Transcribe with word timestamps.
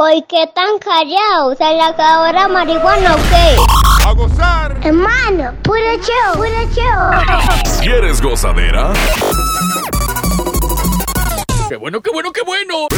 ¿Por 0.00 0.26
qué 0.28 0.46
tan 0.54 0.78
callados? 0.78 1.58
¿Se 1.58 1.74
le 1.74 1.82
acabó 1.82 2.32
la 2.32 2.48
marihuana 2.48 3.16
o 3.16 3.18
qué? 3.18 3.56
¡A 4.06 4.12
gozar! 4.12 4.74
Hermano, 4.82 5.52
puro 5.62 5.78
show, 6.00 6.36
puro 6.36 6.48
show. 6.74 7.82
¿Quieres 7.82 8.22
gozadera? 8.22 8.94
¡Qué 11.68 11.76
bueno, 11.76 12.00
qué 12.00 12.10
bueno, 12.10 12.32
qué 12.32 12.40
bueno! 12.46 12.88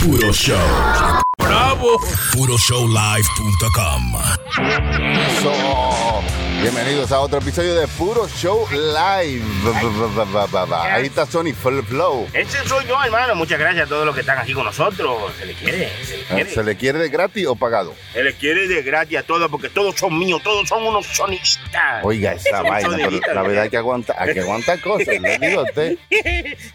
Puro 0.00 0.32
Show. 0.32 0.56
¡Bravo! 1.36 1.98
PuroShowLive.com 2.32 4.12
So, 5.42 5.52
bienvenidos 6.60 7.10
a 7.12 7.20
otro 7.20 7.38
episodio 7.38 7.74
de 7.74 7.88
Puro 7.88 8.28
Show 8.28 8.66
Live. 8.70 9.42
Ahí 10.74 11.06
está 11.06 11.24
Sony 11.24 11.52
Full 11.54 11.80
Flow. 11.84 12.26
Ese 12.34 12.58
soy 12.68 12.84
yo, 12.86 13.02
hermano. 13.02 13.34
Muchas 13.34 13.58
gracias 13.58 13.86
a 13.86 13.88
todos 13.88 14.04
los 14.04 14.14
que 14.14 14.20
están 14.20 14.38
aquí 14.38 14.52
con 14.52 14.64
nosotros. 14.64 15.32
Se 15.38 15.46
les 15.46 15.56
quiere, 15.56 15.90
se 16.04 16.16
les 16.16 16.26
quiere. 16.26 16.50
¿Se 16.50 16.62
le 16.62 16.76
quiere 16.76 16.98
de 16.98 17.08
gratis 17.08 17.46
o 17.46 17.56
pagado? 17.56 17.94
Se 18.12 18.22
les 18.22 18.34
quiere 18.34 18.68
de 18.68 18.82
gratis 18.82 19.18
a 19.18 19.22
todos 19.22 19.50
porque 19.50 19.70
todos 19.70 19.94
son 19.96 20.18
míos, 20.18 20.42
todos 20.42 20.68
son 20.68 20.82
unos 20.86 21.06
sonidistas. 21.06 22.04
Oiga, 22.04 22.32
esa 22.32 22.62
vaina, 22.62 23.08
pero 23.20 23.34
la 23.34 23.42
verdad 23.42 23.62
hay 23.64 23.70
que 23.70 23.76
aguantar, 23.78 24.16
hay 24.18 24.34
que 24.34 24.40
aguantar 24.40 24.80
cosas, 24.80 25.18
le 25.20 25.38
digo 25.38 25.60
a 25.60 25.64
usted. 25.64 25.98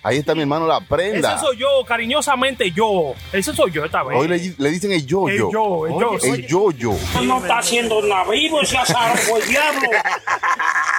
Ahí 0.02 0.18
está 0.18 0.34
mi 0.34 0.42
hermano 0.42 0.68
La 0.68 0.82
Prenda. 0.82 1.36
Ese 1.36 1.42
soy 1.42 1.58
yo, 1.58 1.86
cariñosamente 1.88 2.72
yo. 2.72 3.14
Ese 3.32 3.54
soy 3.54 3.72
yo 3.72 3.86
esta 3.86 4.04
vez. 4.04 4.18
Hoy 4.18 4.28
le, 4.28 4.54
le 4.58 4.70
dicen 4.72 4.92
el 4.92 5.06
yo-yo. 5.06 5.48
El 5.48 5.54
yo, 5.54 5.88
el 5.88 5.94
yo. 5.94 6.34
El 6.34 6.48
yo-yo. 6.48 6.98
No 7.24 7.38
está 7.38 7.60
haciendo 7.60 8.02
nada 8.02 8.26
vivo 8.32 8.62
ese 8.62 8.78
azar, 8.78 9.16
el 9.42 9.48
diablo. 9.48 9.75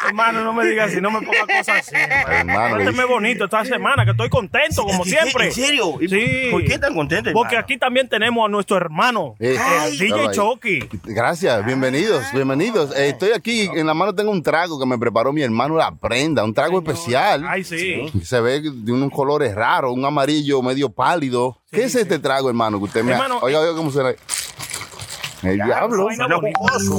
Hermano, 0.06 0.44
no 0.44 0.52
me 0.52 0.66
digas 0.66 0.90
así, 0.90 1.00
no 1.00 1.10
me 1.10 1.20
pongas 1.20 1.46
cosas 1.46 1.78
así. 1.80 1.94
Hermano, 1.96 2.78
le- 2.78 3.04
bonito 3.06 3.44
esta 3.44 3.64
semana, 3.64 4.04
que 4.04 4.12
estoy 4.12 4.28
contento, 4.28 4.82
como 4.84 5.04
¿En- 5.04 5.10
siempre. 5.10 5.46
¿En 5.46 5.52
serio? 5.52 5.94
¿Y 6.00 6.08
Sí. 6.08 6.48
¿Por 6.50 6.64
qué 6.64 6.78
tan 6.78 6.94
contento, 6.94 7.30
Porque 7.32 7.54
hermano? 7.56 7.64
aquí 7.64 7.78
también 7.78 8.08
tenemos 8.08 8.44
a 8.46 8.48
nuestro 8.48 8.76
hermano, 8.76 9.34
Eh, 9.40 9.56
el 9.86 9.98
DJ. 9.98 10.30
Chucky. 10.32 10.88
Gracias, 11.04 11.64
bienvenidos, 11.64 12.24
bienvenidos. 12.32 12.94
Eh, 12.96 13.08
estoy 13.10 13.30
aquí, 13.32 13.68
en 13.74 13.86
la 13.86 13.94
mano 13.94 14.14
tengo 14.14 14.30
un 14.30 14.42
trago 14.42 14.78
que 14.78 14.86
me 14.86 14.98
preparó 14.98 15.32
mi 15.32 15.42
hermano 15.42 15.76
La 15.76 15.90
Prenda, 15.92 16.44
un 16.44 16.54
trago 16.54 16.78
especial. 16.78 17.44
Ay, 17.48 17.64
sí. 17.64 18.02
Se 18.22 18.40
ve 18.40 18.60
de 18.62 18.92
unos 18.92 19.10
colores 19.10 19.54
raros, 19.54 19.92
un 19.92 20.04
amarillo 20.04 20.62
medio 20.62 20.88
pálido. 20.88 21.58
¿Qué 21.70 21.84
es 21.84 21.94
este 21.94 22.18
trago, 22.18 22.48
hermano? 22.48 22.78
Que 22.78 22.84
usted 22.84 23.02
me 23.04 23.12
Hermano, 23.12 23.38
Oiga, 23.42 23.60
oiga 23.60 23.74
cómo 23.74 23.90
suena. 23.90 24.10
El 25.46 25.56
diablo. 25.62 26.08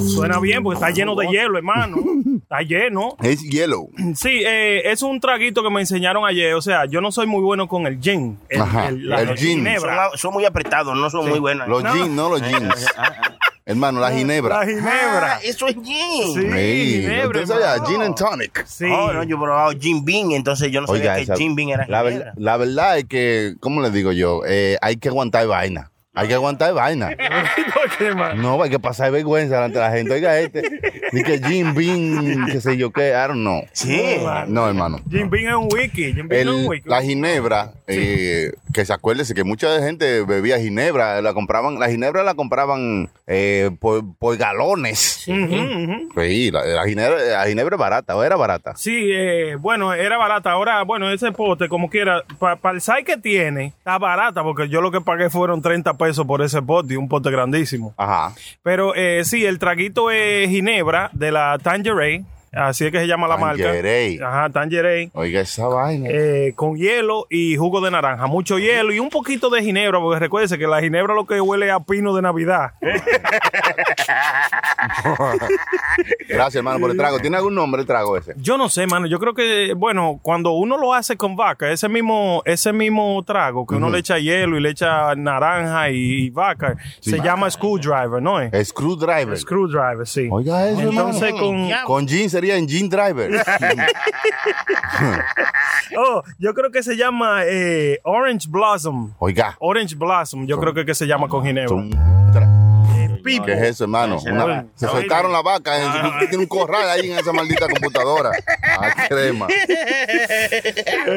Suena 0.08 0.40
bien 0.40 0.64
porque 0.64 0.76
está 0.76 0.90
lleno 0.90 1.16
de 1.16 1.28
hielo, 1.28 1.58
hermano. 1.58 1.98
Está 2.42 2.62
lleno. 2.62 3.16
Es 3.22 3.42
yellow. 3.42 3.90
Sí, 4.16 4.42
eh, 4.45 4.90
es 4.92 5.02
un 5.02 5.20
traguito 5.20 5.64
que 5.64 5.70
me 5.70 5.81
enseñaron 5.81 6.26
ayer. 6.26 6.53
O 6.53 6.62
sea, 6.62 6.86
yo 6.86 7.02
no 7.02 7.12
soy 7.12 7.28
muy 7.28 7.42
bueno 7.42 7.68
con 7.68 7.86
el 7.88 8.00
gin. 8.00 8.38
El, 8.50 8.62
Ajá, 8.62 8.92
la- 8.92 9.22
el 9.22 9.38
gin. 9.38 9.58
ginebra. 9.59 10.09
Son, 10.09 10.18
son 10.18 10.34
muy 10.34 10.45
apretados, 10.45 10.95
no 10.98 11.09
son 11.09 11.28
muy 11.30 11.40
buenos. 11.40 11.68
Los 11.68 11.84
No. 11.84 11.94
jeans, 11.94 12.09
no 12.09 12.30
los 12.30 12.42
jeans. 12.42 12.86
Hermano, 13.66 14.00
la 14.00 14.12
ginebra. 14.14 14.59
La 14.59 14.66
ginebra. 14.66 15.34
Ah, 15.36 15.40
eso 15.44 15.68
es 15.68 15.75
gin. 15.75 16.34
Sí, 16.34 16.48
Ey, 16.53 17.02
ginebra, 17.02 17.42
usted 17.42 17.45
sabía, 17.53 17.86
gin 17.86 18.02
and 18.02 18.16
tonic. 18.16 18.66
Sí. 18.66 18.86
Oh, 18.86 19.12
no, 19.12 19.23
yo 19.23 19.36
he 19.36 19.40
probado 19.40 19.72
Jim 19.78 20.06
Beam, 20.06 20.31
entonces 20.31 20.72
yo 20.72 20.80
no 20.80 20.88
sabía 20.88 21.16
que 21.18 21.23
esa- 21.23 21.36
Jim 21.36 21.53
Beam 21.53 21.70
era 21.72 21.86
la, 21.86 22.00
ginebra. 22.03 22.25
ver- 22.28 22.34
la 22.42 22.56
verdad 22.58 22.98
es 23.00 23.06
que, 23.06 23.56
¿cómo 23.59 23.81
le 23.81 23.92
digo 23.92 24.14
yo? 24.14 24.42
Eh, 24.48 24.78
hay 24.81 24.95
que 24.95 25.09
aguantar 25.09 25.45
vaina. 25.48 25.92
Hay 26.18 26.28
que 26.28 26.34
aguantar 26.34 26.73
vaina. 26.73 27.10
¿Por 27.73 27.98
qué, 27.98 28.16
man? 28.16 28.42
No, 28.42 28.62
hay 28.64 28.72
que 28.72 28.80
pasar 28.80 29.12
vergüenza 29.12 29.54
delante 29.56 29.78
de 29.78 29.86
la 29.86 29.92
gente. 29.92 30.14
Oiga, 30.16 30.40
este, 30.40 30.64
ni 31.12 31.22
que 31.22 31.38
Jim 31.38 31.76
Bean, 31.76 32.48
qué 32.48 32.59
sé 32.59 32.76
yo 32.76 32.92
qué, 32.92 33.09
I 33.09 33.28
don't 33.28 33.42
know. 33.42 33.62
Sí. 33.72 34.18
No, 34.48 34.68
hermano. 34.68 35.00
Jim 35.12 35.30
Beam 35.30 35.48
es 35.48 35.54
un 35.54 35.70
wiki. 35.72 36.14
Jim 36.14 36.28
Beam 36.28 36.42
es 36.42 36.48
un 36.48 36.68
wiki. 36.68 36.90
la 36.90 37.04
ginebra, 37.04 37.74
eh, 37.86 38.52
que 38.74 38.84
se 38.84 38.94
acuérdese 38.94 39.36
que 39.36 39.44
mucha 39.44 39.80
gente 39.80 40.24
bebía 40.24 40.58
ginebra, 40.58 41.22
la 41.22 41.36
compraban, 41.36 41.80
la 41.80 41.88
ginebra 41.88 42.24
la 42.24 42.34
compraban 42.34 43.12
eh, 43.28 43.70
por, 43.80 44.04
por 44.18 44.38
galones. 44.38 44.98
Sí, 45.24 46.52
la, 46.52 46.66
la 46.66 46.86
ginebra, 46.86 47.22
la 47.22 47.46
ginebra 47.46 47.76
es 47.76 47.80
barata, 47.80 48.16
o 48.16 48.24
era 48.24 48.36
barata. 48.36 48.76
Sí, 48.76 49.12
eh, 49.14 49.56
bueno, 49.59 49.94
era 49.94 50.18
barata. 50.18 50.50
Ahora, 50.52 50.81
bueno, 50.81 51.12
ese 51.12 51.31
pote, 51.31 51.70
como 51.70 51.91
quiera, 51.91 52.24
para 52.40 52.74
el 52.74 52.81
size 52.81 53.03
que 53.03 53.18
tiene, 53.18 53.68
está 53.68 54.00
barata, 54.00 54.41
porque 54.41 54.68
yo 54.68 54.81
lo 54.81 54.90
que 54.90 55.00
pagué 55.02 55.30
fueron 55.30 55.62
30 55.62 55.94
pesos 55.94 56.06
por 56.25 56.41
ese 56.41 56.62
pote, 56.62 56.97
un 56.97 57.07
pote 57.07 57.29
grandísimo. 57.29 57.94
Ajá. 57.97 58.34
Pero 58.63 58.95
eh, 58.95 59.23
sí, 59.25 59.45
el 59.45 59.59
traguito 59.59 60.12
es 60.12 60.50
Ginebra 60.50 61.09
de 61.13 61.31
la 61.31 61.57
Tangeray, 61.62 62.25
así 62.57 62.85
es 62.85 62.91
que 62.91 63.00
se 63.00 63.07
llama 63.07 63.28
la 63.28 63.38
marca. 63.38 63.63
Ajá, 64.22 64.50
Tangeray. 64.50 65.09
Oiga 65.13 65.41
esa 65.41 65.68
vaina. 65.68 66.07
eh, 66.09 66.53
con 66.56 66.75
hielo 66.78 67.25
y 67.29 67.56
jugo 67.57 67.81
de 67.81 67.91
naranja, 67.91 68.28
mucho 68.28 68.57
hielo 68.59 68.91
y 68.94 69.00
un 69.00 69.09
poquito 69.09 69.50
de 69.50 69.62
ginebra, 69.63 70.00
porque 70.00 70.19
recuérdese 70.19 70.57
que 70.57 70.67
la 70.67 70.81
ginebra 70.81 71.13
lo 71.13 71.25
que 71.25 71.40
huele 71.41 71.69
a 71.72 71.79
pino 71.79 72.16
de 72.16 72.22
Navidad. 72.22 72.72
Gracias, 76.28 76.56
hermano, 76.56 76.79
por 76.79 76.91
el 76.91 76.97
trago. 76.97 77.19
¿Tiene 77.19 77.38
algún 77.38 77.56
nombre 77.56 77.81
el 77.81 77.88
trago 77.88 78.17
ese? 78.17 78.34
Yo 78.38 78.57
no 78.57 78.69
sé, 78.69 78.85
mano. 78.88 79.07
Yo 79.07 79.19
creo 79.19 79.34
que, 79.34 79.73
bueno, 79.75 80.19
cuando 80.22 80.51
uno 80.51 80.78
lo 80.78 80.94
hace 80.94 81.17
con 81.17 81.35
vaca, 81.35 81.69
ese 81.72 81.90
mismo, 81.90 82.41
ese 82.46 82.72
mismo 82.73 83.23
trago 83.25 83.66
que 83.66 83.75
uno 83.75 83.90
le 83.90 84.00
echa 84.00 84.17
hielo 84.19 84.57
y 84.57 84.62
le 84.62 84.69
echa 84.69 85.16
naranja 85.16 85.90
y, 85.90 86.25
y 86.25 86.29
vaca, 86.29 86.75
se 87.00 87.19
llama 87.19 87.50
screwdriver, 87.50 88.22
¿no 88.22 88.40
es? 88.40 88.67
Screwdriver. 88.69 89.38
Screwdriver, 89.38 90.07
sí. 90.07 90.28
Oiga 90.31 90.67
eso, 90.69 90.81
Entonces, 90.81 91.23
hermano. 91.23 91.46
con, 91.85 91.85
Con 91.85 92.07
jean 92.07 92.29
sería 92.29 92.47
en 92.56 92.68
jean 92.68 92.90
driver. 92.90 93.30
oh, 95.97 96.24
yo 96.40 96.53
creo 96.53 96.72
que 96.72 96.84
se 96.84 96.96
llama 96.96 97.41
eh, 97.46 98.00
Orange 98.03 98.47
Blossom. 98.50 99.13
Oiga. 99.19 99.56
Orange 99.59 99.96
Blossom, 99.96 100.46
yo 100.46 100.59
creo 100.59 100.74
que, 100.74 100.85
que 100.85 100.96
se 100.96 101.06
llama 101.06 101.28
con 101.28 101.46
ginebra. 101.46 102.16
Pipo. 103.28 103.46
¿Qué 103.46 103.54
es 103.54 103.62
eso, 103.62 103.84
hermano? 103.84 104.20
Una- 104.26 104.66
se 104.76 104.88
soltaron 104.88 105.32
la 105.32 105.42
vaca. 105.42 105.78
eh, 105.78 106.08
Usted 106.14 106.30
tiene 106.30 106.44
un 106.44 106.48
corral 106.48 106.90
ahí 106.90 107.12
en 107.12 107.18
esa 107.20 107.32
maldita 107.34 107.68
computadora. 107.68 108.32
Ah, 108.64 109.08
crema. 109.08 109.48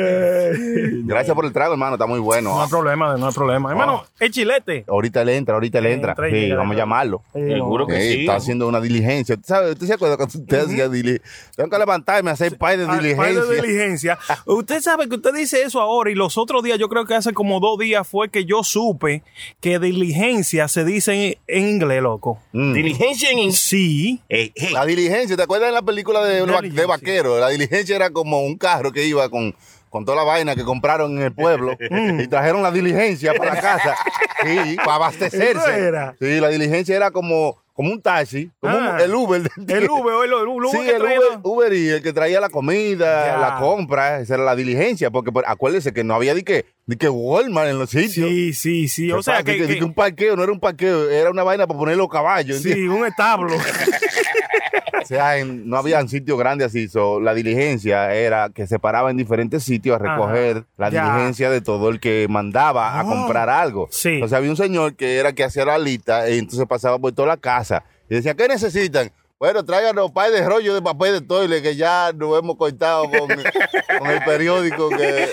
Gracias 1.04 1.34
por 1.34 1.44
el 1.44 1.52
trago, 1.52 1.72
hermano. 1.74 1.94
Está 1.94 2.06
muy 2.06 2.20
bueno. 2.20 2.50
No 2.50 2.62
hay 2.62 2.68
problema, 2.68 3.16
no 3.16 3.26
hay 3.28 3.32
problema. 3.32 3.70
Hermano, 3.70 4.04
el 4.18 4.30
chilete. 4.30 4.84
Ahorita 4.88 5.24
le 5.24 5.36
entra, 5.36 5.54
ahorita 5.54 5.80
le 5.80 5.88
Sí, 5.90 5.94
entra. 5.94 6.10
entra 6.12 6.28
y 6.28 6.32
Sí, 6.32 6.40
llega. 6.40 6.56
vamos 6.56 6.74
a 6.76 6.78
llamarlo. 6.78 7.22
Seguro 7.32 7.86
que 7.86 7.96
Ey, 7.96 8.12
sí. 8.14 8.20
Está 8.20 8.36
haciendo 8.36 8.68
una 8.68 8.80
diligencia. 8.80 9.34
¿Usted 9.36 9.46
¿Sabe? 9.48 9.70
¿Usted 9.72 9.86
se 9.86 9.94
acuerda 9.94 10.16
cuando 10.16 10.38
usted 10.38 10.60
hacía 10.66 10.88
diligencia? 10.88 11.30
Tengo 11.56 11.70
que 11.70 11.78
levantarme 11.78 12.30
a 12.30 12.34
hacer 12.34 12.56
pay 12.56 12.76
de 12.76 12.84
Ah, 12.84 12.86
par 12.88 13.02
de 13.02 13.08
diligencia. 13.08 13.54
diligencia. 13.62 14.18
Usted 14.46 14.80
sabe 14.80 15.08
que 15.08 15.16
usted 15.16 15.34
dice 15.34 15.62
eso 15.62 15.80
ahora 15.80 16.10
y 16.10 16.14
los 16.14 16.38
otros 16.38 16.62
días, 16.62 16.78
yo 16.78 16.88
creo 16.88 17.04
que 17.04 17.14
hace 17.14 17.32
como 17.32 17.60
dos 17.60 17.78
días 17.78 18.06
fue 18.06 18.28
que 18.28 18.44
yo 18.44 18.62
supe 18.62 19.22
que 19.60 19.78
diligencia 19.78 20.68
se 20.68 20.84
dice 20.84 21.12
en, 21.14 21.34
en 21.46 21.68
inglés, 21.68 21.99
loco. 22.00 22.38
Mm. 22.52 22.72
Diligencia 22.74 23.30
en... 23.30 23.52
Sí. 23.52 24.20
Hey, 24.28 24.52
La 24.72 24.84
diligencia, 24.86 25.36
¿te 25.36 25.42
acuerdas 25.42 25.68
de 25.68 25.74
la 25.74 25.82
película 25.82 26.24
de, 26.24 26.44
de 26.70 26.86
vaquero? 26.86 27.38
La 27.38 27.48
diligencia 27.48 27.96
era 27.96 28.10
como 28.10 28.42
un 28.42 28.56
carro 28.56 28.92
que 28.92 29.04
iba 29.04 29.28
con, 29.28 29.54
con 29.88 30.04
toda 30.04 30.16
la 30.16 30.24
vaina 30.24 30.54
que 30.54 30.64
compraron 30.64 31.16
en 31.16 31.22
el 31.24 31.32
pueblo 31.32 31.76
y 32.18 32.26
trajeron 32.28 32.62
la 32.62 32.70
diligencia 32.70 33.32
para 33.34 33.54
la 33.54 33.60
casa 33.60 33.96
sí, 34.42 34.76
para 34.76 34.94
abastecerse. 34.94 35.50
Eso 35.50 35.70
era. 35.70 36.14
Sí, 36.20 36.40
la 36.40 36.48
diligencia 36.48 36.96
era 36.96 37.10
como, 37.10 37.56
como 37.72 37.90
un 37.90 38.00
taxi, 38.00 38.50
como 38.60 38.76
un- 38.76 38.80
Ah. 38.84 38.98
el 39.02 39.14
Uber. 39.14 39.42
El 39.68 39.88
Uber, 39.90 40.14
o 40.14 40.24
el, 40.24 40.30
el 40.32 40.48
Uber 40.48 40.70
Sí, 40.70 40.78
que 40.84 40.96
el 40.96 41.02
Uber, 41.02 41.18
Uber 41.42 41.72
y 41.72 41.88
el 41.88 42.02
que 42.02 42.12
traía 42.12 42.40
la 42.40 42.48
comida, 42.48 43.26
Ya. 43.26 43.38
la 43.38 43.58
compra, 43.60 44.20
esa 44.20 44.34
era 44.34 44.44
la 44.44 44.56
diligencia, 44.56 45.10
porque 45.10 45.30
pues, 45.32 45.44
acuérdese 45.48 45.92
que 45.92 46.04
no 46.04 46.14
había 46.14 46.34
ni 46.34 46.42
que, 46.42 46.64
ni 46.86 46.96
que 46.96 47.08
Walmart 47.08 47.68
en 47.70 47.78
los 47.78 47.90
sitios. 47.90 48.28
Sí, 48.28 48.52
sí, 48.52 48.88
sí. 48.88 49.06
¿Qué 49.08 49.12
O 49.14 49.22
sea 49.22 49.42
que, 49.42 49.52
Di 49.52 49.66
que- 49.66 49.78
que 49.78 49.84
un 49.84 49.94
parqueo, 49.94 50.34
no 50.36 50.42
era 50.42 50.50
un 50.52 50.58
parqueo, 50.60 51.08
era 51.08 51.30
una 51.30 51.42
vaina 51.44 51.66
para 51.66 51.78
poner 51.78 51.96
los 51.96 52.08
caballos. 52.08 52.58
sí, 52.62 52.70
¿entiendes? 52.70 52.98
un 52.98 53.06
establo. 53.06 53.56
O 55.02 55.06
sea, 55.12 55.38
en- 55.38 55.68
no 55.68 55.76
había 55.76 56.06
sitios 56.06 56.38
grandes 56.38 56.68
así. 56.68 56.86
so, 56.88 57.20
la 57.20 57.34
diligencia 57.34 58.14
era 58.14 58.50
que 58.50 58.66
se 58.68 58.78
paraba 58.78 59.10
en 59.10 59.16
diferentes 59.16 59.64
sitios 59.64 59.96
a 59.96 59.98
recoger 59.98 60.64
la 60.76 60.88
ya. 60.90 61.04
diligencia 61.12 61.50
de 61.50 61.60
todo 61.60 61.88
el 61.88 61.98
que 61.98 62.26
mandaba 62.30 62.92
a 62.92 63.00
Ah, 63.00 63.04
comprar 63.04 63.48
algo. 63.48 63.88
sí. 63.90 64.20
O 64.22 64.28
sea, 64.28 64.38
había 64.38 64.50
un 64.50 64.56
señor 64.56 64.94
que 64.94 65.16
era 65.16 65.32
que 65.32 65.42
hacía 65.42 65.64
la 65.64 65.78
lista 65.78 66.28
y 66.30 66.38
entonces 66.38 66.66
pasaba 66.68 66.98
por 66.98 67.12
toda 67.12 67.26
la 67.28 67.36
casa 67.38 67.82
y 68.08 68.14
decía, 68.14 68.34
¿qué 68.34 68.46
necesitan? 68.46 69.10
Bueno, 69.40 69.64
tráiganos 69.64 70.10
par 70.10 70.30
de 70.30 70.46
rollo 70.46 70.74
de 70.74 70.82
papel 70.82 71.14
de 71.14 71.20
toile 71.22 71.62
que 71.62 71.74
ya 71.74 72.12
nos 72.14 72.38
hemos 72.38 72.56
cortado 72.58 73.04
con, 73.04 73.26
con 73.98 74.10
el 74.10 74.22
periódico 74.22 74.90
que 74.90 75.24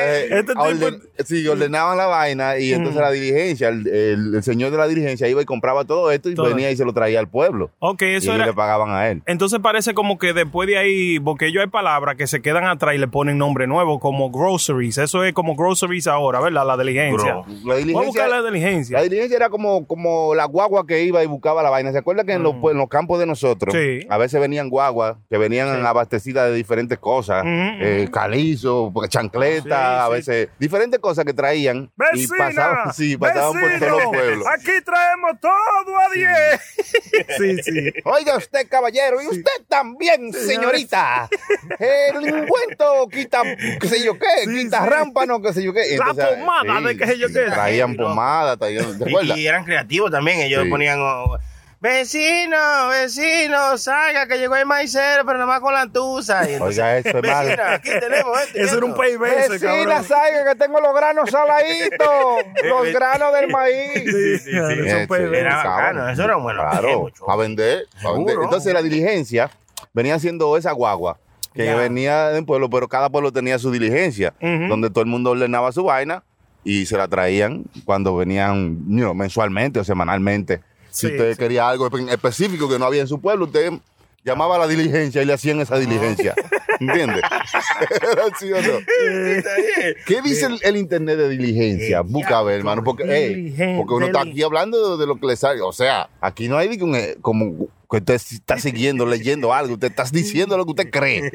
eh, 0.00 0.28
Este 0.30 0.52
tipo- 0.54 1.24
sí, 1.24 1.44
ordenaban 1.48 1.98
la 1.98 2.06
vaina 2.06 2.56
y 2.56 2.72
entonces 2.72 3.00
la 3.02 3.10
diligencia, 3.10 3.66
el, 3.70 3.84
el- 3.88 4.34
el 4.36 4.42
señor 4.44 4.70
de 4.70 4.76
la 4.76 4.86
diligencia 4.86 5.26
iba 5.26 5.42
y 5.42 5.44
compraba 5.44 5.84
todo 5.84 6.12
esto 6.12 6.30
y 6.30 6.36
Todo. 6.36 6.46
venía 6.50 6.70
y 6.70 6.76
se 6.76 6.84
lo 6.84 6.92
traía 6.92 7.18
al 7.18 7.26
pueblo. 7.28 7.72
ok, 7.80 8.02
y 8.02 8.14
eso 8.14 8.32
era. 8.32 8.46
le 8.46 8.52
pagaban 8.52 8.90
a 8.92 9.08
él. 9.10 9.22
Entonces 9.26 9.58
parece 9.60 9.92
como 9.92 10.18
que 10.18 10.32
después 10.34 10.68
de 10.68 10.78
ahí, 10.78 11.18
porque 11.18 11.48
ellos 11.48 11.60
hay 11.64 11.68
palabras 11.68 12.14
que 12.14 12.28
se 12.28 12.40
quedan 12.40 12.64
atrás 12.64 12.94
y 12.94 12.98
le 12.98 13.08
ponen 13.08 13.38
nombre 13.38 13.66
nuevo, 13.66 13.98
como 13.98 14.30
groceries. 14.30 14.98
Eso 14.98 15.24
es 15.24 15.32
como 15.32 15.56
groceries 15.56 16.06
ahora, 16.06 16.38
¿verdad? 16.38 16.64
La 16.64 16.76
diligencia. 16.76 17.34
La 17.34 17.40
Vamos 17.40 17.50
a 17.64 17.64
buscar 17.64 17.76
diligencia, 17.84 18.28
la 18.28 18.42
diligencia. 18.44 18.96
la 18.98 19.02
diligencia 19.02 19.36
era 19.36 19.50
como, 19.50 19.84
como 19.84 20.32
la 20.36 20.44
guagua 20.44 20.86
que 20.86 21.02
iba 21.02 21.24
y 21.24 21.26
buscaba 21.26 21.60
la 21.64 21.70
vaina. 21.70 21.90
¿Se 21.90 21.98
acuerda 21.98 22.22
que 22.22 22.34
en, 22.34 22.44
los, 22.44 22.54
Mm. 22.54 22.68
en 22.70 22.76
los 22.78 22.88
campos 22.88 23.18
de 23.18 23.26
nosotros 23.26 23.47
nosotros, 23.48 23.74
Sí. 23.74 24.06
a 24.08 24.18
veces 24.18 24.40
venían 24.40 24.68
guaguas 24.68 25.16
que 25.30 25.38
venían 25.38 25.84
abastecidas 25.86 26.48
de 26.50 26.54
diferentes 26.54 26.98
cosas, 26.98 27.42
eh, 27.46 28.08
calizo, 28.12 28.90
pues, 28.92 29.08
chancleta, 29.10 29.64
Sí, 29.66 29.72
a 29.72 30.06
sí. 30.06 30.12
veces 30.12 30.48
diferentes 30.58 31.00
cosas 31.00 31.24
que 31.24 31.32
traían 31.34 31.90
y 32.14 32.20
Vecina, 32.20 32.38
pasaban, 32.38 32.94
sí, 32.94 33.16
pasaban 33.16 33.60
por 33.60 33.78
todos 33.78 34.02
los 34.02 34.12
pueblos. 34.12 34.46
Aquí 34.48 34.72
traemos 34.84 35.40
todo 35.40 35.98
a 35.98 36.14
10. 36.14 36.60
Sí, 37.38 37.62
sí. 37.62 37.92
Oiga 38.04 38.36
usted, 38.36 38.68
caballero, 38.68 39.20
y 39.22 39.26
usted 39.26 39.50
también, 39.68 40.32
señorita. 40.32 41.28
El 41.78 42.16
ungüento 42.16 43.08
quita, 43.10 43.42
qué 43.80 43.88
sé 43.88 44.04
yo 44.04 44.14
qué, 44.18 44.50
quita 44.50 44.84
rámpano, 44.86 45.40
qué 45.40 45.52
sé 45.52 45.62
yo 45.62 45.72
qué. 45.72 45.96
La 45.98 46.06
pomada 46.36 46.80
de 46.88 46.96
qué 46.96 47.06
sé 47.06 47.18
yo 47.18 47.28
qué. 47.28 47.42
Traían 47.46 47.92
Sí, 47.92 47.96
pomada, 47.98 48.56
traían, 48.56 48.98
¿te 48.98 49.04
Y, 49.04 49.08
acuerdas? 49.08 49.38
y 49.38 49.46
eran 49.46 49.64
creativos 49.64 50.10
también. 50.10 50.40
Ellos 50.40 50.64
Sí. 50.64 50.70
ponían. 50.70 50.98
oh, 51.00 51.38
Vecino, 51.80 52.88
vecino, 52.88 53.78
salga 53.78 54.26
que 54.26 54.36
llegó 54.38 54.56
el 54.56 54.66
maicero, 54.66 55.24
pero 55.24 55.34
nada 55.38 55.46
más 55.46 55.60
con 55.60 55.72
la 55.72 55.86
tusa. 55.86 56.42
Oiga, 56.60 56.98
eso 56.98 57.18
es 57.18 57.24
malo. 57.24 57.48
Vecina, 57.50 57.72
aquí 57.74 57.90
tenemos 58.00 58.40
esto. 58.42 58.58
y 58.58 58.62
Eso 58.62 58.76
era 58.78 58.84
un 58.86 58.90
esto". 58.92 59.02
PIB 59.02 59.24
ese, 59.24 59.60
cabrón. 59.64 60.04
salga 60.04 60.44
que 60.52 60.58
tengo 60.58 60.80
los 60.80 60.92
granos 60.94 61.30
saladitos, 61.30 62.08
los 62.64 62.92
granos 62.92 63.32
del 63.32 63.48
maíz. 63.48 63.92
Sí, 63.94 64.38
sí, 64.40 64.50
Eso 64.56 64.90
Son 64.90 65.06
PIB. 65.06 65.34
Era 65.34 65.56
bacano, 65.56 66.08
eso 66.08 66.24
era 66.24 66.36
un 66.36 66.42
buen 66.42 66.56
Claro, 66.56 67.10
para 67.24 67.36
vender, 67.38 67.86
pa' 68.02 68.12
vender. 68.12 68.36
Entonces 68.42 68.74
la 68.74 68.82
diligencia 68.82 69.48
venía 69.92 70.18
siendo 70.18 70.56
esa 70.56 70.72
guagua 70.72 71.18
que 71.54 71.64
Ya. 71.64 71.76
venía 71.76 72.28
de 72.30 72.40
un 72.40 72.46
pueblo, 72.46 72.68
pero 72.68 72.88
cada 72.88 73.08
pueblo 73.08 73.32
tenía 73.32 73.56
su 73.58 73.70
diligencia, 73.70 74.34
donde 74.40 74.90
todo 74.90 75.02
el 75.02 75.06
mundo 75.08 75.30
ordenaba 75.30 75.70
su 75.70 75.84
vaina 75.84 76.24
y 76.64 76.86
se 76.86 76.96
la 76.96 77.06
traían 77.06 77.64
cuando 77.84 78.16
venían 78.16 78.78
you 78.88 78.96
know, 78.98 79.14
mensualmente 79.14 79.78
o 79.78 79.84
semanalmente. 79.84 80.60
Si 80.98 81.06
usted 81.06 81.36
quería 81.36 81.68
algo 81.68 81.88
espe- 81.90 82.10
específico 82.12 82.68
que 82.68 82.78
no 82.78 82.86
había 82.86 83.02
en 83.02 83.08
su 83.08 83.20
pueblo, 83.20 83.46
usted 83.46 83.72
llamaba 84.24 84.56
a 84.56 84.58
la 84.58 84.66
diligencia 84.66 85.22
y 85.22 85.24
le 85.24 85.32
hacían 85.32 85.60
esa 85.60 85.78
diligencia. 85.78 86.34
¿Entiendes? 86.80 87.22
¿Qué 90.06 90.22
dice 90.22 90.46
el, 90.46 90.58
el 90.62 90.76
internet 90.76 91.16
de 91.18 91.28
diligencia? 91.28 92.00
Busca 92.02 92.38
a 92.38 92.42
ver, 92.42 92.58
hermano, 92.58 92.84
porque, 92.84 93.04
porque 93.76 93.94
uno 93.94 94.06
está 94.06 94.22
aquí 94.22 94.42
hablando 94.42 94.96
de, 94.96 95.02
de 95.02 95.06
lo 95.06 95.18
que 95.18 95.26
le 95.26 95.36
sale. 95.36 95.60
O 95.62 95.72
sea, 95.72 96.08
aquí 96.20 96.48
no 96.48 96.56
hay 96.56 96.68
eh, 96.94 97.16
como 97.20 97.68
que 97.90 97.96
usted 97.96 98.14
está 98.14 98.58
siguiendo, 98.58 99.06
leyendo 99.06 99.52
algo, 99.54 99.74
usted 99.74 99.88
está 99.88 100.04
diciendo 100.04 100.56
lo 100.56 100.64
que 100.66 100.70
usted 100.72 100.90
cree. 100.90 101.30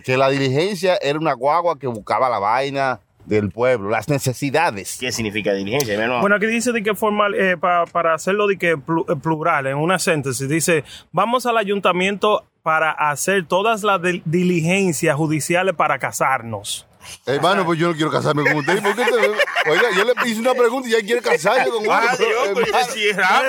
Que 0.04 0.16
la 0.16 0.30
diligencia 0.30 0.96
era 1.00 1.18
una 1.18 1.34
guagua 1.34 1.78
que 1.78 1.86
buscaba 1.86 2.28
la 2.28 2.38
vaina 2.38 3.00
del 3.26 3.50
pueblo, 3.50 3.88
las 3.90 4.08
necesidades. 4.08 4.96
¿Qué 5.00 5.12
significa 5.12 5.52
diligencia? 5.52 5.98
Menos- 5.98 6.20
Bueno, 6.20 6.36
aquí 6.36 6.46
dice 6.46 6.72
de 6.72 6.82
que 6.82 6.94
formal, 6.94 7.34
eh, 7.34 7.56
pa- 7.56 7.84
para 7.86 8.14
hacerlo 8.14 8.46
de 8.46 8.58
que 8.58 8.70
eh, 8.72 8.76
plural, 9.22 9.66
en 9.66 9.76
una 9.76 9.98
síntesis, 9.98 10.48
dice, 10.48 10.84
vamos 11.12 11.46
al 11.46 11.56
ayuntamiento 11.56 12.44
para 12.62 12.90
hacer 12.92 13.44
todas 13.46 13.82
las 13.82 14.00
dil- 14.00 14.22
diligencias 14.24 15.16
judiciales 15.16 15.74
para 15.74 15.98
casarnos. 15.98 16.86
Hermano, 17.26 17.64
pues 17.64 17.78
yo 17.78 17.88
no 17.88 17.94
quiero 17.94 18.10
casarme 18.10 18.42
con 18.42 18.56
usted. 18.56 18.82
¿Por 18.82 18.94
qué 18.96 19.04
te- 19.04 19.70
Oiga, 19.70 19.84
yo 19.96 20.04
le 20.04 20.12
hice 20.28 20.40
una 20.40 20.54
pregunta 20.54 20.88
y 20.88 20.92
ya 20.92 21.00
quiere 21.00 21.20
casarse 21.22 21.70
con 21.70 21.82
uno. 21.82 21.92
Ah, 21.92 22.14
pero, 22.18 22.54
Dios. 22.54 22.68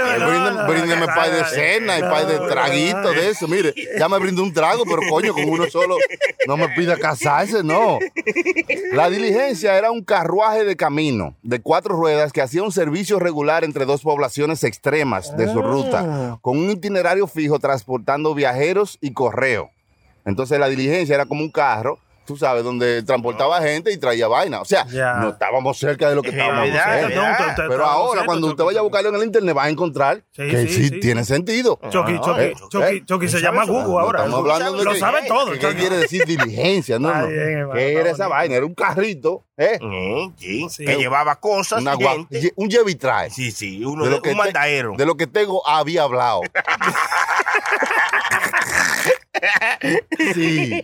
Eh, 0.06 0.20
no, 0.20 0.28
brinden- 0.30 0.56
no, 0.56 0.68
Bríndeme 0.68 1.08
pay 1.08 1.32
de 1.32 1.46
cena 1.46 1.98
y 1.98 2.02
pay 2.02 2.26
de 2.26 2.40
traguito 2.48 3.12
de 3.12 3.30
eso. 3.30 3.48
Mire, 3.48 3.74
ya 3.98 4.08
me 4.10 4.20
brindó 4.20 4.44
un 4.44 4.54
trago, 4.54 4.84
pero 4.86 5.02
coño, 5.10 5.34
con 5.34 5.50
uno 5.50 5.66
solo 5.70 5.98
no 6.48 6.58
me 6.58 6.70
pida 6.70 6.98
casarse, 6.98 7.64
no. 7.64 8.00
La 8.92 9.10
diligencia 9.10 9.78
era 9.78 9.92
un 9.92 10.04
carruaje 10.04 10.66
de 10.66 10.76
camino 10.76 11.36
de 11.44 11.60
cuatro 11.62 11.96
ruedas 11.96 12.32
que 12.32 12.42
hacía 12.42 12.64
un 12.64 12.72
servicio 12.72 13.20
regular 13.20 13.64
entre 13.64 13.86
dos 13.86 14.02
poblaciones 14.02 14.64
extremas 14.64 15.36
de 15.38 15.52
su 15.52 15.62
ruta, 15.62 16.38
con 16.42 16.58
un 16.58 16.70
itinerario 16.70 17.28
fijo 17.28 17.60
transportando 17.60 18.34
viajeros 18.36 18.98
y 19.02 19.14
correo. 19.14 19.72
Entonces 20.26 20.60
la 20.60 20.70
diligencia 20.70 21.16
era 21.16 21.26
como 21.26 21.42
un 21.42 21.52
carro, 21.52 22.00
tú 22.26 22.38
sabes, 22.38 22.64
donde 22.64 23.04
transportaba 23.04 23.62
gente 23.62 23.92
y 23.92 23.98
traía 23.98 24.28
vaina. 24.28 24.62
O 24.62 24.66
sea, 24.66 24.86
no 24.86 25.30
estábamos 25.30 25.78
cerca 25.78 26.10
de 26.10 26.16
lo 26.16 26.22
que 26.22 26.30
Es 26.30 26.36
estábamos 26.36 26.68
usted- 26.70 27.64
Pero 27.68 27.86
ahora, 27.86 28.26
cuando 28.26 28.48
usted 28.48 28.64
vaya 28.64 28.80
a 28.80 28.84
buscarlo 28.84 29.10
en 29.10 29.16
el 29.16 29.24
internet, 29.24 29.56
va 29.58 29.64
a 29.66 29.70
encontrar 29.70 30.24
Sí, 30.32 30.48
que 30.50 30.68
sí, 30.68 30.74
sí, 30.74 30.90
sí. 30.90 31.00
tiene 31.00 31.24
sentido. 31.26 31.80
Chucky, 31.90 32.20
Chucky, 32.20 32.42
eh, 32.42 32.54
Chucky, 32.70 32.84
eh. 32.86 33.04
Chucky 33.06 33.28
se 33.28 33.40
llama. 33.42 33.66
Google 33.66 34.00
ahora. 34.00 34.20
Estamos 34.26 34.40
hablando 34.52 34.78
de 34.80 34.84
Lo 34.84 34.92
que- 34.94 35.00
sabe 35.00 35.28
todo. 35.28 35.52
¿Qué 35.52 35.76
quiere 35.76 35.98
decir 35.98 36.26
diligencia? 36.26 37.00
No, 37.00 37.14
no. 37.14 37.28
¿Qué 37.74 37.94
era 37.94 38.12
esa 38.12 38.28
vaina? 38.28 38.56
Era 38.56 38.66
un 38.66 38.74
carrito, 38.76 39.46
¿eh? 39.58 39.80
Sí, 40.38 40.68
Sí. 40.70 40.86
que 40.86 40.96
llevaba 40.98 41.36
cosas, 41.38 41.82
Una 41.82 41.96
un 42.56 42.70
llevitrae. 42.70 43.30
Sí, 43.30 43.52
sí, 43.52 43.84
uno 43.86 44.04
De 44.04 44.10
de 44.10 44.16
lo, 44.18 44.22
que 44.22 44.30
un 44.30 44.36
te- 44.38 44.44
mandaero. 44.44 44.94
de 44.98 45.06
lo 45.06 45.16
que 45.16 45.28
Tego 45.28 45.66
había 45.68 46.04
hablado. 46.04 46.42
sí. 50.34 50.84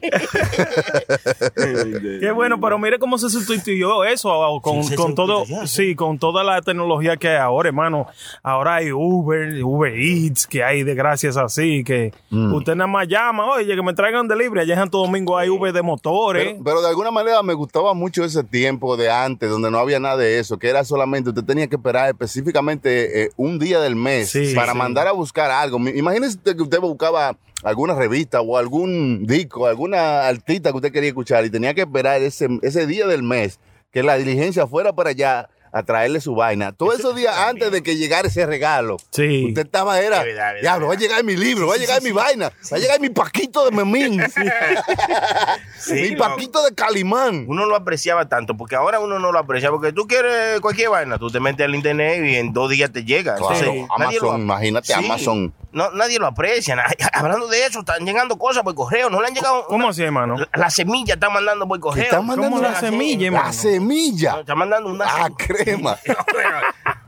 Qué 2.19 2.31
bueno, 2.33 2.59
pero 2.59 2.77
mire 2.79 2.99
cómo 2.99 3.17
se 3.17 3.29
sustituyó 3.29 4.03
eso 4.03 4.59
con, 4.61 4.83
Sí, 4.83 4.95
con 4.95 5.15
todo, 5.15 5.45
sí, 5.65 5.95
con 5.95 6.17
toda 6.19 6.43
la 6.43 6.61
tecnología 6.61 7.17
que 7.17 7.29
hay 7.29 7.37
ahora, 7.37 7.69
hermano. 7.69 8.07
Ahora 8.43 8.75
hay 8.75 8.91
Uber, 8.91 9.63
Uber 9.63 9.93
Eats, 9.95 10.47
que 10.47 10.63
hay 10.63 10.83
de 10.83 10.95
gracias 10.95 11.37
así, 11.37 11.83
que 11.83 12.11
Mm. 12.31 12.53
usted 12.53 12.75
nada 12.75 12.87
más 12.87 13.07
llama, 13.07 13.45
oye, 13.51 13.75
que 13.75 13.81
me 13.81 13.93
traigan 13.93 14.27
delivery. 14.27 14.61
Allá 14.61 14.73
en 14.75 14.79
Santo 14.81 14.99
Domingo 14.99 15.37
hay 15.37 15.49
Uber 15.49 15.73
de 15.73 15.81
motores. 15.81 16.45
Pero, 16.45 16.63
pero 16.63 16.81
de 16.81 16.89
alguna 16.89 17.11
manera 17.11 17.41
me 17.43 17.53
gustaba 17.53 17.93
mucho 17.93 18.23
ese 18.23 18.43
tiempo 18.43 18.97
de 18.97 19.09
antes, 19.09 19.49
donde 19.49 19.71
no 19.71 19.79
había 19.79 19.99
nada 19.99 20.17
de 20.17 20.39
eso, 20.39 20.57
que 20.59 20.69
era 20.69 20.83
solamente, 20.83 21.29
usted 21.29 21.43
tenía 21.43 21.67
que 21.67 21.75
esperar 21.75 22.09
específicamente 22.09 23.23
eh, 23.23 23.29
un 23.37 23.57
día 23.59 23.79
del 23.79 23.95
mes 23.95 24.29
Sí, 24.31 24.53
para 24.55 24.73
sí. 24.73 24.77
mandar 24.77 25.07
a 25.07 25.11
buscar 25.11 25.49
algo. 25.51 25.77
Imagínese 25.79 26.37
usted 26.37 26.55
que 26.55 26.61
usted 26.63 26.79
buscaba 26.79 27.35
alguna 27.63 27.93
revista 27.93 28.41
o 28.41 28.57
algún 28.57 29.25
disco, 29.25 29.67
alguna 29.67 30.27
artista 30.27 30.71
que 30.71 30.77
usted 30.77 30.91
quería 30.91 31.09
escuchar 31.09 31.45
y 31.45 31.49
tenía 31.49 31.73
que 31.73 31.81
esperar 31.81 32.21
ese, 32.21 32.47
ese 32.61 32.85
día 32.87 33.07
del 33.07 33.23
mes 33.23 33.59
que 33.91 34.03
la 34.03 34.17
diligencia 34.17 34.67
fuera 34.67 34.93
para 34.93 35.11
allá 35.11 35.49
a 35.71 35.83
traerle 35.83 36.21
su 36.21 36.35
vaina. 36.35 36.71
Todos 36.71 36.99
esos 36.99 37.15
días 37.15 37.35
antes 37.37 37.71
de 37.71 37.83
que 37.83 37.95
llegara 37.95 38.27
ese 38.27 38.45
regalo, 38.45 38.97
Sí. 39.11 39.45
usted 39.49 39.65
estaba, 39.65 39.99
era, 39.99 40.23
diablo, 40.61 40.87
va 40.87 40.93
a 40.93 40.97
llegar 40.97 41.23
mi 41.23 41.35
libro, 41.35 41.67
va 41.67 41.75
a 41.75 41.77
llegar 41.77 42.01
mi 42.01 42.11
vaina, 42.11 42.51
va 42.71 42.77
a 42.77 42.79
llegar 42.79 42.99
mi 42.99 43.09
paquito 43.09 43.65
de 43.65 43.71
memín, 43.71 44.19
Sí, 45.79 45.93
mi 45.93 46.15
paquito 46.15 46.63
de 46.63 46.73
calimán. 46.75 47.45
Uno 47.47 47.65
lo 47.65 47.75
apreciaba 47.75 48.27
tanto, 48.27 48.55
porque 48.55 48.75
ahora 48.75 48.99
uno 48.99 49.17
no 49.19 49.31
lo 49.31 49.39
aprecia, 49.39 49.69
porque 49.69 49.93
tú 49.93 50.07
quieres 50.07 50.59
cualquier 50.61 50.89
vaina, 50.89 51.17
tú 51.17 51.29
te 51.29 51.39
metes 51.39 51.65
al 51.65 51.73
internet 51.75 52.23
y 52.25 52.35
en 52.35 52.51
dos 52.53 52.69
días 52.69 52.91
te 52.91 53.03
llega. 53.03 53.35
Claro, 53.35 53.53
Entonces, 53.55 53.85
Amazon, 53.95 54.37
lo- 54.37 54.37
imagínate, 54.43 54.93
Amazon. 54.93 55.53
No, 55.71 55.91
nadie 55.91 56.17
lo 56.19 56.25
aprecia. 56.27 56.83
Hablando 57.13 57.47
de 57.47 57.65
eso, 57.65 57.79
están 57.79 58.03
llegando 58.05 58.37
cosas 58.37 58.63
por 58.63 58.73
correo, 58.75 59.09
no 59.09 59.21
le 59.21 59.27
han 59.27 59.35
llegado. 59.35 59.65
¿Cómo 59.67 59.85
una- 59.85 59.89
así, 59.89 60.01
hermano? 60.03 60.37
La, 60.37 60.49
la 60.53 60.69
semilla 60.69 61.13
están 61.13 61.31
mandando 61.33 61.67
por 61.67 61.79
correo. 61.79 62.03
Están 62.05 62.25
mandando 62.25 62.49
¿Cómo 62.57 62.61
la 62.63 62.71
la 62.71 62.79
semilla, 62.79 63.27
hermano? 63.27 63.45
La 63.45 63.53
semilla. 63.53 64.39
Están 64.39 64.57
mandando 64.57 64.89
una 64.89 65.05
La 65.05 65.11
sem- 65.29 65.35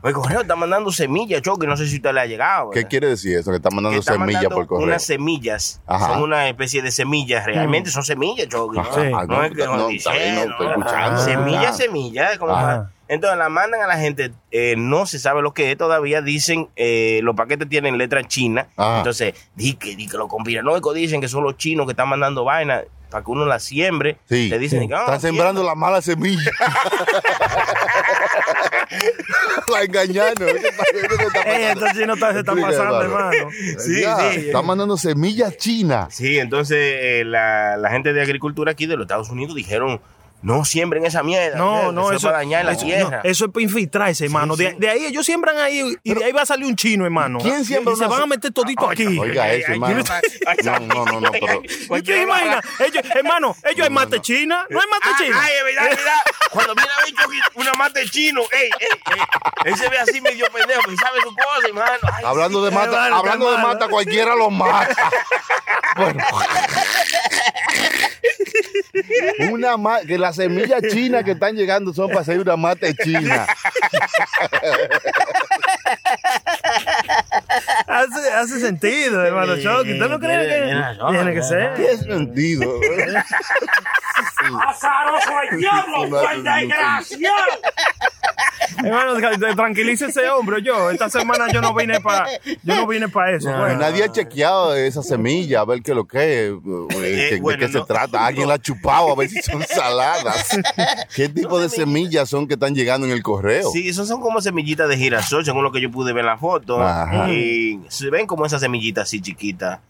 Por 0.00 0.12
correo 0.12 0.40
están 0.40 0.58
mandando 0.58 0.90
semillas, 0.90 1.42
Choque, 1.42 1.66
no 1.66 1.76
sé 1.76 1.86
si 1.86 1.96
usted 1.96 2.12
le 2.12 2.20
ha 2.20 2.26
llegado. 2.26 2.70
¿Qué 2.70 2.86
quiere 2.86 3.06
decir 3.08 3.36
eso? 3.38 3.50
Que 3.50 3.56
están 3.58 3.70
Que 3.70 3.76
mandando 3.76 4.02
semillas 4.02 4.18
mandando 4.42 4.56
por 4.56 4.66
correo. 4.66 4.86
Unas 4.86 5.04
semillas. 5.04 5.80
Ajá. 5.86 6.08
Son 6.08 6.22
una 6.22 6.48
especie 6.48 6.82
de 6.82 6.90
semillas. 6.90 7.44
Realmente 7.46 7.90
son 7.90 8.02
semillas, 8.02 8.48
Choque. 8.48 8.78
¿no? 8.78 8.84
Sí. 8.94 9.10
No 9.28 9.44
es 9.44 9.52
que 9.52 9.64
no, 9.64 9.76
nos 9.76 9.92
está 9.92 10.12
dicen, 10.12 10.34
bien, 10.34 10.34
no, 10.34 10.44
¿no? 10.44 10.50
estoy 10.52 10.66
escuchando. 10.68 11.22
Semilla, 11.24 11.68
Ah. 11.68 11.72
semilla. 11.72 12.38
como 12.38 12.88
Entonces 13.08 13.38
la 13.38 13.48
mandan 13.48 13.80
a 13.82 13.86
la 13.86 13.96
gente, 13.98 14.32
eh, 14.50 14.74
no 14.76 15.06
se 15.06 15.18
sabe 15.18 15.40
lo 15.42 15.52
que 15.54 15.70
es 15.70 15.76
todavía, 15.78 16.20
dicen, 16.22 16.68
eh, 16.76 17.20
los 17.22 17.36
paquetes 17.36 17.68
tienen 17.68 17.96
letra 17.98 18.24
china, 18.26 18.68
Ajá. 18.76 18.98
entonces, 18.98 19.34
di 19.54 19.74
que, 19.74 19.94
di 19.96 20.08
que 20.08 20.16
los 20.16 20.28
conspiranoicos 20.28 20.94
dicen 20.94 21.20
que 21.20 21.28
son 21.28 21.44
los 21.44 21.56
chinos 21.58 21.86
que 21.86 21.92
están 21.92 22.08
mandando 22.08 22.42
vaina 22.44 22.82
para 23.10 23.22
que 23.22 23.30
uno 23.30 23.44
la 23.44 23.58
siembre, 23.60 24.16
Sí. 24.26 24.48
te 24.48 24.58
dicen 24.58 24.90
ah, 24.94 25.00
Están 25.00 25.20
sembrando 25.20 25.62
la 25.62 25.74
mala 25.74 26.00
semilla. 26.00 26.50
Para 29.70 29.84
engañarnos. 29.84 30.52
¿Qué 30.52 30.70
pasa? 30.76 30.90
¿Qué 30.92 31.70
está 31.72 31.86
Ey, 31.90 31.92
chinos 31.94 32.16
está- 32.16 32.32
se 32.32 32.38
están 32.40 32.58
Explica, 32.58 32.66
pasando, 32.68 33.02
hermano. 33.02 33.30
hermano. 33.32 33.50
Sí, 33.78 34.00
Ya, 34.02 34.16
sí. 34.32 34.38
Están 34.46 34.66
mandando 34.66 34.96
semillas 34.96 35.56
chinas. 35.56 36.14
Sí, 36.14 36.38
entonces 36.38 36.78
eh, 36.80 37.22
la, 37.26 37.76
la 37.76 37.90
gente 37.90 38.12
de 38.12 38.22
agricultura 38.22 38.72
aquí 38.72 38.86
de 38.86 38.96
los 38.96 39.04
Estados 39.04 39.30
Unidos 39.30 39.54
dijeron, 39.54 40.00
no 40.42 40.64
siembren 40.64 41.04
esa 41.06 41.22
mierda, 41.22 41.56
No, 41.56 41.92
no, 41.92 42.08
eso, 42.08 42.16
eso, 42.16 42.28
va 42.28 42.34
a 42.34 42.36
dañar 42.38 42.64
la 42.64 42.72
eso- 42.72 42.84
tierra. 42.84 43.20
no, 43.24 43.30
eso 43.30 43.44
es 43.46 43.50
para 43.52 43.62
infiltrarse, 43.62 44.24
hermano. 44.24 44.56
Sí, 44.56 44.64
De, 44.64 44.70
sí. 44.72 44.76
de 44.78 44.90
ahí 44.90 45.04
ellos 45.06 45.24
siembran 45.24 45.58
ahí 45.58 45.96
y 46.02 46.14
de 46.14 46.24
ahí 46.24 46.32
va 46.32 46.42
a 46.42 46.46
salir 46.46 46.66
un 46.66 46.76
chino, 46.76 47.04
hermano. 47.04 47.38
¿Quién 47.40 47.64
siembra 47.64 47.94
Y 47.94 47.96
se 47.96 48.06
van 48.06 48.22
a 48.22 48.26
meter 48.26 48.52
todito 48.52 48.88
aquí. 48.90 49.06
Oiga 49.18 49.52
eso, 49.52 49.72
hermano. 49.72 50.02
No, 50.64 50.78
no, 50.80 51.04
no, 51.06 51.20
no, 51.20 51.30
pero... 51.32 51.62
¿Y 51.96 52.02
te 52.02 52.22
imaginas? 52.22 52.64
Ellos, 52.80 53.02
hermano, 53.14 53.56
ellos 53.64 53.84
hay 53.86 53.92
mate 53.92 54.16
no. 54.16 54.22
china. 54.22 54.66
No 54.68 54.80
hay 54.80 54.86
mate 54.88 55.02
Ah, 55.10 55.16
china. 55.18 55.36
Ay, 55.40 55.52
es 55.58 55.64
verdad, 55.64 55.92
es 55.92 55.96
verdad. 55.96 56.20
Cuando 56.50 56.74
viene 56.74 56.90
a 56.92 57.26
ver 57.26 57.40
una 57.54 57.72
mate 57.74 58.04
chino, 58.10 58.40
ey, 58.52 58.70
ey, 58.80 58.88
ey, 59.14 59.22
él 59.66 59.76
se 59.76 59.88
ve 59.88 59.98
así 59.98 60.20
medio 60.20 60.46
pendejo, 60.52 60.90
y 60.90 60.96
sabe 60.96 61.20
su 61.22 61.34
cosa, 61.34 61.66
hermano. 61.68 61.98
Ay, 62.12 62.24
Hablando 62.24 62.58
sí. 62.58 62.64
de 62.64 62.70
mata, 62.70 63.06
hablando 63.16 63.50
de 63.52 63.58
mata, 63.58 63.88
cualquiera 63.88 64.34
lo 64.34 64.50
mata. 64.50 64.94
Bueno. 65.94 66.24
Una 69.50 69.76
que 70.06 70.18
las 70.18 70.36
semillas 70.36 70.82
chinas 70.90 71.24
que 71.24 71.32
están 71.32 71.56
llegando 71.56 71.92
son 71.92 72.08
para 72.08 72.20
hacer 72.20 72.38
una 72.40 72.56
mate 72.56 72.94
china. 72.94 73.46
Hace, 77.92 78.32
hace 78.32 78.60
sentido, 78.60 79.22
hermano 79.24 79.54
Chucky. 79.56 79.92
¿Usted 79.92 80.08
no 80.08 80.18
cree 80.18 80.48
que 80.48 81.10
tiene 81.10 81.34
que 81.34 81.42
ser? 81.42 81.74
¿Qué 81.74 81.96
sentido? 81.98 82.72
¡Azaroso 84.68 85.30
el 85.50 85.58
diablo! 85.58 86.08
¡Pues 86.08 86.42
desgraciado! 86.44 87.36
Hermano, 88.84 89.16
tra- 89.16 89.54
tranquilícese, 89.54 90.28
hombre. 90.30 90.62
Yo, 90.62 90.90
esta 90.90 91.08
semana 91.08 91.46
yo 91.52 91.60
no 91.60 91.74
vine 91.74 92.00
para 92.00 92.26
yo 92.62 92.74
no 92.74 92.86
vine 92.86 93.08
para 93.08 93.32
eso. 93.36 93.52
pues. 93.56 93.76
Nadie 93.76 94.04
ha 94.04 94.10
chequeado 94.10 94.74
esa 94.74 95.02
semilla 95.02 95.60
a 95.60 95.64
ver 95.64 95.82
qué 95.82 95.90
es 95.92 95.96
lo 95.96 96.06
que 96.06 96.46
es, 96.46 96.52
eh, 96.52 97.28
que- 97.30 97.38
bueno, 97.40 97.60
de 97.60 97.66
qué 97.66 97.72
se 97.72 97.84
trata. 97.84 98.24
Alguien 98.26 98.48
la 98.48 98.54
ha 98.54 98.58
chupado 98.58 99.12
a 99.12 99.14
ver 99.16 99.28
si 99.28 99.40
son 99.42 99.62
saladas. 99.68 100.48
¿Qué 101.14 101.28
tipo 101.28 101.60
de 101.60 101.68
semillas 101.68 102.28
son 102.28 102.48
que 102.48 102.54
están 102.54 102.74
llegando 102.74 103.06
en 103.06 103.12
el 103.12 103.22
correo? 103.22 103.70
Sí, 103.70 103.88
esos 103.88 104.08
son 104.08 104.20
como 104.20 104.40
semillitas 104.40 104.88
de 104.88 104.96
girasol, 104.96 105.44
según 105.44 105.62
lo 105.62 105.70
que 105.70 105.80
yo 105.80 105.90
pude 105.90 106.12
ver 106.12 106.20
en 106.22 106.26
la 106.26 106.38
foto. 106.38 106.82
Ajá. 106.82 107.30
Y 107.30 107.80
se 107.88 108.10
ven 108.10 108.26
como 108.26 108.46
esas 108.46 108.60
semillitas 108.60 109.04
así 109.04 109.20
chiquitas. 109.20 109.80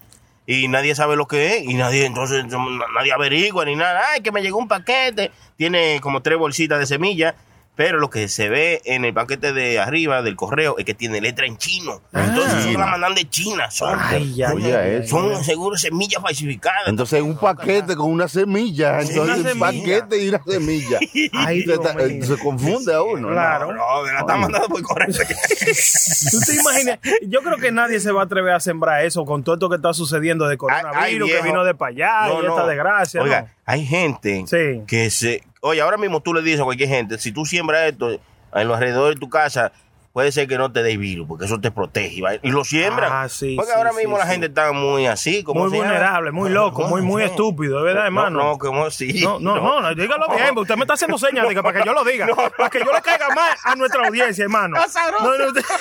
Y 0.45 0.67
nadie 0.67 0.93
sabe 0.93 1.15
lo 1.15 1.25
que 1.25 1.57
es. 1.57 1.63
Y 1.63 1.73
nadie, 1.75 2.05
entonces, 2.05 2.45
nadie 2.45 3.13
averigua 3.13 3.65
ni 3.65 3.75
nada. 3.75 4.01
Ay, 4.13 4.21
que 4.21 4.31
me 4.31 4.41
llegó 4.41 4.57
un 4.57 4.67
paquete. 4.67 5.31
Tiene 5.55 5.99
como 6.01 6.21
tres 6.21 6.37
bolsitas 6.37 6.79
de 6.79 6.85
semillas. 6.85 7.35
Pero 7.75 7.99
lo 7.99 8.11
que 8.11 8.27
se 8.27 8.49
ve 8.49 8.81
en 8.85 9.03
el 9.03 9.15
paquete 9.15 9.51
de 9.51 9.79
arriba 9.79 10.21
del 10.21 10.35
correo 10.35 10.75
es 10.77 10.85
que 10.85 10.93
tiene 10.93 11.19
letra 11.21 11.47
en 11.47 11.57
chino. 11.57 12.01
Entonces, 12.13 12.65
son 12.65 12.73
la 12.73 12.85
mandan 12.85 13.15
de 13.15 13.27
China. 13.27 13.71
Son, 13.71 13.97
Ay, 13.99 14.43
Oye, 14.53 15.07
son 15.07 15.43
seguro 15.43 15.75
semillas 15.75 16.21
falsificadas. 16.21 16.87
Entonces 16.87 17.21
un 17.23 17.35
paquete 17.35 17.95
con 17.95 18.11
una 18.11 18.27
semilla. 18.27 19.01
Entonces 19.01 19.37
un 19.37 19.43
semilla. 19.43 19.59
paquete 19.59 20.23
y 20.23 20.29
una 20.29 20.43
semilla. 20.43 20.99
Ay, 21.33 21.63
se, 21.63 21.73
está- 21.73 21.95
confunde 22.43 22.93
a 22.93 23.01
uno. 23.01 23.29
¿no? 23.29 23.33
Claro. 23.33 23.73
No, 23.73 24.03
la 24.05 24.19
están 24.19 24.39
mandando 24.41 24.67
por 24.67 24.81
correo. 24.83 25.07
¿Tú 26.31 26.39
te 26.45 26.55
imaginas? 26.55 26.99
Yo 27.27 27.41
creo 27.41 27.57
que 27.57 27.71
nadie 27.71 27.99
se 27.99 28.11
va 28.11 28.21
a 28.21 28.25
atrever 28.25 28.53
a 28.53 28.59
sembrar 28.59 29.03
eso 29.05 29.25
con 29.25 29.43
todo 29.43 29.55
esto 29.55 29.69
que 29.69 29.77
está 29.77 29.93
sucediendo 29.93 30.47
de 30.47 30.57
coronavirus, 30.57 31.29
Ay, 31.29 31.35
que 31.37 31.41
vino 31.43 31.63
de 31.63 31.73
para 31.73 31.89
allá 31.91 32.27
No, 32.33 32.43
y 32.43 32.45
esta 32.45 32.67
desgracia. 32.67 33.21
Oiga, 33.21 33.41
¿no? 33.41 33.47
hay 33.65 33.85
gente 33.85 34.43
Sí. 34.47 34.81
que 34.87 35.09
se. 35.09 35.43
Oye, 35.65 35.79
ahora 35.79 35.95
mismo 35.97 36.19
tú 36.21 36.33
le 36.33 36.41
dices 36.41 36.59
a 36.59 36.65
cualquier 36.65 36.89
gente: 36.89 37.17
si 37.17 37.31
tú 37.31 37.45
siembras 37.45 37.83
esto 37.91 38.09
en 38.11 38.67
los 38.67 38.75
alrededores 38.77 39.15
de 39.15 39.19
tu 39.21 39.29
casa, 39.29 39.71
puede 40.11 40.31
ser 40.33 40.45
que 40.47 40.57
no 40.57 40.71
te 40.73 40.83
dé 40.83 40.97
virus, 40.97 41.25
porque 41.25 41.45
eso 41.45 41.59
te 41.61 41.71
protege. 41.71 42.15
Y 42.15 42.21
va- 42.21 42.35
Y 42.35 42.51
lo 42.51 42.65
siembran. 42.65 43.09
Ah, 43.11 43.29
sí, 43.29 43.55
porque 43.55 43.71
sí, 43.71 43.77
ahora 43.77 43.91
sí, 43.91 43.97
mismo 43.99 44.17
la 44.17 44.25
sí. 44.25 44.31
gente 44.31 44.47
está 44.47 44.73
muy 44.73 45.07
así. 45.07 45.41
como 45.41 45.61
Muy 45.61 45.69
vulnerable, 45.77 46.31
muy 46.33 46.49
loco, 46.49 46.85
muy, 46.87 47.01
muy 47.01 47.23
No, 47.23 47.29
estúpido, 47.29 47.81
verdad, 47.81 48.01
No, 48.01 48.05
hermano. 48.07 48.43
no, 48.43 48.57
como 48.57 48.91
si. 48.91 49.23
No, 49.23 49.39
no, 49.39 49.55
no, 49.55 49.81
no, 49.81 49.95
dígalo 49.95 50.27
bien, 50.35 50.55
usted 50.57 50.75
me 50.75 50.81
está 50.81 50.95
haciendo 50.95 51.17
señas 51.17 51.47
de 51.47 51.55
que 51.55 51.63
para 51.63 51.79
que 51.79 51.85
yo 51.87 51.93
lo 51.93 52.03
diga, 52.03 52.27
para 52.57 52.69
que 52.69 52.79
yo 52.79 52.91
le 52.93 53.01
caiga 53.01 53.29
más 53.33 53.57
a 53.65 53.73
nuestra 53.75 54.05
audiencia, 54.05 54.43
hermano. 54.43 54.75
No, 55.21 55.37
no, 55.37 55.47
usted- 55.47 55.63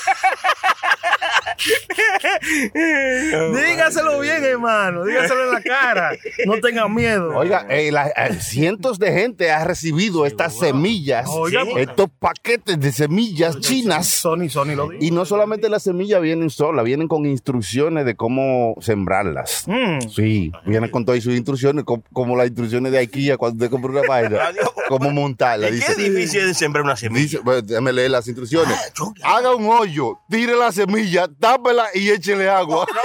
Dígaselo 2.72 4.20
bien, 4.20 4.44
hermano, 4.44 5.04
dígaselo 5.04 5.44
en 5.48 5.52
la 5.52 5.62
cara, 5.62 6.10
no 6.46 6.58
tengan 6.60 6.92
miedo. 6.94 7.36
Oiga, 7.36 7.66
eh, 7.68 7.90
la- 7.92 8.08
eh, 8.08 8.34
cientos 8.40 8.98
de 8.98 9.12
gente 9.12 9.50
ha 9.50 9.64
recibido 9.64 10.26
estas 10.26 10.58
semillas, 10.58 11.26
Oiga, 11.30 11.64
pues. 11.70 11.88
estos 11.88 12.08
paquetes 12.18 12.78
de 12.80 12.92
semillas 12.92 13.58
chinas. 13.60 14.06
Sony, 14.08 14.48
Sony 14.48 14.74
lo 14.76 14.88
dijo. 14.88 15.02
Y 15.04 15.10
no 15.10 15.24
solamente 15.24 15.68
las 15.68 15.82
semillas 15.82 16.20
vienen 16.22 16.50
solas, 16.50 16.84
vienen 16.84 17.08
con 17.08 17.26
instrucciones 17.26 18.04
de 18.04 18.14
cómo 18.14 18.74
sembrarlas. 18.80 19.64
Mm. 19.66 20.08
Sí, 20.14 20.52
vienen 20.66 20.90
con 20.90 21.04
todas 21.04 21.22
sus 21.22 21.34
instrucciones, 21.34 21.84
co- 21.84 22.02
como 22.12 22.36
las 22.36 22.46
instrucciones 22.48 22.92
de 22.92 22.98
IKEA 22.98 23.36
cuando 23.36 23.56
usted 23.56 23.70
compra 23.70 23.90
una 23.92 24.02
vaina. 24.08 24.38
Cómo 24.88 25.10
montarla. 25.10 25.68
Es 25.68 25.74
Dice, 25.74 25.92
es 25.92 25.96
difícil 25.96 26.46
de 26.48 26.54
sembrar 26.54 26.84
una 26.84 26.96
semilla. 26.96 27.22
dice, 27.22 27.38
pues, 27.42 27.66
déjame 27.66 27.92
leer 27.94 28.10
las 28.10 28.26
instrucciones. 28.26 28.76
Ah. 29.22 29.36
Haga 29.38 29.54
un 29.54 29.64
hoyo, 29.66 30.18
tire 30.28 30.54
la 30.54 30.70
semilla, 30.70 31.28
tápela 31.42 31.88
y 31.92 32.08
échele 32.08 32.48
agua. 32.48 32.86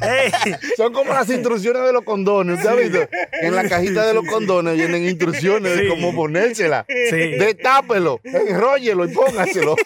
Ey, 0.00 0.32
Son 0.76 0.92
como 0.92 1.12
las 1.12 1.28
instrucciones 1.28 1.84
de 1.84 1.92
los 1.92 2.02
condones. 2.02 2.56
¿Usted 2.56 2.70
ha 2.70 2.74
visto? 2.74 2.98
En 3.42 3.54
la 3.54 3.68
cajita 3.68 4.06
de 4.06 4.14
los 4.14 4.24
condones 4.26 4.76
vienen 4.76 5.04
instrucciones 5.04 5.76
de 5.76 5.88
cómo 5.88 6.14
ponérsela. 6.14 6.86
Sí. 6.88 7.16
Destápelo, 7.16 8.20
enróllelo 8.24 9.04
y 9.04 9.08
póngaselo. 9.08 9.76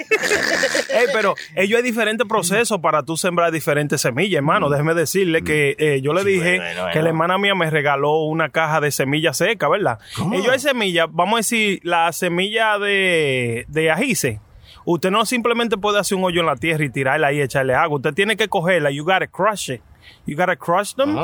Ey, 0.91 1.07
pero 1.13 1.35
ellos 1.57 1.79
hay 1.79 1.83
diferentes 1.83 2.27
procesos 2.29 2.79
para 2.81 3.03
tú 3.03 3.17
sembrar 3.17 3.51
diferentes 3.51 4.01
semillas, 4.01 4.39
hermano. 4.39 4.71
Déjeme 4.71 4.95
decirle 4.95 5.43
que 5.43 5.75
eh, 5.79 6.01
yo 6.01 6.15
le 6.15 6.25
dije 6.25 6.59
bueno, 6.59 6.83
bueno. 6.83 6.93
que 6.93 7.03
la 7.03 7.09
hermana 7.09 7.39
mía 7.39 7.55
me 7.57 7.69
regaló 7.69 8.23
una 8.25 8.51
caja 8.51 8.81
de 8.81 8.93
semillas 8.93 9.37
secas, 9.37 9.69
¿verdad? 9.69 9.99
Ellos 10.33 10.49
hay 10.49 10.61
semillas, 10.61 11.09
vamos 11.11 11.35
a 11.35 11.39
decir, 11.39 11.81
la 11.83 12.13
semilla 12.13 12.79
de, 12.79 13.67
de 13.69 13.91
ajíce. 13.91 14.41
Usted 14.87 15.11
no 15.11 15.27
simplemente 15.27 15.77
puede 15.77 15.99
hacer 15.99 16.17
un 16.17 16.25
hoyo 16.25 16.41
en 16.41 16.47
la 16.47 16.57
tierra 16.57 16.85
y 16.85 16.91
tirarla 16.91 17.27
ahí 17.27 17.39
y 17.39 17.43
echarle 17.43 17.75
agua. 17.75 17.97
Usted 17.97 18.15
tiene 18.15 18.37
que 18.37 18.49
cogerla. 18.49 18.91
You 18.91 19.05
gotta 19.05 19.27
crush 19.27 19.71
it. 19.73 19.83
You 20.25 20.37
gotta 20.37 20.55
crush 20.55 20.95
them. 20.95 21.17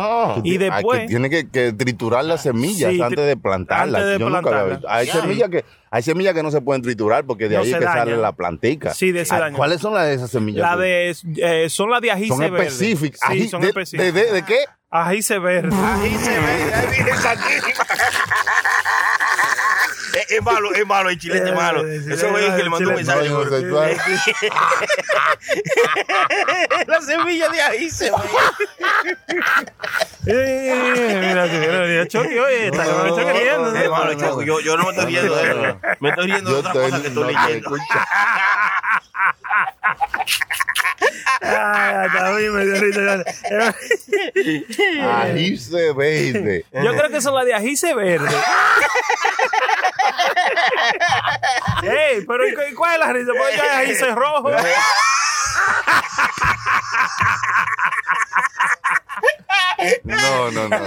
y 0.42 0.50
Ay, 0.52 0.58
después... 0.58 1.00
que 1.02 1.06
tiene 1.06 1.30
que, 1.30 1.48
que 1.48 1.72
triturar 1.72 2.24
las 2.24 2.42
semillas 2.42 2.90
Sí, 2.92 3.00
antes 3.00 3.24
de 3.24 3.36
plantarlas. 3.36 4.02
antes 4.02 4.12
de 4.14 4.18
Yo 4.18 4.28
nunca 4.28 4.50
lo 4.50 4.56
había 4.58 4.78
plantarlas. 4.80 5.00
visto. 5.04 5.16
Hay 5.16 5.22
semillas 5.22 5.48
que 5.50 5.64
hay 5.92 6.02
semillas 6.02 6.34
que 6.34 6.42
no 6.42 6.50
se 6.50 6.60
pueden 6.60 6.82
triturar 6.82 7.24
porque 7.24 7.48
de 7.48 7.54
No 7.54 7.60
ahí 7.62 7.68
es 7.68 7.72
se 7.74 7.78
que 7.78 7.84
sale 7.84 8.16
la 8.16 8.32
plantica. 8.32 8.92
Sí, 8.94 9.12
de 9.12 9.20
ese 9.20 9.36
daño. 9.38 9.56
¿Cuáles 9.56 9.80
son 9.80 9.94
las 9.94 10.06
de 10.06 10.14
esas 10.14 10.30
semillas? 10.30 10.62
La 10.62 10.76
de, 10.76 11.14
eh, 11.36 11.68
son 11.70 11.90
las 11.90 12.00
de 12.00 12.10
ajíce 12.10 12.28
son 12.28 12.38
verde. 12.40 12.56
específicas. 12.66 13.20
Sí, 13.30 13.38
Ají- 13.44 13.48
son 13.48 13.60
de, 13.60 13.68
específicas. 13.68 14.12
de- 14.14 14.20
de- 14.24 14.32
de 14.32 14.42
qué? 14.44 14.54
Verde. 14.54 14.66
Ahí 14.90 15.22
se 15.22 15.38
ve, 15.38 15.58
ahí 15.58 16.86
viene 16.90 17.10
Shakira. 17.12 17.84
Es, 20.28 20.30
es 20.32 20.42
malo, 20.42 20.72
es 20.74 20.86
malo, 20.86 21.08
el 21.10 21.18
chilete 21.18 21.48
es 21.50 21.54
malo. 21.54 21.86
Eh, 21.86 21.96
Eso 21.96 22.36
es 22.36 22.54
que 22.54 22.62
le 22.62 22.70
mandó 22.70 22.88
un 22.90 22.94
mensaje. 22.96 23.28
No, 23.28 23.44
seguro. 23.44 23.60
no, 23.62 23.86
no, 23.86 23.92
La 26.86 27.00
semilla 27.00 27.48
de 27.48 27.60
ahí 27.62 27.90
se. 27.90 28.10
Eh, 30.26 31.20
mira, 31.20 31.46
mira, 31.46 32.06
Chucky, 32.06 32.38
oye, 32.38 32.66
está 32.68 32.84
No, 32.84 33.02
me 33.02 33.08
estoy 33.08 33.24
no, 33.24 33.76
Es 33.76 33.90
malo. 33.90 34.42
Yo, 34.42 34.60
yo 34.60 34.76
no 34.76 34.84
me 34.84 34.90
estoy 34.90 35.06
riendo 35.06 35.34
de 35.34 35.42
eso. 35.50 35.80
Me 36.00 36.08
estoy 36.10 36.26
riendo 36.26 36.50
de 36.50 36.54
Yo 36.54 36.58
otra 36.68 36.72
estoy- 36.72 36.90
cosa 36.90 37.02
que 37.02 37.08
estoy 37.08 37.34
leyendo. 37.34 37.70
Escucho. 39.92 40.44
Ay, 41.40 41.94
hasta 42.06 42.28
a 42.28 42.30
mí 42.32 42.48
me 42.48 42.64
dio 42.64 42.74
risa. 42.80 43.24
Ahí 45.22 45.56
se 45.56 45.92
ve. 45.92 46.64
Yo 46.72 46.96
creo 46.96 47.10
que 47.10 47.20
son 47.20 47.34
las 47.34 47.44
de 47.44 47.54
ajíce 47.54 47.94
verde. 47.94 48.28
Ey, 51.82 52.24
pero 52.26 52.46
¿y 52.48 52.54
cu- 52.54 52.60
y 52.70 52.74
cuál 52.74 52.94
es 52.94 52.98
la 53.06 53.12
risa? 53.12 53.32
Porque 53.36 53.56
ya 53.56 53.78
hay 53.78 53.86
ajíce 53.86 54.06
rojo. 54.14 54.50
No, 60.04 60.50
no, 60.52 60.68
no. 60.68 60.78
no. 60.78 60.84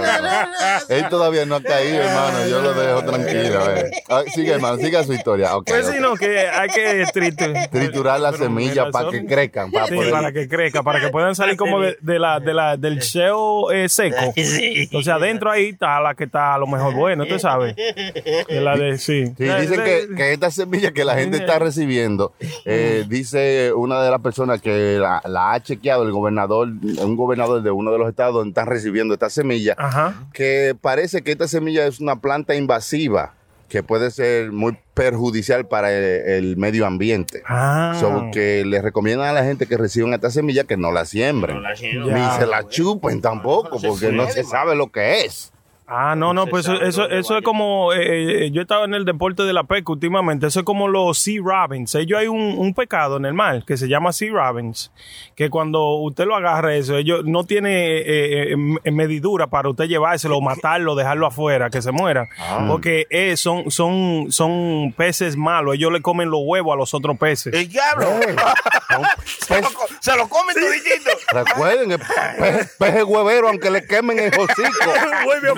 Él 0.88 1.08
todavía 1.10 1.44
no 1.44 1.56
ha 1.56 1.62
caído, 1.62 2.02
hermano. 2.02 2.46
Yo 2.48 2.62
lo 2.62 2.72
dejo 2.74 3.02
tranquilo. 3.04 3.60
a 3.60 3.68
ver. 3.68 3.90
Ah, 4.08 4.22
Sigue, 4.34 4.52
hermano, 4.52 4.78
siga 4.78 5.04
su 5.04 5.12
historia. 5.12 5.56
Ok, 5.56 5.66
Pues 5.68 5.86
ok. 5.86 5.92
sí, 5.94 6.00
no, 6.00 6.14
que 6.14 6.38
hay 6.48 6.68
que 6.70 7.04
tritu- 7.06 7.70
Triturar 7.70 8.20
las 8.20 8.36
semillas 8.36 8.86
para 8.92 9.10
que 9.10 9.26
crezcan. 9.26 9.70
Para 9.70 9.86
Sí, 9.88 9.94
poder- 9.96 10.10
para 10.10 10.32
que 10.32 10.48
crezca, 10.48 10.82
para 10.82 11.00
que 11.00 11.08
puedan 11.08 11.34
salir 11.34 11.56
como 11.56 11.80
de, 11.80 11.96
de 12.00 12.18
la, 12.18 12.40
de 12.40 12.54
la, 12.54 12.76
del 12.76 12.98
shell 13.00 13.34
eh, 13.74 13.88
seco. 13.88 14.32
Entonces 14.36 15.12
adentro 15.12 15.50
ahí 15.50 15.68
está 15.70 16.00
la 16.00 16.14
que 16.14 16.24
está 16.24 16.54
a 16.54 16.58
lo 16.58 16.66
mejor 16.66 16.94
bueno, 16.94 17.24
usted 17.24 17.38
sabe. 17.38 17.74
De 17.74 18.60
la 18.60 18.76
de, 18.76 18.98
sí. 18.98 19.26
Sí, 19.36 19.44
dicen 19.44 19.82
que, 19.84 20.08
que 20.16 20.32
esta 20.32 20.50
semilla 20.50 20.92
que 20.92 21.04
la 21.04 21.16
gente 21.16 21.36
está 21.38 21.58
recibiendo, 21.58 22.32
eh, 22.64 23.04
dice 23.08 23.72
una 23.74 24.00
de 24.02 24.10
las 24.10 24.20
personas 24.20 24.60
que 24.62 24.96
la, 24.98 25.20
la 25.26 25.52
ha 25.52 25.62
chequeado, 25.62 26.02
el 26.04 26.12
gobernador, 26.12 26.68
un 26.68 27.16
gobernador 27.16 27.62
de 27.62 27.70
uno 27.70 27.92
de 27.92 27.98
los 27.98 28.08
estados 28.16 28.34
donde 28.34 28.50
están 28.50 28.66
recibiendo 28.66 29.12
esta 29.12 29.28
semilla, 29.28 29.74
Ajá. 29.76 30.14
que 30.32 30.74
parece 30.80 31.22
que 31.22 31.32
esta 31.32 31.46
semilla 31.46 31.86
es 31.86 32.00
una 32.00 32.16
planta 32.16 32.54
invasiva 32.54 33.34
que 33.68 33.82
puede 33.82 34.10
ser 34.10 34.52
muy 34.52 34.78
perjudicial 34.94 35.66
para 35.66 35.92
el, 35.92 36.04
el 36.04 36.56
medio 36.56 36.86
ambiente. 36.86 37.42
Ah. 37.46 37.96
So, 38.00 38.30
que 38.32 38.64
le 38.64 38.80
recomiendan 38.80 39.28
a 39.28 39.32
la 39.32 39.44
gente 39.44 39.66
que 39.66 39.76
reciban 39.76 40.14
esta 40.14 40.30
semilla 40.30 40.64
que 40.64 40.76
no 40.76 40.92
la 40.92 41.04
siembren. 41.04 41.60
Ni 41.62 42.30
se 42.38 42.46
la 42.46 42.66
chupen 42.68 43.20
tampoco, 43.20 43.78
porque 43.80 44.12
no 44.12 44.30
se 44.30 44.44
sabe 44.44 44.76
lo 44.76 44.90
que 44.90 45.24
es. 45.24 45.52
Ah, 45.88 46.16
no, 46.16 46.34
no, 46.34 46.46
pues 46.48 46.66
eso, 46.66 46.82
eso, 46.82 47.08
eso 47.08 47.38
es 47.38 47.44
como, 47.44 47.92
eh, 47.92 48.46
eh, 48.46 48.50
yo 48.50 48.60
estaba 48.62 48.86
en 48.86 48.94
el 48.94 49.04
deporte 49.04 49.44
de 49.44 49.52
la 49.52 49.62
pesca 49.62 49.92
últimamente, 49.92 50.48
eso 50.48 50.58
es 50.60 50.66
como 50.66 50.88
los 50.88 51.16
sea 51.18 51.40
robins. 51.44 51.94
Ellos 51.94 52.18
hay 52.18 52.26
un, 52.26 52.40
un 52.58 52.74
pecado 52.74 53.18
en 53.18 53.24
el 53.24 53.34
mar 53.34 53.62
que 53.64 53.76
se 53.76 53.86
llama 53.86 54.12
sea 54.12 54.32
robins, 54.32 54.90
que 55.36 55.48
cuando 55.48 55.94
usted 55.98 56.24
lo 56.24 56.34
agarra 56.34 56.74
eso, 56.74 56.96
ellos 56.96 57.20
no 57.24 57.44
tiene 57.44 57.98
eh, 57.98 58.52
eh, 58.52 58.56
me- 58.56 58.80
medidura 58.90 59.46
para 59.46 59.68
usted 59.68 59.84
llevárselo, 59.84 60.40
matarlo, 60.42 60.96
dejarlo 60.96 61.26
afuera, 61.28 61.70
que 61.70 61.80
se 61.80 61.92
muera, 61.92 62.26
porque 62.66 63.06
eh, 63.10 63.36
son, 63.36 63.70
son, 63.70 64.26
son 64.32 64.92
peces 64.96 65.36
malos, 65.36 65.76
ellos 65.76 65.92
le 65.92 66.02
comen 66.02 66.30
los 66.30 66.40
huevos 66.44 66.72
a 66.74 66.76
los 66.76 66.94
otros 66.94 67.16
peces. 67.16 67.54
El 67.54 67.68
diablo. 67.68 68.06
se, 69.24 69.62
lo, 69.62 69.68
se 70.00 70.16
lo 70.16 70.28
comen 70.28 70.56
toditito. 70.56 71.10
Recuerden, 71.32 71.92
el 71.92 71.98
peje, 72.00 72.68
peje 72.76 73.04
huevero, 73.04 73.48
aunque 73.50 73.70
le 73.70 73.86
quemen 73.86 74.18
el 74.18 74.32
hocico. 74.36 74.90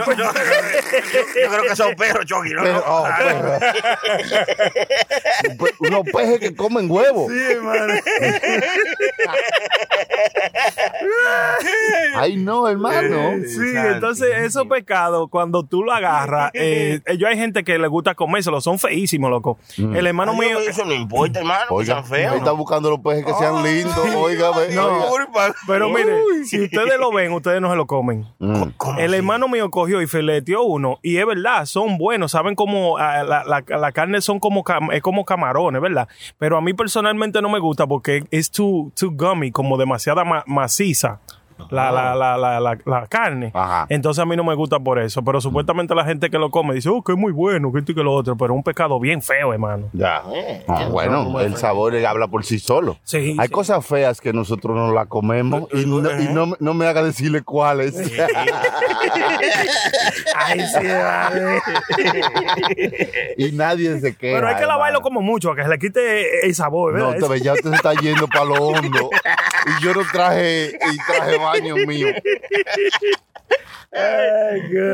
Yo, 0.19 1.21
yo 1.43 1.49
creo 1.51 1.63
que 1.63 1.77
son 1.77 1.95
perros, 1.95 2.25
Chucky. 2.27 2.51
No, 2.55 2.63
Pero, 2.63 2.85
oh, 2.87 3.07
perro. 3.19 3.59
Pe- 5.59 5.75
Unos 5.89 6.03
peces 6.13 6.41
que 6.41 6.55
comen 6.57 6.91
huevos. 6.91 7.31
Ay, 12.17 12.37
no, 12.37 12.69
hermano. 12.69 13.17
Sí, 13.47 13.73
entonces 13.75 14.29
esos 14.39 14.67
pecados, 14.67 15.29
cuando 15.31 15.65
tú 15.65 15.83
lo 15.83 15.93
agarras, 15.93 16.51
eh, 16.55 17.01
yo 17.19 17.29
hay 17.29 17.37
gente 17.37 17.65
que 17.65 17.79
le 17.79 17.87
gusta 17.89 18.15
comérselo, 18.15 18.61
son 18.61 18.79
feísimos, 18.79 19.31
loco. 19.31 19.59
El 19.77 20.07
hermano 20.07 20.33
Ay, 20.33 20.39
mío, 20.49 20.59
Eso 20.61 20.85
no 20.85 20.93
importa, 20.93 21.39
hermano, 21.41 21.67
que 21.69 21.75
Oiga, 21.75 21.95
sean 21.95 22.05
feos. 22.07 22.33
ahí 22.33 22.39
está 22.39 22.53
buscando 22.53 22.91
los 22.91 23.01
peces 23.01 23.25
que 23.25 23.33
sean 23.35 23.63
lindos. 23.63 23.97
Oiga, 24.17 24.51
No, 24.75 25.07
oiga. 25.11 25.55
pero 25.67 25.89
mire, 25.89 26.13
si 26.47 26.63
ustedes 26.65 26.99
lo 26.99 27.13
ven, 27.13 27.33
ustedes 27.33 27.61
no 27.61 27.71
se 27.71 27.77
lo 27.77 27.87
comen. 27.87 28.27
Mm. 28.39 28.63
¿Cómo 28.77 28.99
El 28.99 29.15
hermano 29.15 29.49
mío 29.49 29.71
cogió 29.71 30.03
y 30.03 30.07
fileteó 30.09 30.63
uno 30.63 30.99
y 31.03 31.19
es 31.19 31.27
verdad, 31.27 31.65
son 31.67 31.99
buenos, 31.99 32.33
saben 32.33 32.55
cómo 32.55 32.99
ah, 32.99 33.23
la, 33.23 33.45
la- 33.45 33.65
la 33.79 33.93
carne 33.93 34.21
son 34.21 34.41
como 34.41 34.65
es 34.93 35.03
como 35.03 35.25
camarones, 35.25 35.81
¿verdad? 35.81 36.09
Pero 36.39 36.57
a 36.57 36.61
mí 36.61 36.75
personalmente 36.75 37.41
no 37.43 37.49
me 37.49 37.59
gusta 37.61 37.87
porque 37.87 38.25
es 38.31 38.51
too, 38.51 38.91
too 38.99 39.11
gummy, 39.13 39.51
como 39.53 39.77
demasiada 39.77 40.25
ma- 40.25 40.45
maciza. 40.47 41.21
La, 41.71 41.91
la, 41.93 42.15
la, 42.15 42.37
la, 42.37 42.61
la, 42.61 42.79
la 42.85 43.07
carne. 43.07 43.51
Ajá. 43.55 43.87
Entonces 43.89 44.23
a 44.23 44.27
mí 44.27 44.37
no 44.37 44.45
me 44.45 44.55
gusta 44.55 44.79
por 44.79 44.99
eso. 44.99 45.23
Pero 45.23 45.41
supuestamente 45.41 45.95
la 45.95 46.05
gente 46.05 46.31
que 46.31 46.39
lo 46.39 46.51
come 46.51 46.75
dice, 46.75 46.89
oh, 46.89 47.03
que 47.03 47.13
es 47.13 47.19
muy 47.19 47.33
bueno, 47.33 47.73
que 47.73 47.81
esto 47.81 47.93
y 47.93 47.95
que 47.95 48.03
lo 48.03 48.13
otro. 48.15 48.37
Pero 48.37 48.55
es 48.55 48.57
un 48.57 48.63
pecado 48.63 48.99
bien 49.01 49.23
feo, 49.23 49.53
hermano. 49.53 49.89
Ya. 49.93 50.23
Ah, 50.69 50.87
bueno, 50.91 51.39
el 51.41 51.57
sabor 51.57 51.95
habla 52.07 52.29
por 52.29 52.45
sí 52.45 52.59
solo. 52.59 52.99
Sí, 53.05 53.37
Hay 53.39 53.49
sí. 53.49 53.53
cosas 53.53 53.85
feas 53.87 54.21
que 54.21 54.33
nosotros 54.33 54.77
no 54.77 54.93
la 54.93 55.07
comemos 55.07 55.65
y 55.73 55.85
no, 55.87 55.99
y 56.21 56.29
no, 56.29 56.55
no 56.59 56.75
me 56.75 56.87
haga 56.87 57.03
decirle 57.03 57.43
cuáles. 57.43 57.95
Ay, 60.37 60.61
sí, 60.61 60.87
vale. 60.87 61.61
y 63.37 63.53
nadie 63.53 64.01
se 64.01 64.17
queja. 64.17 64.37
Pero 64.37 64.49
hay 64.49 64.55
que 64.57 64.61
lavarlo 64.67 64.99
hermano. 64.99 65.01
como 65.03 65.21
mucho, 65.21 65.51
a 65.53 65.57
que 65.57 65.63
se 65.63 65.69
le 65.69 65.79
quite 65.79 66.47
el 66.47 66.55
sabor, 66.55 66.95
No, 66.99 67.11
¿verdad? 67.11 67.27
te 67.27 67.33
ves, 67.33 67.43
ya 67.43 67.53
usted 67.55 67.71
se 67.71 67.77
está 67.77 67.93
yendo 67.95 68.27
para 68.29 68.45
lo 68.45 68.55
hondo. 68.55 69.11
Y 69.67 69.85
yo 69.85 69.93
no 69.93 70.01
traje, 70.11 70.69
y 70.71 70.97
traje 71.13 71.37
baño 71.49 71.77
mío. 71.87 72.09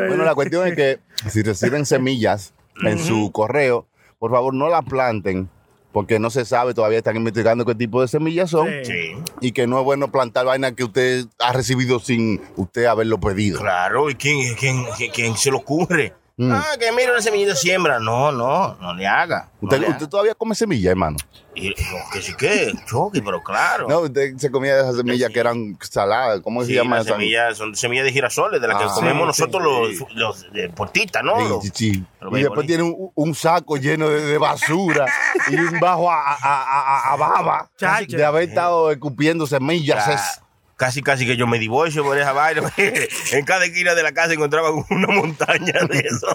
Bueno, 0.08 0.24
la 0.24 0.34
cuestión 0.34 0.66
es 0.68 0.74
que 0.74 0.98
si 1.28 1.42
reciben 1.42 1.84
semillas 1.86 2.54
en 2.82 2.98
su 2.98 3.30
correo, 3.32 3.86
por 4.18 4.30
favor 4.30 4.54
no 4.54 4.68
la 4.68 4.82
planten, 4.82 5.48
porque 5.92 6.18
no 6.18 6.30
se 6.30 6.44
sabe, 6.44 6.74
todavía 6.74 6.98
están 6.98 7.16
investigando 7.16 7.64
qué 7.64 7.74
tipo 7.74 8.00
de 8.00 8.08
semillas 8.08 8.50
son. 8.50 8.68
Sí. 8.84 9.14
Y 9.40 9.52
que 9.52 9.66
no 9.66 9.78
es 9.78 9.84
bueno 9.84 10.10
plantar 10.10 10.46
vaina 10.46 10.74
que 10.74 10.84
usted 10.84 11.26
ha 11.38 11.52
recibido 11.52 12.00
sin 12.00 12.40
usted 12.56 12.86
haberlo 12.86 13.18
pedido. 13.20 13.60
claro. 13.60 14.10
¿Y 14.10 14.14
quién, 14.14 14.54
quién, 14.54 14.84
quién, 14.96 15.12
quién 15.12 15.36
se 15.36 15.50
lo 15.50 15.58
ocurre? 15.58 16.12
Mm. 16.36 16.50
Ah, 16.52 16.66
que 16.80 16.90
mira 16.90 17.12
una 17.12 17.22
semillita 17.22 17.50
de 17.50 17.56
siembra. 17.56 18.00
No, 18.00 18.32
no, 18.32 18.74
no 18.80 18.92
le 18.94 19.06
haga. 19.06 19.50
No 19.60 19.68
¿Usted, 19.68 19.78
le 19.78 19.86
haga. 19.86 19.94
usted 19.96 20.08
todavía 20.08 20.34
come 20.34 20.54
semillas, 20.56 20.90
hermano? 20.90 21.16
Y, 21.54 21.68
no, 21.68 21.74
que 22.12 22.20
sí 22.20 22.34
que, 22.34 22.72
Chucky, 22.86 23.20
pero 23.20 23.40
claro. 23.40 23.86
No, 23.88 24.00
usted 24.00 24.36
se 24.38 24.50
comía 24.50 24.74
de 24.74 24.80
esas 24.82 24.96
semillas 24.96 25.30
que 25.30 25.38
eran 25.38 25.78
saladas. 25.80 26.40
¿Cómo 26.40 26.64
se 26.64 26.72
llama 26.72 26.96
las 26.96 27.06
esa? 27.06 27.14
semillas 27.14 27.56
son 27.56 27.76
semillas 27.76 28.04
de 28.06 28.10
girasoles, 28.12 28.60
de 28.60 28.66
las 28.66 28.78
que 28.78 28.84
Ah, 28.84 28.92
comemos 28.92 29.36
sí, 29.36 29.42
nosotros 29.42 29.88
sí, 29.92 29.98
los, 30.16 30.42
los 30.44 30.52
de 30.52 30.68
portistas, 30.70 31.22
¿no? 31.22 31.60
Sí, 31.60 31.68
sí, 31.68 31.92
sí. 31.92 32.04
Pero 32.18 32.36
Y 32.36 32.42
después 32.42 32.66
tiene 32.66 32.82
un, 32.82 33.12
un 33.14 33.34
saco 33.36 33.76
lleno 33.76 34.08
de, 34.08 34.20
de 34.24 34.36
basura 34.38 35.06
y 35.48 35.54
un 35.54 35.78
bajo 35.78 36.10
a, 36.10 36.32
a, 36.34 37.12
a- 37.12 37.16
baba 37.16 37.70
Chacho. 37.78 38.16
de 38.16 38.24
haber 38.24 38.48
estado 38.48 38.90
escupiendo 38.90 39.46
semillas. 39.46 40.40
Casi, 40.76 41.02
casi 41.02 41.24
que 41.26 41.36
yo 41.36 41.46
me 41.46 41.58
divorcio 41.58 42.02
por 42.02 42.18
esa 42.18 42.32
vaina. 42.32 42.62
en 43.32 43.44
cada 43.44 43.64
esquina 43.64 43.94
de 43.94 44.02
la 44.02 44.12
casa 44.12 44.32
encontraba 44.34 44.70
una 44.72 45.06
montaña 45.08 45.72
de 45.88 45.98
eso. 46.00 46.26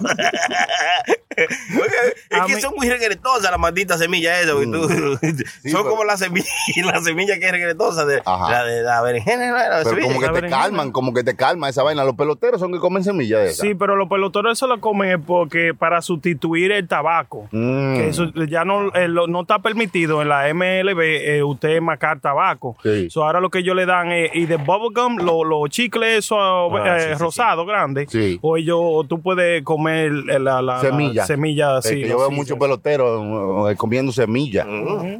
Oye, 1.36 2.14
es 2.30 2.40
A 2.40 2.46
que 2.46 2.54
mí- 2.56 2.60
son 2.60 2.74
muy 2.76 2.88
regretosas 2.88 3.50
las 3.50 3.58
malditas 3.58 3.98
semillas 3.98 4.40
esas. 4.40 4.54
Mm. 4.56 4.70
Sí, 5.62 5.70
son 5.70 5.82
pero- 5.82 5.90
como 5.90 6.04
las 6.04 6.20
semillas, 6.20 6.48
las 6.84 7.04
semillas 7.04 7.38
que 7.38 7.46
es 7.46 7.52
regretosa 7.52 8.04
de 8.04 8.22
Ajá. 8.24 8.50
la 8.50 8.64
de 8.64 8.82
la 8.82 9.00
berenjena. 9.02 9.50
La 9.52 9.78
pero 9.84 9.90
semilla. 9.90 10.08
como 10.08 10.20
que 10.20 10.26
la 10.26 10.32
te 10.32 10.34
berenjena. 10.40 10.62
calman, 10.62 10.92
como 10.92 11.12
que 11.14 11.22
te 11.24 11.36
calma 11.36 11.68
esa 11.68 11.82
vaina. 11.82 12.04
Los 12.04 12.16
peloteros 12.16 12.60
son 12.60 12.72
que 12.72 12.78
comen 12.78 13.04
semillas 13.04 13.40
de 13.40 13.46
esas. 13.50 13.58
Sí, 13.66 13.74
pero 13.74 13.96
los 13.96 14.08
peloteros 14.08 14.52
eso 14.58 14.66
lo 14.66 14.80
comen 14.80 15.10
es 15.10 15.18
porque 15.26 15.72
para 15.74 16.02
sustituir 16.02 16.72
el 16.72 16.88
tabaco. 16.88 17.48
Mm. 17.52 17.94
Que 17.96 18.08
eso 18.08 18.26
ya 18.48 18.64
no, 18.64 18.92
eh, 18.94 19.08
lo- 19.08 19.26
no 19.26 19.42
está 19.42 19.58
permitido 19.60 20.22
en 20.22 20.28
la 20.28 20.52
MLB 20.52 21.00
eh, 21.00 21.42
usted 21.42 21.80
macar 21.80 22.20
tabaco. 22.20 22.76
Sí. 22.82 23.08
So, 23.10 23.24
ahora 23.24 23.40
lo 23.40 23.50
que 23.50 23.58
ellos 23.60 23.76
le 23.76 23.86
dan 23.86 24.10
es, 24.12 24.29
y 24.34 24.46
de 24.46 24.56
bubblegum, 24.56 25.16
los 25.18 25.46
lo 25.46 25.66
chicles 25.68 26.18
esos 26.18 26.38
Ah, 26.40 26.96
eh, 26.96 27.00
sí, 27.00 27.08
sí, 27.08 27.14
rosados 27.22 27.66
grandes. 27.66 28.10
Sí. 28.10 28.38
O 28.42 28.56
ellos, 28.56 29.06
tú 29.08 29.20
puedes 29.20 29.62
comer 29.62 30.12
eh, 30.30 30.38
la, 30.38 30.60
la, 30.62 30.80
Semillas. 30.80 31.26
semillas, 31.26 31.84
Eh, 31.86 31.88
sí. 31.88 31.94
que 31.96 32.00
los 32.02 32.10
yo 32.10 32.18
veo 32.18 32.28
sí, 32.28 32.34
muchos 32.34 32.54
sí. 32.54 32.60
peloteros 32.60 33.70
eh, 33.72 33.76
comiendo 33.76 34.12
semillas. 34.12 34.66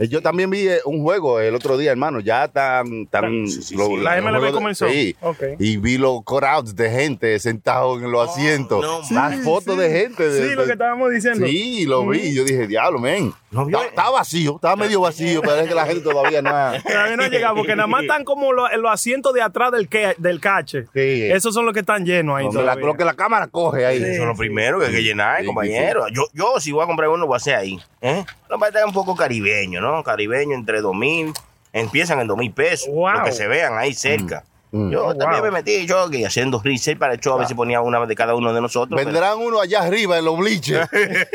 Eh, 0.00 0.08
Yo 0.08 0.22
también 0.22 0.50
vi 0.50 0.68
eh, 0.68 0.78
un 0.84 1.02
juego 1.02 1.40
el 1.40 1.54
otro 1.54 1.76
día, 1.76 1.90
hermano. 1.90 2.20
Ya 2.20 2.48
tan. 2.48 3.06
tan 3.06 3.46
Sí, 3.46 3.62
sí, 3.62 3.76
lo- 3.76 3.86
sí. 3.86 3.96
La 3.98 4.20
MLB 4.20 4.46
de- 4.46 4.52
comenzó. 4.52 4.88
Sí. 4.88 5.16
Ok. 5.20 5.42
Y 5.58 5.76
vi 5.76 5.98
los 5.98 6.22
cutouts 6.24 6.74
de 6.76 6.90
gente 6.90 7.38
sentados 7.38 8.02
en 8.02 8.10
los 8.10 8.28
asientos. 8.30 8.82
no, 8.84 9.00
Las 9.14 9.40
fotos 9.42 9.76
de 9.76 9.90
gente. 9.90 10.28
de- 10.28 10.48
Sí, 10.50 10.54
lo 10.54 10.64
que 10.66 10.72
estábamos 10.72 11.10
diciendo. 11.10 11.46
Sí, 11.46 11.84
lo 11.86 12.06
vi. 12.06 12.34
Yo 12.34 12.44
dije, 12.44 12.66
diablo, 12.66 12.98
men. 12.98 13.32
No 13.50 13.66
Está- 13.66 13.84
Estaba 13.86 14.10
vacío, 14.12 14.54
estaba 14.56 14.76
medio 14.76 15.00
vacío, 15.00 15.40
pero 15.42 15.56
es 15.56 15.68
que 15.68 15.74
la 15.74 15.84
gente 15.86 16.02
todavía 16.02 16.40
no 16.42 16.50
ha. 16.50 16.80
Todavía 16.80 17.16
no 17.16 17.22
ha 17.24 17.28
llegado 17.28 17.56
porque 17.56 17.74
nada 17.74 17.88
más 17.88 18.02
están 18.02 18.24
como 18.24 18.52
los, 18.52 18.68
los 18.76 18.92
asientos 18.92 19.32
de 19.34 19.42
atrás 19.42 19.72
del, 19.72 19.88
que, 19.88 20.14
del 20.18 20.40
cache. 20.40 20.84
Sí. 20.94 21.28
Esos 21.32 21.52
son 21.52 21.64
los 21.64 21.74
que 21.74 21.80
están 21.80 22.04
llenos 22.06 22.36
ahí. 22.38 22.46
La- 22.52 22.76
lo 22.76 22.94
que 22.94 23.04
la 23.04 23.14
cámara 23.14 23.48
coge 23.48 23.84
ahí. 23.86 23.96
Eso 24.02 24.22
es 24.22 24.28
lo 24.28 24.36
primero 24.36 24.78
que 24.78 24.86
hay 24.86 24.92
que 24.92 25.02
llenar, 25.02 25.40
Sí, 25.40 25.46
compañero. 25.46 26.06
Yo, 26.12 26.26
yo, 26.32 26.60
si 26.60 26.70
voy 26.72 26.84
a 26.84 26.86
comprar 26.86 27.08
uno, 27.08 27.18
lo 27.18 27.26
voy 27.26 27.34
a 27.34 27.38
hacer 27.38 27.56
ahí. 27.56 27.78
¿eh? 28.00 28.24
No 28.48 28.58
va 28.58 28.66
a 28.66 28.68
estar 28.70 28.84
un 28.84 28.92
poco 28.92 29.16
caribeño, 29.16 29.80
¿no? 29.80 30.02
Caribeño 30.04 30.54
entre 30.54 30.80
dos 30.80 30.94
mil. 30.94 31.32
Empiezan 31.72 32.20
en 32.20 32.26
dos 32.28 32.36
mil 32.36 32.52
pesos. 32.52 32.88
Wow. 32.92 33.12
Lo 33.18 33.24
que 33.24 33.32
se 33.32 33.46
vean 33.48 33.76
ahí 33.78 33.94
cerca. 33.94 34.44
Mm. 34.46 34.49
Yo 34.72 35.06
Oh, 35.06 35.14
también 35.14 35.42
wow. 35.42 35.50
me 35.50 35.58
metí 35.58 35.86
yo 35.86 36.08
que 36.10 36.24
haciendo 36.26 36.60
research 36.62 36.98
para 36.98 37.14
el 37.14 37.20
show, 37.20 37.34
a 37.34 37.38
ver 37.38 37.46
si 37.48 37.54
ponía 37.54 37.80
una 37.80 38.04
de 38.06 38.14
cada 38.14 38.34
uno 38.34 38.52
de 38.52 38.60
nosotros. 38.60 38.96
pero- 38.98 39.10
Vendrán 39.10 39.38
uno 39.38 39.60
allá 39.60 39.82
arriba 39.82 40.18
en 40.18 40.24
los 40.24 40.38
bliches 40.38 40.78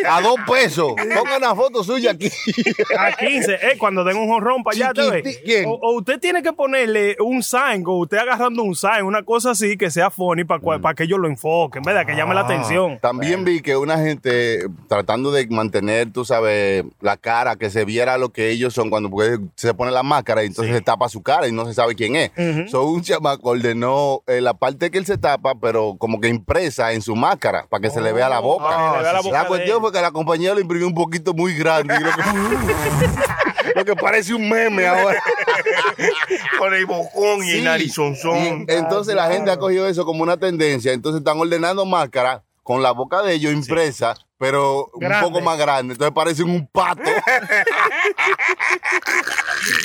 a 0.07 0.21
dos 0.21 0.35
pesos. 0.49 0.93
Pongan 1.15 1.37
una 1.37 1.55
foto 1.55 1.83
suya 1.83 2.11
aquí. 2.11 2.29
A 2.97 3.11
15, 3.15 3.53
eh, 3.53 3.77
cuando 3.77 4.03
den 4.03 4.17
un 4.17 4.27
jorrón 4.27 4.63
para 4.63 4.75
allá, 4.91 4.93
¿te 5.21 5.41
¿quién? 5.43 5.65
O, 5.67 5.71
o 5.81 5.97
usted 5.97 6.19
tiene 6.19 6.41
que 6.41 6.53
ponerle 6.53 7.15
un 7.19 7.43
sign, 7.43 7.83
o 7.85 7.93
usted 7.99 8.17
agarrando 8.17 8.63
un 8.63 8.75
sign, 8.75 9.03
una 9.03 9.23
cosa 9.23 9.51
así 9.51 9.77
que 9.77 9.89
sea 9.91 10.09
funny 10.09 10.43
para 10.43 10.61
Mm. 10.65 10.95
que 10.95 11.03
ellos 11.03 11.19
lo 11.19 11.27
enfoquen, 11.27 11.83
¿verdad? 11.83 12.05
Que 12.05 12.15
llame 12.15 12.33
la 12.33 12.41
atención. 12.41 12.99
También 12.99 13.43
vi 13.43 13.61
que 13.61 13.75
una 13.75 13.97
gente 13.97 14.65
tratando 14.87 15.31
de 15.31 15.45
mantener, 15.47 16.11
tú 16.11 16.23
sabes, 16.25 16.83
la 17.01 17.17
cara, 17.17 17.55
que 17.55 17.69
se 17.69 17.85
viera 17.85 18.17
lo 18.17 18.29
que 18.29 18.49
ellos 18.49 18.73
son 18.73 18.89
cuando 18.89 19.09
porque 19.09 19.39
se 19.55 19.73
pone 19.73 19.91
la 19.91 20.03
máscara 20.03 20.43
y 20.43 20.47
entonces 20.47 20.73
se 20.73 20.81
tapa 20.81 21.09
su 21.09 21.21
cara 21.21 21.47
y 21.47 21.51
no 21.51 21.65
se 21.65 21.73
sabe 21.73 21.95
quién 21.95 22.15
es. 22.15 22.31
So, 22.71 22.83
un 22.85 23.03
ordenó 23.41 24.21
eh, 24.27 24.41
la 24.41 24.53
parte 24.53 24.91
que 24.91 24.97
él 24.97 25.05
se 25.05 25.17
tapa, 25.17 25.55
pero 25.59 25.95
como 25.97 26.19
que 26.21 26.27
impresa 26.27 26.93
en 26.93 27.01
su 27.01 27.15
máscara 27.15 27.65
para 27.69 27.81
que 27.81 27.89
se 27.89 28.01
le 28.01 28.13
vea 28.13 28.29
la 28.29 28.39
boca. 28.39 28.99
vea 29.01 29.13
la 29.13 29.21
boca 29.21 29.41
de 29.41 29.47
cuestión 29.47 29.81
fue 29.81 29.91
que 29.91 30.01
la 30.01 30.11
compañía 30.11 30.53
lo 30.53 30.59
imprimió 30.59 30.87
un 30.87 30.93
poquito 30.95 31.33
muy 31.33 31.53
grande. 31.55 31.95
y 31.95 32.03
lo, 32.03 32.09
que, 32.11 32.21
lo 33.75 33.85
que 33.85 33.95
parece 33.95 34.33
un 34.33 34.47
meme 34.47 34.85
ahora. 34.87 35.21
Con 36.59 36.73
el 36.73 36.85
bocón 36.85 37.43
y 37.43 37.51
Sí. 37.51 37.57
el 37.59 37.63
narizonzón. 37.65 38.65
Y 38.67 38.71
entonces 38.73 39.15
la 39.15 39.27
gente 39.31 39.51
ha 39.51 39.57
cogido 39.57 39.87
eso 39.87 40.05
como 40.05 40.23
una 40.23 40.37
tendencia. 40.37 40.93
Entonces 40.93 41.19
están 41.19 41.39
ordenando 41.39 41.85
máscaras 41.85 42.41
con 42.63 42.81
la 42.81 42.91
boca 42.91 43.21
de 43.21 43.33
ellos 43.33 43.53
impresa, 43.53 44.15
pero 44.37 44.89
Grande. 44.95 45.25
un 45.27 45.33
poco 45.33 45.43
más 45.45 45.57
grande. 45.57 45.93
Entonces 45.93 46.13
parecen 46.13 46.49
un 46.49 46.67
pato. 46.67 47.01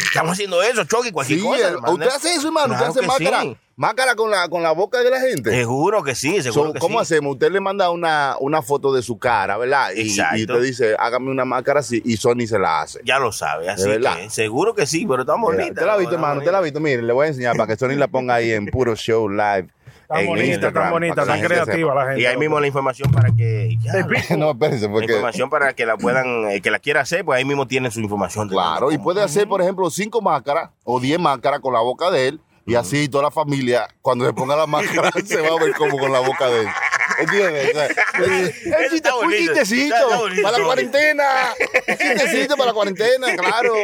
Estamos 0.04 0.32
haciendo 0.32 0.62
eso, 0.62 0.84
Chucky, 0.84 1.12
cualquier 1.12 1.38
sí, 1.38 1.44
cosa. 1.44 1.68
hermano. 1.68 1.92
usted 1.94 2.08
hace 2.08 2.34
eso, 2.34 2.48
hermano. 2.48 2.74
Claro 2.76 2.88
usted 2.88 3.00
hace 3.00 3.06
máscara, 3.06 3.42
sí. 3.42 3.56
máscara 3.76 4.14
con 4.14 4.30
la, 4.30 4.48
con 4.48 4.62
la 4.62 4.72
boca 4.72 4.98
de 5.02 5.10
la 5.10 5.20
gente. 5.20 5.50
Seguro 5.50 6.02
que 6.02 6.14
sí, 6.14 6.42
seguro 6.42 6.68
So, 6.68 6.72
que 6.72 6.78
¿Cómo 6.80 6.98
sí. 6.98 7.02
hacemos? 7.02 7.34
Usted 7.34 7.50
le 7.52 7.60
manda 7.60 7.90
una, 7.90 8.36
una 8.40 8.60
foto 8.62 8.92
de 8.92 9.02
su 9.02 9.18
cara, 9.18 9.56
¿verdad? 9.56 9.92
Y, 9.94 10.08
Exacto. 10.08 10.36
y 10.38 10.42
usted 10.42 10.62
dice, 10.62 10.96
hágame 10.98 11.30
una 11.30 11.44
máscara 11.44 11.80
así, 11.80 12.02
y 12.04 12.16
Sony 12.16 12.46
se 12.46 12.58
la 12.58 12.82
hace. 12.82 13.00
Ya 13.04 13.18
lo 13.18 13.30
sabe, 13.32 13.68
así 13.70 13.88
verdad? 13.88 14.16
que 14.16 14.30
seguro 14.30 14.74
que 14.74 14.86
sí, 14.86 15.06
pero 15.08 15.22
está 15.22 15.36
bonita. 15.36 15.68
Usted 15.70 15.86
la 15.86 15.94
ha 15.94 15.96
visto, 15.96 16.14
hermano. 16.14 16.38
Usted 16.40 16.52
la 16.52 16.58
ha 16.58 16.62
visto. 16.62 16.80
Mire, 16.80 17.02
le 17.02 17.12
voy 17.12 17.26
a 17.26 17.28
enseñar 17.28 17.56
para 17.56 17.68
que 17.68 17.76
Sony 17.78 17.94
la 17.96 18.08
ponga 18.08 18.34
ahí 18.34 18.50
en 18.50 18.66
puro 18.66 18.96
show 18.96 19.28
live. 19.28 19.68
Tan 20.10 20.22
en 20.22 20.26
bonita, 20.26 20.46
Instagram, 20.46 20.82
tan 20.82 20.90
bonita, 20.90 21.14
tan 21.14 21.28
la 21.28 21.46
creativa 21.46 21.94
la 21.94 22.04
gente. 22.06 22.20
Y 22.20 22.26
ahí 22.26 22.36
mismo 22.36 22.58
la 22.58 22.66
información 22.66 23.12
para 23.12 23.30
que. 23.30 23.78
ya. 23.80 23.92
No, 24.36 24.50
espérense, 24.50 24.86
la 24.86 24.90
porque. 24.90 25.06
información 25.12 25.48
para 25.50 25.72
que 25.72 25.86
la 25.86 25.96
puedan, 25.96 26.50
eh, 26.50 26.60
que 26.60 26.72
la 26.72 26.80
quiera 26.80 27.02
hacer, 27.02 27.24
pues 27.24 27.38
ahí 27.38 27.44
mismo 27.44 27.68
tiene 27.68 27.92
su 27.92 28.00
información. 28.00 28.48
Claro, 28.48 28.90
y 28.90 28.98
puede 28.98 29.22
hacer, 29.22 29.46
por 29.46 29.62
ejemplo, 29.62 29.88
cinco 29.88 30.20
máscaras 30.20 30.70
o 30.82 30.98
diez 30.98 31.20
máscaras 31.20 31.60
con 31.60 31.74
la 31.74 31.80
boca 31.80 32.10
de 32.10 32.26
él. 32.26 32.40
Y 32.66 32.74
así 32.74 33.08
toda 33.08 33.22
la 33.22 33.30
familia, 33.30 33.86
cuando 34.02 34.26
se 34.26 34.32
ponga 34.32 34.56
la 34.56 34.66
máscara, 34.66 35.12
se 35.24 35.40
va 35.40 35.56
a 35.56 35.64
ver 35.64 35.74
como 35.74 35.96
con 35.96 36.10
la 36.10 36.18
boca 36.18 36.48
de 36.48 36.62
él. 36.62 36.68
¿Entiendes? 37.18 37.70
O 37.70 37.72
sea, 37.74 37.86
es- 37.86 38.48
es 38.48 38.66
Eso 38.66 38.94
está 38.96 39.16
un 39.16 39.30
chistecito 39.32 39.94
para 40.42 40.58
la 40.58 40.64
cuarentena. 40.64 41.24
Un 41.88 41.96
chistecito 41.96 42.56
para 42.56 42.66
la 42.68 42.72
cuarentena, 42.74 43.36
claro. 43.36 43.74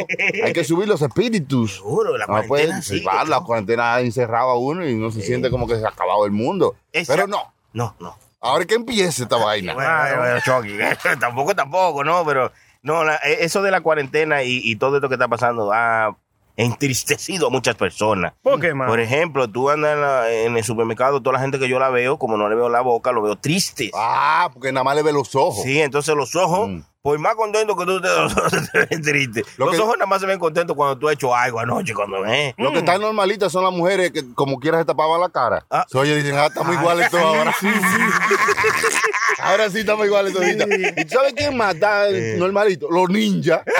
Hay 0.44 0.52
que 0.52 0.64
subir 0.64 0.88
los 0.88 1.02
espíritus. 1.02 1.76
Seguro, 1.76 2.16
la 2.16 2.26
No 2.26 2.32
puede 2.46 2.46
cuarentena 2.66 2.82
sí. 2.82 3.00
va, 3.00 3.24
la 3.24 3.40
cuarentena 3.40 3.94
ha 3.94 4.00
encerrado 4.00 4.50
a 4.50 4.58
uno 4.58 4.86
y 4.88 4.94
no 4.94 5.10
se 5.10 5.22
siente 5.22 5.50
como 5.50 5.66
que 5.66 5.76
se 5.78 5.84
ha 5.84 5.88
acabado 5.88 6.24
el 6.26 6.32
mundo. 6.32 6.76
Exacto. 6.92 7.12
Pero 7.14 7.26
no. 7.28 7.52
No, 7.72 7.94
no. 8.00 8.18
Ahora 8.40 8.64
que 8.64 8.74
empiece 8.74 9.24
esta 9.24 9.36
vaina. 9.36 9.74
Bueno, 9.74 9.90
bueno, 10.18 10.40
Chucky, 10.40 10.78
tampoco, 11.20 11.54
tampoco, 11.54 12.04
¿no? 12.04 12.24
Pero 12.24 12.52
no, 12.82 13.02
la- 13.04 13.16
eh, 13.16 13.38
eso 13.40 13.60
de 13.62 13.70
la 13.70 13.80
cuarentena 13.80 14.42
y, 14.44 14.60
y 14.62 14.76
todo 14.76 14.96
esto 14.96 15.08
que 15.08 15.16
está 15.16 15.26
pasando 15.28 15.72
ha 15.72 16.16
entristecido 16.56 17.48
a 17.48 17.50
muchas 17.50 17.74
personas. 17.74 18.32
¿Por 18.42 18.58
qué, 18.60 18.72
mano? 18.74 18.90
Por 18.90 19.00
ejemplo, 19.00 19.48
tú 19.48 19.68
andas 19.70 19.94
en, 19.94 20.00
la- 20.00 20.30
en 20.32 20.56
el 20.56 20.64
supermercado, 20.64 21.20
toda 21.22 21.34
la 21.34 21.40
gente 21.40 21.58
que 21.58 21.68
yo 21.68 21.78
la 21.78 21.90
veo, 21.90 22.18
como 22.18 22.36
no 22.36 22.48
le 22.48 22.54
veo 22.54 22.68
la 22.68 22.80
boca, 22.80 23.12
lo 23.12 23.22
veo 23.22 23.36
tristes. 23.36 23.90
Ah, 23.94 24.48
porque 24.52 24.72
nada 24.72 24.84
más 24.84 24.96
le 24.96 25.02
ve 25.02 25.12
los 25.12 25.34
ojos. 25.34 25.62
Sí, 25.62 25.80
entonces 25.80 26.14
los 26.14 26.34
ojos, 26.34 26.68
Mm. 26.68 26.80
por 27.02 27.18
más 27.18 27.34
contento 27.34 27.76
que 27.76 27.84
tú 27.84 27.92
ojos 28.24 28.52
te 28.72 28.86
ven 28.90 29.02
tristes. 29.02 29.44
Lo 29.58 29.66
los 29.66 29.74
que- 29.76 29.82
ojos 29.82 29.96
nada 29.98 30.06
más 30.06 30.20
se 30.20 30.26
ven 30.26 30.38
contentos 30.38 30.74
cuando 30.76 30.96
tú 30.98 31.08
has 31.08 31.14
hecho 31.14 31.34
algo 31.34 31.60
anoche, 31.60 31.92
cuando 31.94 32.22
ves. 32.22 32.54
Lo 32.56 32.72
que 32.72 32.78
están 32.78 33.00
normalitas 33.02 33.52
son 33.52 33.62
las 33.64 33.72
mujeres 33.72 34.10
que 34.12 34.22
como 34.34 34.58
quiera 34.58 34.78
se 34.78 34.84
tapaban 34.86 35.20
la 35.20 35.28
cara. 35.28 35.64
Ah. 35.70 35.84
So, 35.88 36.02
ellos 36.04 36.16
dicen, 36.16 36.38
ah, 36.38 36.46
estamos 36.46 36.74
iguales 36.74 37.10
todos 37.10 37.24
ahora. 37.24 37.54
ahora 39.40 39.70
sí 39.70 39.80
estamos 39.80 40.06
iguales 40.06 40.32
toditas. 40.32 40.66
¿Y 40.96 41.04
tú 41.04 41.14
sabes 41.14 41.34
quién 41.36 41.56
más 41.56 41.74
está 41.74 42.08
Eh. 42.08 42.36
normalito? 42.38 42.88
Los 42.90 43.08
ninjas. 43.10 43.60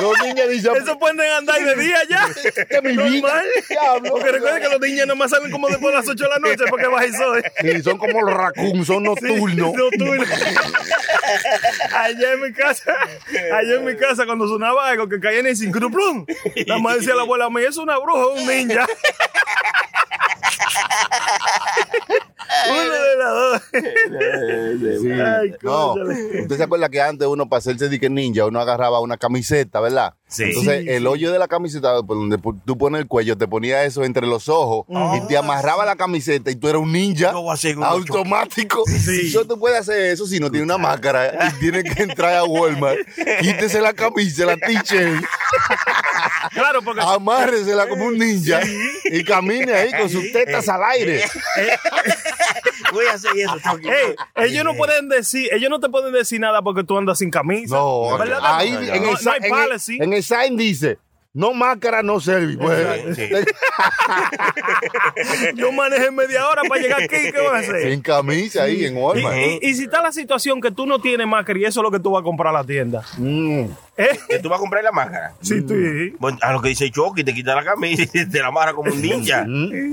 Los 0.00 0.22
ninjas 0.22 0.48
dicen, 0.48 0.76
Eso 0.76 0.98
pueden 0.98 1.20
andar 1.20 1.60
de 1.64 1.74
día 1.82 1.98
ya. 2.08 2.28
"Esta 2.44 2.62
es 2.78 2.82
mi 2.82 2.96
vida". 2.96 3.42
Diablo. 3.68 4.10
Porque 4.10 4.32
recuerden 4.32 4.62
que 4.62 4.68
los 4.68 4.80
niños 4.80 5.06
nomás 5.06 5.30
salen 5.30 5.50
como 5.50 5.68
después 5.68 5.92
de 5.94 6.00
las 6.00 6.08
8 6.08 6.24
de 6.24 6.30
la 6.30 6.38
noche 6.38 6.64
porque 6.68 6.86
baja 6.86 7.04
el 7.04 7.14
sol. 7.14 7.42
Sí, 7.60 7.82
son 7.82 7.98
como 7.98 8.20
los 8.22 8.34
raccoons, 8.34 8.86
son 8.86 9.02
nocturnos. 9.04 9.74
Nocturno. 9.74 10.24
Allá 11.92 12.32
en 12.32 12.40
mi 12.42 12.52
casa, 12.52 12.94
allá 13.52 13.74
en 13.76 13.84
mi 13.84 13.96
casa, 13.96 14.26
cuando 14.26 14.46
sonaba 14.48 14.88
algo 14.88 15.08
que 15.08 15.20
caía 15.20 15.40
en 15.40 15.46
el 15.46 15.56
cinturón, 15.56 15.92
¡plum! 15.92 16.26
la 16.66 16.78
madre 16.78 16.98
decía 16.98 17.12
a 17.14 17.16
la 17.16 17.22
abuela 17.22 17.48
mía, 17.50 17.68
es 17.68 17.76
una 17.76 17.98
bruja 17.98 18.26
un 18.28 18.46
ninja. 18.46 18.86
Uno 22.70 22.92
de 22.92 23.16
las 23.16 23.32
dos. 23.32 23.62
Sí. 25.02 25.10
Ay, 25.12 25.54
no, 25.62 25.94
usted 25.94 26.56
se 26.56 26.62
acuerda 26.62 26.88
que 26.88 27.00
antes 27.00 27.26
uno 27.26 27.48
para 27.48 27.58
hacerse 27.58 27.88
de 27.88 27.98
que 27.98 28.08
ninja, 28.10 28.44
uno 28.46 28.60
agarraba 28.60 29.00
una 29.04 29.16
camiseta, 29.16 29.80
¿verdad? 29.80 30.14
Sí. 30.26 30.44
Entonces, 30.44 30.82
Sí, 30.84 30.90
el 30.90 31.02
sí. 31.02 31.06
hoyo 31.06 31.30
de 31.32 31.38
la 31.38 31.46
camiseta, 31.48 32.02
por 32.02 32.16
donde 32.16 32.38
pu- 32.38 32.60
tú 32.64 32.76
pones 32.76 33.00
el 33.00 33.06
cuello, 33.06 33.36
te 33.38 33.46
ponía 33.46 33.84
eso 33.84 34.02
entre 34.04 34.26
los 34.26 34.48
ojos 34.48 34.86
y 35.16 35.26
te 35.28 35.36
amarraba 35.36 35.84
la 35.84 35.94
camiseta 35.96 36.50
y 36.50 36.56
tú 36.56 36.68
eras 36.68 36.82
un 36.82 36.90
ninja 36.92 37.32
un 37.38 37.84
automático. 37.84 38.82
Sí. 38.86 39.30
Yo 39.32 39.46
te 39.46 39.54
puedes 39.56 39.78
hacer 39.80 40.00
eso 40.06 40.26
si 40.26 40.40
no 40.40 40.50
tiene 40.50 40.64
una 40.64 40.78
máscara 40.78 41.50
y 41.56 41.60
tiene 41.60 41.84
que 41.84 42.02
entrar 42.02 42.34
a 42.34 42.44
Walmart. 42.44 42.98
Quítese 43.40 43.80
la 43.80 43.92
camisa, 43.92 44.46
la 44.46 44.56
t-shirt, 44.56 45.24
Claro, 46.52 46.82
porque 46.82 47.00
amárresela 47.02 47.88
como 47.88 48.06
un 48.06 48.18
ninja 48.18 48.60
y 49.04 49.24
camine 49.24 49.72
ahí 49.72 49.90
con 49.92 50.08
sus 50.08 50.32
tetas 50.32 50.68
al 50.68 50.82
aire. 50.84 51.22
Voy 52.92 53.06
a 53.06 53.14
hacer 53.14 53.32
eso, 53.36 53.56
ellos 54.36 54.64
no 54.64 54.74
pueden 54.74 55.08
decir, 55.08 55.48
ellos 55.52 55.70
no 55.70 55.80
te 55.80 55.88
pueden 55.88 56.12
decir 56.12 56.38
nada 56.40 56.62
porque 56.62 56.84
tú 56.84 56.96
andas 56.96 57.18
sin 57.18 57.30
camisa. 57.30 57.74
No, 57.74 58.16
¿Verdad? 58.18 58.38
ahí 58.42 58.70
No, 58.72 58.93
en, 58.96 59.02
no 59.02 59.10
el, 59.10 59.16
hay 59.16 59.22
sa- 59.22 59.36
en 59.36 59.44
el- 59.44 59.50
policy. 59.50 59.98
en 60.00 60.12
el 60.12 60.22
sign 60.22 60.56
dice, 60.56 60.98
no 61.32 61.52
máscara, 61.52 62.02
no 62.02 62.20
service. 62.20 62.58
Pues, 62.58 63.16
Sí. 63.16 63.28
Yo 65.56 65.72
manejé 65.72 66.10
media 66.10 66.46
hora 66.48 66.62
para 66.68 66.80
llegar 66.80 67.02
aquí, 67.02 67.16
¿qué 67.32 67.40
voy 67.40 67.56
a 67.56 67.58
hacer? 67.58 67.90
Sin 67.90 68.00
camisa 68.02 68.62
ahí 68.64 68.84
en 68.84 68.96
Y, 68.96 69.00
Walmart. 69.00 69.36
y- 69.36 69.58
y 69.68 69.74
si 69.74 69.84
está 69.84 70.02
la 70.02 70.12
situación 70.12 70.60
que 70.60 70.70
tú 70.70 70.86
no 70.86 70.98
tienes 71.00 71.26
máscara 71.26 71.58
y 71.58 71.64
eso 71.64 71.80
es 71.80 71.84
lo 71.84 71.90
que 71.90 71.98
tú 72.00 72.10
vas 72.12 72.20
a 72.20 72.24
comprar 72.24 72.54
a 72.54 72.58
la 72.60 72.64
tienda. 72.64 73.02
Mm. 73.18 73.64
¿Eh? 73.96 74.18
Que 74.28 74.38
tú 74.40 74.48
vas 74.48 74.58
a 74.58 74.60
comprar 74.60 74.82
la 74.84 74.92
máscara. 74.92 75.34
Sí, 75.40 75.62
tú. 75.62 75.74
Bueno, 76.18 76.38
a 76.42 76.52
lo 76.52 76.60
que 76.62 76.68
dice 76.70 76.90
Chucky, 76.90 77.24
te 77.24 77.32
quita 77.34 77.54
la 77.54 77.64
camisa 77.64 78.02
y 78.12 78.28
te 78.28 78.40
la 78.40 78.48
amarra 78.48 78.72
como 78.74 78.92
un 78.92 79.00
ninja. 79.00 79.44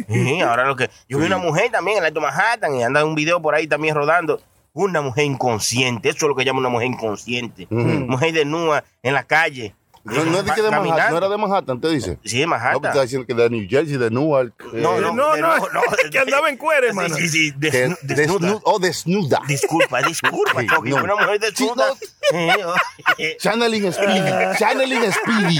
Sí, 0.07 0.41
ahora 0.41 0.65
lo 0.65 0.75
que. 0.75 0.89
Yo 1.07 1.19
vi 1.19 1.25
una 1.25 1.37
mujer 1.37 1.71
también 1.71 1.97
en 1.97 2.03
el 2.03 2.07
Alto 2.07 2.21
Manhattan 2.21 2.75
y 2.75 2.83
anda 2.83 3.05
un 3.05 3.15
video 3.15 3.41
por 3.41 3.55
ahí 3.55 3.67
también 3.67 3.95
rodando. 3.95 4.41
Una 4.73 5.01
mujer 5.01 5.25
inconsciente, 5.25 6.10
eso 6.10 6.25
es 6.25 6.29
lo 6.29 6.36
que 6.36 6.45
llama 6.45 6.60
una 6.60 6.69
mujer 6.69 6.88
inconsciente. 6.88 7.67
Mujer 7.69 8.34
desnuda 8.34 8.84
en 9.03 9.13
la 9.13 9.23
calle. 9.23 9.75
No, 10.03 10.25
no 10.25 10.39
es 10.39 10.45
de 10.45 10.51
que 10.53 10.61
de 10.61 10.71
Manhattan, 10.71 11.11
no 11.11 11.17
era 11.17 11.29
de 11.29 11.37
Manhattan, 11.37 11.79
te 11.81 11.89
dice. 11.89 12.17
Sí, 12.23 12.37
de 12.39 12.45
No, 12.45 12.49
Manhattan. 12.51 12.85
está 12.91 13.01
diciendo 13.03 13.27
que 13.27 13.33
de 13.33 13.49
New 13.49 13.67
Jersey, 13.69 13.97
de 13.97 14.09
Newark. 14.09 14.53
No, 14.73 14.97
eh, 14.97 15.01
no, 15.01 15.13
No, 15.13 15.35
de- 15.35 15.41
no, 15.41 15.57
no, 15.57 15.67
no, 15.73 15.81
que 16.11 16.19
andaba 16.19 16.49
en 16.49 16.57
cuero, 16.57 16.87
hermano. 16.87 17.15
Sí, 17.15 17.27
sí, 17.29 17.49
sí, 17.51 17.53
que 17.59 17.71
desnu- 17.87 17.97
desnuda. 18.01 18.47
desnu- 18.49 18.61
oh, 18.63 18.79
desnuda. 18.79 19.41
Disculpa, 19.47 20.01
disculpa, 20.01 20.61
Sí, 20.61 20.67
Chucky. 20.67 20.89
no. 20.89 21.03
Una 21.03 21.15
mujer 21.15 21.39
desnuda. 21.39 21.93
Eh, 22.33 22.55
eh, 23.17 23.37
Channeling 23.39 23.91
Speedy. 23.91 24.57
Channeling 24.57 25.11
Speedy. 25.11 25.59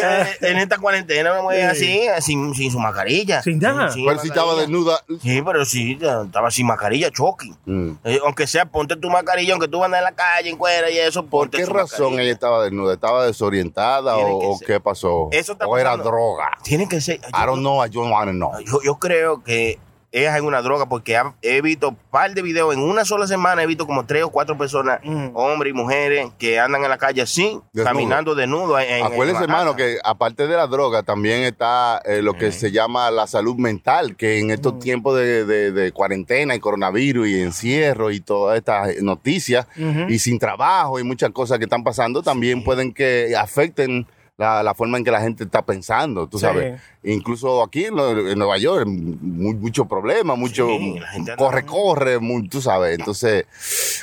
eh, 0.00 0.36
en 0.40 0.56
esta 0.58 0.78
cuarentena, 0.78 1.32
una 1.32 1.42
mujer 1.42 1.70
así, 1.70 2.06
sin, 2.20 2.54
sin 2.54 2.70
su 2.70 2.78
mascarilla. 2.78 3.42
Sin 3.42 3.58
nada. 3.58 3.90
Sin 3.90 4.06
Pero 4.06 4.18
si 4.20 4.28
estaba 4.28 4.54
desnuda. 4.54 5.00
Sí, 5.22 5.42
pero 5.42 5.64
sí, 5.64 5.98
estaba 6.00 6.50
sin 6.50 6.66
mascarilla, 6.66 7.10
Chucky. 7.10 7.52
Mm. 7.66 7.90
Eh, 8.04 8.20
aunque 8.24 8.46
sea, 8.46 8.66
ponte 8.66 8.96
tu 8.96 9.10
mascarilla, 9.10 9.52
aunque 9.52 9.68
tú 9.68 9.82
andes 9.84 9.98
en 9.98 10.04
la 10.04 10.12
calle 10.12 10.50
en 10.50 10.56
cuera 10.56 10.90
y 10.90 10.98
eso, 10.98 11.22
¿Por 11.22 11.42
ponte 11.42 11.58
qué 11.58 11.64
tu 11.64 11.72
razón 11.72 12.18
ella 12.18 12.32
estaba 12.32 12.55
desnuda? 12.62 12.94
¿Estaba 12.94 13.24
desorientada 13.26 14.14
Tiene 14.16 14.30
o, 14.32 14.38
que 14.40 14.46
o 14.46 14.56
ser. 14.58 14.66
qué 14.66 14.80
pasó? 14.80 15.28
Eso 15.32 15.52
está 15.52 15.66
¿O 15.66 15.76
era 15.78 15.90
pasando. 15.90 16.10
droga? 16.10 16.50
Tiene 16.62 16.88
que 16.88 17.00
ser. 17.00 17.16
I 17.32 17.46
don't 17.46 17.60
know, 17.60 17.84
I 17.84 17.88
don't 17.88 18.10
want 18.10 18.26
to 18.28 18.32
know. 18.32 18.52
Yo, 18.60 18.80
yo 18.82 18.96
creo 18.96 19.42
que 19.42 19.78
es 20.24 20.34
en 20.34 20.44
una 20.44 20.62
droga 20.62 20.86
porque 20.88 21.16
ha- 21.16 21.34
he 21.42 21.60
visto 21.60 21.90
un 21.90 21.96
par 22.10 22.32
de 22.32 22.40
videos 22.40 22.72
en 22.74 22.80
una 22.80 23.04
sola 23.04 23.26
semana. 23.26 23.62
He 23.62 23.66
visto 23.66 23.86
como 23.86 24.06
tres 24.06 24.22
o 24.24 24.30
cuatro 24.30 24.56
personas, 24.56 25.00
Mm. 25.04 25.28
hombres 25.34 25.72
y 25.72 25.76
mujeres, 25.76 26.28
que 26.38 26.58
andan 26.58 26.82
en 26.84 26.88
la 26.88 26.96
calle 26.98 27.20
así, 27.22 27.60
Desnudo. 27.72 27.84
caminando 27.84 28.34
desnudos. 28.34 28.80
en- 28.82 28.90
en- 28.96 29.04
Acuérdense, 29.06 29.44
en 29.44 29.50
hermano, 29.50 29.76
que 29.76 29.98
aparte 30.02 30.46
de 30.46 30.56
la 30.56 30.66
droga, 30.66 31.02
también 31.02 31.42
está 31.42 32.00
eh, 32.04 32.22
lo 32.22 32.34
que 32.34 32.50
se 32.52 32.70
llama 32.72 33.10
la 33.10 33.26
salud 33.26 33.56
mental, 33.56 34.16
que 34.16 34.38
en 34.38 34.50
estos 34.50 34.78
tiempos 34.78 35.16
de, 35.16 35.44
de- 35.44 35.72
de 35.72 35.92
cuarentena 35.92 36.54
y 36.54 36.60
coronavirus 36.60 37.28
y 37.28 37.40
encierro 37.42 38.10
y 38.10 38.20
todas 38.20 38.56
estas 38.56 39.02
noticias, 39.02 39.66
y 40.08 40.18
sin 40.18 40.38
trabajo 40.38 40.98
y 40.98 41.04
muchas 41.04 41.30
cosas 41.30 41.58
que 41.58 41.64
están 41.64 41.84
pasando, 41.84 42.22
también 42.22 42.64
pueden 42.64 42.92
que 42.94 43.34
afecten 43.38 44.06
la, 44.38 44.62
la 44.62 44.74
forma 44.74 44.98
en 44.98 45.04
que 45.04 45.10
la 45.10 45.20
gente 45.22 45.44
está 45.44 45.64
pensando, 45.64 46.26
tú 46.26 46.38
Sí. 46.38 46.42
sabes. 46.44 46.78
Incluso 47.02 47.62
aquí 47.62 47.86
en, 47.86 47.94
Nue- 47.94 48.32
en 48.32 48.38
Nueva 48.38 48.58
York, 48.58 48.86
mu- 48.86 49.54
mucho 49.54 49.86
problema, 49.86 50.34
mucho 50.34 50.66
Sí, 50.66 51.00
corre, 51.38 51.64
corre, 51.64 52.18
mu- 52.18 52.46
tú 52.46 52.60
sabes. 52.60 52.98
Entonces, 52.98 53.46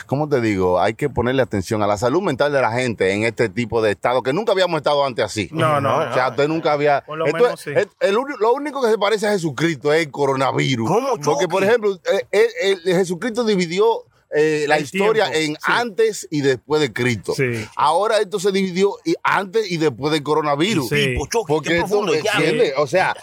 ¿cómo 0.07 0.27
te 0.27 0.41
digo? 0.41 0.79
Hay 0.81 0.95
que 0.95 1.07
ponerle 1.09 1.43
atención 1.43 1.83
a 1.83 1.87
la 1.87 1.97
salud 1.97 2.21
mental 2.23 2.51
de 2.51 2.61
la 2.61 2.71
gente 2.71 3.11
en 3.13 3.23
este 3.25 3.47
tipo 3.49 3.81
de 3.83 3.91
estado, 3.91 4.23
que 4.23 4.33
nunca 4.33 4.53
habíamos 4.53 4.77
estado 4.77 5.05
antes 5.05 5.23
así. 5.23 5.49
No, 5.51 5.79
no. 5.79 5.97
O 5.99 6.13
sea, 6.13 6.29
usted 6.29 6.47
nunca 6.47 6.71
había. 6.73 7.01
Por 7.05 7.19
lo 7.19 7.25
esto 7.27 7.37
menos 7.37 7.53
es- 7.53 7.59
sí. 7.61 7.71
es- 7.75 7.87
el 8.09 8.17
uni- 8.17 8.35
lo 8.39 8.53
único 8.53 8.81
que 8.81 8.89
se 8.89 8.97
parece 8.97 9.27
a 9.27 9.31
Jesucristo 9.31 9.93
es 9.93 10.05
el 10.05 10.11
coronavirus. 10.11 10.87
¿Cómo, 10.89 11.09
Porque, 11.23 11.47
por 11.47 11.63
ejemplo, 11.63 11.93
eh, 12.11 12.25
eh, 12.31 12.47
el- 12.61 12.81
Jesucristo 12.95 13.43
dividió 13.43 14.03
eh, 14.35 14.65
la 14.67 14.77
El 14.77 14.83
historia 14.83 15.31
tiempo, 15.31 15.39
en 15.39 15.51
sí. 15.55 15.61
antes 15.65 16.27
y 16.31 16.41
después 16.41 16.81
de 16.81 16.91
Cristo. 16.91 17.33
Sí. 17.35 17.65
Ahora 17.75 18.19
esto 18.19 18.39
se 18.39 18.51
dividió 18.51 18.95
y 19.05 19.15
antes 19.23 19.71
y 19.71 19.77
después 19.77 20.11
del 20.11 20.23
coronavirus. 20.23 20.89
Sí. 20.89 21.15
Porque 21.47 21.77
esto, 21.77 21.87
profundo, 21.87 22.13
ya. 22.15 22.31
¿entiendes? 22.33 22.73
O 22.77 22.87
sea, 22.87 23.15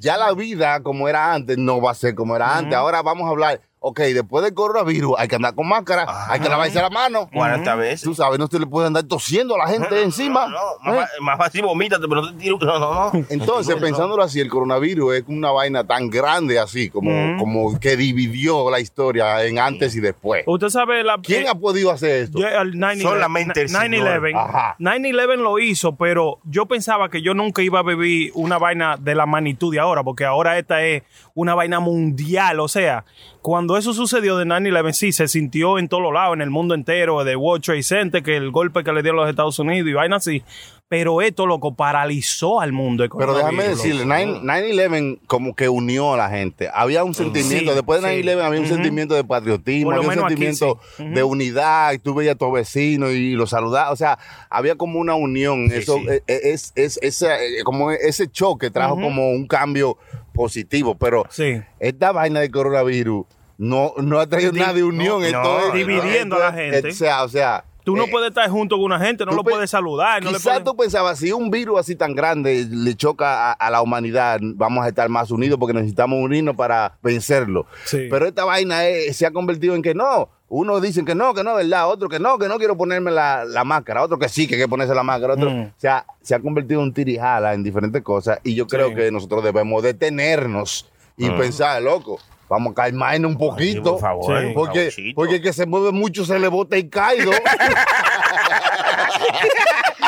ya 0.00 0.16
la 0.16 0.32
vida 0.34 0.82
como 0.82 1.08
era 1.08 1.32
antes 1.32 1.58
no 1.58 1.80
va 1.80 1.92
a 1.92 1.94
ser 1.94 2.14
como 2.14 2.36
era 2.36 2.56
antes. 2.56 2.74
Ahora 2.74 3.02
vamos 3.02 3.26
a 3.26 3.30
hablar, 3.30 3.60
ok, 3.88 4.00
después 4.00 4.42
del 4.42 4.52
coronavirus 4.52 5.14
hay 5.16 5.28
que 5.28 5.36
andar 5.36 5.54
con 5.54 5.68
máscara, 5.68 6.06
hay 6.28 6.40
que 6.40 6.48
lavarse 6.48 6.82
la 6.82 6.90
mano. 6.90 7.28
40 7.32 7.74
veces. 7.76 8.02
Tú 8.02 8.14
sabes, 8.14 8.36
no 8.36 8.48
se 8.48 8.58
le 8.58 8.66
puede 8.66 8.88
andar 8.88 9.04
tosiendo 9.04 9.54
a 9.54 9.58
la 9.58 9.68
gente 9.68 10.02
encima. 10.02 10.48
No, 10.48 10.92
¿eh? 10.92 11.06
más, 11.20 11.38
fácil 11.38 11.62
vomítate, 11.62 12.08
pero 12.08 12.22
no 12.22 12.32
te 12.32 12.38
tiro. 12.38 12.58
No, 12.60 12.80
no, 12.80 13.12
no. 13.12 13.26
Entonces, 13.28 13.76
pensándolo 13.76 14.24
así, 14.24 14.40
el 14.40 14.48
coronavirus 14.48 15.14
es 15.14 15.24
una 15.28 15.52
vaina 15.52 15.84
tan 15.84 16.10
grande 16.10 16.58
así, 16.58 16.90
como, 16.90 17.38
como 17.38 17.78
que 17.78 17.96
dividió 17.96 18.70
la 18.70 18.80
historia 18.80 19.44
en 19.44 19.60
antes 19.60 19.94
y 19.94 20.00
después. 20.00 20.42
Usted 20.46 20.68
sabe 20.68 21.04
la. 21.04 21.18
¿Quién 21.22 21.44
eh, 21.44 21.48
ha 21.48 21.54
podido 21.54 21.92
hacer 21.92 22.24
esto? 22.24 22.40
yo, 22.40 22.48
el 22.48 22.74
9/11 22.74 23.02
Solamente 23.02 23.62
el 23.62 23.68
9/11 23.68 24.34
Ajá. 24.34 24.76
9/11 24.80 25.36
lo 25.36 25.60
hizo, 25.60 25.94
pero 25.94 26.40
yo 26.42 26.66
pensaba 26.66 27.08
que 27.08 27.22
yo 27.22 27.34
nunca 27.34 27.62
iba 27.62 27.78
a 27.78 27.82
vivir 27.84 28.32
una 28.34 28.58
vaina 28.58 28.96
de 28.96 29.14
la 29.14 29.26
magnitud 29.26 29.72
de 29.72 29.78
ahora, 29.78 30.02
porque 30.02 30.24
ahora 30.24 30.58
esta 30.58 30.82
es 30.82 31.04
una 31.34 31.54
vaina 31.54 31.78
mundial. 31.78 32.58
O 32.58 32.66
sea, 32.66 33.04
cuando 33.46 33.76
eso 33.76 33.94
sucedió 33.94 34.36
de 34.36 34.44
9/11, 34.44 34.92
sí, 34.92 35.12
se 35.12 35.28
sintió 35.28 35.78
en 35.78 35.86
todos 35.88 36.12
lados, 36.12 36.34
en 36.34 36.42
el 36.42 36.50
mundo 36.50 36.74
entero, 36.74 37.22
de 37.22 37.36
World 37.36 37.62
Trade 37.64 37.84
Center, 37.84 38.20
que 38.20 38.36
el 38.36 38.50
golpe 38.50 38.82
que 38.82 38.92
le 38.92 39.02
dieron 39.02 39.20
los 39.20 39.30
Estados 39.30 39.56
Unidos 39.60 39.88
y 39.88 39.92
vaina 39.92 40.16
así. 40.16 40.42
Pero 40.88 41.20
esto, 41.22 41.46
loco, 41.46 41.74
paralizó 41.74 42.60
al 42.60 42.72
mundo. 42.72 43.04
Pero 43.16 43.34
déjame 43.36 43.68
decirle, 43.68 44.04
loco. 44.04 44.14
9- 44.14 44.40
9-11 44.42 45.18
como 45.28 45.54
que 45.54 45.68
unió 45.68 46.14
a 46.14 46.16
la 46.16 46.28
gente. 46.28 46.68
Había 46.74 47.04
un 47.04 47.14
sentimiento, 47.14 47.70
Sí, 47.70 47.74
después 47.76 48.02
de 48.02 48.08
sí. 48.16 48.22
9-11 48.28 48.42
había 48.42 48.60
un 48.60 48.66
sentimiento 48.66 49.14
de 49.14 49.22
patriotismo, 49.24 49.92
lo 49.92 49.98
había 49.98 50.08
un 50.10 50.18
aquí 50.18 50.28
sentimiento 50.28 50.80
de 50.98 51.22
unidad, 51.22 51.92
y 51.92 51.98
tú 52.00 52.14
veías 52.14 52.34
a 52.34 52.38
tus 52.38 52.52
vecinos 52.52 53.12
y 53.12 53.32
los 53.34 53.50
saludabas, 53.50 53.92
o 53.92 53.96
sea, 53.96 54.18
había 54.50 54.74
como 54.74 54.98
una 54.98 55.14
unión. 55.14 55.70
Eso 55.70 55.98
sí. 55.98 56.06
eh, 56.08 56.22
eh, 56.26 56.40
es, 56.44 56.72
es, 56.74 56.98
esa, 57.00 57.36
eh, 57.40 57.62
como 57.64 57.92
ese 57.92 58.28
choque 58.28 58.70
trajo 58.70 58.94
como 59.00 59.30
un 59.30 59.46
cambio 59.46 59.98
positivo, 60.34 60.96
pero 60.96 61.24
Sí. 61.30 61.62
esta 61.80 62.10
vaina 62.12 62.40
de 62.40 62.50
coronavirus 62.50 63.24
no, 63.58 63.92
no 63.98 64.20
ha 64.20 64.26
traído 64.26 64.52
Di- 64.52 64.60
nada 64.60 64.72
de 64.74 64.84
unión. 64.84 65.20
no, 65.20 65.24
esto 65.26 65.60
no, 65.68 65.72
dividiendo 65.74 66.36
esto 66.36 66.46
a 66.48 66.50
la 66.52 66.62
es- 66.62 66.72
gente. 66.72 66.88
O 66.90 66.92
sea, 66.94 67.22
o 67.24 67.28
sea, 67.28 67.64
Tú 67.84 67.94
no 67.94 68.02
eh, 68.06 68.08
puedes 68.10 68.30
estar 68.30 68.50
junto 68.50 68.74
con 68.76 68.86
una 68.86 68.98
gente, 68.98 69.24
no 69.24 69.30
lo 69.30 69.44
puedes 69.44 69.70
saludar. 69.70 70.20
No 70.20 70.30
Quizás 70.30 70.42
puedes- 70.42 70.64
tú 70.64 70.76
pensabas, 70.76 71.20
si 71.20 71.30
un 71.30 71.52
virus 71.52 71.78
así 71.78 71.94
tan 71.94 72.16
grande 72.16 72.66
le 72.68 72.94
choca 72.96 73.50
a, 73.50 73.52
a 73.52 73.70
la 73.70 73.80
humanidad, 73.80 74.40
vamos 74.42 74.84
a 74.84 74.88
estar 74.88 75.08
más 75.08 75.30
unidos 75.30 75.56
porque 75.56 75.72
necesitamos 75.72 76.18
unirnos 76.20 76.56
para 76.56 76.98
vencerlo. 77.00 77.64
Sí. 77.84 78.08
Pero 78.10 78.26
esta 78.26 78.44
vaina 78.44 78.86
es- 78.86 79.16
se 79.16 79.24
ha 79.24 79.30
convertido 79.30 79.76
en 79.76 79.82
que 79.82 79.94
no. 79.94 80.28
Unos 80.48 80.82
dicen 80.82 81.04
que 81.04 81.14
no, 81.14 81.32
que 81.34 81.42
no, 81.44 81.54
¿verdad? 81.54 81.88
Otro 81.88 82.08
que 82.08 82.18
no, 82.18 82.38
que 82.38 82.48
no 82.48 82.58
quiero 82.58 82.76
ponerme 82.76 83.10
la, 83.12 83.44
la 83.44 83.62
máscara. 83.64 84.02
Otro 84.02 84.18
que 84.18 84.28
sí, 84.28 84.46
que 84.48 84.54
hay 84.56 84.60
que 84.62 84.68
ponerse 84.68 84.94
la 84.94 85.02
máscara. 85.04 85.34
Otro, 85.34 85.50
Mm. 85.50 85.62
o 85.66 85.72
sea, 85.76 86.04
se 86.22 86.34
ha 86.34 86.40
convertido 86.40 86.82
en 86.82 86.92
tirijala 86.92 87.54
en 87.54 87.62
diferentes 87.62 88.02
cosas. 88.02 88.40
Y 88.42 88.54
yo 88.56 88.66
creo 88.66 88.88
Sí. 88.88 88.94
que 88.96 89.10
nosotros 89.12 89.42
debemos 89.44 89.82
detenernos 89.84 90.88
y 91.16 91.30
pensar, 91.30 91.82
loco, 91.82 92.18
vamos 92.48 92.72
a 92.72 92.74
calmarnos 92.74 93.32
un 93.32 93.38
poquito. 93.38 93.92
por 93.92 94.00
favor, 94.00 94.40
Sí. 94.40 94.52
Porque, 94.54 95.12
porque 95.14 95.34
el 95.36 95.42
que 95.42 95.52
se 95.52 95.66
mueve 95.66 95.92
mucho 95.92 96.24
se 96.24 96.38
le 96.38 96.48
bota 96.48 96.76
y 96.76 96.88
caído. 96.88 97.30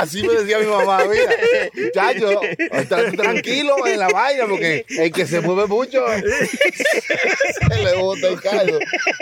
Así 0.01 0.23
me 0.27 0.35
decía 0.35 0.59
mi 0.59 0.67
mamá, 0.67 1.01
mira, 1.11 1.35
muchacho, 1.75 2.41
estar 2.73 3.13
tranquilo 3.13 3.87
en 3.87 3.99
la 3.99 4.09
vaina, 4.09 4.45
porque 4.49 4.85
el 4.89 5.13
que 5.13 5.27
se 5.27 5.41
mueve 5.41 5.67
mucho 5.67 6.05
se 6.09 7.77
le 7.85 7.95
bota 8.01 8.29
el 8.29 8.41
caldo. 8.41 8.79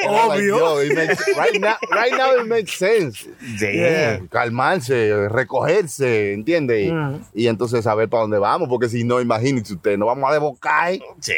Obvio. 0.06 0.82
Like, 0.82 0.94
makes- 0.94 1.26
right, 1.36 1.60
now, 1.60 1.76
right 1.90 2.12
now 2.16 2.36
it 2.40 2.46
makes 2.46 2.72
sense. 2.76 3.26
Sí. 3.58 3.72
Yeah, 3.72 4.20
Calmarse, 4.30 5.28
recogerse, 5.28 6.32
¿entiende? 6.34 6.82
Y, 6.82 6.92
Mm. 6.92 7.24
y 7.34 7.46
entonces 7.48 7.84
saber 7.84 8.08
para 8.08 8.22
dónde 8.22 8.38
vamos, 8.38 8.68
porque 8.68 8.88
si 8.88 9.04
no, 9.04 9.20
imagínense 9.20 9.74
usted, 9.74 9.96
nos 9.98 10.06
vamos 10.06 10.30
a 10.30 10.32
desbocar. 10.34 10.92
Sí. 11.20 11.32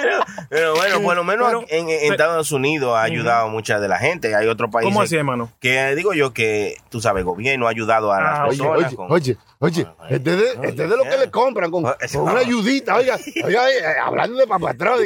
pero, 0.00 0.24
pero 0.48 0.74
bueno, 0.74 1.02
por 1.02 1.16
lo 1.16 1.24
menos 1.24 1.46
Pero- 1.48 1.64
en, 1.68 1.88
en 1.88 2.12
Estados 2.12 2.52
Unidos 2.52 2.96
ha 2.96 3.02
ayudado 3.02 3.46
a 3.46 3.50
mucha 3.50 3.80
de 3.80 3.88
la 3.88 3.98
gente. 3.98 4.34
Hay 4.34 4.46
otros 4.46 4.70
países 4.70 4.92
¿Cómo 4.92 5.02
así, 5.02 5.16
hermano? 5.16 5.52
que 5.60 5.94
digo 5.94 6.12
yo 6.14 6.27
que 6.32 6.76
tú 6.90 7.00
sabes, 7.00 7.20
el 7.20 7.24
gobierno 7.24 7.66
ha 7.66 7.70
ayudado 7.70 8.12
a 8.12 8.20
las 8.20 8.38
Ah, 8.40 8.44
personas. 8.46 8.86
oye, 8.86 8.96
con- 8.96 9.10
oye, 9.12 9.36
oye, 9.58 9.86
este 10.10 10.30
es 10.30 10.36
de, 10.38 10.68
este 10.68 10.84
es 10.84 10.90
de 10.90 10.96
lo 10.96 11.02
que 11.04 11.16
le 11.18 11.30
compran 11.30 11.70
con, 11.70 11.86
Ah, 11.86 11.96
con 12.12 12.22
una 12.22 12.38
ayudita, 12.40 12.96
oiga, 12.96 13.16
oiga, 13.44 13.70
eh, 13.70 13.98
hablando 14.02 14.36
de 14.38 14.46
papatrón, 14.46 15.00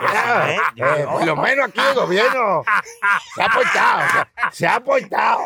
ah, 0.00 0.46
¿eh? 0.50 0.58
eh, 0.76 1.06
por 1.10 1.24
lo 1.24 1.36
menos 1.36 1.68
aquí 1.68 1.80
el 1.88 1.94
gobierno 1.94 2.62
se 3.34 3.42
ha 3.42 3.46
aportado, 3.46 4.26
se 4.52 4.66
ha- 4.66 4.74
aportado. 4.76 5.38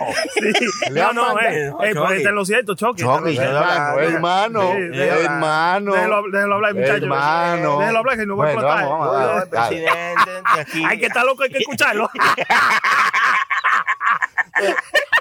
Le 0.91 1.01
No, 1.01 1.13
no, 1.13 1.39
eh, 1.41 1.69
eh, 1.69 1.73
está 2.17 2.29
en 2.29 2.35
lo 2.35 2.45
cierto, 2.45 2.75
yo- 2.75 2.95
cierto. 2.97 3.27
Hermano, 3.27 3.99
hermano, 4.01 4.61
Sí, 4.73 4.79
déjalo- 4.99 5.21
hermano. 5.21 5.93
Déjelo, 5.93 6.55
hablar, 6.57 6.75
muchacho. 6.75 6.95
Hermano. 7.05 7.79
Déjelo 7.79 7.99
hablar 7.99 8.17
que 8.17 8.27
no 8.27 8.37
voy 8.37 8.49
a 8.49 8.53
explotar. 8.53 9.49
presidente 9.49 10.31
aquí. 10.59 10.85
Hay 10.85 10.99
que 10.99 11.07
estar 11.07 11.25
loco, 11.25 11.43
hay 11.43 11.51
que 11.51 11.59
escucharlo. 11.59 12.09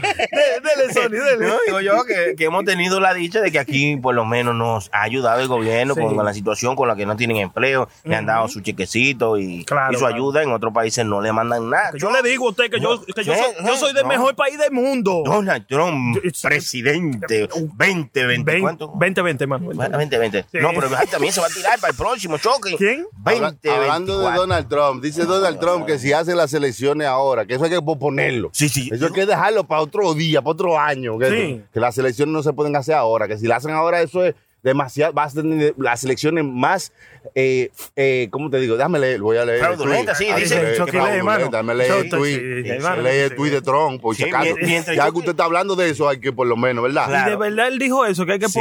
dele, 0.00 0.92
Sony, 0.92 1.10
dele. 1.10 1.46
No, 1.46 1.54
digo 1.66 1.80
yo 1.80 2.04
que, 2.04 2.34
que 2.36 2.44
hemos 2.44 2.64
tenido 2.64 3.00
la 3.00 3.14
dicha 3.14 3.40
de 3.40 3.50
que 3.52 3.58
aquí 3.58 3.96
por 3.96 4.14
lo 4.14 4.24
menos 4.24 4.54
nos 4.54 4.88
ha 4.92 5.02
ayudado 5.02 5.40
el 5.40 5.48
gobierno 5.48 5.94
Sí. 5.94 6.00
con 6.00 6.24
la 6.24 6.34
situación 6.34 6.76
con 6.76 6.88
la 6.88 6.96
que 6.96 7.06
no 7.06 7.16
tienen 7.16 7.38
empleo, 7.38 7.88
le 8.04 8.16
han 8.16 8.26
dado 8.26 8.48
su 8.48 8.60
chequecito 8.60 9.38
y, 9.38 9.64
Claro, 9.64 9.92
y 9.92 9.94
su 9.96 10.00
claro. 10.00 10.14
ayuda. 10.14 10.42
En 10.42 10.52
otros 10.52 10.72
países 10.72 11.04
no 11.04 11.20
le 11.20 11.32
mandan 11.32 11.70
nada. 11.70 11.90
Yo 11.96 12.10
le 12.10 12.22
digo 12.28 12.46
a 12.46 12.50
usted 12.50 12.70
que 12.70 12.80
yo, 12.80 13.00
que 13.04 13.24
yo, 13.24 13.34
soy, 13.34 13.66
yo 13.66 13.76
soy 13.76 13.92
del 13.92 14.02
No. 14.02 14.08
mejor 14.08 14.34
país 14.34 14.58
del 14.58 14.72
mundo. 14.72 15.22
Donald 15.24 15.66
Trump, 15.66 16.18
presidente, 16.42 17.46
2020, 17.48 18.26
Vein- 18.26 18.60
¿cuánto? 18.62 18.86
2020, 18.88 19.46
Manuel. 19.46 19.76
Bueno, 19.76 19.96
2020. 19.98 20.42
Sí. 20.52 20.58
No, 20.60 20.70
pero 20.74 20.88
también 21.10 21.32
se 21.32 21.40
va 21.40 21.46
a 21.46 21.50
tirar 21.50 21.78
para 21.80 21.90
el 21.92 21.96
próximo 21.96 22.38
choque. 22.38 22.76
¿Quién? 22.76 23.06
Habla- 23.24 23.50
20, 23.50 23.70
Hablando 23.70 24.18
de 24.20 24.36
Donald 24.36 24.68
Trump, 24.68 25.02
dice 25.02 25.24
Donald 25.24 25.58
Trump 25.58 25.86
que 25.86 25.98
si 25.98 26.12
hacen 26.12 26.36
las 26.36 26.52
elecciones 26.54 27.06
ahora, 27.06 27.46
que 27.46 27.54
eso 27.54 27.64
hay 27.64 27.70
que 27.70 27.82
posponerlo. 27.82 28.50
Sí, 28.52 28.68
sí. 28.68 28.90
Eso 28.92 29.06
hay 29.06 29.12
que 29.12 29.26
dejarlo 29.26 29.55
para 29.64 29.80
otro 29.82 30.14
día, 30.14 30.40
para 30.42 30.52
otro 30.52 30.78
año. 30.78 31.18
Que, 31.18 31.30
Sí. 31.30 31.62
que 31.72 31.80
las 31.80 31.96
elecciones 31.98 32.32
no 32.32 32.42
se 32.42 32.52
pueden 32.52 32.74
hacer 32.76 32.94
ahora, 32.94 33.26
que 33.28 33.38
si 33.38 33.46
las 33.46 33.58
hacen 33.58 33.72
ahora, 33.74 34.00
eso 34.02 34.24
es 34.24 34.34
demasiado. 34.62 35.12
Va 35.12 35.24
a 35.24 35.30
ser 35.30 35.44
las 35.76 36.02
elecciones 36.02 36.44
más. 36.44 36.92
Eh, 37.34 37.70
eh, 37.94 38.26
¿Cómo 38.32 38.50
te 38.50 38.58
digo? 38.58 38.76
Déjame 38.76 38.98
leer, 38.98 39.20
voy 39.20 39.36
a 39.36 39.44
leer. 39.44 39.60
Fraudulenta, 39.60 40.14
sí, 40.14 40.26
Ah, 40.28 40.36
dice- 40.36 40.60
lee, 40.92 40.98
hermano. 41.16 41.46
Déjame 41.50 41.74
leer 41.74 41.92
el 42.04 42.10
tweet. 42.10 42.38
Lee 42.62 43.08
el 43.24 43.34
tweet 43.36 43.50
de 43.50 43.62
Trump, 43.62 44.00
por 44.00 44.16
si 44.16 44.24
Sí, 44.24 44.28
acaso. 44.28 44.56
Ya 44.58 45.06
yo- 45.06 45.12
que 45.12 45.18
usted 45.18 45.30
está 45.32 45.44
hablando 45.44 45.76
de 45.76 45.90
eso, 45.90 46.08
hay 46.08 46.18
que 46.18 46.32
por 46.32 46.46
lo 46.48 46.56
menos, 46.56 46.82
¿verdad? 46.82 47.04
Y 47.06 47.10
Claro. 47.10 47.30
de 47.30 47.36
verdad 47.36 47.68
él 47.68 47.78
dijo 47.78 48.04
eso, 48.06 48.26
que 48.26 48.32
hay 48.32 48.38
que 48.40 48.46
él 48.46 48.52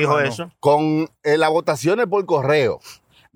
dijo 0.00 0.18
hermano. 0.18 0.20
eso. 0.22 0.50
Con 0.60 1.08
eh, 1.22 1.36
las 1.38 1.50
votaciones 1.50 2.06
por 2.06 2.24
correo. 2.26 2.80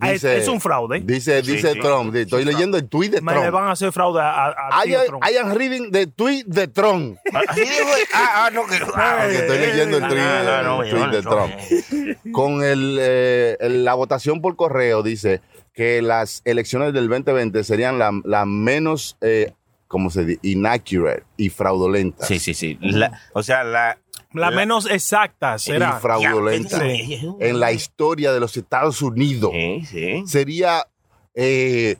Ah, 0.00 0.12
es- 0.12 0.22
es 0.24 0.46
un 0.48 0.60
fraude. 0.60 1.00
Dice, 1.00 1.42
Sí, 1.42 1.52
dice 1.52 1.72
sí. 1.72 1.80
Trump. 1.80 2.14
Estoy 2.14 2.44
leyendo 2.44 2.76
el 2.78 2.88
tweet 2.88 3.08
de 3.10 3.20
Me 3.20 3.32
Trump. 3.32 3.50
van 3.50 3.64
a 3.68 3.72
hacer 3.72 3.90
fraude 3.92 4.20
a, 4.20 4.46
a, 4.46 4.80
a 4.80 4.86
I, 4.86 4.94
Trump. 5.06 5.24
I 5.28 5.36
am 5.36 5.54
reading 5.54 5.90
the 5.90 6.06
tweet 6.06 6.44
de 6.46 6.68
Trump. 6.68 7.18
Ah, 7.34 8.46
ah, 8.46 8.50
no, 8.52 8.66
que. 8.66 8.78
ah, 8.94 9.26
estoy 9.28 9.58
leyendo 9.58 9.98
el 9.98 10.08
tweet, 10.08 10.18
no, 10.44 10.62
no, 10.62 10.82
el 10.82 10.90
yo 10.90 10.96
tweet 10.96 11.06
no, 11.06 11.12
de 11.12 11.22
Trump. 11.22 12.32
Con 12.32 12.62
el, 12.62 12.96
eh, 13.00 13.56
el- 13.60 13.84
la 13.84 13.94
votación 13.94 14.40
por 14.40 14.56
correo 14.56 15.02
dice 15.02 15.40
que 15.74 16.02
las 16.02 16.42
elecciones 16.44 16.92
del 16.92 17.08
2020 17.08 17.62
serían 17.64 17.98
la, 17.98 18.10
la 18.24 18.44
menos, 18.46 19.16
eh, 19.20 19.52
¿cómo 19.86 20.10
se 20.10 20.24
dice? 20.24 20.40
Inaccurate 20.42 21.24
y 21.36 21.50
fraudulenta. 21.50 22.24
Sí, 22.26 22.38
sí, 22.38 22.54
sí. 22.54 22.78
La- 22.80 23.20
o 23.32 23.42
sea, 23.42 23.64
la. 23.64 23.98
La 24.32 24.50
menos 24.50 24.86
exacta 24.90 25.56
Y 25.56 25.58
será. 25.58 26.00
fraudulenta 26.00 26.80
Sí. 26.80 27.20
en 27.40 27.60
la 27.60 27.72
historia 27.72 28.32
de 28.32 28.40
los 28.40 28.56
Estados 28.56 29.00
Unidos. 29.02 29.50
Sí, 29.52 29.84
sí. 29.86 30.22
Sería 30.26 30.86
eh, 31.34 31.96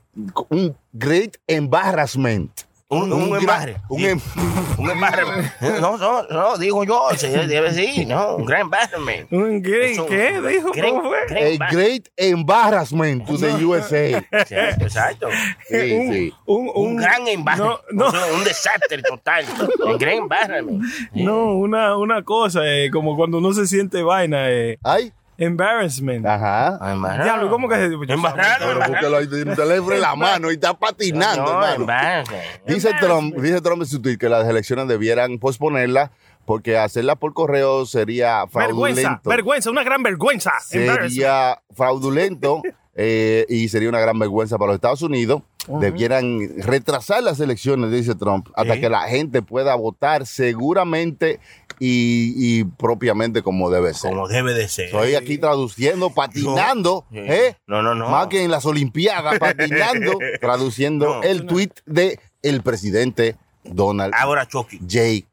un 0.50 0.76
great 0.92 1.36
embarrassment. 1.46 2.50
Un, 2.90 3.12
un, 3.12 3.36
embarre. 3.36 3.76
un 3.90 3.98
Sí. 3.98 4.06
em- 4.06 4.20
Un 4.78 4.90
embarre. 4.90 5.22
No, 5.80 5.98
no, 5.98 6.22
no, 6.22 6.56
digo 6.56 6.84
yo, 6.84 7.08
se 7.16 7.28
debe 7.46 7.70
decir, 7.70 8.06
¿no? 8.06 8.36
Un 8.36 8.46
gran 8.46 8.62
embarrassment. 8.62 9.30
¿Un 9.30 9.42
un- 9.42 9.62
¿Qué 9.62 9.88
dijo? 9.88 10.06
¿Cómo 10.06 11.02
fue? 11.02 11.18
a 11.36 11.48
embarre. 11.50 11.76
great 11.76 12.08
embarrassment 12.16 13.26
to 13.26 13.36
the 13.36 13.62
USA. 13.64 14.20
Sí, 14.46 14.54
exacto. 14.54 15.28
Sí, 15.68 15.92
un, 15.92 16.12
sí. 16.14 16.34
un, 16.46 16.70
Un 16.74 16.96
gran 16.96 17.28
embarre. 17.28 17.58
No, 17.62 17.78
no. 17.92 18.06
O 18.06 18.10
sea, 18.10 18.24
un 18.34 18.44
desastre 18.44 19.02
total. 19.02 19.44
Un 19.84 19.98
gran 19.98 20.14
embarrassment. 20.14 20.82
No, 21.12 21.52
una, 21.56 21.94
una 21.98 22.22
cosa, 22.22 22.60
eh, 22.64 22.90
como 22.90 23.16
cuando 23.16 23.36
uno 23.38 23.52
se 23.52 23.66
siente 23.66 24.02
vaina, 24.02 24.50
eh, 24.50 24.78
Ay, 24.82 25.12
embarrassment. 25.38 26.26
ajá. 26.26 26.78
Embarrado. 26.92 27.24
Diablo, 27.24 27.50
¿cómo 27.50 27.68
que 27.68 27.76
se 27.76 27.88
Pero 27.98 28.12
embarrado. 28.14 29.16
ahí, 29.16 29.26
tiene 29.28 29.50
un 29.52 29.56
teléfono 29.56 29.94
en 29.94 30.00
la 30.00 30.14
mano 30.16 30.50
y 30.50 30.54
está 30.54 30.74
patinando, 30.74 31.44
No, 31.44 31.50
hermano. 31.64 31.74
embarrassment. 31.76 32.42
Dice 32.66 32.90
Trump, 33.00 33.34
dice 33.36 33.60
Trump 33.60 33.82
en 33.82 33.88
su 33.88 34.02
tweet 34.02 34.18
que 34.18 34.28
las 34.28 34.46
elecciones 34.46 34.86
debieran 34.88 35.38
posponerlas 35.38 36.10
porque 36.44 36.76
hacerlas 36.78 37.16
por 37.16 37.34
correo 37.34 37.86
sería 37.86 38.44
Vergüenza, 38.46 38.60
fraudulento. 39.02 39.30
vergüenza, 39.30 39.70
una 39.70 39.82
gran 39.84 40.02
vergüenza. 40.02 40.52
Sería 40.60 41.60
fraudulento 41.74 42.62
eh, 42.94 43.44
y 43.48 43.68
sería 43.68 43.88
una 43.88 44.00
gran 44.00 44.18
vergüenza 44.18 44.58
para 44.58 44.68
los 44.68 44.74
Estados 44.76 45.02
Unidos. 45.02 45.42
Debieran 45.80 46.38
retrasar 46.62 47.22
las 47.22 47.38
elecciones, 47.40 47.90
dice 47.90 48.14
Trump, 48.14 48.48
hasta 48.54 48.80
que 48.80 48.88
la 48.88 49.02
gente 49.02 49.42
pueda 49.42 49.74
votar 49.74 50.24
seguramente 50.26 51.40
y, 51.80 52.34
y 52.60 52.64
propiamente 52.64 53.42
como 53.42 53.70
debe 53.70 53.94
ser. 53.94 54.10
Como 54.10 54.28
debe 54.28 54.54
de 54.54 54.68
ser. 54.68 54.86
Estoy 54.86 55.14
aquí 55.14 55.38
traduciendo, 55.38 56.10
patinando, 56.10 57.04
Sí. 57.10 57.18
¿eh? 57.18 57.56
No, 57.66 57.82
no, 57.82 57.94
no. 57.94 58.08
Más 58.08 58.26
que 58.28 58.42
en 58.44 58.50
las 58.50 58.66
Olimpiadas, 58.66 59.38
patinando, 59.38 60.18
traduciendo 60.40 61.16
No. 61.16 61.22
el 61.22 61.46
tweet 61.46 61.70
de 61.86 62.18
el 62.42 62.62
presidente 62.62 63.36
Donald 63.64 64.14
Ahora, 64.16 64.46
Chucky. 64.46 64.78
J. 64.78 65.26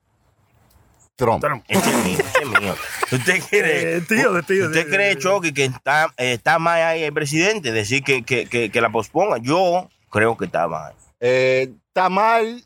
Trump. 1.15 1.41
Trump. 1.41 1.63
Este 1.69 1.89
es 1.89 2.03
mío, 2.05 2.17
este 2.19 2.39
es 2.43 2.62
mío. 2.62 2.75
¿Usted 3.12 3.43
cree, 3.49 3.97
Eh, 3.97 4.01
tío 4.01 4.34
de 4.34 4.43
tío. 4.43 4.65
¿usted 4.67 4.89
cree 4.89 5.17
Chucky, 5.17 5.53
que 5.53 5.63
está, 5.65 6.13
eh, 6.17 6.34
está 6.34 6.60
mal 6.60 6.81
ahí 6.81 7.03
el 7.03 7.13
presidente? 7.13 7.71
Decir 7.71 8.03
que, 8.03 8.23
que, 8.23 8.47
que, 8.47 8.69
que 8.69 8.81
la 8.81 8.89
posponga. 8.91 9.38
Yo 9.38 9.89
creo 10.10 10.36
que 10.36 10.45
está 10.45 10.67
mal. 10.67 10.93
Eh, 11.21 11.71
tamal 11.93 12.65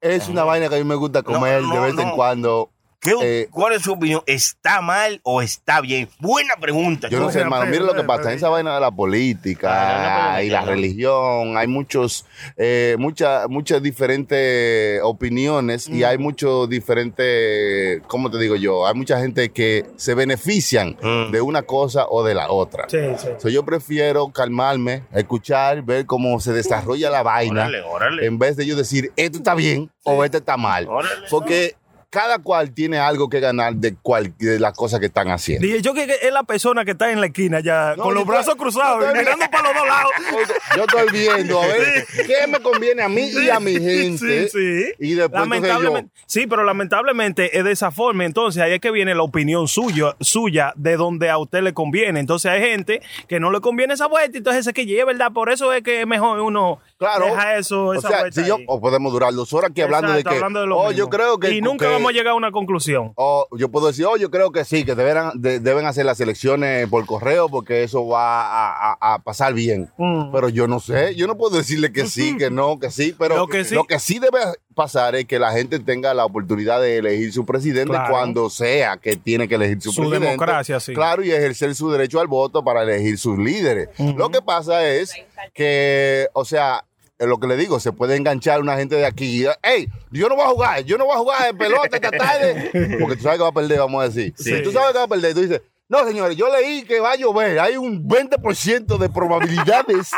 es 0.00 0.28
una 0.28 0.44
vaina 0.44 0.70
que 0.70 0.76
a 0.76 0.78
mí 0.78 0.84
me 0.84 0.94
gusta 0.94 1.22
comer 1.22 1.60
No, 1.62 1.68
de 1.68 1.74
no, 1.76 1.82
vez 1.82 1.98
en 1.98 2.08
no. 2.08 2.14
cuando. 2.16 2.70
¿Qué- 3.00 3.14
Eh, 3.22 3.48
¿Cuál 3.50 3.72
es 3.72 3.82
su 3.82 3.92
opinión? 3.92 4.20
¿Está 4.26 4.82
mal 4.82 5.20
o 5.22 5.40
está 5.40 5.80
bien? 5.80 6.08
Buena 6.18 6.54
pregunta. 6.60 7.08
Yo 7.08 7.18
no 7.18 7.30
sé, 7.30 7.40
hermano. 7.40 7.64
Mire 7.64 7.82
lo 7.84 7.94
que 7.94 8.04
pasa. 8.04 8.30
En 8.30 8.36
esa 8.36 8.50
vaina 8.50 8.74
de 8.74 8.80
la 8.80 8.90
política 8.90 10.34
Ah, 10.34 10.42
y 10.42 10.50
la 10.50 10.62
religión, 10.62 11.56
hay 11.56 11.66
muchos, 11.66 12.26
eh, 12.58 12.96
muchas, 12.98 13.48
muchas 13.48 13.82
diferentes 13.82 15.00
opiniones 15.02 15.88
y 15.88 16.04
hay 16.04 16.18
muchos 16.18 16.68
diferentes, 16.68 18.02
¿cómo 18.06 18.30
te 18.30 18.38
digo 18.38 18.56
yo? 18.56 18.86
Hay 18.86 18.94
mucha 18.94 19.18
gente 19.18 19.50
que 19.50 19.86
se 19.96 20.14
benefician 20.14 20.96
Mm. 21.00 21.30
de 21.32 21.40
una 21.40 21.62
cosa 21.62 22.06
o 22.08 22.22
de 22.22 22.34
la 22.34 22.50
otra. 22.50 22.84
Sí, 22.88 22.98
sí. 23.18 23.28
So, 23.38 23.48
yo 23.48 23.64
prefiero 23.64 24.28
calmarme, 24.30 25.04
escuchar, 25.14 25.82
ver 25.82 26.06
cómo 26.06 26.38
se 26.40 26.52
desarrolla 26.52 27.10
la 27.10 27.22
vaina, 27.22 27.62
Órale, 27.62 27.80
órale. 27.82 28.26
en 28.26 28.38
vez 28.38 28.56
de 28.56 28.66
yo 28.66 28.76
decir, 28.76 29.10
esto 29.16 29.38
está 29.38 29.54
bien 29.54 29.90
o 30.04 30.24
esto 30.24 30.38
está 30.38 30.56
mal. 30.56 30.86
Órale. 30.88 31.26
Porque 31.30 31.76
cada 32.10 32.40
cual 32.40 32.72
tiene 32.74 32.98
algo 32.98 33.28
que 33.30 33.38
ganar 33.40 33.74
de, 33.76 33.94
cual, 33.94 34.34
de 34.38 34.58
las 34.58 34.72
cosas 34.76 34.98
que 35.00 35.06
están 35.06 35.28
haciendo. 35.30 35.64
Dije 35.66 35.80
yo 35.80 35.94
que 35.94 36.02
es 36.22 36.32
la 36.32 36.42
persona 36.42 36.84
que 36.84 36.90
está 36.90 37.12
en 37.12 37.20
la 37.20 37.26
esquina 37.26 37.60
ya, 37.60 37.94
No, 37.96 38.02
con 38.02 38.14
los 38.14 38.24
yo 38.24 38.26
brazos 38.26 38.54
estoy- 38.54 38.58
cruzados, 38.64 39.04
yo 39.06 39.14
mirando 39.14 39.46
para 39.50 39.68
los 39.72 39.74
dos 39.74 39.86
lados. 39.86 40.10
Yo 40.76 40.84
estoy 40.84 41.06
viendo 41.12 41.60
a 41.60 41.66
ver 41.66 42.06
qué 42.26 42.46
me 42.46 42.60
conviene 42.60 43.02
a 43.02 43.08
mí 43.08 43.28
y 43.30 43.50
a 43.50 43.58
mi 43.60 43.72
gente. 43.74 44.48
Sí, 44.48 44.48
sí. 44.50 44.92
Y 45.00 45.14
después 45.14 45.40
lamentablemente, 45.40 46.10
sí, 46.26 46.46
pero 46.46 46.62
lamentablemente 46.64 47.56
es 47.58 47.64
de 47.64 47.72
esa 47.72 47.90
forma. 47.90 48.24
Entonces 48.24 48.62
ahí 48.62 48.72
es 48.72 48.80
que 48.80 48.90
viene 48.90 49.14
la 49.14 49.22
opinión 49.22 49.66
suya, 49.68 50.16
suya 50.20 50.72
de 50.76 50.96
donde 50.96 51.28
a 51.30 51.38
usted 51.38 51.62
le 51.62 51.74
conviene. 51.74 52.20
Entonces 52.20 52.50
hay 52.50 52.60
gente 52.60 53.02
que 53.28 53.40
no 53.40 53.50
le 53.50 53.60
conviene 53.60 53.94
esa 53.94 54.06
vuelta. 54.06 54.38
Entonces 54.38 54.66
es 54.66 54.72
que 54.72 54.86
lleve, 54.86 55.04
¿verdad? 55.12 55.32
Por 55.32 55.50
eso 55.50 55.72
es 55.72 55.82
que 55.82 56.00
es 56.02 56.06
mejor 56.06 56.40
uno 56.40 56.80
Claro. 56.98 57.26
deja 57.26 57.56
eso, 57.56 57.86
O 57.86 57.94
esa 57.94 58.08
sea, 58.08 58.20
vuelta 58.20 58.42
si 58.42 58.46
yo, 58.48 58.58
o 58.66 58.80
podemos 58.80 59.12
durar 59.12 59.32
dos 59.32 59.52
horas 59.52 59.70
aquí 59.70 59.80
hablando 59.80 60.08
Exacto, 60.08 60.28
de 60.28 60.32
que, 60.32 60.36
hablando 60.36 60.60
de 60.60 60.66
lo 60.66 60.76
oh, 60.78 60.88
mismo. 60.88 60.98
yo 60.98 61.08
creo 61.08 61.38
que... 61.38 61.50
Y 61.50 61.60
nunca 61.62 61.88
que- 61.88 61.94
vamos 62.00 62.10
a 62.10 62.12
llegar 62.12 62.32
a 62.32 62.34
una 62.34 62.50
conclusión. 62.52 63.12
O 63.16 63.46
yo 63.56 63.68
puedo 63.70 63.86
decir, 63.88 64.04
oh, 64.06 64.16
yo 64.16 64.30
creo 64.30 64.50
que 64.52 64.64
sí, 64.64 64.84
que 64.84 64.94
deberán, 64.94 65.32
de- 65.40 65.60
deben 65.60 65.86
hacer 65.86 66.04
las 66.04 66.20
elecciones 66.20 66.88
por 66.88 67.06
correo 67.06 67.48
porque 67.48 67.82
eso 67.82 68.06
va 68.06 68.42
a, 68.42 68.92
a- 69.00 69.14
a 69.14 69.18
pasar 69.22 69.54
bien. 69.54 69.88
Mm. 69.98 70.32
Pero 70.32 70.48
yo 70.48 70.66
no 70.66 70.80
sé, 70.80 71.14
yo 71.14 71.26
no 71.26 71.36
puedo 71.36 71.56
decirle 71.56 71.92
que 71.92 72.06
sí, 72.06 72.36
que 72.36 72.50
no, 72.50 72.78
que 72.78 72.90
sí, 72.90 73.14
pero 73.18 73.36
Lo 73.36 73.46
que 73.46 73.64
sí- 73.98 74.18
debe 74.18 74.40
pasar 74.74 75.14
es 75.14 75.26
que 75.26 75.38
la 75.38 75.52
gente 75.52 75.78
tenga 75.78 76.14
la 76.14 76.24
oportunidad 76.24 76.80
de 76.80 76.98
elegir 76.98 77.32
su 77.32 77.44
presidente 77.44 77.90
Claro. 77.90 78.10
cuando 78.10 78.48
sea 78.48 78.96
que 78.96 79.16
tiene 79.16 79.46
que 79.46 79.56
elegir 79.56 79.80
su, 79.82 79.90
Su 79.92 80.00
presidente. 80.02 80.26
democracia, 80.28 80.80
sí. 80.80 80.94
Claro, 80.94 81.22
y 81.22 81.30
ejercer 81.30 81.74
su 81.74 81.90
derecho 81.90 82.18
al 82.20 82.28
voto 82.28 82.64
para 82.64 82.82
elegir 82.82 83.18
sus 83.18 83.38
líderes. 83.38 83.88
Lo 83.98 84.30
que 84.30 84.40
pasa 84.40 84.86
es 84.86 85.12
que, 85.54 86.28
o 86.32 86.44
sea, 86.44 86.84
eh, 87.20 87.26
lo 87.26 87.38
que 87.38 87.46
le 87.46 87.56
digo, 87.56 87.78
se 87.78 87.92
puede 87.92 88.16
enganchar 88.16 88.62
una 88.62 88.76
gente 88.76 88.96
de 88.96 89.04
aquí. 89.04 89.44
Hey, 89.62 89.88
yo 90.10 90.30
no 90.30 90.36
voy 90.36 90.46
a 90.46 90.48
jugar, 90.48 90.84
yo 90.84 90.96
no 90.96 91.04
voy 91.04 91.14
a 91.14 91.18
jugar 91.18 91.52
de 91.52 91.54
pelota 91.54 91.96
esta 91.96 92.10
tarde. 92.10 92.70
Porque 92.98 93.16
tú 93.16 93.22
sabes 93.24 93.38
que 93.38 93.42
va 93.42 93.50
a 93.50 93.52
perder, 93.52 93.78
vamos 93.78 94.02
a 94.02 94.08
decir. 94.08 94.32
Sí. 94.38 94.62
Tú 94.62 94.72
sabes 94.72 94.92
que 94.92 94.98
va 94.98 95.04
a 95.04 95.08
perder. 95.08 95.34
Tú 95.34 95.42
dices, 95.42 95.60
no, 95.86 96.06
señores, 96.06 96.34
yo 96.34 96.50
leí 96.50 96.82
que 96.84 96.98
va 96.98 97.12
a 97.12 97.16
llover. 97.16 97.60
Hay 97.60 97.76
un 97.76 98.08
20% 98.08 98.96
de 98.96 99.08
probabilidades 99.10 100.10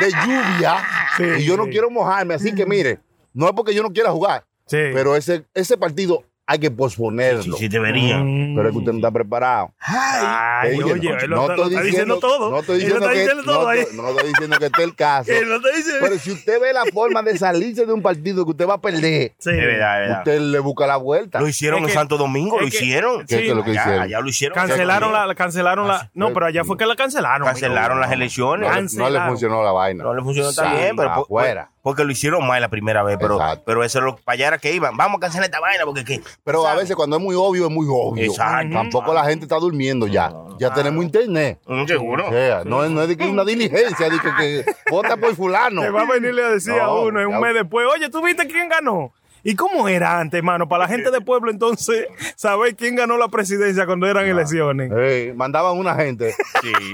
de 0.00 0.10
lluvia. 0.10 0.84
Sí, 1.16 1.24
y 1.38 1.44
yo 1.44 1.56
no 1.56 1.66
sí. 1.66 1.70
quiero 1.70 1.90
mojarme. 1.90 2.34
Así 2.34 2.52
que 2.52 2.66
mire, 2.66 2.98
no 3.32 3.46
es 3.46 3.52
porque 3.54 3.72
yo 3.72 3.84
no 3.84 3.92
quiera 3.92 4.10
jugar. 4.10 4.44
Sí. 4.66 4.78
Pero 4.92 5.14
ese, 5.14 5.44
ese 5.54 5.76
partido 5.76 6.24
hay 6.50 6.58
que 6.58 6.70
posponerlo. 6.70 7.42
Sí, 7.42 7.52
sí, 7.64 7.68
deberían. 7.68 8.52
Mm. 8.52 8.56
Pero 8.56 8.68
es 8.68 8.72
que 8.72 8.78
usted 8.78 8.92
no 8.92 8.98
está 8.98 9.10
preparado. 9.10 9.72
Ay, 9.78 10.70
Ey, 10.70 10.82
oye, 10.82 11.10
no, 11.10 11.18
él 11.18 11.30
lo 11.30 11.36
no 11.36 11.42
está- 11.42 11.56
lo 11.56 11.62
estoy 11.64 11.74
está 11.74 11.82
diciendo 11.82 12.18
todo. 12.18 12.50
No 12.50 12.58
estoy 12.60 12.76
Él 12.76 12.88
lo 12.88 12.94
diciendo 12.96 13.06
está 13.06 13.12
que, 13.12 13.18
diciendo 13.20 13.42
todo 13.44 13.62
no, 13.62 13.68
ahí. 13.68 13.80
no 13.92 14.08
estoy 14.08 14.28
diciendo 14.28 14.56
que 14.58 14.66
esté 14.66 14.82
el 14.82 14.94
caso. 14.94 15.30
Él 15.30 15.48
lo 15.48 15.56
está 15.56 15.68
diciendo. 15.76 16.00
Pero 16.00 16.18
si 16.18 16.30
usted 16.32 16.60
ve 16.60 16.72
la 16.72 16.84
forma 16.86 17.22
de 17.22 17.36
salirse 17.36 17.84
de 17.84 17.92
un 17.92 18.00
partido 18.00 18.44
que 18.46 18.50
usted 18.52 18.66
va 18.66 18.74
a 18.74 18.80
perder, 18.80 19.34
Sí. 19.38 19.50
Es 19.50 19.56
verdad, 19.56 20.02
es 20.02 20.08
verdad. 20.08 20.18
usted 20.20 20.40
le 20.40 20.58
busca 20.60 20.86
la 20.86 20.96
vuelta. 20.96 21.38
Lo 21.40 21.48
hicieron 21.48 21.80
Es 21.80 21.82
en 21.82 21.88
que- 21.88 21.94
Santo 21.94 22.16
Domingo, 22.16 22.56
lo 22.58 22.62
que- 22.66 22.76
hicieron. 22.76 23.26
¿Qué 23.26 23.38
sí. 23.38 23.48
es 23.48 23.54
lo 23.54 23.62
que 23.62 23.74
Ya, 23.74 23.82
hicieron? 23.82 24.08
ya 24.08 24.20
lo 24.20 24.28
hicieron. 24.28 24.54
Cancelaron 24.54 25.12
la, 25.12 25.34
cancelaron 25.34 25.86
la. 25.86 26.10
No, 26.14 26.32
pero 26.32 26.46
allá 26.46 26.64
fue 26.64 26.78
que 26.78 26.86
la 26.86 26.96
cancelaron. 26.96 27.46
Cancelaron 27.46 28.00
las 28.00 28.10
elecciones. 28.10 28.70
le- 28.94 28.98
no 28.98 29.10
le 29.10 29.20
funcionó 29.20 29.62
la 29.62 29.72
vaina. 29.72 30.02
No 30.02 30.14
le 30.14 30.22
funcionó 30.22 30.52
tan 30.52 30.76
bien, 30.76 30.96
pero 30.96 31.10
afuera. 31.10 31.70
Porque 31.88 32.04
lo 32.04 32.12
hicieron 32.12 32.46
mal 32.46 32.60
la 32.60 32.68
primera 32.68 33.02
vez, 33.02 33.16
pero, 33.18 33.36
Exacto. 33.36 33.62
pero 33.64 33.82
eso 33.82 33.98
es 34.00 34.04
lo 34.04 34.16
para 34.16 34.34
allá 34.34 34.48
era 34.48 34.58
que 34.58 34.74
iban. 34.74 34.94
Vamos 34.94 35.16
a 35.16 35.20
cancelar 35.20 35.46
esta 35.46 35.58
vaina 35.58 35.86
porque 35.86 36.04
que, 36.04 36.20
Pero 36.44 36.66
a 36.68 36.74
veces 36.74 36.94
cuando 36.94 37.16
es 37.16 37.22
muy 37.22 37.34
obvio, 37.34 37.64
es 37.64 37.72
muy 37.72 37.86
obvio. 37.88 38.24
Exacto. 38.24 38.74
Tampoco 38.74 39.14
la 39.14 39.24
gente 39.24 39.46
está 39.46 39.56
durmiendo 39.56 40.06
ya. 40.06 40.30
Ya 40.58 40.70
tenemos 40.74 41.02
internet. 41.02 41.58
Mm, 41.66 41.86
seguro. 41.86 42.26
O 42.28 42.30
sea, 42.30 42.62
no, 42.66 42.84
es- 42.84 42.90
no 42.90 43.00
es 43.00 43.08
de 43.08 43.16
que 43.16 43.26
una 43.26 43.42
diligencia, 43.42 44.10
de 44.10 44.18
que, 44.18 44.28
que 44.38 44.64
vota 44.90 45.16
por 45.16 45.34
fulano. 45.34 45.80
Te 45.80 45.88
va 45.88 46.02
a 46.02 46.12
venirle 46.12 46.44
a 46.44 46.48
decir 46.50 46.74
a 46.74 46.84
No, 46.88 47.04
uno 47.04 47.20
en 47.22 47.26
un 47.28 47.40
mes 47.40 47.54
después, 47.54 47.86
oye, 47.90 48.10
¿tú 48.10 48.22
viste 48.22 48.46
quién 48.46 48.68
ganó? 48.68 49.10
¿Y 49.48 49.56
cómo 49.56 49.88
era 49.88 50.20
antes, 50.20 50.36
hermano? 50.36 50.68
Para 50.68 50.84
la 50.84 50.90
gente 50.90 51.10
de 51.10 51.22
pueblo, 51.22 51.50
entonces, 51.50 52.06
saber 52.36 52.76
quién 52.76 52.96
ganó 52.96 53.16
la 53.16 53.28
presidencia 53.28 53.86
cuando 53.86 54.06
eran 54.06 54.26
elecciones. 54.26 54.92
Ey, 54.92 55.32
mandaban 55.32 55.78
una 55.78 55.94
gente 55.94 56.34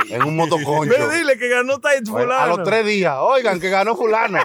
en 0.09 0.23
un 0.23 0.37
motoconcho. 0.37 0.95
Ve, 0.97 1.19
dile 1.19 1.37
que 1.37 1.49
ganó 1.49 1.81
Bueno, 1.81 2.07
fulano. 2.07 2.41
A 2.41 2.47
los 2.47 2.63
tres 2.63 2.87
días, 2.87 3.17
oigan, 3.19 3.59
que 3.59 3.71
ganó 3.71 3.97
fulano. 3.97 4.39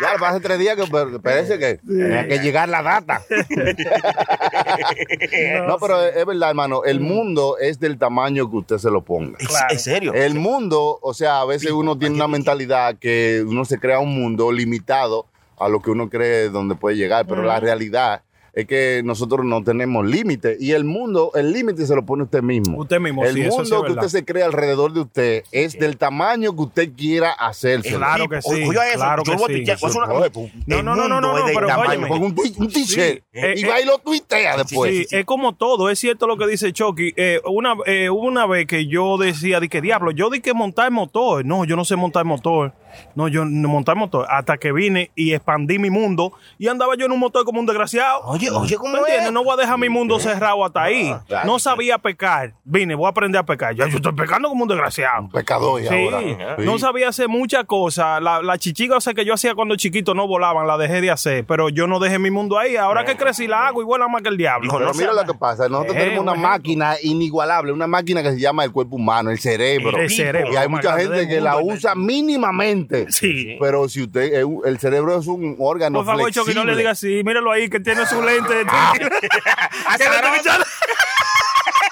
Ya, 0.00 0.14
hace 0.26 0.40
tres 0.40 0.58
días 0.58 0.74
que 0.74 0.86
pero 0.90 1.22
parece 1.22 1.56
que 1.56 1.76
tenía 1.86 2.26
que 2.26 2.40
llegar 2.40 2.68
la 2.68 2.82
data. 2.82 3.22
no, 5.68 5.78
pero 5.78 6.04
es, 6.04 6.16
es 6.16 6.26
verdad, 6.26 6.48
hermano. 6.50 6.82
El 6.82 6.98
mundo 6.98 7.58
es 7.60 7.78
del 7.78 7.96
tamaño 7.96 8.50
que 8.50 8.56
usted 8.56 8.78
se 8.78 8.90
lo 8.90 9.04
ponga. 9.04 9.38
Es, 9.38 9.46
Claro. 9.46 9.66
es 9.70 9.82
serio. 9.82 10.14
El 10.14 10.34
mundo, 10.34 10.98
o 11.00 11.14
sea, 11.14 11.42
a 11.42 11.44
veces 11.44 11.70
uno 11.70 11.96
tiene 11.96 12.16
una 12.16 12.26
mentalidad 12.26 12.98
que 12.98 13.44
uno 13.46 13.64
se 13.64 13.78
crea 13.78 14.00
un 14.00 14.20
mundo 14.20 14.50
limitado 14.50 15.26
a 15.58 15.68
lo 15.68 15.80
que 15.80 15.90
uno 15.90 16.08
cree 16.08 16.48
donde 16.50 16.74
puede 16.74 16.96
llegar, 16.96 17.26
pero 17.26 17.42
la 17.42 17.60
realidad 17.60 18.22
es 18.52 18.64
que 18.66 19.02
nosotros 19.04 19.44
no 19.44 19.62
tenemos 19.62 20.06
límite 20.06 20.56
y 20.58 20.72
el 20.72 20.84
mundo, 20.84 21.30
el 21.34 21.52
límite 21.52 21.86
se 21.86 21.94
lo 21.94 22.06
pone 22.06 22.22
usted 22.22 22.40
mismo. 22.40 22.78
Usted 22.78 22.98
mismo, 22.98 23.22
El 23.22 23.34
sí, 23.34 23.42
eso 23.42 23.50
sí 23.66 23.70
mundo 23.70 23.76
es 23.76 23.82
que 23.84 23.92
usted 24.00 24.08
se 24.08 24.24
crea 24.24 24.46
alrededor 24.46 24.94
de 24.94 25.00
usted 25.00 25.42
es 25.52 25.78
del 25.78 25.98
tamaño 25.98 26.56
que 26.56 26.62
usted 26.62 26.92
quiera 26.96 27.32
hacerse. 27.32 27.94
Claro 27.94 28.26
que 28.30 28.40
sí, 28.40 28.48
Oye, 28.66 28.78
eso, 28.88 28.96
claro 28.96 29.22
yo 29.26 29.32
que 29.32 29.38
sí. 29.38 29.44
tuitear, 29.44 29.78
pues, 29.78 29.94
una- 29.94 30.06
No, 30.06 30.82
no, 30.82 30.96
no, 30.96 31.06
no, 31.06 31.20
no, 31.20 31.36
es 31.38 31.44
del 31.44 31.54
pero 31.54 31.66
tamaño. 31.66 32.06
un, 32.14 32.34
un 32.56 32.68
t-shirt 32.72 33.24
eh, 33.34 33.54
y 33.58 33.64
eh, 33.64 33.68
va 33.68 33.78
y 33.78 33.84
lo 33.84 33.98
tuitea 33.98 34.56
después. 34.56 34.90
Sí, 35.06 35.06
es 35.14 35.24
como 35.26 35.54
todo, 35.54 35.90
es 35.90 35.98
cierto 35.98 36.26
lo 36.26 36.38
que 36.38 36.46
dice 36.46 36.72
Chucky. 36.72 37.12
Eh, 37.14 37.42
una, 37.44 37.74
eh, 37.84 38.08
hubo 38.08 38.22
una 38.26 38.46
vez 38.46 38.66
que 38.66 38.86
yo 38.86 39.18
decía, 39.18 39.60
di 39.60 39.68
que 39.68 39.82
diablo, 39.82 40.12
yo 40.12 40.30
di 40.30 40.40
que 40.40 40.54
montar 40.54 40.90
motor. 40.90 41.44
No, 41.44 41.66
yo 41.66 41.76
no 41.76 41.84
sé 41.84 41.94
montar 41.96 42.24
motor. 42.24 42.72
No, 43.14 43.28
yo 43.28 43.44
no 43.44 43.68
montar 43.68 43.96
motor. 43.96 44.26
Hasta 44.28 44.56
que 44.58 44.72
vine 44.72 45.10
y 45.14 45.32
expandí 45.32 45.78
mi 45.78 45.90
mundo 45.90 46.32
y 46.58 46.68
andaba 46.68 46.94
yo 46.96 47.06
en 47.06 47.12
un 47.12 47.18
motor 47.18 47.44
como 47.44 47.60
un 47.60 47.66
desgraciado. 47.66 48.20
Oye, 48.24 48.50
oye, 48.50 48.76
¿cómo 48.76 48.92
¿Me 48.92 48.98
entiendes? 49.00 49.32
No 49.32 49.44
voy 49.44 49.54
a 49.54 49.56
dejar 49.56 49.78
mi 49.78 49.88
mundo 49.88 50.18
cerrado 50.18 50.64
hasta 50.64 50.82
ahí. 50.82 51.14
claro. 51.26 51.46
No 51.46 51.58
sabía 51.58 51.98
pecar. 51.98 52.54
Vine, 52.64 52.94
voy 52.94 53.06
a 53.06 53.10
aprender 53.10 53.38
a 53.40 53.44
pecar. 53.44 53.74
Ya 53.74 53.86
yo 53.88 53.96
estoy 53.96 54.12
pecando 54.12 54.48
como 54.48 54.62
un 54.62 54.68
desgraciado. 54.68 55.28
Pecador 55.30 55.80
y 55.82 55.86
Sí, 55.86 55.94
ahora. 55.94 56.56
Sí. 56.58 56.64
no 56.64 56.78
sabía 56.78 57.08
hacer 57.08 57.28
muchas 57.28 57.64
cosas. 57.64 58.22
La, 58.22 58.42
la 58.42 58.58
chichiga 58.58 58.96
o 58.96 59.00
sea, 59.00 59.14
que 59.14 59.24
yo 59.24 59.34
hacía 59.34 59.54
cuando 59.54 59.76
chiquito 59.76 60.14
no 60.14 60.26
volaban, 60.26 60.66
la 60.66 60.76
dejé 60.78 61.00
de 61.00 61.10
hacer. 61.10 61.44
Pero 61.46 61.68
yo 61.68 61.86
no 61.86 61.98
dejé 61.98 62.18
mi 62.18 62.30
mundo 62.30 62.58
ahí. 62.58 62.76
Ahora 62.76 63.04
que 63.04 63.16
crecí 63.16 63.46
la 63.46 63.66
hago 63.68 63.82
y 63.82 63.84
vuela 63.84 64.08
más 64.08 64.22
que 64.22 64.28
el 64.28 64.36
diablo. 64.36 64.72
Pero 64.72 64.86
no 64.86 64.94
mira 64.94 65.12
lo 65.12 65.24
que 65.24 65.34
pasa, 65.34 65.68
nosotros 65.68 65.96
Eh, 65.96 66.00
tenemos 66.00 66.22
una 66.22 66.32
un 66.32 66.40
máquina 66.42 66.94
inigualable, 67.02 67.72
una 67.72 67.86
máquina 67.86 68.22
que 68.22 68.32
se 68.32 68.40
llama 68.40 68.64
el 68.64 68.72
cuerpo 68.72 68.96
humano, 68.96 69.30
el 69.30 69.38
cerebro. 69.38 69.96
El 69.98 70.10
cerebro, 70.10 70.52
Y 70.52 70.56
hay 70.56 70.68
mucha 70.68 70.96
gente 70.98 71.26
que 71.28 71.40
la 71.40 71.58
usa 71.58 71.94
mínimamente. 71.94 72.75
Sí. 73.08 73.56
Pero 73.60 73.88
si 73.88 74.02
usted, 74.02 74.34
eh, 74.34 74.46
el 74.64 74.78
cerebro 74.78 75.18
es 75.18 75.26
un 75.26 75.56
órgano 75.58 75.98
Por 75.98 76.06
favor, 76.06 76.22
flexible. 76.22 76.54
Choque, 76.54 76.66
no 76.66 76.70
le 76.70 76.76
diga 76.76 76.90
así. 76.92 77.22
Míralo 77.24 77.50
ahí, 77.52 77.68
que 77.68 77.80
tiene 77.80 78.06
su 78.06 78.22
lente. 78.22 78.54
Ah. 78.68 78.92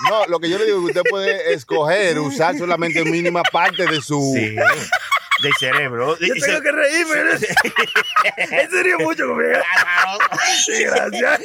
No, 0.11 0.27
lo 0.27 0.39
que 0.39 0.51
yo 0.51 0.59
le 0.59 0.67
digo 0.67 0.79
es 0.79 0.83
que 0.85 0.99
usted 0.99 1.11
puede 1.11 1.55
escoger 1.55 2.19
usar 2.19 2.59
solamente 2.59 3.05
mínima 3.05 3.43
parte 3.43 3.87
de 3.87 4.03
su... 4.03 4.35
Sí, 4.35 4.55
del 5.43 5.53
cerebro. 5.59 6.17
Yo 6.19 6.35
tengo 6.41 6.61
que 6.63 6.73
reírme. 6.73 7.15
En 8.37 8.71
serio, 8.71 8.99
mucho 9.01 9.27
conmigo. 9.27 9.51
Sí, 10.67 10.85
gracias. 10.85 11.41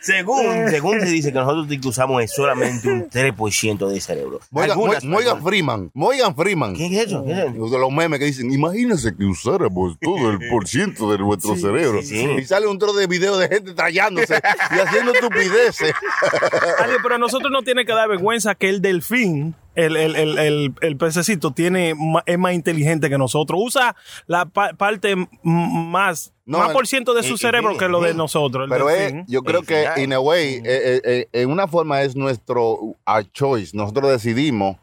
Según, 0.00 0.68
según 0.70 1.00
se 1.00 1.06
dice 1.06 1.32
que 1.32 1.38
nosotros 1.38 1.66
que 1.68 1.88
usamos 1.88 2.22
es 2.22 2.32
solamente 2.34 2.88
un 2.88 3.08
3% 3.10 3.88
del 3.88 4.00
cerebro. 4.00 4.40
Morgan, 4.50 4.70
Algunas 4.72 5.04
Morgan 5.04 5.24
personas- 5.34 5.44
Freeman, 5.44 5.90
Morgan 5.94 6.34
Freeman. 6.36 6.74
¿Qué 6.76 6.86
es 6.86 7.06
eso? 7.06 7.24
¿Qué 7.24 7.32
es 7.32 7.38
eso? 7.38 7.68
De 7.68 7.78
los 7.78 7.90
memes 7.92 8.18
que 8.18 8.24
dicen, 8.26 8.52
imagínense 8.52 9.14
que 9.16 9.24
usáramos 9.24 9.96
todo 10.00 10.30
el 10.30 10.38
por 10.48 10.66
ciento 10.66 11.10
de 11.12 11.18
nuestro 11.18 11.56
cerebro. 11.56 12.00
sí, 12.02 12.08
sí. 12.16 12.28
Y 12.38 12.44
sale 12.44 12.66
un 12.66 12.78
trozo 12.78 12.96
de 12.96 13.06
video 13.06 13.36
de 13.38 13.48
gente 13.48 13.74
trallándose 13.74 14.40
y 14.74 14.78
haciendo 14.80 15.12
estupideces. 15.12 15.92
Ale, 16.78 16.94
pero 17.02 17.16
a 17.16 17.18
nosotros 17.18 17.50
no 17.52 17.62
tiene 17.62 17.84
que 17.84 17.92
dar 17.92 18.08
vergüenza 18.08 18.54
que 18.54 18.68
el 18.68 18.80
delfín, 18.80 19.54
el, 19.74 19.96
el, 19.96 20.16
el, 20.16 20.38
el, 20.38 20.74
el 20.80 20.96
pececito, 20.96 21.52
tiene, 21.52 21.94
es 22.26 22.38
más 22.38 22.52
inteligente 22.54 23.08
que 23.08 23.18
nosotros. 23.18 23.60
Usa 23.62 23.96
la 24.26 24.46
pa- 24.46 24.72
parte 24.74 25.14
más, 25.42 26.32
No, 26.44 26.58
más 26.58 26.72
por 26.72 26.86
ciento 26.86 27.14
de 27.14 27.22
su 27.22 27.36
cerebro 27.38 27.76
que 27.76 27.88
lo 27.88 28.00
de 28.00 28.14
nosotros. 28.14 28.68
Pero 28.70 28.90
es, 28.90 29.14
yo 29.26 29.42
creo 29.42 29.62
que, 29.62 29.86
in 29.96 30.12
a 30.12 30.20
way, 30.20 30.56
eh, 30.56 30.62
eh, 30.64 31.00
eh, 31.04 31.28
en 31.32 31.50
una 31.50 31.66
forma 31.68 32.02
es 32.02 32.14
nuestro 32.16 32.74
our 33.06 33.30
choice. 33.32 33.76
Nosotros 33.76 34.10
decidimos 34.10 34.76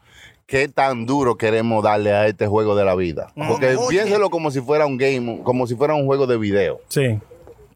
qué 0.46 0.66
tan 0.66 1.06
duro 1.06 1.36
queremos 1.36 1.84
darle 1.84 2.12
a 2.12 2.26
este 2.26 2.46
juego 2.48 2.74
de 2.74 2.84
la 2.84 2.96
vida. 2.96 3.32
Porque 3.48 3.76
Oye. 3.76 3.88
piénselo 3.88 4.30
como 4.30 4.50
si 4.50 4.60
fuera 4.60 4.86
un 4.86 4.96
game, 4.96 5.40
como 5.44 5.66
si 5.68 5.76
fuera 5.76 5.94
un 5.94 6.06
juego 6.06 6.26
de 6.26 6.36
video. 6.38 6.80
Sí. 6.88 7.18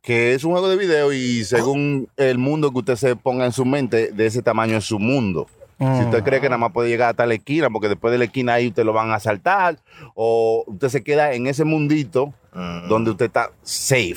que 0.02 0.34
es 0.34 0.44
un 0.44 0.50
juego 0.52 0.68
de 0.68 0.76
video 0.76 1.12
y 1.14 1.44
según 1.44 2.08
el 2.18 2.36
mundo 2.36 2.70
que 2.72 2.78
usted 2.78 2.96
se 2.96 3.16
ponga 3.16 3.46
en 3.46 3.52
su 3.52 3.64
mente, 3.64 4.10
de 4.12 4.26
ese 4.26 4.42
tamaño 4.42 4.76
es 4.76 4.84
su 4.84 4.98
mundo. 4.98 5.46
Si 5.78 6.02
usted 6.04 6.22
cree 6.22 6.40
que 6.40 6.48
nada 6.48 6.58
más 6.58 6.72
puede 6.72 6.88
llegar 6.88 7.10
hasta 7.10 7.26
la 7.26 7.34
esquina, 7.34 7.68
porque 7.70 7.88
después 7.88 8.12
de 8.12 8.18
la 8.18 8.24
esquina 8.24 8.54
ahí 8.54 8.68
usted 8.68 8.84
lo 8.84 8.92
van 8.92 9.10
a 9.10 9.16
asaltar, 9.16 9.78
o 10.14 10.64
usted 10.66 10.88
se 10.88 11.02
queda 11.02 11.32
en 11.32 11.46
ese 11.46 11.64
mundito 11.64 12.32
donde 12.88 13.10
usted 13.10 13.26
está 13.26 13.50
safe, 13.62 14.12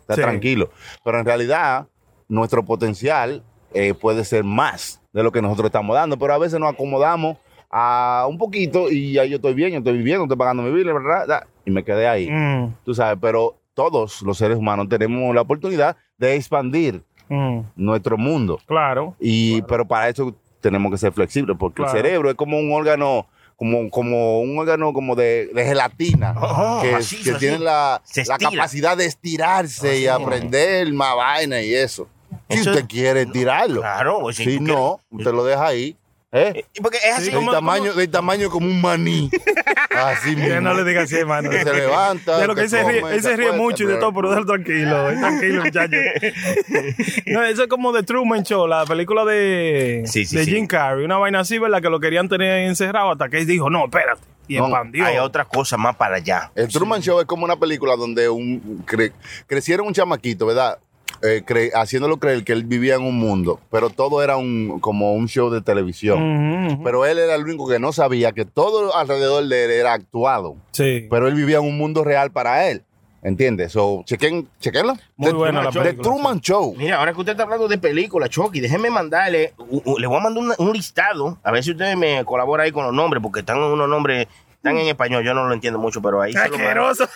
está 0.00 0.14
Sí. 0.14 0.20
tranquilo. 0.20 0.70
Pero 1.04 1.18
en 1.20 1.24
realidad, 1.24 1.86
nuestro 2.28 2.64
potencial 2.64 3.42
eh, 3.74 3.94
puede 3.94 4.24
ser 4.24 4.44
más 4.44 5.00
de 5.12 5.22
lo 5.22 5.30
que 5.32 5.40
nosotros 5.42 5.66
estamos 5.66 5.94
dando, 5.94 6.18
pero 6.18 6.34
a 6.34 6.38
veces 6.38 6.58
nos 6.60 6.72
acomodamos 6.72 7.36
a 7.70 8.26
un 8.28 8.38
poquito 8.38 8.90
y 8.90 9.18
ahí 9.18 9.28
yo 9.30 9.36
estoy 9.36 9.52
bien, 9.54 9.72
yo 9.72 9.78
estoy 9.78 9.96
viviendo, 9.98 10.24
estoy 10.24 10.36
pagando 10.38 10.62
mi 10.62 10.70
vida, 10.70 10.92
¿verdad? 10.92 11.46
Y 11.66 11.70
me 11.70 11.84
quedé 11.84 12.08
ahí 12.08 12.30
Mm. 12.30 12.74
tú 12.84 12.94
sabes, 12.94 13.18
pero 13.20 13.56
todos 13.74 14.22
los 14.22 14.38
seres 14.38 14.56
humanos 14.58 14.88
tenemos 14.88 15.34
la 15.34 15.42
oportunidad 15.42 15.96
de 16.16 16.34
expandir 16.36 17.02
Mm, 17.30 17.60
nuestro 17.76 18.16
mundo. 18.16 18.58
claro. 18.66 19.14
Y, 19.20 19.60
Pero 19.62 19.86
para 19.86 20.08
eso 20.08 20.34
tenemos 20.60 20.90
que 20.92 20.98
ser 20.98 21.12
flexibles, 21.12 21.56
porque 21.58 21.82
Claro. 21.82 21.96
el 21.96 22.02
cerebro 22.02 22.30
es 22.30 22.36
como 22.36 22.58
un 22.58 22.72
órgano, 22.72 23.26
como, 23.56 23.90
como 23.90 24.40
un 24.40 24.58
órgano 24.58 24.92
como 24.92 25.14
de, 25.16 25.50
de 25.54 25.64
gelatina, 25.64 26.34
que, 26.82 26.92
macizo, 26.92 27.24
que 27.24 27.30
así. 27.30 27.38
tiene 27.40 27.58
la, 27.58 28.02
capacidad 28.38 28.96
de 28.96 29.06
estirarse 29.06 29.98
y 29.98 30.06
aprender 30.06 30.92
más 30.92 31.16
vaina 31.16 31.60
y 31.60 31.74
eso. 31.74 32.08
Si 32.50 32.58
Eso- 32.58 32.70
usted 32.70 32.86
quiere 32.86 33.26
tirarlo. 33.26 33.80
Claro, 33.80 34.20
pues, 34.20 34.36
si 34.36 34.60
no, 34.60 35.00
usted 35.10 35.32
lo 35.32 35.44
deja 35.44 35.66
ahí. 35.66 35.96
¿Eh? 36.32 36.50
quieres- 36.52 36.66
Porque 36.82 36.98
es 36.98 37.14
así. 37.14 37.24
Sí, 37.26 37.30
del, 37.30 37.38
¿cómo- 37.40 37.52
tamaño, 37.52 37.92
del 37.94 38.10
tamaño 38.10 38.50
como 38.50 38.66
un 38.66 38.80
maní. 38.80 39.30
Así 39.90 40.36
mismo. 40.36 40.48
Ya 40.48 40.60
no 40.60 40.74
le 40.74 40.84
digas 40.84 41.04
así, 41.04 41.16
hermano. 41.16 41.50
Se 41.50 41.64
levanta, 41.64 42.38
De 42.38 42.46
lo 42.46 42.54
que 42.54 42.60
él 42.62 42.70
se 42.70 42.84
ríe, 42.84 43.00
él 43.10 43.20
se 43.22 43.52
mucho 43.52 43.82
y 43.82 43.86
de 43.86 43.96
todo, 43.96 44.12
pero 44.14 44.28
déjalo 44.28 44.46
tranquilo. 44.46 45.10
eh, 45.10 45.16
Tranquilo, 45.18 45.64
muchacho. 45.64 45.96
No, 47.26 47.42
eso 47.44 47.62
es 47.64 47.68
como 47.68 47.92
The 47.92 48.02
Truman 48.04 48.42
Show, 48.44 48.66
la 48.68 48.84
película 48.86 49.24
de, 49.24 50.02
Sí, 50.06 50.24
sí, 50.24 50.36
de 50.36 50.44
sí. 50.44 50.52
Jim 50.52 50.66
Carrey. 50.66 51.04
Una 51.04 51.16
vaina 51.18 51.40
así, 51.40 51.58
¿verdad? 51.58 51.82
Que 51.82 51.88
lo 51.90 51.98
querían 52.00 52.28
tener 52.28 52.68
encerrado 52.68 53.10
hasta 53.12 53.28
que 53.28 53.38
él 53.38 53.46
dijo, 53.46 53.70
no, 53.70 53.84
espérate. 53.86 54.20
Y 54.46 54.56
No, 54.56 54.64
expandió. 54.66 55.04
Hay 55.04 55.18
otra 55.18 55.44
cosa 55.44 55.76
más 55.76 55.96
para 55.96 56.16
allá. 56.16 56.50
El 56.54 56.68
Truman 56.68 57.02
Show 57.02 57.20
es 57.20 57.26
como 57.26 57.44
una 57.44 57.56
película 57.56 57.96
donde 57.96 58.28
un 58.30 58.82
cre- 58.86 59.12
crecieron 59.46 59.86
un 59.86 59.92
chamaquito, 59.94 60.46
¿verdad? 60.46 60.78
Eh, 61.22 61.42
cre- 61.44 61.72
haciéndolo 61.74 62.18
creer 62.18 62.44
que 62.44 62.52
él 62.52 62.62
vivía 62.64 62.94
en 62.94 63.02
un 63.02 63.18
mundo, 63.18 63.58
pero 63.72 63.90
todo 63.90 64.22
era 64.22 64.36
un 64.36 64.78
como 64.80 65.14
un 65.14 65.26
show 65.28 65.50
de 65.50 65.60
televisión. 65.60 66.80
Pero 66.84 67.04
él 67.06 67.18
era 67.18 67.34
el 67.34 67.42
único 67.42 67.66
que 67.68 67.78
no 67.80 67.92
sabía 67.92 68.30
que 68.32 68.44
todo 68.44 68.94
alrededor 68.94 69.44
de 69.48 69.64
él 69.64 69.70
era 69.72 69.94
actuado. 69.94 70.56
Sí. 70.72 71.06
Pero 71.10 71.26
él 71.26 71.34
vivía 71.34 71.58
en 71.58 71.64
un 71.64 71.76
mundo 71.76 72.04
real 72.04 72.30
para 72.30 72.68
él. 72.68 72.82
¿Entiendes? 73.20 73.72
So, 73.72 74.02
chequen, 74.04 74.48
chequenlo. 74.60 74.94
Muy 75.16 75.30
The 75.30 75.34
buena 75.36 75.60
Truman 75.60 75.64
la 75.64 75.72
Show. 75.72 75.82
película, 75.82 76.02
The 76.04 76.08
Truman 76.08 76.40
Show. 76.40 76.74
Mira, 76.78 76.98
ahora 77.00 77.12
que 77.12 77.18
usted 77.18 77.32
está 77.32 77.42
hablando 77.42 77.66
de 77.66 77.78
películas, 77.78 78.30
Chucky, 78.30 78.60
déjeme 78.60 78.90
mandarle, 78.90 79.54
u- 79.58 79.82
u- 79.84 79.98
le 79.98 80.06
voy 80.06 80.18
a 80.18 80.20
mandar 80.20 80.44
una- 80.44 80.54
un 80.58 80.72
listado, 80.72 81.36
a 81.42 81.50
ver 81.50 81.64
si 81.64 81.72
usted 81.72 81.96
me 81.96 82.24
colabora 82.24 82.62
ahí 82.62 82.70
con 82.70 82.84
los 82.84 82.94
nombres, 82.94 83.20
porque 83.20 83.40
están 83.40 83.58
unos 83.58 83.88
nombres, 83.88 84.28
están 84.58 84.76
en 84.78 84.88
español, 84.88 85.24
yo 85.24 85.34
no 85.34 85.46
lo 85.46 85.54
entiendo 85.54 85.78
mucho, 85.78 86.00
pero 86.02 86.20
ahí 86.20 86.32
se 86.32 86.38
lo 86.38 86.58
mando. 86.58 86.64
Asqueroso. 86.66 87.08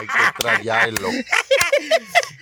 Hay 0.00 0.06
que 0.06 0.42
traerlo. 0.42 1.08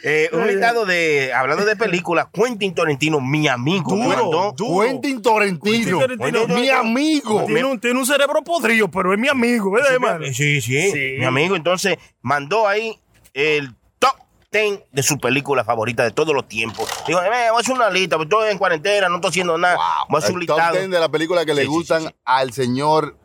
Eh, 0.03 0.29
un 0.33 0.47
listado 0.47 0.85
de, 0.85 1.33
hablando 1.35 1.65
de 1.65 1.75
películas, 1.75 2.27
Quentin 2.33 2.75
Torrentino, 2.75 3.21
mi 3.21 3.49
amigo, 3.49 3.97
me 3.97 4.05
Duro, 4.05 4.17
mandó- 4.17 4.53
duro. 4.57 4.87
Quentin 4.87 5.21
Tarantino. 5.23 6.01
Mi 6.49 6.69
amigo. 6.71 7.45
Tiene 7.47 7.65
un, 7.65 7.81
tiene 7.81 7.99
un 7.99 8.07
cerebro 8.07 8.43
podrido, 8.43 8.89
pero 8.91 9.13
es 9.13 9.19
mi 9.19 9.29
amigo, 9.29 9.71
¿verdad, 9.73 9.95
hermano? 9.95 10.25
Eh, 10.25 10.33
Sí, 10.35 10.61
sí, 10.61 10.91
Sí. 10.93 11.17
mi 11.19 11.25
amigo, 11.25 11.57
entonces 11.57 11.97
mandó 12.23 12.69
ahí 12.69 12.97
el 13.35 13.75
top 13.99 14.15
10 14.53 14.81
de 14.93 15.03
su 15.03 15.19
película 15.19 15.65
favorita 15.65 16.05
de 16.05 16.13
todos 16.13 16.35
los 16.35 16.47
tiempos. 16.47 16.89
Digo, 17.07 17.21
eh, 17.23 17.29
voy 17.51 17.59
a 17.59 17.61
hacer 17.61 17.75
una 17.75 17.91
lista, 17.91 18.17
porque 18.17 18.35
estoy 18.35 18.51
en 18.53 18.59
cuarentena, 18.59 19.09
no 19.09 19.17
estoy 19.17 19.31
haciendo 19.31 19.59
nada. 19.59 19.77
Voy 20.09 20.17
a 20.17 20.25
hacer 20.25 20.35
un 20.37 20.43
El 20.43 20.47
top 20.47 20.57
listado. 20.59 20.77
10 20.77 20.91
de 20.91 21.01
la 21.01 21.09
película 21.09 21.45
que 21.45 21.55
le 21.55 21.63
Sí, 21.63 21.67
sí, 21.67 21.73
sí, 21.73 21.77
gustan 21.77 22.03
sí. 22.03 22.09
al 22.25 22.53
señor 22.53 23.17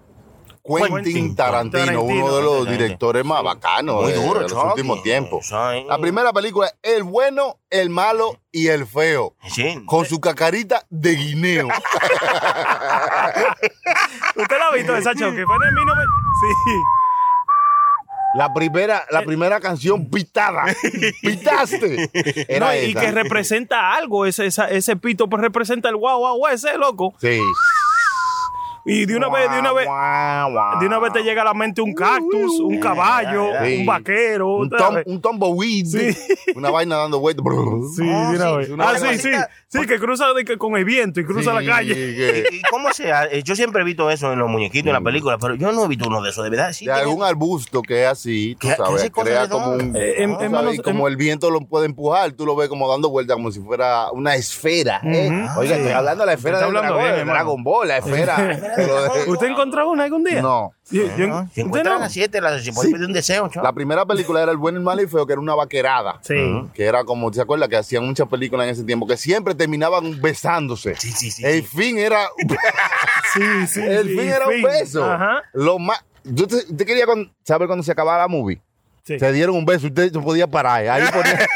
Quentin, 0.63 0.95
Quentin 1.03 1.35
Tarantino, 1.35 1.85
Tarantino. 1.85 2.01
uno 2.25 2.35
de 2.37 2.43
los 2.43 2.69
directores 2.69 3.25
más 3.25 3.43
bacanos 3.43 4.03
Muy 4.03 4.11
de, 4.11 4.17
duro, 4.25 4.39
de 4.41 4.41
los 4.41 4.51
Chucky. 4.53 4.67
últimos 4.69 5.03
tiempos. 5.03 5.49
La 5.51 5.97
primera 5.99 6.31
película 6.33 6.67
es 6.67 6.75
El 6.97 7.03
bueno, 7.03 7.57
el 7.69 7.89
malo 7.89 8.37
y 8.51 8.67
el 8.67 8.85
feo. 8.85 9.35
Sí. 9.47 9.81
Con 9.85 10.05
su 10.05 10.19
cacarita 10.21 10.85
de 10.89 11.15
guineo. 11.15 11.67
¿Usted 14.35 14.57
la 14.57 14.67
ha 14.67 14.73
visto 14.75 14.95
esa 14.95 15.13
show? 15.13 15.33
Que 15.35 15.45
fue 15.45 15.55
en 15.55 15.63
el 15.63 15.75
19... 15.75 16.01
Sí. 16.03 16.71
La 18.33 18.53
primera, 18.53 19.03
la 19.11 19.23
primera 19.23 19.59
canción 19.59 20.09
pitada. 20.09 20.63
Pitaste. 21.21 22.09
Era 22.47 22.67
No, 22.67 22.75
y 22.75 22.91
esa. 22.91 23.01
que 23.01 23.11
representa 23.11 23.93
algo, 23.93 24.25
ese, 24.25 24.45
esa- 24.45 24.69
ese 24.69 24.95
pito 24.95 25.27
pues 25.27 25.41
representa 25.41 25.89
el 25.89 25.97
guau 25.97 26.19
guau 26.19 26.37
guau, 26.37 26.53
ese 26.53 26.77
loco. 26.77 27.13
Sí. 27.19 27.41
Y 28.85 29.05
de 29.05 29.15
una 29.15 29.29
vez, 29.29 29.51
de 29.51 29.59
una 29.59 29.73
vez, 29.73 29.85
Guau, 29.85 30.51
guau. 30.51 30.79
de 30.79 30.87
una 30.87 30.99
vez 30.99 31.13
te 31.13 31.21
llega 31.23 31.43
a 31.43 31.45
la 31.45 31.53
mente 31.53 31.81
un 31.81 31.93
cactus, 31.93 32.59
un 32.59 32.79
caballo, 32.79 33.49
un 33.51 33.85
vaquero. 33.85 34.57
Un, 34.57 34.69
tom, 34.69 34.95
un 35.05 35.21
tumbleweed. 35.21 35.85
Sí. 35.85 36.17
Una 36.55 36.71
vaina 36.71 36.95
dando 36.97 37.19
vueltas. 37.19 37.43
Sí, 37.95 38.03
de 38.05 38.11
una 38.11 38.49
sí, 38.49 38.57
vez. 38.57 38.69
una 38.69 38.89
Ah, 38.89 38.97
sí, 38.97 39.17
sí. 39.19 39.29
Sí, 39.71 39.87
que 39.87 39.99
cruza 39.99 40.33
de 40.33 40.43
que 40.43 40.57
con 40.57 40.75
el 40.75 40.83
viento 40.83 41.21
y 41.21 41.25
cruza 41.25 41.53
la 41.53 41.63
calle. 41.65 41.93
que- 41.95 42.45
¿Y, 42.51 42.61
cómo 42.69 42.91
se 42.93 43.11
hace? 43.11 43.41
Yo 43.43 43.55
siempre 43.55 43.81
he 43.81 43.85
visto 43.85 44.09
eso 44.11 44.33
en 44.33 44.39
los 44.39 44.49
muñequitos, 44.49 44.87
en 44.87 44.93
la 44.93 44.99
película, 45.01 45.37
pero 45.37 45.55
yo 45.55 45.71
no 45.71 45.85
he 45.85 45.87
visto 45.87 46.07
uno 46.09 46.21
de 46.21 46.29
esos, 46.29 46.43
de 46.43 46.49
verdad. 46.49 46.73
Sí, 46.73 46.85
de 46.85 46.91
algún 46.91 47.23
arbusto 47.23 47.81
que 47.81 48.03
es 48.03 48.07
así, 48.09 48.55
tú 48.59 48.67
¿Qué- 48.67 48.75
qué 48.75 48.83
sabes, 48.83 49.11
crea 49.11 49.47
como 49.47 49.71
un... 49.71 49.93
Eh, 49.95 50.27
sabes, 50.51 50.75
y 50.75 50.81
como 50.81 51.07
el 51.07 51.15
viento 51.15 51.49
lo 51.49 51.61
puede 51.61 51.85
empujar, 51.85 52.33
tú 52.33 52.45
lo 52.45 52.55
ves 52.55 52.67
como 52.67 52.89
dando 52.89 53.09
vueltas 53.09 53.35
como 53.35 53.49
si 53.51 53.61
fuera 53.61 54.11
una 54.11 54.35
esfera. 54.35 54.99
¿eh? 55.05 55.29
Oiga, 55.57 55.77
estoy 55.77 55.91
hablando 55.93 56.23
de 56.23 56.27
la 56.27 56.33
esfera 56.33 56.67
bien, 56.67 57.15
de. 57.15 57.23
Dragon 57.25 57.63
Ball, 57.63 57.87
la 57.87 57.97
esfera. 57.99 58.37
De- 58.77 59.23
¿Usted 59.31 59.47
encontró 59.47 59.89
una 59.89 60.03
algún 60.03 60.23
día? 60.25 60.41
no. 60.41 60.73
Yo- 60.89 61.03
yo- 61.15 61.27
¿no? 61.27 61.43
Si 61.43 61.47
¿usted 61.51 61.61
encuentran 61.61 61.99
no? 61.99 62.05
a 62.05 62.09
siete, 62.09 62.41
la- 62.41 62.59
se 62.59 62.73
puede 62.73 62.89
Sí. 62.89 62.93
pedir 62.93 63.07
un 63.07 63.13
deseo, 63.13 63.47
chavo. 63.47 63.63
La 63.65 63.71
primera 63.71 64.05
película 64.05 64.43
era 64.43 64.51
El 64.51 64.57
bueno, 64.57 64.77
el 64.77 64.83
malo 64.83 65.01
y 65.01 65.07
feo, 65.07 65.25
que 65.25 65.31
era 65.31 65.39
una 65.41 65.55
vaquerada. 65.55 66.19
Sí. 66.21 66.35
Que 66.73 66.83
era 66.83 67.05
como, 67.05 67.31
¿se 67.31 67.39
acuerda? 67.39 67.69
Que 67.69 67.77
hacían 67.77 68.05
muchas 68.05 68.27
películas 68.27 68.65
en 68.65 68.71
ese 68.73 68.83
tiempo, 68.83 69.07
que 69.07 69.15
siempre 69.15 69.55
terminaban 69.61 70.19
besándose. 70.21 70.95
Sí, 70.95 71.11
sí, 71.11 71.29
sí. 71.31 71.45
El 71.45 71.61
sí. 71.61 71.77
fin 71.77 71.97
era... 71.99 72.27
Sí, 73.33 73.67
sí. 73.67 73.79
el 73.81 74.07
sí, 74.09 74.17
fin 74.17 74.27
era 74.27 74.47
un 74.47 74.61
beso. 74.61 75.05
Ajá. 75.05 75.41
Lo 75.53 75.79
más... 75.79 76.03
Yo 76.23 76.47
te, 76.47 76.63
te 76.73 76.85
quería 76.85 77.05
con- 77.05 77.33
saber 77.43 77.67
cuando 77.67 77.83
se 77.83 77.91
acababa 77.91 78.17
la 78.17 78.27
movie. 78.27 78.61
Sí. 79.03 79.19
Se 79.19 79.31
dieron 79.33 79.55
un 79.55 79.65
beso, 79.65 79.87
usted 79.87 80.11
no 80.11 80.23
podía 80.23 80.47
parar. 80.47 80.87
Ahí 80.87 81.03
ponía- 81.13 81.47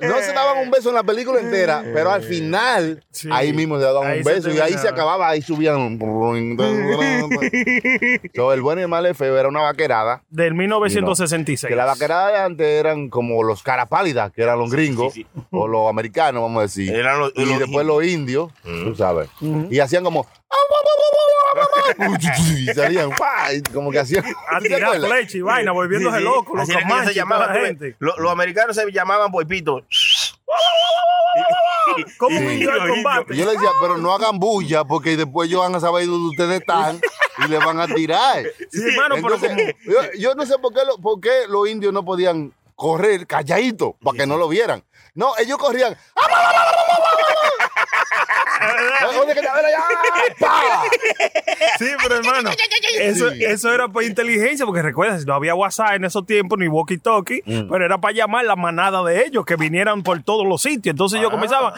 no 0.00 0.18
se 0.20 0.32
daban 0.32 0.58
un 0.64 0.70
beso 0.70 0.88
en 0.88 0.94
la 0.94 1.02
película 1.02 1.40
entera, 1.40 1.82
pero 1.92 2.10
al 2.10 2.22
final, 2.22 3.04
Sí. 3.10 3.28
ahí 3.32 3.52
mismo 3.52 3.78
se 3.78 3.84
daban 3.84 4.08
Ahí 4.10 4.18
un 4.18 4.24
beso 4.24 4.50
y 4.50 4.58
ahí 4.58 4.72
se 4.74 4.88
acababa, 4.88 5.28
ahí 5.28 5.42
subían. 5.42 5.98
so, 8.34 8.52
el 8.52 8.62
bueno 8.62 8.80
y 8.80 8.84
el 8.84 9.06
el 9.06 9.14
feo 9.14 9.38
era 9.38 9.48
una 9.48 9.62
vaquerada. 9.62 10.22
Del 10.30 10.54
1966. 10.54 11.68
Que 11.68 11.76
la 11.76 11.84
vaquerada 11.86 12.30
de 12.32 12.38
antes 12.38 12.66
eran 12.66 13.08
como 13.08 13.42
los 13.42 13.62
cara 13.62 13.86
pálidas, 13.86 14.32
que 14.32 14.42
eran 14.42 14.58
los 14.58 14.70
gringos, 14.70 15.14
sí, 15.14 15.26
o 15.50 15.66
los 15.68 15.88
americanos, 15.88 16.42
vamos 16.42 16.60
a 16.60 16.62
decir. 16.62 16.94
Eran 16.94 17.18
los- 17.18 17.32
y 17.34 17.44
los 17.44 17.58
después 17.58 17.86
los 17.86 18.04
indios, 18.04 18.52
tú 18.62 18.94
sabes. 18.94 19.28
Y 19.70 19.78
hacían 19.80 20.04
como. 20.04 20.26
Y 22.56 22.66
salían, 22.74 23.10
como 23.72 23.90
que 23.90 23.98
hacían. 23.98 24.24
A 24.48 24.58
¿Te 24.60 24.68
tirar 24.68 25.00
flecha 25.00 25.36
y 25.38 25.40
vaina, 25.40 25.72
volviéndose 25.72 26.16
Sí, 26.18 26.22
sí. 26.22 26.28
loco, 26.28 26.56
los 26.56 26.68
comanches 26.68 27.08
se 27.08 27.14
llamaban, 27.14 27.54
gente. 27.56 27.96
Los, 27.98 28.18
los 28.18 28.30
americanos 28.30 28.76
se 28.76 28.90
llamaban 28.92 29.30
boipitos. 29.30 29.84
¿Cómo 32.18 32.38
Sí. 32.38 32.44
un 32.44 32.52
indio 32.52 32.72
al 32.72 32.88
combate? 32.88 33.36
Yo 33.36 33.44
le 33.46 33.52
decía, 33.52 33.70
pero 33.80 33.96
no 33.98 34.12
hagan 34.12 34.38
bulla 34.38 34.84
porque 34.84 35.16
después 35.16 35.48
ellos 35.48 35.60
van 35.62 35.74
a 35.74 35.80
saber 35.80 36.06
dónde 36.06 36.28
ustedes 36.30 36.60
están 36.60 37.00
y 37.44 37.48
le 37.48 37.58
van 37.58 37.80
a 37.80 37.86
tirar. 37.86 38.44
Sí, 38.70 38.80
hermano, 38.92 39.16
pero 39.16 39.34
Entonces, 39.34 39.74
yo, 39.84 39.94
yo 40.18 40.34
no 40.34 40.46
sé 40.46 40.58
por 40.58 40.72
qué, 40.72 40.80
lo- 40.84 40.98
por 40.98 41.20
qué 41.20 41.46
los 41.48 41.68
indios 41.68 41.92
no 41.92 42.04
podían 42.04 42.52
correr 42.76 43.26
calladitos 43.26 43.92
para 44.02 44.16
que 44.18 44.26
no 44.26 44.36
lo 44.36 44.48
vieran. 44.48 44.82
No, 45.14 45.32
ellos 45.38 45.58
corrían. 45.58 45.96
¿Dónde 49.14 49.34
que. 49.34 49.40
¡Pa! 50.38 50.82
Sí, 51.78 51.86
pero 52.02 52.16
hermano, 52.16 52.50
eso, 52.98 53.30
Sí. 53.30 53.44
eso 53.44 53.72
era 53.72 53.88
por 53.88 54.02
inteligencia, 54.04 54.64
porque 54.66 54.82
recuerda, 54.82 55.18
no 55.26 55.34
había 55.34 55.54
WhatsApp 55.54 55.94
en 55.94 56.04
esos 56.04 56.24
tiempos, 56.26 56.58
ni 56.58 56.66
walkie-talkie, 56.66 57.42
Mm. 57.44 57.70
pero 57.70 57.84
era 57.84 57.98
para 57.98 58.14
llamar 58.14 58.44
la 58.44 58.56
manada 58.56 59.02
de 59.04 59.24
ellos, 59.24 59.44
que 59.44 59.56
vinieran 59.56 60.02
por 60.02 60.22
todos 60.22 60.46
los 60.46 60.62
sitios. 60.62 60.92
Entonces 60.92 61.18
Ah. 61.18 61.22
yo 61.22 61.30
comenzaba, 61.30 61.74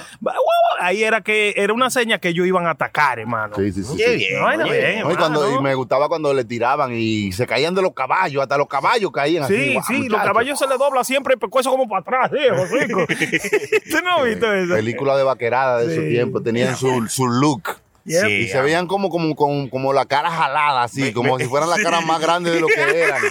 ahí 0.80 1.02
era 1.04 1.20
que 1.20 1.54
era 1.56 1.72
una 1.72 1.90
seña 1.90 2.18
que 2.18 2.28
ellos 2.28 2.46
iban 2.46 2.66
a 2.66 2.70
atacar, 2.70 3.18
hermano. 3.18 3.54
Sí, 3.56 3.72
sí, 3.72 3.84
sí. 3.84 3.96
Qué 3.96 4.04
sí. 4.04 4.16
bien. 4.18 4.42
Bien. 4.64 5.16
Cuando- 5.16 5.58
y 5.58 5.62
me 5.62 5.74
gustaba 5.74 6.08
cuando 6.08 6.32
le 6.34 6.44
tiraban 6.44 6.92
y 6.94 7.32
se 7.32 7.46
caían 7.46 7.74
de 7.74 7.82
los 7.82 7.92
caballos, 7.94 8.42
hasta 8.42 8.56
los 8.56 8.66
caballos 8.68 9.10
caían 9.12 9.44
así. 9.44 9.54
Sí, 9.56 9.72
guau, 9.74 9.84
sí, 9.86 10.08
los 10.08 10.20
caballos 10.22 10.58
se 10.58 10.66
le 10.66 10.76
dobla 10.76 11.04
siempre 11.04 11.34
el 11.34 11.38
pescuezo 11.40 11.70
como 11.70 11.88
para 11.88 12.00
atrás, 12.00 12.30
viejo, 12.30 12.64
rico. 12.66 13.06
¿Tú 13.90 13.98
no 14.04 14.16
has 14.18 14.24
visto 14.24 14.52
eso? 14.52 14.74
Película 14.74 15.16
de 15.16 15.22
vaquerada 15.24 15.78
de 15.80 15.92
esos 15.92 16.04
Sí. 16.04 16.10
tiempos, 16.10 16.42
tenían 16.78 17.08
su, 17.08 17.24
su 17.24 17.28
look. 17.28 17.76
Yep. 18.04 18.26
Sí. 18.26 18.32
Y 18.32 18.48
se 18.48 18.60
veían 18.60 18.88
como, 18.88 19.10
como, 19.10 19.36
como, 19.36 19.70
como 19.70 19.92
la 19.92 20.06
cara 20.06 20.28
jalada, 20.28 20.82
así, 20.82 21.12
como 21.12 21.38
si 21.38 21.44
fueran 21.44 21.70
las 21.70 21.78
caras 21.82 22.04
más 22.04 22.20
grandes 22.20 22.52
de 22.52 22.60
lo 22.60 22.66
que 22.66 22.80
eran. 22.80 23.22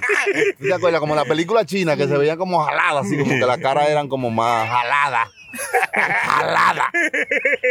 ¿Tú 0.60 0.66
¿Te 0.68 0.74
acuerdas? 0.74 1.02
Como 1.02 1.16
la 1.16 1.26
película 1.26 1.66
china, 1.66 1.98
que 1.98 2.08
se 2.08 2.18
veían 2.18 2.38
como 2.38 2.64
jaladas, 2.64 3.06
así, 3.06 3.18
como 3.18 3.32
que 3.32 3.46
las 3.46 3.58
caras 3.58 3.90
eran 3.90 4.08
como 4.08 4.30
más 4.30 4.70
jaladas. 4.70 5.30
Jalada. 5.94 6.90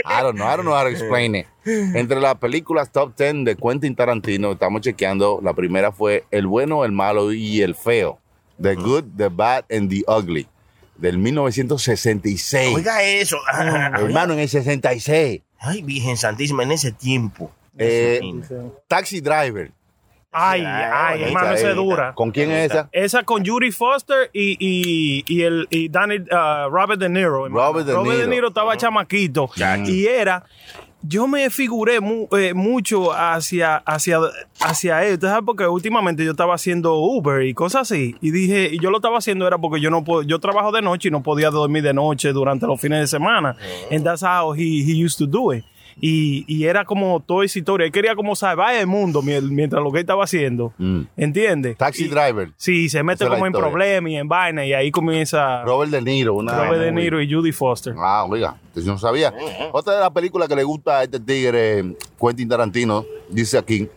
I 0.05 0.23
don't 0.23 0.37
know, 0.37 0.47
I 0.47 0.57
don't 0.57 0.65
know 0.65 0.75
how 0.75 0.83
to 0.83 0.91
explain 0.91 1.35
it. 1.35 1.47
Entre 1.65 2.21
las 2.21 2.37
películas 2.37 2.91
top 2.91 3.17
10 3.17 3.45
de 3.45 3.57
Quentin 3.57 3.95
Tarantino, 3.95 4.53
estamos 4.53 4.83
chequeando, 4.83 5.41
la 5.43 5.55
primera 5.55 5.93
fue 5.93 6.25
El 6.31 6.47
bueno, 6.47 6.85
el 6.85 6.93
malo 6.93 7.33
y 7.33 7.63
el 7.63 7.75
feo. 7.75 8.19
The 8.61 8.75
Good, 8.75 9.05
The 9.17 9.29
Bad 9.29 9.65
and 9.71 9.91
The 9.91 10.05
Ugly. 10.07 10.47
Del 10.97 11.17
1966. 11.17 12.77
Oiga 12.77 13.03
eso. 13.03 13.39
Hermano, 13.59 14.35
en 14.35 14.41
el 14.41 14.49
66. 14.49 15.41
Ay, 15.61 15.83
Virgen 15.83 16.17
Santísima, 16.17 16.63
en 16.63 16.73
ese 16.73 16.91
tiempo. 16.91 17.53
Eh, 17.79 18.15
Ese 18.15 18.21
tiempo. 18.21 18.83
Taxi 18.89 19.21
Driver. 19.21 19.71
Ay, 20.33 20.63
ay, 20.65 21.25
hermano, 21.25 21.53
esa 21.55 21.71
es 21.71 21.77
dura. 21.77 22.15
¿Con 22.15 22.31
quién 22.31 22.53
es 22.53 22.71
esa? 22.71 22.89
Esa 22.93 23.25
con 23.25 23.45
Judy 23.45 23.73
Foster 23.73 24.31
y, 24.33 24.57
y, 24.61 25.25
y 25.27 25.43
el 25.43 25.67
y 25.71 25.89
Danny, 25.89 26.19
uh, 26.19 26.69
Robert 26.71 27.01
De 27.01 27.09
Niro. 27.09 27.47
hermano. 27.47 27.73
Robert 27.73 27.87
De 27.87 28.27
Niro. 28.29 28.49
estaba 28.49 28.77
chamaquito. 28.77 29.51
Y 29.87 30.07
era. 30.07 30.45
Yo 31.03 31.27
me 31.27 31.49
figuré 31.51 31.99
mu- 32.01 32.29
eh, 32.37 32.53
mucho 32.53 33.13
hacia, 33.13 33.77
hacia, 33.77 34.19
hacia 34.61 35.05
él. 35.07 35.19
Porque 35.47 35.67
últimamente 35.67 36.25
yo 36.25 36.33
estaba 36.33 36.55
haciendo 36.55 36.95
Uber 36.97 37.43
y 37.47 37.55
cosas 37.55 37.83
así. 37.91 38.17
Y 38.21 38.31
dije, 38.31 38.69
y 38.73 38.79
yo 38.81 38.91
lo 38.91 38.99
estaba 38.99 39.19
haciendo 39.19 39.47
era 39.47 39.57
porque 39.59 39.81
yo 39.81 39.91
no 39.91 40.05
puedo, 40.05 40.23
yo 40.23 40.39
trabajo 40.39 40.73
de 40.73 40.83
noche 40.83 41.09
y 41.09 41.11
no 41.11 41.23
podía 41.23 41.51
dormir 41.51 41.83
de 41.83 41.95
noche 41.95 42.33
durante 42.33 42.67
los 42.67 42.81
fines 42.81 43.01
de 43.01 43.07
semana. 43.07 43.57
And 43.91 44.05
that's 44.05 44.23
how 44.23 44.53
he, 44.55 44.83
he 44.85 44.93
used 45.05 45.19
to 45.19 45.27
do 45.27 45.53
it. 45.55 45.65
Y, 46.01 46.45
y 46.47 46.65
era 46.65 46.85
como 46.85 47.21
toda 47.21 47.45
esa 47.45 47.59
historia. 47.59 47.85
Él 47.87 47.93
quería 47.93 48.15
como 48.15 48.35
salvar 48.35 48.75
el 48.75 48.87
mundo 48.87 49.23
mi- 49.23 49.41
mientras 49.41 49.83
lo 49.83 49.91
que 49.93 49.99
él 49.99 50.03
estaba 50.03 50.25
haciendo. 50.25 50.73
Mm. 50.79 51.03
¿Entiendes? 51.17 51.77
Taxi 51.77 52.05
Y- 52.07 52.09
Driver. 52.09 52.51
Sí, 52.57 52.89
se 52.89 53.03
mete 53.03 53.25
Esa 53.25 53.33
como 53.35 53.47
en 53.47 53.53
problemas 53.53 54.11
y 54.11 54.17
en 54.17 54.29
vaina 54.29 54.65
y 54.65 54.73
ahí 54.73 54.91
comienza 54.91 55.63
Robert 55.63 55.91
De 55.93 56.01
Niro. 56.03 56.35
Una 56.35 56.65
Robert 56.65 56.83
De 56.83 56.93
Niro 56.93 57.21
y 57.21 57.33
Judy 57.33 57.53
Foster. 57.53 57.95
Ah, 57.99 58.25
oiga, 58.29 58.57
yo 58.75 58.83
no 58.93 58.99
sabía. 58.99 59.33
Otra 59.73 59.95
de 59.95 60.01
las 60.01 60.11
películas 60.11 60.49
que 60.49 60.57
le 60.57 60.65
gusta 60.65 60.99
a 60.99 61.03
este 61.05 61.21
tigre, 61.21 61.95
Quentin 62.21 62.49
Tarantino, 62.49 63.05
dice 63.29 63.59
aquí, 63.59 63.89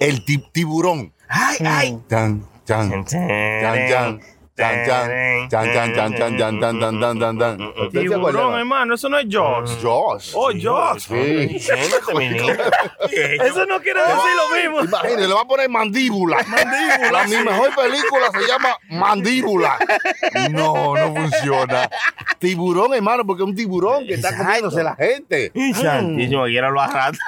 El 0.00 0.24
ti- 0.24 0.42
Tiburón. 0.52 1.12
Ay, 1.28 1.56
ay. 1.66 1.98
Chan, 2.08 2.42
chan, 2.64 3.04
chan, 3.04 3.88
chan, 3.88 4.20
chan, 4.58 4.84
chan, 4.84 5.48
chan, 5.48 5.72
chan, 5.72 5.94
chan, 5.94 6.16
chan, 6.16 6.38
chan, 6.38 6.60
chan, 6.60 6.80
chan, 6.80 7.00
chan, 7.00 7.20
chan, 7.20 7.38
chan. 7.38 7.60
¿Usted 7.60 7.92
se 7.92 8.00
Tiburón, 8.08 8.58
hermano, 8.58 8.94
eso 8.94 9.08
no 9.08 9.18
es 9.18 9.26
Jaws. 9.30 9.78
Josh. 9.82 10.32
Oh, 10.34 10.50
Jaws. 10.52 11.08
Sí. 11.18 11.56
Eso 11.56 13.66
no 13.66 13.80
quiere 13.80 14.00
decir 14.00 14.34
lo 14.36 14.56
mismo. 14.56 14.80
Imagínate, 14.84 15.28
le 15.28 15.34
va 15.34 15.42
a 15.42 15.46
poner 15.46 15.68
mandíbula. 15.68 16.38
Mandíbula. 16.48 17.24
Mi 17.24 17.36
mejor 17.36 17.74
película 17.74 18.30
se 18.32 18.46
llama 18.46 18.76
Mandíbula. 18.90 19.78
No, 20.50 20.94
no 20.94 21.14
funciona. 21.14 21.88
Tiburón, 22.38 22.94
hermano, 22.94 23.24
porque 23.24 23.42
es 23.42 23.48
un 23.48 23.54
tiburón 23.54 24.06
que 24.06 24.14
está 24.14 24.36
comiéndose 24.36 24.82
la 24.82 24.96
gente. 24.96 25.52
Y 25.54 26.56
era 26.56 26.70
lo 26.70 26.80
arrastra. 26.80 27.24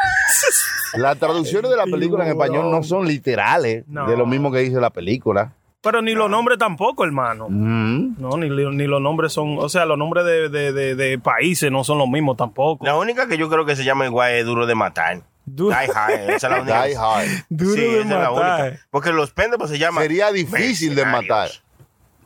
Las 0.95 1.18
traducciones 1.18 1.70
de 1.70 1.76
la 1.76 1.85
película 1.85 2.24
en 2.24 2.31
español 2.31 2.70
no 2.70 2.83
son 2.83 3.07
literales 3.07 3.85
de 3.87 4.16
lo 4.16 4.26
mismo 4.26 4.51
que 4.51 4.59
dice 4.59 4.81
la 4.81 4.91
película. 4.91 5.53
Pero 5.83 6.03
ni 6.03 6.12
los 6.12 6.28
nombres 6.28 6.59
tampoco, 6.59 7.05
hermano. 7.05 7.47
Mm. 7.49 8.16
No, 8.18 8.37
ni, 8.37 8.49
ni 8.51 8.87
los 8.87 9.01
nombres 9.01 9.33
son, 9.33 9.57
o 9.59 9.68
sea, 9.70 9.87
los 9.87 9.97
nombres 9.97 10.24
de, 10.26 10.49
de, 10.51 10.72
de, 10.72 10.95
de 10.95 11.18
países 11.18 11.72
no 11.72 11.85
son 11.85 11.97
los 11.99 12.09
mismos 12.09 12.37
tampoco. 12.37 12.85
La 12.85 12.97
única 12.97 13.26
que 13.28 13.39
yo 13.39 13.49
creo 13.49 13.64
que 13.64 13.74
se 13.76 13.85
llama 13.85 14.05
igual 14.07 14.33
es 14.33 14.45
Duro 14.45 14.66
de 14.66 14.74
Matar. 14.74 15.22
Du- 15.47 15.70
Die 15.70 15.74
Hard. 15.95 16.31
Esa 16.31 16.35
es 16.35 16.43
la 16.53 16.61
única. 16.61 16.85
Die 16.85 16.97
Hard. 16.97 17.28
Duro 17.49 17.74
Sí, 17.74 17.81
de 17.81 18.01
esa 18.01 18.03
es 18.03 18.09
la 18.11 18.31
matar. 18.31 18.62
única. 18.68 18.87
Porque 18.91 19.12
los 19.12 19.31
pendejos 19.33 19.70
se 19.70 19.78
llaman. 19.78 20.03
Sería 20.03 20.31
difícil 20.33 20.95
de 20.95 21.07
matar. 21.07 21.49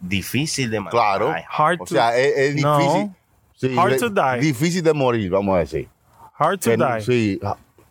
Difícil 0.00 0.70
de 0.70 0.80
matar. 0.80 0.90
Claro. 0.98 1.34
Hard 1.48 1.80
O 1.80 1.84
to, 1.84 1.94
sea, 1.94 2.16
es, 2.16 2.36
es 2.36 2.56
No. 2.62 2.78
difícil. 2.78 3.10
Sí, 3.54 3.78
Hard 3.78 3.90
le- 3.92 3.98
to 3.98 4.10
die. 4.10 4.40
Difícil 4.40 4.82
de 4.82 4.92
morir, 4.92 5.30
vamos 5.30 5.54
a 5.56 5.58
decir. 5.60 5.88
hard 6.36 6.58
to 6.58 6.70
Que- 6.70 6.76
die. 6.76 7.00
Sí, 7.02 7.40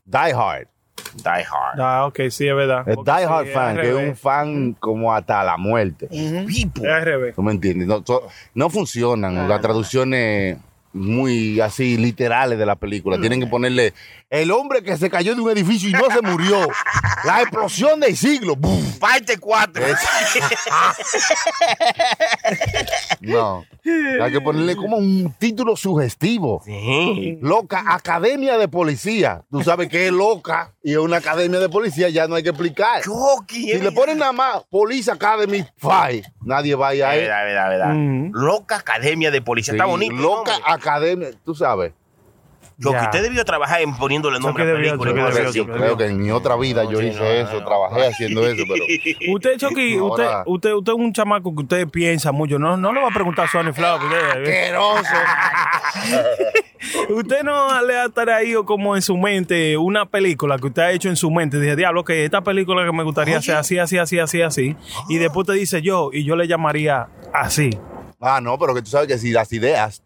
Die 0.05 0.33
Hard. 0.33 0.67
Die 1.15 1.29
Hard. 1.29 1.79
Ah, 1.79 2.05
ok, 2.07 2.19
sí, 2.29 2.47
es 2.47 2.55
verdad. 2.55 2.87
Es 2.87 2.95
Porque 2.95 3.11
Die 3.11 3.25
Hard 3.25 3.47
fan, 3.47 3.75
que 3.77 3.89
es 3.89 3.95
un 4.09 4.15
fan 4.15 4.73
como 4.79 5.13
hasta 5.13 5.43
la 5.43 5.57
muerte. 5.57 6.07
Pipo. 6.47 6.83
Es 6.83 6.91
al 6.91 7.03
revés. 7.05 7.35
¿Tú 7.35 7.41
me 7.43 7.51
entiendes? 7.51 7.87
No, 7.87 8.03
so- 8.05 8.27
no 8.55 8.69
funcionan 8.69 9.47
las 9.47 9.61
traducciones 9.61 10.57
muy 10.93 11.59
así 11.59 11.97
literales 11.97 12.57
de 12.57 12.65
la 12.65 12.75
película. 12.75 13.19
Tienen 13.19 13.39
que 13.39 13.47
ponerle 13.47 13.93
el 14.29 14.51
hombre 14.51 14.83
que 14.83 14.95
se 14.97 15.09
cayó 15.09 15.35
de 15.35 15.41
un 15.41 15.49
edificio 15.51 15.89
y 15.89 15.93
no 15.93 16.05
se 16.11 16.21
murió. 16.21 16.67
La 17.25 17.41
explosión 17.41 17.99
del 17.99 18.15
siglo. 18.17 18.55
¡Buf! 18.55 18.97
Parte 18.99 19.37
4. 19.37 19.83
No. 23.21 23.63
Hay 24.21 24.31
que 24.31 24.41
ponerle 24.41 24.75
como 24.75 24.97
un 24.97 25.33
título 25.39 25.77
sugestivo. 25.77 26.61
Sí. 26.65 27.37
Loca 27.41 27.83
Academia 27.87 28.57
de 28.57 28.67
Policía. 28.67 29.43
Tú 29.49 29.63
sabes 29.63 29.87
que 29.87 30.07
es 30.07 30.11
loca 30.11 30.73
y 30.83 30.91
es 30.91 30.97
una 30.97 31.17
academia 31.17 31.59
de 31.59 31.69
policía, 31.69 32.09
ya 32.09 32.27
no 32.27 32.35
hay 32.35 32.43
que 32.43 32.49
explicar. 32.49 33.01
Chucky. 33.01 33.71
Si 33.71 33.79
le 33.79 33.91
ponen 33.93 34.17
nada 34.17 34.33
más 34.33 34.63
Police 34.69 35.09
Academy 35.09 35.63
5, 35.79 36.29
nadie 36.41 36.75
va 36.75 36.89
a 36.89 36.95
ir 36.95 37.03
ahí. 37.05 37.19
verdad, 37.21 37.45
verdad, 37.45 37.69
verdad. 37.69 37.93
Mm. 37.93 38.31
Loca 38.33 38.75
Academia 38.77 39.31
de 39.31 39.41
Policía. 39.41 39.73
Está 39.73 39.85
bonito. 39.85 40.13
Loca 40.15 40.57
¿no? 40.59 40.65
Academia, 40.91 41.29
tú 41.45 41.55
sabes. 41.55 41.93
Chucky, 42.81 42.95
Ya. 42.95 43.03
usted 43.03 43.21
debió 43.21 43.45
trabajar 43.45 43.81
en 43.81 43.95
poniéndole 43.95 44.39
nombre 44.39 44.63
a 44.63 44.65
Chucky 44.67 44.77
debió, 44.81 44.97
películas. 44.97 45.13
Chucky 45.13 45.19
y 45.19 45.23
debió, 45.23 45.25
cosas 45.35 45.49
así. 45.49 45.59
Chucky 45.59 45.71
Creo 45.79 45.97
que 45.97 46.05
en 46.05 46.17
mi 46.23 46.31
otra 46.31 46.55
vida 46.55 46.83
yo 46.85 46.99
sí, 46.99 47.05
hice 47.07 47.19
no, 47.19 47.25
eso, 47.25 47.53
no. 47.59 47.65
trabajé 47.65 48.07
haciendo 48.07 48.47
eso, 48.47 48.63
pero 48.67 48.85
Usted, 49.35 49.57
Chucky, 49.57 49.99
usted, 49.99 50.23
Ahora- 50.23 50.43
usted, 50.47 50.73
usted 50.73 50.91
es 50.93 50.97
un 50.99 51.13
chamaco 51.13 51.53
que 51.55 51.61
usted 51.61 51.87
piensa 51.89 52.31
mucho. 52.31 52.57
No, 52.57 52.75
no 52.75 52.91
le 52.91 52.99
va 53.01 53.09
a 53.09 53.13
preguntar 53.13 53.45
a 53.45 53.47
Sony 53.51 53.71
Flower. 53.73 54.01
porque- 54.01 54.49
asqueroso. 54.49 55.13
Usted 57.09 57.43
no 57.43 57.81
le 57.85 57.97
ha 57.97 58.09
traído 58.09 58.65
como 58.65 58.95
en 58.95 59.01
su 59.01 59.15
mente 59.17 59.77
una 59.77 60.05
película 60.05 60.57
que 60.57 60.67
usted 60.67 60.81
ha 60.81 60.91
hecho 60.91 61.07
en 61.09 61.15
su 61.15 61.31
mente. 61.31 61.59
Dice, 61.59 61.75
diablo, 61.75 62.03
que 62.03 62.25
esta 62.25 62.41
película 62.41 62.85
que 62.85 62.91
me 62.91 63.03
gustaría 63.03 63.37
hacer 63.37 63.55
así, 63.55 63.79
así, 63.79 63.97
así, 63.97 64.19
así, 64.19 64.41
así. 64.41 64.75
Y 65.09 65.17
después 65.17 65.47
te 65.47 65.53
dice 65.53 65.81
yo, 65.81 66.09
y 66.11 66.23
yo 66.25 66.35
le 66.35 66.47
llamaría 66.47 67.07
así. 67.33 67.69
Ah, 68.19 68.39
no, 68.41 68.57
pero 68.57 68.73
que 68.73 68.81
tú 68.81 68.89
sabes 68.89 69.07
que 69.07 69.17
si 69.17 69.31
las 69.31 69.51
ideas, 69.53 70.03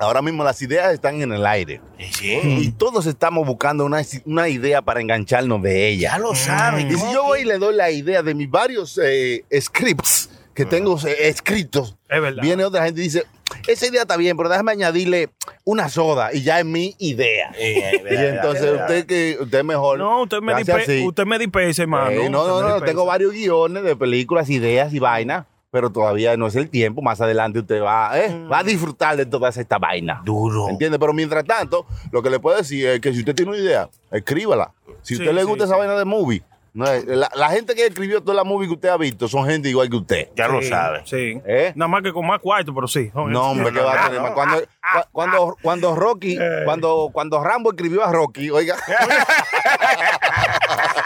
ahora 0.00 0.22
mismo 0.22 0.42
las 0.42 0.60
ideas 0.62 0.92
están 0.92 1.20
en 1.22 1.32
el 1.32 1.46
aire. 1.46 1.80
Sí. 2.12 2.38
Y 2.42 2.72
todos 2.72 3.06
estamos 3.06 3.46
buscando 3.46 3.84
una, 3.84 4.02
una 4.24 4.48
idea 4.48 4.82
para 4.82 5.00
engancharnos 5.00 5.62
de 5.62 5.88
ella. 5.88 6.12
Ya 6.12 6.18
lo 6.18 6.34
saben. 6.34 6.90
Y 6.90 6.94
si 6.94 7.12
yo 7.12 7.24
voy 7.24 7.40
y 7.40 7.44
le 7.44 7.58
doy 7.58 7.74
la 7.76 7.90
idea 7.90 8.22
de 8.22 8.34
mis 8.34 8.50
varios 8.50 8.98
eh, 9.02 9.44
scripts 9.60 10.30
que 10.54 10.64
tengo 10.64 10.98
eh, 11.06 11.28
escritos, 11.28 11.96
Es 12.08 12.20
verdad. 12.20 12.42
viene 12.42 12.64
otra 12.64 12.84
gente 12.84 13.00
y 13.00 13.04
dice, 13.04 13.24
esa 13.66 13.86
idea 13.86 14.02
está 14.02 14.16
bien, 14.16 14.36
pero 14.36 14.48
déjame 14.48 14.72
añadirle 14.72 15.30
una 15.64 15.88
soda 15.88 16.32
y 16.32 16.42
ya 16.42 16.58
es 16.58 16.64
mi 16.64 16.94
idea. 16.98 17.52
y 17.60 18.14
entonces 18.16 18.72
usted 18.80 19.06
que 19.06 19.36
usted 19.40 19.62
mejor. 19.64 19.98
No, 19.98 20.22
usted 20.22 20.40
me, 20.40 20.52
así. 20.54 21.06
usted 21.06 21.26
me 21.26 21.38
dispensa, 21.38 21.82
hermano. 21.82 22.10
Eh, 22.10 22.30
no, 22.30 22.46
no, 22.46 22.60
no, 22.60 22.66
dispensa. 22.66 22.86
tengo 22.86 23.04
varios 23.04 23.32
guiones 23.32 23.82
de 23.82 23.96
películas, 23.96 24.48
ideas 24.48 24.92
y 24.94 24.98
vainas, 24.98 25.46
pero 25.70 25.90
todavía 25.90 26.36
no 26.36 26.46
es 26.48 26.56
el 26.56 26.68
tiempo. 26.68 27.00
Más 27.02 27.20
adelante 27.20 27.60
usted 27.60 27.80
va, 27.82 28.18
eh, 28.18 28.28
Mm. 28.30 28.50
va 28.52 28.58
a 28.58 28.62
disfrutar 28.64 29.16
de 29.16 29.26
toda 29.26 29.48
esta 29.50 29.78
vaina. 29.78 30.20
Duro. 30.24 30.68
¿Entiende? 30.68 30.98
Pero 30.98 31.12
mientras 31.12 31.44
tanto, 31.44 31.86
lo 32.10 32.22
que 32.22 32.30
le 32.30 32.40
puedo 32.40 32.56
decir 32.56 32.86
es 32.86 33.00
que 33.00 33.12
si 33.12 33.20
usted 33.20 33.34
tiene 33.34 33.52
una 33.52 33.60
idea, 33.60 33.88
escríbala. 34.10 34.72
Si 35.02 35.14
a 35.14 35.16
Sí, 35.16 35.22
usted 35.22 35.32
le 35.34 35.44
gusta 35.44 35.64
sí. 35.64 35.70
esa 35.70 35.78
vaina 35.78 35.94
de 35.94 36.04
movie, 36.04 36.42
no 36.72 36.84
la, 36.84 37.28
la 37.34 37.48
gente 37.50 37.74
que 37.74 37.84
escribió 37.86 38.20
toda 38.22 38.34
la 38.34 38.44
movie 38.44 38.68
que 38.68 38.74
usted 38.74 38.88
ha 38.90 38.96
visto 38.96 39.26
son 39.26 39.44
gente 39.46 39.68
igual 39.68 39.90
que 39.90 39.96
usted. 39.96 40.28
Ya 40.36 40.46
lo 40.46 40.62
sabe. 40.62 41.02
Sí. 41.04 41.40
¿Eh? 41.44 41.72
Nada 41.74 41.88
más 41.88 42.02
que 42.02 42.12
con 42.12 42.24
más 42.26 42.38
cuarto, 42.40 42.72
pero 42.74 42.86
sí. 42.86 43.10
No, 43.14 43.50
hombre, 43.50 43.72
que 43.72 43.80
va 43.80 44.04
a 44.04 44.08
tener 44.08 44.22
más. 44.22 44.32
Cuando, 44.32 44.60
cu- 44.60 44.66
cuando, 45.12 45.56
cuando 45.62 45.94
Rocky, 45.96 46.36
Eh. 46.40 46.62
cuando, 46.64 47.10
cuando 47.12 47.42
Rambo 47.42 47.70
escribió 47.70 48.04
a 48.04 48.12
Rocky, 48.12 48.50
oiga, 48.50 48.76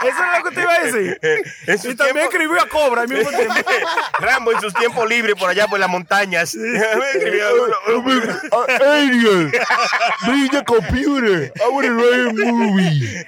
Eso 0.09 0.19
es 0.25 0.39
lo 0.39 0.49
que 0.51 0.55
te 0.55 0.63
iba 0.63 0.73
a 0.73 0.83
decir. 0.85 1.21
Y 1.65 1.95
también 1.97 1.97
tiempo- 1.97 2.21
escribió 2.33 2.61
a 2.63 2.69
Cobra 2.69 3.03
al 3.03 3.09
mismo 3.09 3.31
tiempo. 3.31 3.55
Rambo 4.21 4.53
en 4.53 4.61
sus 4.61 4.73
tiempos 4.75 5.09
libres 5.09 5.35
por 5.35 5.49
allá 5.51 5.67
por 5.67 5.79
las 5.79 5.89
montañas. 5.89 6.55
Alien, 8.81 9.53
bring 10.27 10.49
the 10.51 10.65
computer, 10.65 11.53
I 11.57 11.69
want 11.71 11.87
to 11.87 11.95
write 11.95 12.29
a 12.31 12.53
movie. 12.53 13.25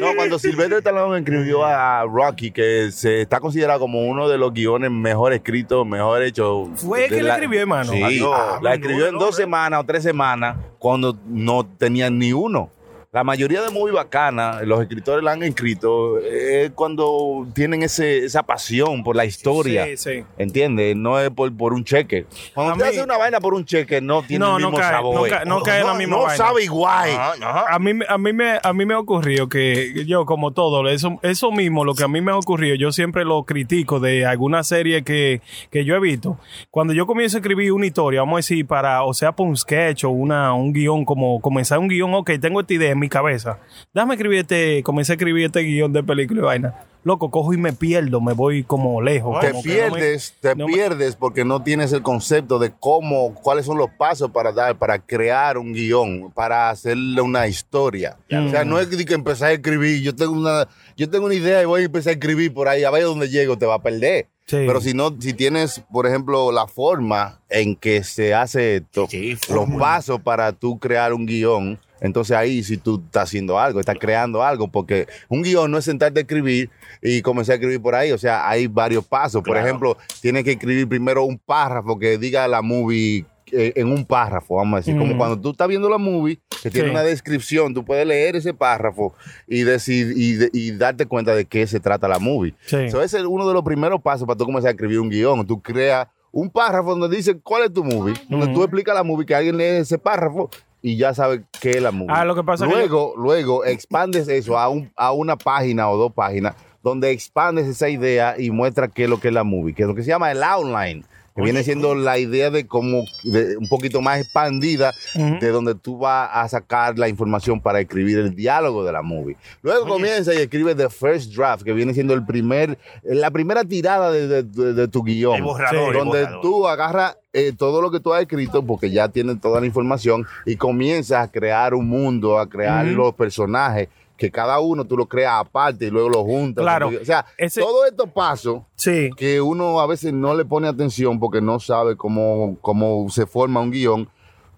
No, 0.00 0.14
cuando 0.14 0.38
Silvestre 0.38 0.78
Stallone 0.78 1.18
escribió 1.18 1.64
a 1.64 2.04
Rocky, 2.04 2.50
que 2.50 2.90
se 2.92 3.22
está 3.22 3.40
considerado 3.40 3.80
como 3.80 4.06
uno 4.06 4.28
de 4.28 4.38
los 4.38 4.52
guiones 4.52 4.90
mejor 4.90 5.32
escritos, 5.32 5.86
mejor 5.86 6.22
hechos. 6.22 6.68
Fue 6.76 7.02
de 7.02 7.08
que 7.08 7.16
le 7.16 7.22
la- 7.24 7.34
escribió, 7.34 7.60
hermano. 7.60 7.92
Sí, 7.92 8.02
Adiós. 8.02 8.62
la 8.62 8.74
escribió 8.74 9.06
en 9.08 9.18
dos 9.18 9.36
semanas 9.36 9.80
o 9.80 9.84
tres 9.84 10.02
semanas 10.02 10.56
cuando 10.78 11.16
no 11.26 11.66
tenían 11.66 12.18
ni 12.18 12.32
uno. 12.32 12.70
La 13.12 13.24
mayoría 13.24 13.60
de 13.62 13.70
muy 13.70 13.90
bacanas, 13.90 14.62
los 14.62 14.82
escritores 14.82 15.24
la 15.24 15.32
han 15.32 15.42
escrito 15.42 16.20
es 16.20 16.70
cuando 16.70 17.44
tienen 17.52 17.82
ese, 17.82 18.18
esa 18.24 18.44
pasión 18.44 19.02
por 19.02 19.16
la 19.16 19.24
historia. 19.24 19.84
Sí, 19.86 19.96
sí. 19.96 20.24
¿Entiendes? 20.38 20.94
No 20.94 21.18
es 21.18 21.28
por, 21.30 21.52
por 21.56 21.72
un 21.72 21.82
cheque. 21.82 22.26
Cuando 22.54 22.70
A 22.70 22.76
usted 22.76 22.84
mí- 22.86 22.90
hace 22.98 23.02
una 23.04 23.16
vaina 23.18 23.40
por 23.40 23.54
un 23.54 23.64
cheque, 23.64 24.00
no 24.00 24.22
tiene 24.22 24.44
No, 24.44 24.58
el 24.58 24.62
no 24.62 24.68
mismo 24.70 24.78
cae, 24.80 24.90
sabor. 24.92 25.14
no 25.16 25.22
cae- 25.24 25.44
no 25.44 25.60
cae 25.60 25.82
la 25.82 25.94
misma 25.94 26.16
No 26.18 26.22
vaina. 26.22 26.36
sabe 26.36 26.62
igual. 26.62 27.10
Ajá, 27.10 27.32
ajá. 27.42 27.64
A 27.74 27.78
mí, 27.80 27.94
me- 27.94 28.06
a, 28.08 28.16
mí 28.16 28.32
me, 28.32 28.60
a 28.62 28.72
mí 28.72 28.86
me 28.86 28.94
ha 28.94 29.00
ocurrido 29.00 29.48
que 29.48 30.04
yo, 30.06 30.24
como 30.24 30.52
todo, 30.52 30.88
eso, 30.88 31.18
eso 31.22 31.50
mismo, 31.50 31.84
lo 31.84 31.94
que 31.96 32.04
a 32.04 32.08
mí 32.08 32.20
me 32.20 32.30
ha 32.30 32.36
ocurrido, 32.36 32.76
yo 32.76 32.92
siempre 32.92 33.24
lo 33.24 33.42
critico 33.42 33.98
de 33.98 34.24
alguna 34.24 34.62
serie 34.62 35.02
que, 35.02 35.40
que 35.72 35.84
yo 35.84 35.96
he 35.96 36.00
visto. 36.00 36.38
Cuando 36.70 36.92
yo 36.94 37.08
comienzo 37.08 37.38
a 37.38 37.40
escribir 37.40 37.72
una 37.72 37.86
historia, 37.86 38.20
vamos 38.20 38.34
a 38.34 38.38
decir, 38.38 38.64
para, 38.68 39.02
o 39.02 39.12
sea, 39.14 39.32
para 39.32 39.48
un 39.48 39.56
sketch 39.56 40.04
o 40.04 40.10
una, 40.10 40.54
un 40.54 40.72
guion, 40.72 41.04
como 41.04 41.40
comenzar 41.40 41.80
un 41.80 41.88
guion, 41.88 42.14
ok, 42.14 42.30
tengo 42.40 42.60
esta 42.60 42.72
idea, 42.74 42.99
mi 43.00 43.08
cabeza. 43.08 43.58
Déjame 43.92 44.14
escribir 44.14 44.40
este, 44.40 44.82
comencé 44.84 45.12
a 45.12 45.14
escribir 45.16 45.46
este 45.46 45.60
guion 45.62 45.92
de 45.92 46.02
película 46.04 46.40
y 46.40 46.44
vaina. 46.44 46.74
Loco, 47.02 47.30
cojo 47.30 47.54
y 47.54 47.56
me 47.56 47.72
pierdo, 47.72 48.20
me 48.20 48.34
voy 48.34 48.62
como 48.62 49.00
lejos. 49.00 49.40
Te 49.40 49.52
como 49.52 49.62
que 49.62 49.68
no 49.68 49.74
me- 49.74 49.90
pierdes, 49.98 50.34
te 50.38 50.54
no 50.54 50.66
me- 50.66 50.72
pierdes 50.74 51.16
porque 51.16 51.46
no 51.46 51.62
tienes 51.62 51.94
el 51.94 52.02
concepto 52.02 52.58
de 52.58 52.72
cómo, 52.78 53.34
cuáles 53.36 53.64
son 53.64 53.78
los 53.78 53.88
pasos 53.96 54.30
para 54.30 54.52
dar, 54.52 54.76
para 54.76 54.98
crear 54.98 55.56
un 55.56 55.72
guion, 55.72 56.30
para 56.34 56.68
hacerle 56.68 57.22
una 57.22 57.48
historia. 57.48 58.18
O 58.30 58.50
sea, 58.50 58.64
no 58.66 58.78
es 58.78 58.88
que 58.88 59.14
empezar 59.14 59.48
a 59.48 59.52
escribir. 59.52 60.02
Yo 60.02 60.14
tengo 60.14 60.32
una, 60.32 60.68
yo 60.94 61.08
tengo 61.08 61.24
una 61.24 61.34
idea 61.34 61.62
y 61.62 61.64
voy 61.64 61.80
a 61.80 61.84
empezar 61.86 62.10
a 62.10 62.14
escribir 62.14 62.52
por 62.52 62.68
ahí, 62.68 62.84
a 62.84 62.90
ver 62.90 63.04
dónde 63.04 63.30
llego, 63.30 63.56
te 63.56 63.64
va 63.64 63.76
a 63.76 63.82
perder. 63.82 64.26
Sí. 64.44 64.56
Pero 64.66 64.80
si 64.82 64.92
no, 64.92 65.16
si 65.18 65.32
tienes, 65.32 65.80
por 65.90 66.06
ejemplo, 66.06 66.52
la 66.52 66.66
forma 66.66 67.40
en 67.48 67.76
que 67.76 68.04
se 68.04 68.34
hace 68.34 68.76
esto, 68.76 69.06
Sí, 69.08 69.38
los 69.48 69.70
pasos 69.78 70.20
para 70.20 70.52
tú 70.52 70.78
crear 70.78 71.14
un 71.14 71.24
guion, 71.24 71.78
entonces 72.00 72.36
ahí 72.36 72.62
si 72.62 72.76
tú 72.76 73.02
estás 73.04 73.24
haciendo 73.24 73.58
algo, 73.58 73.80
estás 73.80 73.96
creando 73.98 74.42
algo, 74.42 74.68
porque 74.68 75.06
un 75.28 75.42
guion 75.42 75.70
no 75.70 75.78
es 75.78 75.84
sentarte 75.84 76.20
a 76.20 76.22
escribir 76.22 76.70
y 77.02 77.22
comenzar 77.22 77.52
a 77.52 77.56
escribir 77.56 77.80
por 77.80 77.94
ahí, 77.94 78.12
o 78.12 78.18
sea, 78.18 78.48
hay 78.48 78.66
varios 78.66 79.04
pasos. 79.06 79.42
Por 79.42 79.52
Claro. 79.54 79.66
ejemplo, 79.66 79.96
tienes 80.20 80.44
que 80.44 80.52
escribir 80.52 80.88
primero 80.88 81.24
un 81.24 81.38
párrafo 81.38 81.98
que 81.98 82.18
diga 82.18 82.46
la 82.48 82.62
movie 82.62 83.24
eh, 83.52 83.72
en 83.74 83.88
un 83.88 84.04
párrafo, 84.04 84.54
vamos 84.56 84.74
a 84.74 84.76
decir, 84.76 84.96
como 84.96 85.16
cuando 85.16 85.36
tú 85.40 85.50
estás 85.50 85.66
viendo 85.66 85.88
la 85.90 85.98
movie, 85.98 86.38
que 86.62 86.70
tiene 86.70 86.86
Sí. 86.86 86.92
una 86.92 87.02
descripción, 87.02 87.74
tú 87.74 87.84
puedes 87.84 88.06
leer 88.06 88.36
ese 88.36 88.54
párrafo 88.54 89.12
y 89.48 89.62
decir 89.62 90.12
y, 90.16 90.34
de- 90.34 90.50
y 90.52 90.70
darte 90.70 91.04
cuenta 91.06 91.34
de 91.34 91.44
qué 91.46 91.66
se 91.66 91.80
trata 91.80 92.06
la 92.06 92.20
movie. 92.20 92.54
Sí. 92.64 92.88
So, 92.90 93.02
ese 93.02 93.18
es 93.18 93.24
uno 93.24 93.48
de 93.48 93.54
los 93.54 93.64
primeros 93.64 94.00
pasos 94.02 94.24
para 94.24 94.36
tú 94.38 94.44
comenzar 94.44 94.68
a 94.68 94.70
escribir 94.70 95.00
un 95.00 95.08
guion. 95.10 95.44
Tú 95.48 95.60
creas 95.60 96.06
un 96.30 96.48
párrafo 96.48 96.94
donde 96.96 97.16
dice 97.16 97.40
cuál 97.40 97.64
es 97.64 97.72
tu 97.72 97.82
movie, 97.82 98.14
donde 98.28 98.46
tú 98.54 98.62
explicas 98.62 98.94
la 98.94 99.02
movie, 99.02 99.26
que 99.26 99.34
alguien 99.34 99.56
lee 99.56 99.64
ese 99.80 99.98
párrafo 99.98 100.48
y 100.82 100.96
ya 100.96 101.14
sabe 101.14 101.42
qué 101.60 101.72
es 101.72 101.82
la 101.82 101.90
movie. 101.90 102.14
Ah, 102.14 102.24
lo 102.24 102.34
que 102.34 102.42
pasa 102.42 102.66
que 102.66 102.72
luego, 102.72 103.14
luego 103.16 103.64
expandes 103.64 104.28
eso 104.28 104.58
a, 104.58 104.68
un, 104.68 104.90
a 104.96 105.12
una 105.12 105.36
página 105.36 105.90
o 105.90 105.96
dos 105.96 106.12
páginas 106.12 106.54
donde 106.82 107.10
expandes 107.10 107.66
esa 107.66 107.88
idea 107.88 108.36
y 108.38 108.50
muestra 108.50 108.88
qué 108.88 109.04
es 109.04 109.10
lo 109.10 109.20
que 109.20 109.28
es 109.28 109.34
la 109.34 109.44
movie, 109.44 109.74
que 109.74 109.82
es 109.82 109.88
lo 109.88 109.94
que 109.94 110.02
se 110.02 110.08
llama 110.08 110.30
el 110.32 110.42
outline. 110.42 111.04
Que 111.36 111.42
viene 111.42 111.62
siendo 111.62 111.94
la 111.94 112.18
idea 112.18 112.50
de 112.50 112.66
cómo, 112.66 113.04
de 113.22 113.56
un 113.56 113.68
poquito 113.68 114.00
más 114.00 114.20
expandida, 114.20 114.92
de 115.14 115.48
donde 115.50 115.74
tú 115.76 115.98
vas 115.98 116.28
a 116.32 116.48
sacar 116.48 116.98
la 116.98 117.08
información 117.08 117.60
para 117.60 117.80
escribir 117.80 118.18
el 118.18 118.34
diálogo 118.34 118.84
de 118.84 118.92
la 118.92 119.02
movie. 119.02 119.36
Luego 119.62 119.86
comienza 119.86 120.34
y 120.34 120.38
escribe 120.38 120.74
the 120.74 120.90
first 120.90 121.32
draft, 121.34 121.62
que 121.62 121.72
viene 121.72 121.94
siendo 121.94 122.14
el 122.14 122.26
primer, 122.26 122.78
la 123.04 123.30
primera 123.30 123.64
tirada 123.64 124.10
de, 124.10 124.42
de- 124.42 124.88
tu 124.88 125.02
guion. 125.04 125.36
El 125.36 125.42
borrador, 125.42 125.92
el 125.94 125.98
donde 125.98 126.20
borrador. 126.22 126.40
tú 126.42 126.66
agarras 126.68 127.16
eh, 127.32 127.52
todo 127.56 127.80
lo 127.80 127.92
que 127.92 128.00
tú 128.00 128.12
has 128.12 128.22
escrito, 128.22 128.64
porque 128.64 128.90
ya 128.90 129.08
tienes 129.08 129.40
toda 129.40 129.60
la 129.60 129.66
información, 129.66 130.26
y 130.46 130.56
comienzas 130.56 131.28
a 131.28 131.30
crear 131.30 131.74
un 131.74 131.88
mundo, 131.88 132.38
a 132.40 132.48
crear 132.48 132.84
los 132.86 133.14
personajes, 133.14 133.88
que 134.20 134.30
cada 134.30 134.60
uno 134.60 134.84
tú 134.84 134.98
lo 134.98 135.06
creas 135.08 135.32
aparte 135.40 135.86
y 135.86 135.90
luego 135.90 136.10
lo 136.10 136.22
juntas. 136.24 136.62
Claro. 136.62 136.88
O 137.00 137.04
sea, 137.06 137.24
Ese- 137.38 137.62
todos 137.62 137.86
estos 137.88 138.10
pasos 138.10 138.60
Sí. 138.74 139.08
que 139.16 139.40
uno 139.40 139.80
a 139.80 139.86
veces 139.86 140.12
no 140.12 140.34
le 140.34 140.44
pone 140.44 140.68
atención 140.68 141.18
porque 141.18 141.40
no 141.40 141.58
sabe 141.58 141.96
cómo, 141.96 142.58
cómo 142.60 143.08
se 143.08 143.24
forma 143.26 143.60
un 143.60 143.70
guion. 143.70 144.08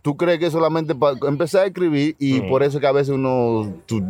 Tú 0.03 0.16
crees 0.16 0.40
que 0.40 0.50
solamente 0.50 0.96
para 0.96 1.16
empezar 1.28 1.62
a 1.62 1.66
escribir 1.66 2.16
y 2.18 2.40
por 2.40 2.64
eso 2.64 2.80
que 2.80 2.88
a 2.88 2.92
veces 2.92 3.11
uno, 3.11 3.72
tú, 3.86 4.03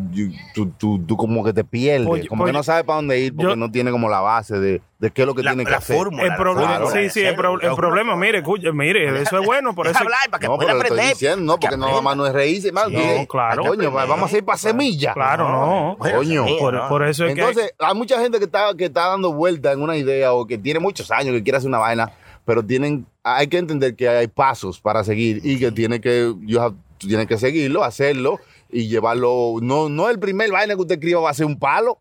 tú, 0.54 0.70
tú- 0.78 0.98
tú 1.06 1.16
como 1.18 1.44
que 1.44 1.52
te 1.52 1.64
pierdes, 1.64 2.08
Oye, 2.08 2.26
como 2.26 2.44
oye, 2.44 2.52
que 2.52 2.56
no 2.56 2.62
sabe 2.62 2.82
para 2.82 2.96
dónde 2.96 3.20
ir 3.20 3.36
porque 3.36 3.50
yo- 3.50 3.56
no 3.56 3.70
tiene 3.70 3.90
como 3.90 4.08
la 4.08 4.20
base 4.20 4.58
de, 4.58 4.80
de 4.98 5.10
qué 5.10 5.20
es 5.20 5.26
lo 5.26 5.34
que 5.34 5.42
La, 5.42 5.50
tiene 5.50 5.66
que 5.66 5.70
la 5.70 5.76
hacer. 5.76 5.94
fórmula. 5.98 6.22
El 6.24 6.34
problema, 6.36 6.80
sí, 6.90 7.10
sí, 7.10 7.20
el, 7.20 7.34
pro- 7.34 7.58
problema, 7.76 8.16
mire, 8.16 8.38
escuche, 8.38 8.72
mire, 8.72 9.20
eso 9.20 9.38
es 9.38 9.44
bueno, 9.46 9.74
por 9.74 9.86
eso. 9.86 9.98
hablar 9.98 10.20
para 10.30 10.40
que 10.40 10.46
No, 10.46 10.56
pueda 10.56 10.68
pero 10.68 10.78
le 10.78 10.82
estoy 10.84 10.96
aprender. 10.98 11.14
diciendo, 11.14 11.44
no, 11.44 11.60
porque 11.60 11.74
Que 11.74 11.76
no 11.76 12.00
más 12.00 12.16
no 12.16 12.26
es 12.26 12.32
reírse, 12.32 12.72
más. 12.72 12.90
No, 12.90 12.98
que- 12.98 13.26
claro. 13.28 13.62
Coño, 13.62 13.90
vamos 13.90 14.32
a 14.32 14.36
ir 14.38 14.44
para 14.46 14.56
semilla. 14.56 15.12
Claro, 15.12 15.46
no. 15.50 15.96
Coño. 15.98 16.46
Por, 16.88 17.06
eso 17.06 17.26
es 17.26 17.34
que. 17.34 17.40
Entonces, 17.42 17.70
hay 17.78 17.94
mucha 17.94 18.18
gente 18.18 18.38
que 18.38 18.46
está, 18.46 18.74
que 18.74 18.86
está 18.86 19.08
dando 19.08 19.30
vuelta 19.34 19.72
en 19.72 19.82
una 19.82 19.94
idea 19.98 20.32
o 20.32 20.46
que 20.46 20.56
tiene 20.56 20.80
muchos 20.80 21.10
años, 21.10 21.34
que 21.34 21.42
quiere 21.42 21.58
hacer 21.58 21.68
una 21.68 21.78
vaina, 21.80 22.10
pero 22.44 22.64
tienen, 22.64 23.06
hay 23.22 23.46
que 23.48 23.58
entender 23.58 23.94
que 23.96 24.08
hay 24.08 24.26
pasos 24.28 24.80
para 24.80 25.04
seguir 25.04 25.40
y 25.44 25.58
que 25.58 25.70
tiene 25.72 26.00
que, 26.00 26.32
have- 26.58 26.76
tienes 26.98 27.26
que 27.26 27.38
seguirlo, 27.38 27.84
hacerlo 27.84 28.38
y 28.70 28.88
llevarlo. 28.88 29.56
No, 29.60 29.88
no 29.88 30.08
el 30.08 30.18
primer 30.18 30.50
vaina 30.50 30.74
que 30.74 30.80
usted 30.80 30.94
escriba 30.94 31.20
va 31.20 31.30
a 31.30 31.34
ser 31.34 31.46
un 31.46 31.58
palo, 31.58 31.98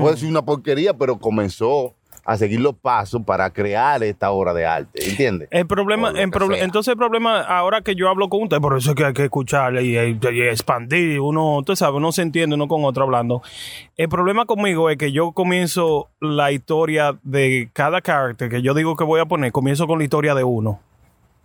puede 0.00 0.16
ser 0.16 0.28
una 0.28 0.44
porquería, 0.44 0.94
pero 0.96 1.18
comenzó 1.18 1.94
a 2.24 2.36
seguir 2.36 2.60
los 2.60 2.74
pasos 2.74 3.22
para 3.26 3.50
crear 3.50 4.02
esta 4.02 4.30
obra 4.30 4.54
de 4.54 4.64
arte, 4.66 5.08
¿entiendes? 5.08 5.48
El 5.50 5.66
problema, 5.66 6.10
el 6.10 6.30
proble- 6.30 6.54
sea. 6.56 6.64
entonces 6.64 6.92
el 6.92 6.98
problema, 6.98 7.40
ahora 7.42 7.82
que 7.82 7.94
yo 7.94 8.08
hablo 8.08 8.28
con 8.28 8.42
usted, 8.44 8.58
por 8.60 8.76
eso 8.76 8.90
es 8.90 8.96
que 8.96 9.04
hay 9.04 9.12
que 9.12 9.24
escucharle 9.24 9.82
y, 9.82 9.96
y- 9.98 10.18
y 10.32 10.42
expandir, 10.42 11.20
uno, 11.20 11.58
usted 11.58 11.74
sabe, 11.74 11.96
uno 11.98 12.12
se 12.12 12.22
entiende 12.22 12.54
uno 12.56 12.66
con 12.68 12.84
otro 12.84 13.04
hablando. 13.04 13.42
El 13.96 14.08
problema 14.08 14.46
conmigo 14.46 14.90
es 14.90 14.96
que 14.96 15.12
yo 15.12 15.32
comienzo 15.32 16.08
la 16.20 16.50
historia 16.52 17.18
de 17.22 17.68
cada 17.72 18.00
carácter 18.00 18.48
que 18.48 18.62
yo 18.62 18.74
digo 18.74 18.96
que 18.96 19.04
voy 19.04 19.20
a 19.20 19.26
poner, 19.26 19.52
comienzo 19.52 19.86
con 19.86 19.98
la 19.98 20.04
historia 20.04 20.34
de 20.34 20.44
uno. 20.44 20.80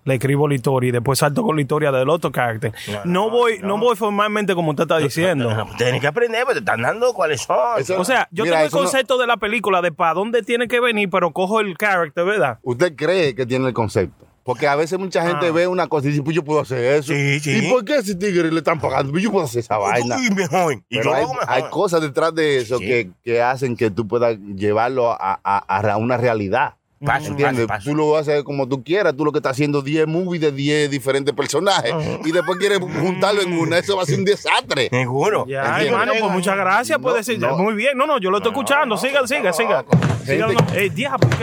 Le 0.05 0.15
escribo 0.15 0.47
la 0.47 0.55
historia 0.55 0.87
y 0.87 0.91
después 0.91 1.19
salto 1.19 1.43
con 1.43 1.55
la 1.55 1.61
historia 1.61 1.91
del 1.91 2.09
otro 2.09 2.31
carácter. 2.31 2.73
No, 2.87 3.01
no, 3.05 3.29
voy, 3.29 3.59
no. 3.59 3.67
no. 3.69 3.77
voy 3.77 3.95
formalmente 3.95 4.55
como 4.55 4.71
usted 4.71 4.83
está 4.83 4.97
diciendo. 4.97 5.67
Tienes 5.77 5.99
que 6.01 6.07
aprender, 6.07 6.43
pero 6.47 6.53
te 6.53 6.59
están 6.59 6.81
dando 6.81 7.13
cuáles 7.13 7.41
son. 7.41 7.57
Eso- 7.79 7.99
O 7.99 8.05
sea, 8.05 8.27
yo 8.31 8.45
Mira, 8.45 8.57
tengo 8.63 8.65
el 8.65 8.71
concepto 8.71 9.17
de 9.17 9.27
la 9.27 9.37
película 9.37 9.81
de 9.81 9.91
para 9.91 10.13
dónde 10.13 10.41
tiene 10.41 10.67
que 10.67 10.79
venir, 10.79 11.09
pero 11.09 11.31
cojo 11.31 11.59
el 11.59 11.77
carácter, 11.77 12.23
¿verdad? 12.25 12.59
Usted 12.63 12.95
cree 12.95 13.35
que 13.35 13.45
tiene 13.45 13.67
el 13.67 13.73
concepto. 13.73 14.25
Porque 14.41 14.67
a 14.67 14.75
veces 14.75 14.97
mucha 14.97 15.21
gente 15.27 15.51
ve 15.51 15.67
una 15.67 15.85
cosa 15.87 16.07
y 16.07 16.11
dice, 16.11 16.23
pues 16.23 16.35
yo 16.35 16.43
puedo 16.43 16.61
hacer 16.61 16.83
eso. 16.95 17.13
Ah. 17.13 17.15
Sí, 17.15 17.39
sí. 17.39 17.67
¿Y 17.67 17.69
por 17.69 17.85
qué 17.85 17.97
ese 17.97 18.15
tigre 18.15 18.51
le 18.51 18.57
están 18.57 18.79
pagando? 18.79 19.11
Pues 19.11 19.21
yo 19.23 19.31
puedo 19.31 19.45
hacer 19.45 19.59
esa 19.59 19.77
vaina. 19.77 20.15
Y 20.25 20.33
mejor. 20.33 20.73
Y 20.89 20.97
Pero 20.97 21.03
yo 21.11 21.13
hay, 21.13 21.25
mejor. 21.57 21.69
cosas 21.69 22.01
detrás 22.01 22.33
de 22.33 22.57
eso 22.57 22.79
Sí. 22.79 22.85
que, 22.85 23.11
que 23.23 23.41
hacen 23.43 23.75
que 23.77 23.91
tú 23.91 24.07
puedas 24.07 24.39
llevarlo 24.55 25.11
a, 25.11 25.39
a- 25.43 25.57
a 25.91 25.97
una 25.97 26.17
realidad. 26.17 26.73
Paso, 27.05 27.27
¿Entiendes? 27.27 27.65
paso, 27.65 27.79
paso. 27.79 27.89
Tú 27.89 27.95
lo 27.95 28.11
vas 28.11 28.27
a 28.27 28.31
hacer 28.31 28.43
como 28.43 28.67
tú 28.67 28.83
quieras. 28.83 29.15
Tú 29.15 29.23
lo 29.23 29.31
que 29.31 29.39
estás 29.39 29.51
haciendo 29.53 29.81
10 29.81 30.05
movies 30.07 30.41
de 30.41 30.51
10 30.51 30.91
diferentes 30.91 31.33
personajes 31.33 31.93
y 32.25 32.31
después 32.31 32.57
quieres 32.59 32.79
juntarlo 32.79 33.41
en 33.41 33.53
una. 33.57 33.77
Eso 33.77 33.95
va 33.95 34.03
a 34.03 34.05
ser 34.05 34.19
un 34.19 34.25
desastre. 34.25 34.89
Seguro. 34.89 35.45
Ya, 35.47 35.81
hermano, 35.81 36.11
pues 36.19 36.31
muchas 36.31 36.57
gracias. 36.57 36.97
No, 36.99 37.03
puede 37.03 37.17
decir, 37.17 37.39
no. 37.39 37.55
muy 37.57 37.73
bien. 37.73 37.97
No, 37.97 38.05
no, 38.05 38.19
yo 38.19 38.29
lo 38.31 38.37
estoy 38.37 38.51
escuchando. 38.51 38.97
Siga, 38.97 39.25
siga, 39.27 39.53
siga. 39.53 39.85
Diablo, 40.25 40.59
¿qué- 40.73 40.91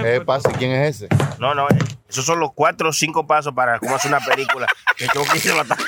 ¿Qué 0.02 0.20
pasa? 0.20 0.50
¿Quién 0.52 0.72
es 0.72 0.96
ese? 1.02 1.08
No, 1.38 1.54
no, 1.54 1.64
eh, 1.68 1.78
esos 2.08 2.24
son 2.24 2.38
los 2.38 2.50
cuatro 2.54 2.90
o 2.90 2.92
cinco 2.92 3.26
pasos 3.26 3.52
para 3.52 3.78
cómo 3.78 3.96
hacer 3.96 4.10
una 4.12 4.20
película. 4.20 4.66
que 4.96 5.06
tengo 5.08 5.24
que 5.26 5.38
ir 5.38 5.50
a 5.52 5.56
matar. 5.56 5.78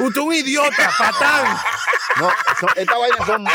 Usted 0.00 0.20
es 0.20 0.26
un 0.26 0.34
idiota, 0.34 0.90
patán. 0.98 1.56
No, 2.20 2.28
son- 2.60 2.68
estas 2.76 2.98
vainas 2.98 3.26
son, 3.26 3.46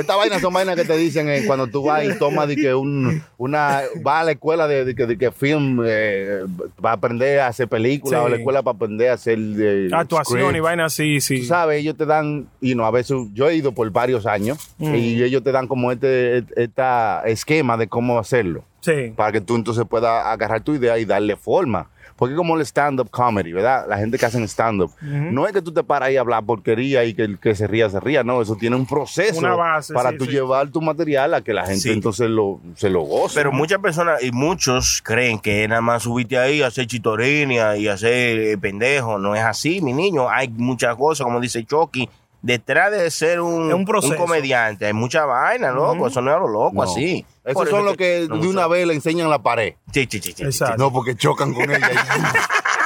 estas 0.00 0.16
vainas 0.16 0.40
son 0.40 0.52
vainas 0.54 0.76
que 0.76 0.84
te 0.84 0.96
dicen 0.96 1.28
eh, 1.28 1.42
cuando 1.46 1.66
tú 1.66 1.82
vas 1.82 2.04
y 2.04 2.16
tomas 2.16 2.46
de 2.46 2.54
que 2.56 2.72
un, 2.74 3.24
una, 3.38 3.82
vas 4.02 4.20
a 4.20 4.24
la 4.24 4.30
escuela 4.32 4.68
de, 4.68 4.84
de 4.84 4.94
que, 4.98 5.06
de 5.06 5.16
que 5.16 5.32
film, 5.32 5.80
eh, 5.86 6.40
va 6.84 6.90
a 6.90 6.92
aprender 6.94 7.40
a 7.40 7.46
hacer 7.46 7.66
películas 7.68 8.20
Sí. 8.20 8.26
o 8.26 8.28
la 8.28 8.36
escuela 8.36 8.62
para 8.62 8.76
aprender 8.76 9.08
a 9.08 9.14
hacer 9.14 9.38
eh, 9.38 9.88
Actuación 9.90 10.40
y 10.40 10.42
scripts. 10.42 10.62
vaina 10.62 10.84
así, 10.84 11.20
sí. 11.22 11.38
Tú 11.40 11.46
sabes, 11.46 11.80
ellos 11.80 11.96
te 11.96 12.04
dan, 12.04 12.48
y 12.60 12.74
no, 12.74 12.84
a 12.84 12.90
veces 12.90 13.16
yo 13.32 13.48
he 13.48 13.54
ido 13.56 13.72
por 13.72 13.90
varios 13.90 14.26
años 14.26 14.58
Mm. 14.78 14.94
y 14.94 15.22
ellos 15.22 15.42
te 15.42 15.52
dan 15.52 15.66
como 15.68 15.90
este, 15.90 16.44
esta 16.56 17.22
esquema 17.24 17.76
de 17.78 17.88
cómo 17.88 18.18
hacerlo 18.18 18.64
Sí. 18.80 19.12
para 19.16 19.32
que 19.32 19.40
tú 19.40 19.56
entonces 19.56 19.84
puedas 19.88 20.26
agarrar 20.26 20.60
tu 20.62 20.74
idea 20.74 20.98
y 20.98 21.04
darle 21.06 21.36
forma. 21.36 21.88
Porque 22.18 22.34
como 22.34 22.56
el 22.56 22.62
stand-up 22.62 23.08
comedy, 23.10 23.52
¿verdad? 23.52 23.86
La 23.88 23.96
gente 23.96 24.18
que 24.18 24.26
hacen 24.26 24.42
stand-up. 24.48 24.90
No 25.00 25.46
es 25.46 25.52
que 25.52 25.62
tú 25.62 25.72
te 25.72 25.84
paras 25.84 26.08
ahí 26.08 26.16
a 26.16 26.20
hablar 26.20 26.44
porquería 26.44 27.04
y 27.04 27.14
que 27.14 27.22
el 27.22 27.38
que 27.38 27.54
se 27.54 27.66
ría, 27.68 27.88
se 27.88 28.00
ría. 28.00 28.24
No, 28.24 28.42
eso 28.42 28.56
tiene 28.56 28.74
un 28.74 28.86
proceso 28.86 29.38
Una 29.38 29.54
base, 29.54 29.94
para 29.94 30.10
sí, 30.10 30.18
tú 30.18 30.24
sí. 30.24 30.32
llevar 30.32 30.68
tu 30.68 30.80
material 30.82 31.32
a 31.34 31.42
que 31.42 31.54
la 31.54 31.62
gente 31.64 31.78
Sí. 31.82 31.90
entonces 31.92 32.28
lo, 32.28 32.60
se 32.74 32.90
lo 32.90 33.02
goce. 33.02 33.36
Pero 33.36 33.52
muchas 33.52 33.78
personas 33.78 34.20
y 34.22 34.32
muchos 34.32 35.00
creen 35.04 35.38
que 35.38 35.66
nada 35.68 35.80
más 35.80 36.02
subirte 36.02 36.36
ahí, 36.36 36.60
hacer 36.60 36.86
chitorinia 36.88 37.76
y 37.76 37.86
hacer 37.86 38.38
eh, 38.40 38.58
pendejo. 38.58 39.18
No 39.18 39.36
es 39.36 39.42
así, 39.42 39.80
mi 39.80 39.92
niño. 39.92 40.28
Hay 40.28 40.48
muchas 40.48 40.96
cosas, 40.96 41.24
como 41.24 41.38
dice 41.40 41.64
Chucky. 41.64 42.08
Detrás 42.40 42.92
de 42.92 43.10
ser 43.10 43.40
un, 43.40 43.72
un 43.72 43.84
comediante, 43.84 44.86
hay 44.86 44.92
mucha 44.92 45.24
vaina, 45.24 45.72
loco. 45.72 46.06
Eso 46.06 46.20
no 46.20 46.30
es 46.30 46.36
a 46.36 46.40
lo 46.40 46.48
loco, 46.48 46.74
No. 46.74 46.82
así. 46.82 47.24
Esos 47.44 47.54
Por 47.54 47.68
son 47.68 47.84
los 47.84 47.96
que 47.96 48.26
no 48.28 48.36
de 48.38 48.46
una 48.46 48.66
vez 48.68 48.86
le 48.86 48.94
enseñan 48.94 49.28
la 49.28 49.40
pared. 49.40 49.74
Sí, 49.92 50.06
sí, 50.08 50.20
sí, 50.20 50.28
sí, 50.30 50.32
sí. 50.36 50.44
Exacto. 50.44 50.76
No, 50.76 50.92
porque 50.92 51.16
chocan 51.16 51.52
con 51.52 51.70
ella. 51.70 51.90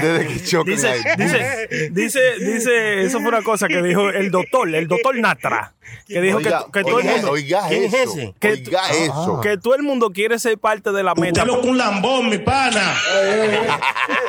Desde 0.00 0.26
que 0.28 0.42
chocan 0.44 0.74
Dice, 0.74 0.88
ahí. 0.88 1.00
dice, 1.16 1.90
dice, 1.90 2.20
dice, 2.38 3.02
eso 3.02 3.18
fue 3.20 3.28
una 3.28 3.42
cosa 3.42 3.68
que 3.68 3.82
dijo 3.82 4.08
el 4.10 4.30
doctor, 4.30 4.72
el 4.74 4.86
doctor 4.88 5.18
Natra, 5.18 5.72
que 6.06 6.20
dijo 6.20 6.38
que, 6.38 6.46
Oiga, 6.48 6.66
que 6.72 6.82
todo 6.82 7.00
el 7.00 7.06
mundo, 7.06 7.30
oiga 7.32 7.62
¿Quién 7.68 7.84
es 7.84 7.94
eso. 7.94 8.12
ese? 8.18 8.34
Que- 8.38 8.52
Oiga 8.52 8.80
eso. 8.90 9.40
que 9.42 9.58
todo 9.58 9.74
el 9.74 9.82
mundo 9.82 10.10
quiere 10.10 10.38
ser 10.38 10.58
parte 10.58 10.92
de 10.92 11.02
la 11.02 11.14
meta. 11.14 11.44
Usted 11.44 11.68
un 11.68 11.76
lambón, 11.78 12.28
mi 12.30 12.38
pana. 12.38 12.94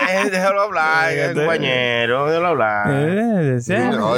Eh, 0.10 0.30
déjalo 0.30 0.62
hablar, 0.62 1.12
Eh, 1.14 1.32
compañero, 1.34 2.26
déjalo 2.28 2.47
hablar. 2.47 2.88
Eh, 2.89 3.62
sí. 3.62 3.74
No, 3.74 4.14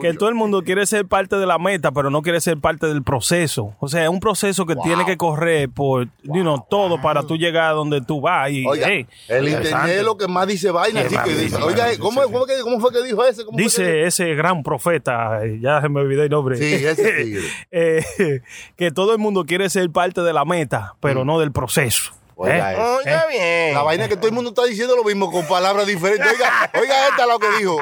que 0.00 0.14
todo 0.14 0.28
el 0.28 0.34
mundo 0.34 0.62
quiere 0.62 0.86
ser 0.86 1.06
parte 1.06 1.36
de 1.36 1.46
la 1.46 1.58
meta, 1.58 1.90
pero 1.92 2.10
no 2.10 2.22
quiere 2.22 2.40
ser 2.40 2.58
parte 2.58 2.86
del 2.86 3.02
proceso. 3.02 3.74
O 3.80 3.88
sea, 3.88 4.04
es 4.04 4.08
un 4.08 4.20
proceso 4.20 4.66
que 4.66 4.76
tiene 4.76 5.04
que 5.04 5.16
correr 5.16 5.68
por 5.68 6.06
you 6.22 6.42
know, 6.42 6.64
todo 6.68 7.00
para 7.00 7.22
tú 7.22 7.36
llegar 7.36 7.70
a 7.70 7.72
donde 7.72 8.00
tú 8.00 8.20
vas. 8.20 8.50
Y, 8.50 8.66
Oiga, 8.66 8.86
hey, 8.88 9.06
el 9.28 9.48
internet 9.48 9.98
es 9.98 10.04
lo 10.04 10.16
que 10.16 10.28
más 10.28 10.46
dice 10.46 10.65
dice 10.72 11.08
chico. 11.08 11.30
y 11.30 11.32
dice, 11.34 11.56
Oiga, 11.56 11.86
¿cómo, 11.98 12.22
sí, 12.24 12.28
cómo, 12.32 12.46
que- 12.46 12.60
¿cómo 12.62 12.80
fue 12.80 12.92
que 12.92 13.02
dijo 13.02 13.24
ese? 13.24 13.44
¿Cómo 13.44 13.56
fue 13.56 13.62
que 13.62 13.62
Dice 13.64 14.04
ese 14.06 14.34
gran 14.34 14.62
profeta, 14.62 15.44
eh, 15.44 15.58
ya 15.60 15.80
se 15.80 15.88
me 15.88 16.00
olvidó 16.00 16.22
el 16.22 16.30
nombre. 16.30 16.56
Sí, 16.56 16.84
ese 16.86 17.12
tigre. 17.22 17.42
eh, 17.70 18.40
que 18.76 18.90
todo 18.90 19.12
el 19.12 19.18
mundo 19.18 19.44
quiere 19.44 19.68
ser 19.70 19.90
parte 19.90 20.20
de 20.22 20.32
la 20.32 20.44
meta, 20.44 20.94
pero 21.00 21.24
no 21.24 21.38
del 21.40 21.52
proceso. 21.52 22.12
Oiga, 22.38 22.74
¿eh? 22.74 22.76
Oiga 22.78 23.26
bien. 23.30 23.72
La 23.74 23.80
vaina 23.80 24.04
es 24.04 24.10
que 24.10 24.16
todo 24.16 24.26
el 24.28 24.34
mundo 24.34 24.50
está 24.50 24.62
diciendo 24.66 24.94
lo 24.94 25.04
mismo 25.04 25.30
con 25.32 25.46
palabras 25.46 25.86
diferentes. 25.86 26.30
Oiga, 26.30 26.70
oiga 26.78 27.08
esta 27.08 27.24
lo 27.26 27.38
que 27.38 27.46
dijo. 27.58 27.78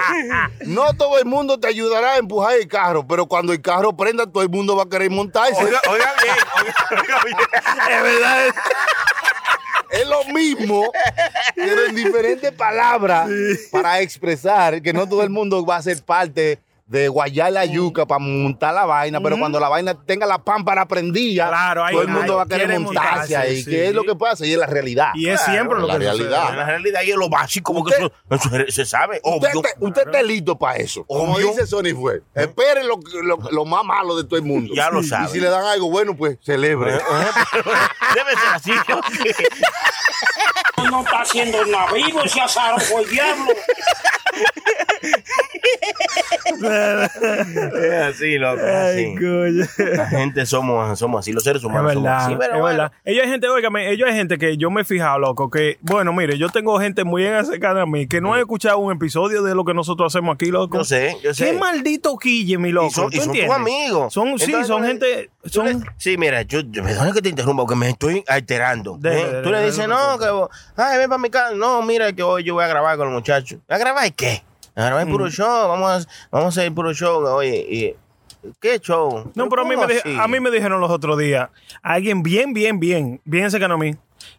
No 0.66 0.94
todo 0.94 1.18
el 1.18 1.24
mundo 1.24 1.58
te 1.58 1.66
ayudará 1.66 2.12
a 2.12 2.18
empujar 2.18 2.54
el 2.54 2.68
carro, 2.68 3.04
pero 3.04 3.26
cuando 3.26 3.52
el 3.52 3.60
carro 3.60 3.96
prenda, 3.96 4.26
todo 4.30 4.44
el 4.44 4.50
mundo 4.50 4.76
va 4.76 4.84
a 4.84 4.88
querer 4.88 5.10
montarse. 5.10 5.56
Oiga, 5.60 5.80
oiga 5.90 6.12
bien. 6.22 6.36
Oiga, 6.62 6.74
oiga 7.02 7.24
bien. 7.24 7.36
es 7.96 8.02
verdad. 8.04 8.54
Es 9.94 10.06
lo 10.06 10.24
mismo, 10.32 10.90
pero 11.54 11.86
en 11.86 11.94
diferentes 11.94 12.52
palabras 12.52 13.28
para 13.70 14.00
expresar 14.00 14.82
que 14.82 14.92
no 14.92 15.08
todo 15.08 15.22
el 15.22 15.30
mundo 15.30 15.64
va 15.64 15.76
a 15.76 15.82
ser 15.82 16.02
parte 16.02 16.58
de 16.86 17.08
guayar 17.08 17.50
la 17.50 17.64
yuca 17.64 18.04
para 18.06 18.18
montar 18.18 18.74
la 18.74 18.84
vaina, 18.84 19.18
pero 19.20 19.38
cuando 19.38 19.58
la 19.58 19.70
vaina 19.70 19.94
tenga 20.04 20.26
la 20.26 20.36
pámpara 20.44 20.86
prendida, 20.86 21.48
Claro, 21.48 21.82
ahí- 21.82 21.92
todo 21.94 22.02
el 22.02 22.08
mundo 22.08 22.32
ahí 22.32 22.36
va 22.36 22.42
a 22.42 22.46
querer 22.46 22.66
quiere 22.66 22.78
montarse 22.78 23.08
montarse, 23.10 23.36
ahí. 23.36 23.62
sí. 23.62 23.70
¿Qué 23.70 23.88
es 23.88 23.94
lo 23.94 24.02
que 24.04 24.14
pasa? 24.14 24.44
Y 24.44 24.52
es 24.52 24.58
la 24.58 24.66
realidad. 24.66 25.08
Y 25.14 25.28
es 25.30 25.40
siempre 25.40 25.78
lo 25.80 25.86
la 25.86 25.94
que 25.94 26.00
realidad. 26.00 26.50
En 26.50 26.56
la 26.58 26.66
realidad, 26.66 27.00
y 27.02 27.10
es 27.10 27.16
lo 27.16 27.30
básico, 27.30 27.72
porque 27.74 27.94
Usted- 27.94 28.12
eso, 28.30 28.56
eso 28.56 28.72
se 28.72 28.84
sabe. 28.84 29.20
Usted, 29.24 29.48
Obvio. 29.50 29.62
te- 29.62 29.74
usted 29.84 30.02
está 30.06 30.22
listo 30.22 30.58
para 30.58 30.76
eso. 30.76 31.04
Como 31.06 31.34
Obvio. 31.34 31.48
dice 31.48 31.66
Sony 31.66 31.94
fue. 31.98 32.20
Espere 32.34 32.84
lo, 32.84 33.00
lo, 33.22 33.38
lo 33.50 33.64
más 33.64 33.82
malo 33.82 34.14
de 34.16 34.24
todo 34.24 34.36
el 34.36 34.44
mundo. 34.44 34.74
Ya 34.74 34.90
lo 34.90 35.00
Y 35.00 35.04
sabe. 35.08 35.28
si 35.28 35.40
le 35.40 35.48
dan 35.48 35.64
algo 35.64 35.88
bueno, 35.90 36.14
pues 36.14 36.36
celebre. 36.42 36.92
Debe 38.14 38.30
ser 38.30 38.48
así. 38.54 38.72
No 40.90 41.00
está 41.04 41.20
haciendo 41.22 41.64
nada 41.64 41.90
vivo 41.92 42.22
ese 42.24 42.40
azar 42.42 42.74
por 42.90 43.02
el 43.02 43.08
diablo. 43.10 43.52
Es 46.62 48.14
así, 48.14 48.38
loco. 48.38 48.60
es 48.62 49.68
así. 49.68 49.84
La 49.96 50.06
gente 50.06 50.46
somos, 50.46 50.98
somos 50.98 51.20
así, 51.20 51.32
los 51.32 51.42
seres 51.44 51.60
Es 51.62 51.64
humanos 51.64 51.92
somos 51.92 52.04
verdad, 52.04 52.24
así. 52.26 52.36
Pero 52.38 52.54
es 52.54 52.60
bueno. 52.60 52.78
verdad. 52.78 52.92
Ellos 53.04 53.24
hay 53.24 53.30
gente, 53.30 53.48
óigame, 53.48 53.90
ellos 53.90 54.08
hay 54.08 54.14
gente 54.14 54.38
que 54.38 54.56
yo 54.56 54.70
me 54.70 54.82
he 54.82 54.84
fijado, 54.84 55.18
loco, 55.18 55.50
que, 55.50 55.78
bueno, 55.82 56.12
mire, 56.12 56.38
yo 56.38 56.48
tengo 56.48 56.78
gente 56.80 57.04
muy 57.04 57.22
bien 57.22 57.44
cercana 57.44 57.82
a 57.82 57.86
mí 57.86 58.06
que 58.06 58.20
no 58.20 58.34
ha 58.34 58.38
escuchado 58.40 58.78
un 58.78 58.92
episodio 58.92 59.42
de 59.42 59.54
lo 59.54 59.64
que 59.64 59.74
nosotros 59.74 60.14
hacemos 60.14 60.34
aquí, 60.34 60.46
loco. 60.46 60.78
Yo 60.78 60.84
sé, 60.84 61.16
yo 61.22 61.34
sé. 61.34 61.46
Qué 61.46 61.52
maldito 61.58 62.16
quille, 62.18 62.58
mi 62.58 62.70
loco. 62.72 62.88
Y 62.88 62.90
son, 62.90 63.10
¿tú 63.10 63.16
y 63.16 63.20
son 63.20 63.32
tus 63.34 63.50
amigos. 63.50 64.12
Son, 64.12 64.38
sí, 64.38 64.52
son 64.64 64.84
gente, 64.84 65.30
le- 65.42 65.50
son... 65.50 65.84
sí, 65.96 66.16
mira, 66.16 66.42
yo, 66.42 66.60
yo 66.60 66.82
perdona 66.82 67.12
que 67.12 67.22
te 67.22 67.28
interrumpa 67.28 67.62
porque 67.62 67.76
me 67.76 67.90
estoy 67.90 68.24
alterando. 68.26 68.98
¿eh? 69.04 69.40
Tú 69.42 69.50
le 69.50 69.64
dices, 69.64 69.86
no, 69.88 70.18
que 70.18 70.26
ay, 70.76 70.98
ven 70.98 71.08
para 71.08 71.20
mi 71.20 71.30
casa. 71.30 71.54
No, 71.54 71.82
mira 71.82 72.12
que 72.12 72.22
hoy 72.22 72.44
yo 72.44 72.54
voy 72.54 72.64
a 72.64 72.68
grabar 72.68 72.96
con 72.96 73.06
los 73.06 73.14
muchachos. 73.14 73.58
¿A 73.68 73.78
grabar 73.78 74.12
qué? 74.12 74.42
A 74.76 74.84
grabar 74.86 75.06
Mm. 75.06 75.10
puro 75.10 75.30
show. 75.30 75.68
Vamos 75.68 75.90
a, 76.06 76.08
vamos 76.30 76.56
a 76.56 76.60
hacer 76.60 76.72
puro 76.74 76.92
show. 76.92 77.24
Oye, 77.26 77.66
y, 77.70 78.48
¿qué 78.60 78.78
show? 78.80 79.30
No, 79.34 79.48
pero 79.48 79.62
a 79.62 79.64
mí, 79.64 79.74
¿cómo 79.74 79.86
me, 79.86 79.94
así? 79.94 80.16
a 80.18 80.26
mí 80.28 80.40
me 80.40 80.50
dijeron 80.50 80.80
los 80.80 80.90
otros 80.90 81.16
días, 81.18 81.48
alguien 81.82 82.22
bien, 82.22 82.52
bien, 82.52 82.80
bien, 82.80 83.20
bien 83.24 83.50
cercano 83.50 83.74
a 83.74 83.78
mí. 83.78 83.92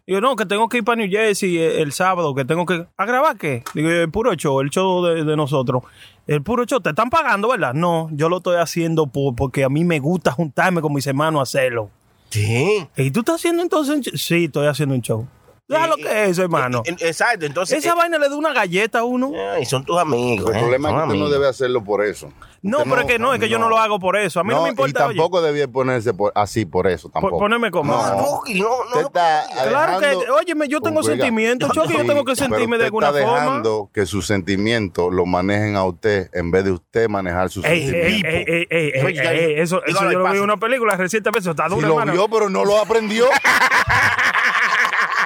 Digo, 0.06 0.20
no, 0.20 0.34
que 0.36 0.44
tengo 0.46 0.68
que 0.68 0.78
ir 0.78 0.84
para 0.84 0.96
New 0.96 1.08
Jersey 1.08 1.58
el, 1.58 1.72
el 1.78 1.92
sábado, 1.92 2.34
que 2.34 2.44
tengo 2.44 2.66
que... 2.66 2.86
¿A 2.96 3.04
grabar 3.04 3.36
qué? 3.36 3.62
Digo, 3.72 3.88
el 3.88 4.10
puro 4.10 4.34
show, 4.34 4.60
el 4.60 4.70
show 4.70 5.04
de, 5.04 5.22
de 5.24 5.36
nosotros. 5.36 5.82
El 6.26 6.42
puro 6.42 6.64
show, 6.64 6.80
¿te 6.80 6.90
están 6.90 7.08
pagando, 7.08 7.48
verdad? 7.48 7.72
No, 7.72 8.08
yo 8.12 8.28
lo 8.28 8.38
estoy 8.38 8.56
haciendo 8.56 9.06
por- 9.06 9.36
porque 9.36 9.62
a 9.62 9.68
mí 9.68 9.84
me 9.84 10.00
gusta 10.00 10.32
juntarme 10.32 10.80
con 10.80 10.92
mis 10.92 11.06
hermanos 11.06 11.38
a 11.38 11.42
hacerlo. 11.44 11.90
Sí. 12.30 12.84
¿Y 12.96 13.10
tú 13.12 13.20
estás 13.20 13.36
haciendo 13.36 13.62
entonces 13.62 13.94
un 13.94 14.02
show? 14.02 14.16
Sí, 14.16 14.44
estoy 14.46 14.66
haciendo 14.66 14.94
un 14.96 15.02
show. 15.02 15.26
¿Sabes 15.68 15.88
lo 15.88 15.98
Y- 15.98 16.02
que 16.02 16.08
es 16.24 16.30
eso, 16.30 16.42
hermano? 16.42 16.82
Eh, 16.86 16.94
Exacto, 17.00 17.44
entonces. 17.44 17.78
Esa 17.78 17.90
eh, 17.90 17.96
vaina 17.96 18.18
le 18.18 18.28
da 18.28 18.36
una 18.36 18.52
galleta 18.52 19.00
a 19.00 19.04
uno. 19.04 19.32
eh, 19.34 19.58
y 19.62 19.64
son 19.64 19.84
tus 19.84 19.98
amigos. 19.98 20.50
El 20.50 20.56
eh, 20.56 20.60
problema 20.60 20.88
es 20.88 20.94
que 20.94 20.98
usted 21.00 21.06
no 21.08 21.12
amigos. 21.12 21.30
debe 21.32 21.48
hacerlo 21.48 21.82
por 21.82 22.04
eso. 22.04 22.28
No, 22.62 22.78
Usted 22.78 22.90
pero 22.90 23.00
es 23.02 23.06
que 23.08 23.18
no, 23.20 23.34
es 23.34 23.38
que 23.40 23.48
yo 23.48 23.58
no 23.58 23.68
lo 23.68 23.78
hago 23.78 23.98
por 24.00 24.16
eso. 24.16 24.40
A 24.40 24.44
mí 24.44 24.50
no, 24.52 24.62
me 24.62 24.70
importa. 24.70 25.00
Y 25.00 25.08
oye. 25.08 25.16
tampoco 25.16 25.40
debía 25.42 25.68
ponerse 25.68 26.14
por- 26.14 26.32
así 26.34 26.64
por 26.66 26.86
eso, 26.88 27.08
tampoco. 27.10 27.38
ponerme 27.38 27.70
como- 27.70 27.92
No, 27.92 28.42
No. 28.46 29.10
Claro 29.12 30.00
que, 30.00 30.30
óyeme, 30.30 30.68
yo 30.68 30.80
tengo 30.80 31.00
Oiga, 31.00 31.12
sentimientos, 31.12 31.68
Chucky, 31.70 31.94
yo 31.94 32.00
sí, 32.00 32.06
tengo 32.06 32.24
que 32.24 32.34
pero 32.34 32.36
sentirme 32.48 32.78
de 32.78 32.84
alguna 32.86 33.08
está 33.08 33.20
forma. 33.22 33.40
dejando 33.40 33.90
que 33.92 34.06
sus 34.06 34.26
sentimientos 34.26 35.12
lo 35.12 35.26
manejen 35.26 35.76
a 35.76 35.84
usted 35.84 36.28
en 36.32 36.50
vez 36.50 36.64
de 36.64 36.72
usted 36.72 37.08
manejar 37.08 37.50
sus 37.50 37.64
Ey, 37.64 37.88
sentimientos. 37.88 38.32
ey, 38.32 38.44
ey, 38.46 38.66
ey, 38.70 38.92
ey, 38.94 39.04
Oye, 39.04 39.20
ey, 39.54 39.60
eso, 39.60 39.84
eso 39.84 40.10
yo 40.10 40.18
lo 40.18 40.30
vi 40.30 40.38
en 40.38 40.42
una 40.44 40.56
película 40.56 40.96
recientemente, 40.96 41.48
está 41.50 41.68
Si 41.68 41.74
duro, 41.74 41.86
lo 41.86 41.94
hermano. 41.94 42.12
vio, 42.12 42.28
pero 42.28 42.48
no 42.50 42.64
lo 42.64 42.78
aprendió. 42.80 43.26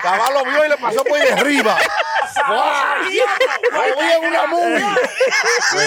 Cabal 0.03 0.35
lo 0.35 0.45
vio 0.45 0.65
y 0.65 0.69
le 0.69 0.77
pasó 0.77 1.05
por 1.05 1.19
de 1.19 1.33
arriba. 1.33 1.77
Lo 2.49 4.01
vi 4.01 4.11
en 4.11 4.25
una 4.29 4.47
movie. 4.47 4.85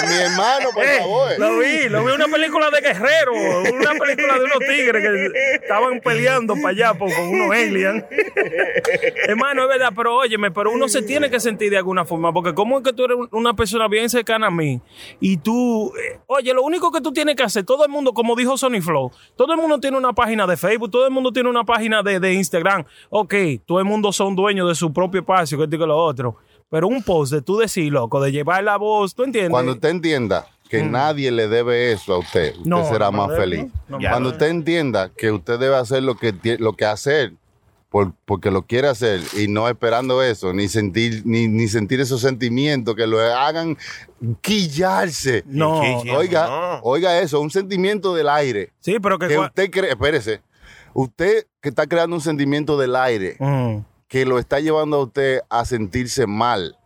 Mi 0.08 0.16
hermano, 0.16 0.70
por 0.74 0.86
favor. 0.86 1.40
Lo 1.40 1.58
vi, 1.60 1.90
lo 1.90 2.04
vi 2.04 2.14
en 2.14 2.22
una 2.22 2.28
película 2.28 2.70
de 2.70 2.82
guerrero, 2.82 3.34
una 3.34 3.92
película 4.00 4.34
de 4.36 4.46
unos 4.46 4.60
tigres 4.60 5.04
que 5.04 5.56
estaban 5.56 6.00
peleando 6.00 6.56
para 6.56 6.70
allá 6.70 6.98
con 6.98 7.12
unos 7.12 7.52
aliens. 7.52 8.06
Hermano, 9.28 9.64
es 9.64 9.70
verdad, 9.70 9.94
pero 9.96 10.16
óyeme, 10.16 10.52
pero 10.52 10.72
uno 10.72 10.88
se 10.88 11.02
tiene 11.02 11.30
que 11.30 11.40
sentir 11.40 11.70
de 11.70 11.78
alguna 11.78 12.06
forma, 12.06 12.34
porque 12.34 12.54
como 12.54 12.78
es 12.78 12.84
que 12.84 12.94
tú 12.94 13.06
eres 13.06 13.18
una 13.32 13.54
persona 13.54 13.88
bien 13.88 14.10
cercana 14.10 14.48
a 14.48 14.52
mí 14.52 14.82
y 15.20 15.38
tú, 15.38 15.94
eh, 15.98 16.20
oye, 16.28 16.54
lo 16.54 16.64
único 16.64 16.92
que 16.92 17.02
tú 17.02 17.12
tienes 17.12 17.36
que 17.36 17.44
hacer, 17.44 17.64
todo 17.66 17.84
el 17.86 17.92
mundo, 17.92 18.14
como 18.14 18.36
dijo 18.36 18.58
Sony 18.58 18.82
Flow, 18.82 19.12
todo 19.36 19.54
el 19.54 19.60
mundo 19.60 19.80
tiene 19.80 19.98
una 19.98 20.14
página 20.14 20.48
de 20.48 20.58
Facebook, 20.58 20.92
todo 20.92 21.06
el 21.06 21.12
mundo 21.12 21.32
tiene 21.32 21.50
una 21.50 21.64
página 21.64 22.04
de, 22.04 22.20
de 22.20 22.34
Instagram. 22.34 22.86
Ok, 23.10 23.34
todo 23.66 23.80
el 23.80 23.86
mundo 23.86 24.12
son 24.12 24.36
dueños 24.36 24.68
de 24.68 24.76
su 24.76 24.94
propio 24.94 25.22
espacio, 25.22 25.58
que 25.58 25.68
que 25.78 25.86
lo 25.88 25.98
otro. 25.98 26.38
Pero 26.74 26.88
un 26.88 27.04
post 27.04 27.32
de 27.32 27.44
tú 27.44 27.58
decir, 27.60 27.94
loco, 27.94 28.20
de 28.20 28.32
llevar 28.32 28.64
la 28.64 28.78
voz, 28.78 29.14
¿tú 29.14 29.24
entiendes? 29.24 29.52
Cuando 29.52 29.74
usted 29.74 29.90
entienda 29.90 30.48
que 30.70 30.82
nadie 30.82 31.30
le 31.30 31.48
debe 31.48 31.92
eso 31.92 32.16
a 32.16 32.18
usted, 32.18 32.54
usted 32.56 32.66
Mm. 32.66 32.70
No, 32.70 32.90
será 32.90 33.12
más 33.12 33.30
feliz. 33.38 33.66
no, 33.88 33.98
no 33.98 34.00
Ya. 34.02 34.10
Cuando 34.10 34.30
usted 34.30 34.48
entienda 34.48 35.12
que 35.16 35.30
usted 35.32 35.60
debe 35.60 35.76
hacer 35.76 36.02
lo 36.02 36.16
que, 36.16 36.34
lo 36.58 36.74
que 36.74 36.86
hacer 36.86 37.34
por- 37.92 38.12
porque 38.26 38.50
lo 38.50 38.64
quiere 38.64 38.88
hacer 38.88 39.22
y 39.40 39.48
no 39.48 39.70
esperando 39.70 40.24
eso, 40.24 40.52
ni 40.52 40.68
sentir, 40.68 41.22
ni, 41.26 41.48
ni 41.48 41.68
sentir 41.68 42.02
esos 42.02 42.22
sentimientos 42.22 42.96
que 42.96 43.06
lo 43.06 43.20
hagan 43.22 43.78
quillarse. 44.42 45.44
No, 45.46 45.80
Oiga, 46.16 46.48
no. 46.48 46.80
oiga 46.84 47.20
eso, 47.20 47.40
un 47.40 47.52
sentimiento 47.52 48.14
del 48.16 48.30
aire. 48.30 48.72
Sí, 48.80 48.98
pero 49.00 49.20
que... 49.20 49.28
Que 49.28 49.38
usted 49.38 49.70
cree, 49.70 49.92
espérese, 49.92 50.42
usted 50.94 51.46
que 51.62 51.70
está 51.70 51.86
creando 51.88 52.16
un 52.16 52.22
sentimiento 52.22 52.78
del 52.78 52.96
aire 52.96 53.36
Mm, 53.40 53.78
que 54.08 54.26
lo 54.26 54.40
está 54.40 54.60
llevando 54.60 54.98
a 54.98 55.04
usted 55.04 55.42
a 55.50 55.66
sentirse 55.66 56.28
mal. 56.28 56.78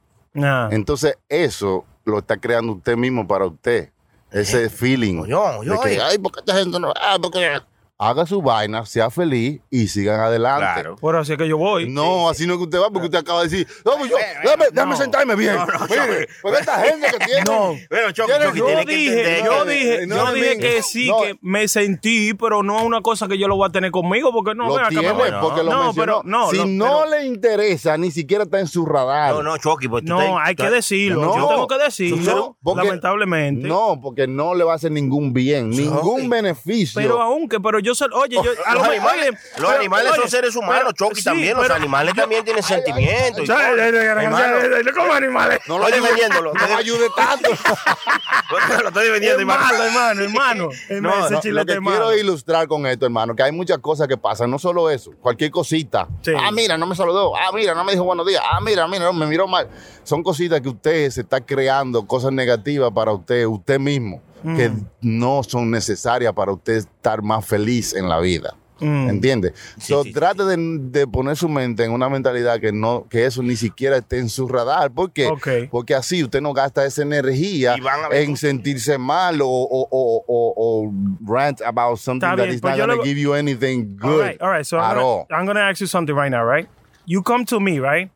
Entonces, 0.72 1.18
eso 1.30 1.86
lo 2.06 2.20
está 2.20 2.38
creando 2.38 2.74
usted 2.74 2.96
mismo 2.96 3.28
para 3.28 3.46
usted. 3.46 3.92
Ese 4.32 4.70
feeling. 4.70 5.26
Yo, 5.26 5.64
yo, 5.64 5.82
de 5.82 5.90
que, 5.90 6.02
ay, 6.02 6.18
¿por 6.18 6.32
qué 6.32 6.40
esta 6.42 6.56
gente 6.56 6.80
no? 6.80 6.94
Ah, 6.96 7.18
porque... 7.22 7.60
Haga 8.00 8.28
su 8.28 8.44
vaina, 8.44 8.86
sea 8.86 9.10
feliz 9.10 9.60
y 9.72 9.88
sigan 9.88 10.20
adelante. 10.20 10.62
Claro. 10.82 10.96
Pero 11.02 11.20
así 11.20 11.32
es 11.32 11.38
que 11.40 11.48
yo 11.48 11.58
voy. 11.58 11.90
No, 11.90 12.30
así 12.30 12.46
no 12.46 12.54
es 12.54 12.58
que 12.60 12.64
usted 12.66 12.80
va, 12.80 12.92
porque 12.92 13.06
usted 13.08 13.18
acaba 13.18 13.42
de 13.42 13.50
decir, 13.50 13.68
no, 13.84 13.94
pues 13.98 14.12
yo, 14.12 14.18
déjame, 14.44 14.66
déjame 14.72 14.96
sentarme 14.98 15.36
bien. 15.36 15.56
Mire, 15.90 16.28
porque 16.44 16.60
esta 16.60 16.80
gente 16.84 17.08
que 17.18 17.26
tiene. 17.26 17.42
No. 17.46 17.74
Yo 18.14 18.26
tiene 18.28 18.86
que 18.86 18.96
dije, 18.96 19.20
entender 19.40 19.46
yo 19.46 19.66
que- 19.66 19.72
dije, 19.72 20.06
no, 20.08 20.16
yo 20.16 20.26
no, 20.26 20.34
dije 20.34 20.56
no, 20.56 20.62
que 20.62 20.84
sí, 20.84 21.08
no. 21.08 21.22
que 21.22 21.40
me 21.42 21.68
sentí, 21.68 22.36
pero 22.36 22.62
no 22.62 22.78
es 22.78 22.84
una 22.86 23.02
cosa 23.02 23.28
que 23.28 23.40
yo 23.40 23.48
lo 23.48 23.56
voy 23.56 23.68
a 23.68 23.72
tener 23.72 23.90
conmigo, 23.90 24.32
porque 24.32 24.54
no, 24.54 24.68
lo 24.68 24.78
acá, 24.78 24.90
tiene 24.90 25.10
porque 25.42 25.64
lo 25.64 25.72
no, 25.72 25.94
pero 25.96 26.22
no, 26.24 26.52
si 26.52 26.58
lo- 26.58 26.66
no 26.68 26.86
pero- 26.86 27.10
le 27.18 27.26
interesa, 27.26 27.98
ni 27.98 28.12
siquiera 28.12 28.44
está 28.44 28.60
en 28.60 28.68
su 28.68 28.86
radar. 28.86 29.34
No, 29.34 29.42
no, 29.42 29.58
Chucky, 29.58 29.88
pues 29.88 30.06
tú 30.06 30.12
no, 30.14 30.20
te- 30.20 30.34
hay 30.40 30.54
que 30.54 30.70
decirlo. 30.70 31.22
No. 31.22 31.36
yo 31.36 31.48
tengo 31.48 31.68
que 31.68 31.78
decirlo, 31.80 32.36
No, 32.36 32.58
porque- 32.62 32.84
lamentablemente. 32.86 33.68
No, 33.68 34.00
porque 34.00 34.28
no 34.28 34.54
le 34.54 34.64
va 34.64 34.74
a 34.74 34.76
hacer 34.76 34.92
ningún 34.92 35.34
bien, 35.34 35.72
ningún 35.72 36.30
beneficio. 36.30 37.02
Pero 37.02 37.20
aunque, 37.24 37.60
pero 37.60 37.80
yo 37.88 37.96
sé, 37.96 38.06
oye, 38.14 38.36
yo, 38.36 38.52
a 38.66 38.74
lo 38.74 38.80
Los 38.80 38.88
animales, 38.90 39.30
oye, 39.30 39.32
los 39.32 39.42
pero- 39.56 39.80
animales 39.80 40.12
oye, 40.12 40.22
son 40.22 40.30
seres 40.30 40.56
humanos, 40.56 40.94
Chucky 40.94 41.16
sí, 41.16 41.24
también. 41.24 41.58
Los 41.58 41.70
animales 41.70 42.14
también 42.14 42.44
tienen 42.46 42.64
sentimientos. 42.64 43.50
Ay, 43.50 43.80
ay, 43.80 43.92
ay, 43.96 44.86
¿Cómo 44.94 45.14
animales? 45.14 45.60
no 45.68 45.78
lo 45.80 45.88
Estoy 45.88 46.00
ayude, 46.00 46.10
defendiéndolo, 46.12 46.54
no 46.54 46.78
ayude 46.78 47.08
tanto. 47.16 47.50
lo 48.82 48.88
estoy 48.90 49.46
malo, 49.46 49.84
hermano. 49.84 49.84
hermano, 49.84 50.22
hermano. 50.22 50.70
No, 51.08 51.26
Ese 51.38 51.50
no, 51.50 51.56
lo 51.60 51.66
que 51.66 51.78
quiero 51.78 52.16
ilustrar 52.16 52.68
con 52.68 52.86
esto, 52.86 53.06
hermano, 53.06 53.36
que 53.36 53.44
hay 53.44 53.52
muchas 53.52 53.78
cosas 53.80 54.08
que 54.08 54.18
pasan, 54.18 54.50
no 54.50 54.60
solo 54.60 54.90
eso, 54.90 55.12
cualquier 55.22 55.52
cosita. 55.52 56.08
Ah, 56.40 56.52
mira, 56.52 56.78
no 56.78 56.86
me 56.86 56.96
saludó. 56.96 57.36
Ah, 57.36 57.52
mira, 57.54 57.74
no 57.74 57.84
me 57.84 57.92
dijo 57.94 58.04
buenos 58.04 58.26
días. 58.26 58.42
Ah, 58.50 58.60
mira, 58.62 58.88
mira, 58.88 59.06
no, 59.06 59.14
me 59.14 59.26
miró 59.26 59.48
mal. 59.48 59.68
Son 60.04 60.24
cositas 60.24 60.62
que 60.62 60.70
usted 60.70 61.10
se 61.10 61.22
está 61.22 61.42
creando, 61.42 62.06
cosas 62.06 62.32
negativas 62.32 62.92
para 62.94 63.12
usted, 63.12 63.46
usted 63.46 63.80
mismo, 63.80 64.22
que 64.56 64.70
Mm. 64.70 64.86
no 65.02 65.42
son 65.44 65.70
necesarias 65.72 66.34
para 66.34 66.52
usted 66.52 66.78
estar 66.78 67.22
más 67.22 67.46
feliz 67.46 67.94
en 67.94 68.08
la 68.08 68.20
vida. 68.20 68.56
Mm. 68.80 69.10
¿Entiende? 69.10 69.54
So, 69.80 70.04
sí, 70.04 70.10
sí. 70.10 70.14
trate 70.14 70.44
de, 70.44 70.56
de 70.92 71.08
poner 71.08 71.36
su 71.36 71.50
mente 71.50 71.84
en 71.84 71.92
una 71.92 72.10
mentalidad 72.10 72.60
que 72.60 72.72
no, 72.72 73.08
que 73.10 73.26
eso 73.26 73.42
ni 73.42 73.56
siquiera 73.56 73.98
esté 73.98 74.20
en 74.20 74.30
su 74.30 74.48
radar. 74.48 74.92
¿Por 74.92 75.12
qué? 75.12 75.68
Porque 75.72 75.96
así 75.96 76.24
usted 76.24 76.42
no 76.42 76.54
gasta 76.54 76.86
esa 76.86 77.02
energía 77.02 77.76
en 78.12 78.38
sentirse 78.38 79.00
mal 79.00 79.42
o, 79.42 79.48
o, 79.48 79.88
o, 79.90 80.24
o, 80.28 80.54
o 80.88 80.92
rant 81.26 81.60
about 81.64 81.98
something 81.98 82.28
Está 82.28 82.36
that 82.38 82.44
bien, 82.44 82.54
is 82.56 82.62
pues 82.62 82.78
not 82.78 82.86
going 82.88 83.00
to 83.00 83.04
give 83.04 83.18
you 83.20 83.34
anything 83.34 83.98
All 84.04 84.12
good 84.12 84.22
right, 84.22 84.42
all 84.42 84.50
right. 84.50 84.64
So 84.66 84.78
at 84.78 84.84
I'm 84.92 84.96
gonna, 84.98 85.08
all. 85.08 85.28
I'm 85.32 85.46
gonna 85.48 85.62
ask 85.72 85.82
you 85.82 85.88
something 85.88 86.16
right 86.16 86.30
now, 86.30 86.44
right? 86.44 86.68
You 87.08 87.24
come 87.24 87.46
to 87.46 87.60
me, 87.60 87.80
right? 87.80 88.12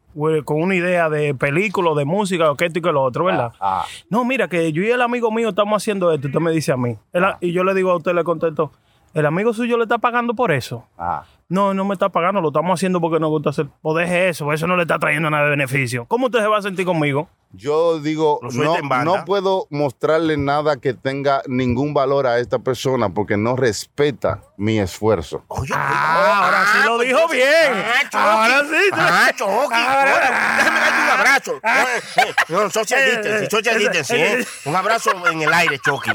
Con 0.46 0.62
una 0.62 0.76
idea 0.76 1.10
de 1.10 1.34
película, 1.34 1.94
de 1.96 2.06
música, 2.06 2.52
o 2.52 2.56
que 2.56 2.66
esto 2.66 2.80
y 2.80 2.82
que 2.82 2.92
lo 2.92 3.02
otro, 3.04 3.26
¿verdad? 3.26 3.54
Ah, 3.60 3.86
No, 4.10 4.24
mira, 4.26 4.48
que 4.48 4.72
yo 4.72 4.84
y 4.84 4.90
el 4.92 5.02
amigo 5.02 5.32
mío 5.32 5.50
estamos 5.50 5.82
haciendo 5.82 6.12
esto, 6.12 6.28
y 6.28 6.30
usted 6.30 6.40
me 6.42 6.52
dice 6.52 6.72
a 6.72 6.78
mí. 6.78 6.96
El 7.14 7.24
a- 7.24 7.38
Y 7.42 7.52
yo 7.54 7.64
le 7.64 7.74
digo 7.74 7.92
a 7.92 7.96
usted, 7.98 8.14
le 8.14 8.24
contesto, 8.24 8.72
¿el 9.14 9.26
amigo 9.26 9.54
suyo 9.54 9.78
le 9.78 9.84
está 9.84 9.98
pagando 9.98 10.34
por 10.34 10.52
eso? 10.52 10.86
Ah. 11.52 11.54
No, 11.54 11.74
no 11.74 11.86
me 11.86 11.94
está 11.94 12.10
pagando, 12.10 12.42
lo 12.42 12.48
estamos 12.50 12.80
haciendo 12.80 13.02
porque 13.02 13.20
nos 13.20 13.30
gusta 13.30 13.50
hacer. 13.52 13.68
O 13.82 13.96
deje 13.96 14.30
eso, 14.30 14.52
eso 14.54 14.68
no 14.68 14.76
le 14.76 14.84
está 14.84 14.98
trayendo 15.00 15.30
nada 15.30 15.44
de 15.46 15.50
beneficio. 15.52 16.06
¿Cómo 16.08 16.28
usted 16.28 16.40
se 16.40 16.48
va 16.48 16.58
a 16.58 16.62
sentir 16.62 16.86
conmigo? 16.86 17.30
Yo 17.54 18.00
digo, 18.00 18.40
no, 18.54 18.78
no 19.04 19.26
puedo 19.26 19.68
mostrarle 19.70 20.38
nada 20.38 20.78
que 20.78 20.94
tenga 20.94 21.42
ningún 21.48 21.94
valor 21.94 22.26
a 22.26 22.40
esta 22.40 22.60
persona 22.60 23.10
porque 23.10 23.36
no 23.36 23.58
respeta 23.58 24.40
mi 24.56 24.80
esfuerzo. 24.80 25.44
Oye, 25.50 25.74
Ah, 25.76 26.46
ahora 26.46 26.66
sí 26.72 26.88
lo 26.88 26.98
dijo 27.00 27.28
bien. 27.30 27.74
Ahora 28.14 28.62
sí. 28.62 28.90
Ah, 28.94 29.30
Chucky. 29.36 29.74
Ahora, 29.74 30.56
Déjame 30.58 30.80
darte 30.80 31.02
un 31.02 31.10
abrazo. 31.10 31.52
Eh, 31.58 32.34
No, 32.48 32.70
social 32.70 33.02
distancing, 33.06 33.50
social 33.50 33.80
distancing, 33.80 34.18
¿eh? 34.18 34.46
Un 34.66 34.76
abrazo 34.78 35.12
en 35.30 35.42
el 35.42 35.54
aire, 35.54 35.78
Chucky. 35.80 36.12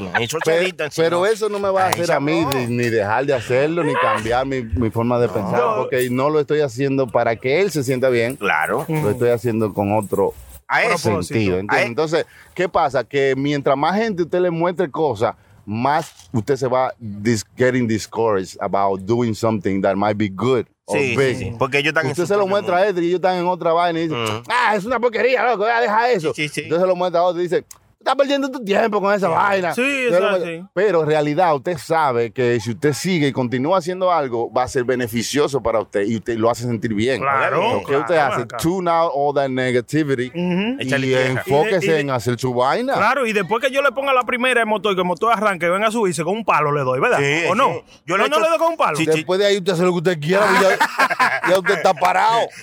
Pero 0.95 1.25
eso 1.27 1.49
no 1.49 1.59
me 1.59 1.69
va 1.69 1.83
a 1.83 1.87
hacer 1.89 2.11
a 2.11 2.19
mí 2.19 2.45
ni, 2.45 2.65
ni 2.65 2.89
dejar 2.89 3.27
de 3.27 3.35
hacerlo, 3.35 3.83
ni 3.83 3.93
cambiar 3.93 4.43
mi, 4.47 4.63
mi 4.63 4.89
forma 4.89 5.19
de 5.19 5.26
pensar, 5.29 5.61
porque 5.77 6.09
no 6.09 6.29
lo 6.29 6.39
estoy 6.39 6.61
haciendo 6.61 7.07
para 7.07 7.35
que 7.35 7.61
él 7.61 7.71
se 7.71 7.83
sienta 7.83 8.09
bien, 8.09 8.35
Claro. 8.35 8.85
lo 8.87 9.09
estoy 9.11 9.29
haciendo 9.29 9.73
con 9.73 9.91
otro 9.97 10.33
A 10.67 10.83
ese. 10.83 10.97
sentido. 11.23 11.59
Entonces, 11.77 12.25
¿qué 12.53 12.67
pasa? 12.69 13.03
Que 13.03 13.33
mientras 13.37 13.77
más 13.77 13.95
gente 13.95 14.23
usted 14.23 14.39
le 14.39 14.51
muestre 14.51 14.89
cosas, 14.91 15.35
más 15.65 16.29
usted 16.31 16.55
se 16.55 16.67
va 16.67 16.93
dis- 16.99 17.43
getting 17.57 17.87
discouraged 17.87 18.57
about 18.61 19.01
doing 19.01 19.33
something 19.35 19.81
that 19.81 19.95
might 19.95 20.15
be 20.17 20.29
good 20.29 20.65
Sí, 20.89 21.09
sí, 21.09 21.17
big. 21.17 21.37
sí. 21.37 21.53
Porque 21.59 21.79
ellos 21.79 21.89
están 21.93 22.07
Usted 22.09 22.25
se 22.25 22.37
lo 22.37 22.47
muestra 22.47 22.77
a 22.77 22.87
este 22.87 23.01
y 23.01 23.07
ellos 23.07 23.17
están 23.17 23.35
en 23.37 23.45
otra 23.45 23.73
vaina 23.73 23.99
y 23.99 24.03
dicen, 24.07 24.17
Mm. 24.23 24.43
ah, 24.49 24.75
es 24.77 24.85
una 24.85 24.97
porquería, 25.01 25.43
loco, 25.43 25.65
ya 25.67 25.81
deja 25.81 26.09
eso. 26.11 26.33
Sí, 26.33 26.47
sí. 26.47 26.61
Entonces 26.61 26.83
se 26.83 26.87
lo 26.87 26.95
muestra 26.95 27.19
a 27.19 27.23
otro 27.25 27.41
y 27.41 27.43
dice, 27.43 27.65
estás 28.07 28.15
perdiendo 28.15 28.49
tu 28.49 28.63
tiempo 28.63 29.01
con 29.01 29.13
esa 29.13 29.27
vaina. 29.27 29.73
Sí, 29.73 29.81
muestra- 30.09 30.35
así. 30.35 30.63
Pero 30.73 31.01
en 31.03 31.07
realidad 31.07 31.53
usted 31.55 31.77
sabe 31.77 32.31
que 32.31 32.59
si 32.61 32.71
usted 32.71 32.93
sigue 32.93 33.27
y 33.27 33.31
continúa 33.33 33.79
haciendo 33.79 34.11
algo, 34.11 34.51
va 34.51 34.63
a 34.63 34.67
ser 34.67 34.83
beneficioso 34.85 35.61
para 35.61 35.79
usted 35.79 36.05
y 36.07 36.15
usted 36.17 36.37
lo 36.37 36.49
hace 36.49 36.63
sentir 36.63 36.93
bien. 36.93 37.21
Claro, 37.21 37.73
Lo 37.79 37.83
que 37.85 37.95
usted 37.97 38.15
claro, 38.15 38.33
hace, 38.35 38.43
acá. 38.43 38.57
tune 38.57 38.89
out 38.89 39.11
all 39.13 39.33
that 39.35 39.49
negativity 39.49 40.31
y 40.33 40.85
tierra. 40.87 41.21
enfóquese 41.31 41.85
Y 41.85 41.87
de- 41.89 41.93
y 41.93 41.95
de- 41.95 41.99
en 42.01 42.09
hacer 42.11 42.39
su 42.39 42.53
vaina. 42.53 42.93
Claro, 42.93 43.25
y 43.27 43.33
después 43.33 43.61
que 43.63 43.71
yo 43.71 43.81
le 43.81 43.91
ponga 43.91 44.13
la 44.13 44.23
primera 44.23 44.61
el 44.61 44.67
motor 44.67 44.93
y 44.93 44.95
que 44.95 45.01
el 45.01 45.07
motor 45.07 45.33
arranque 45.33 45.65
y 45.65 45.69
venga 45.69 45.87
a 45.87 45.91
subirse 45.91 46.23
con 46.23 46.35
un 46.37 46.45
palo 46.45 46.71
le 46.71 46.81
doy, 46.81 46.99
¿verdad? 46.99 47.19
Sí, 47.19 47.47
¿O 47.49 47.55
no? 47.55 47.73
sí. 47.73 47.81
Yo 48.05 48.15
Yo 48.15 48.17
no, 48.17 48.23
le 48.23 48.29
no 48.29 48.39
le 48.39 48.49
doy 48.49 48.57
con 48.57 48.67
un 48.69 48.77
palo. 48.77 48.97
Sí, 48.97 49.05
Después 49.05 49.39
de 49.39 49.45
ahí 49.47 49.57
usted 49.57 49.73
hace 49.73 49.83
lo 49.83 49.91
que 49.91 49.97
usted 49.97 50.19
quiera 50.19 50.45
y 50.57 50.63
ya, 50.63 51.49
ya 51.49 51.59
usted 51.59 51.73
está 51.75 51.93
parado. 51.93 52.47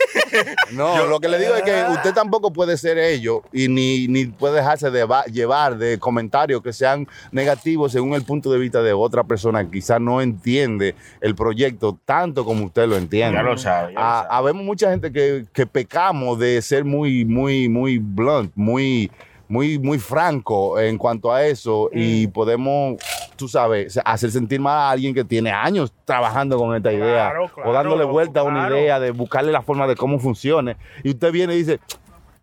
No, 0.72 1.06
lo 1.06 1.20
que 1.20 1.28
le 1.28 1.38
digo 1.38 1.54
es 1.54 1.62
que 1.62 1.84
usted 1.90 2.12
tampoco 2.12 2.52
puede 2.52 2.76
ser 2.76 2.98
ello 2.98 3.42
y 3.52 3.68
ni, 3.68 4.08
ni 4.08 4.26
puede 4.26 4.56
dejarse 4.56 4.90
de 4.90 5.04
llevar 5.34 5.76
de 5.76 5.98
comentarios 5.98 6.62
que 6.62 6.72
sean 6.72 7.06
negativos 7.32 7.92
según 7.92 8.14
el 8.14 8.22
punto 8.24 8.50
de 8.50 8.58
vista 8.58 8.82
de 8.82 8.92
otra 8.94 9.24
persona 9.24 9.64
que 9.64 9.70
quizás 9.72 10.00
no 10.00 10.22
entiende 10.22 10.94
el 11.20 11.34
proyecto 11.34 11.98
tanto 12.04 12.44
como 12.44 12.64
usted 12.64 12.86
lo 12.88 12.96
entiende. 12.96 13.36
Ya 13.36 13.42
lo 13.42 13.58
sabe, 13.58 13.92
ya 13.92 13.98
lo 14.00 14.04
Ah, 14.06 14.22
sabe. 14.22 14.28
Habemos 14.30 14.64
mucha 14.64 14.90
gente 14.90 15.12
que, 15.12 15.44
que 15.52 15.66
pecamos 15.66 16.38
de 16.38 16.62
ser 16.62 16.84
muy, 16.84 17.24
muy, 17.24 17.68
muy 17.68 17.98
blunt, 17.98 18.52
muy, 18.54 19.10
muy, 19.48 19.78
muy 19.78 19.98
franco 19.98 20.80
en 20.80 20.96
cuanto 20.96 21.30
a 21.32 21.44
eso 21.44 21.90
y 21.92 22.26
podemos, 22.28 22.96
tú 23.36 23.46
sabes, 23.46 24.00
hacer 24.04 24.30
sentir 24.30 24.58
mal 24.60 24.76
a 24.78 24.90
alguien 24.90 25.12
que 25.14 25.22
tiene 25.24 25.50
años 25.50 25.92
trabajando 26.06 26.56
con 26.56 26.74
esta 26.74 26.90
idea 26.92 27.30
Claro, 27.30 27.50
o 27.64 27.72
dándole 27.72 28.04
vuelta 28.04 28.40
a 28.40 28.42
una 28.44 28.68
idea 28.70 28.98
de 28.98 29.10
buscarle 29.10 29.52
la 29.52 29.60
forma 29.62 29.86
de 29.86 29.96
cómo 29.96 30.18
funcione 30.18 30.76
y 31.02 31.10
usted 31.10 31.30
viene 31.30 31.54
y 31.54 31.58
dice, 31.58 31.78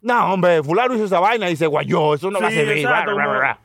no, 0.01 0.33
hombre, 0.33 0.63
fulano 0.63 0.95
hizo 0.95 1.05
esa 1.05 1.19
vaina 1.19 1.47
y 1.47 1.51
dice, 1.51 1.67
guayó, 1.67 2.13
eso 2.15 2.29
no 2.31 2.39
va 2.39 2.47
a 2.47 2.49
Sí, 2.49 2.57
servir. 2.57 2.77
exacto, 2.79 3.15
bla, 3.15 3.27
bla, 3.27 3.27
como- 3.27 3.39
bla". 3.39 3.57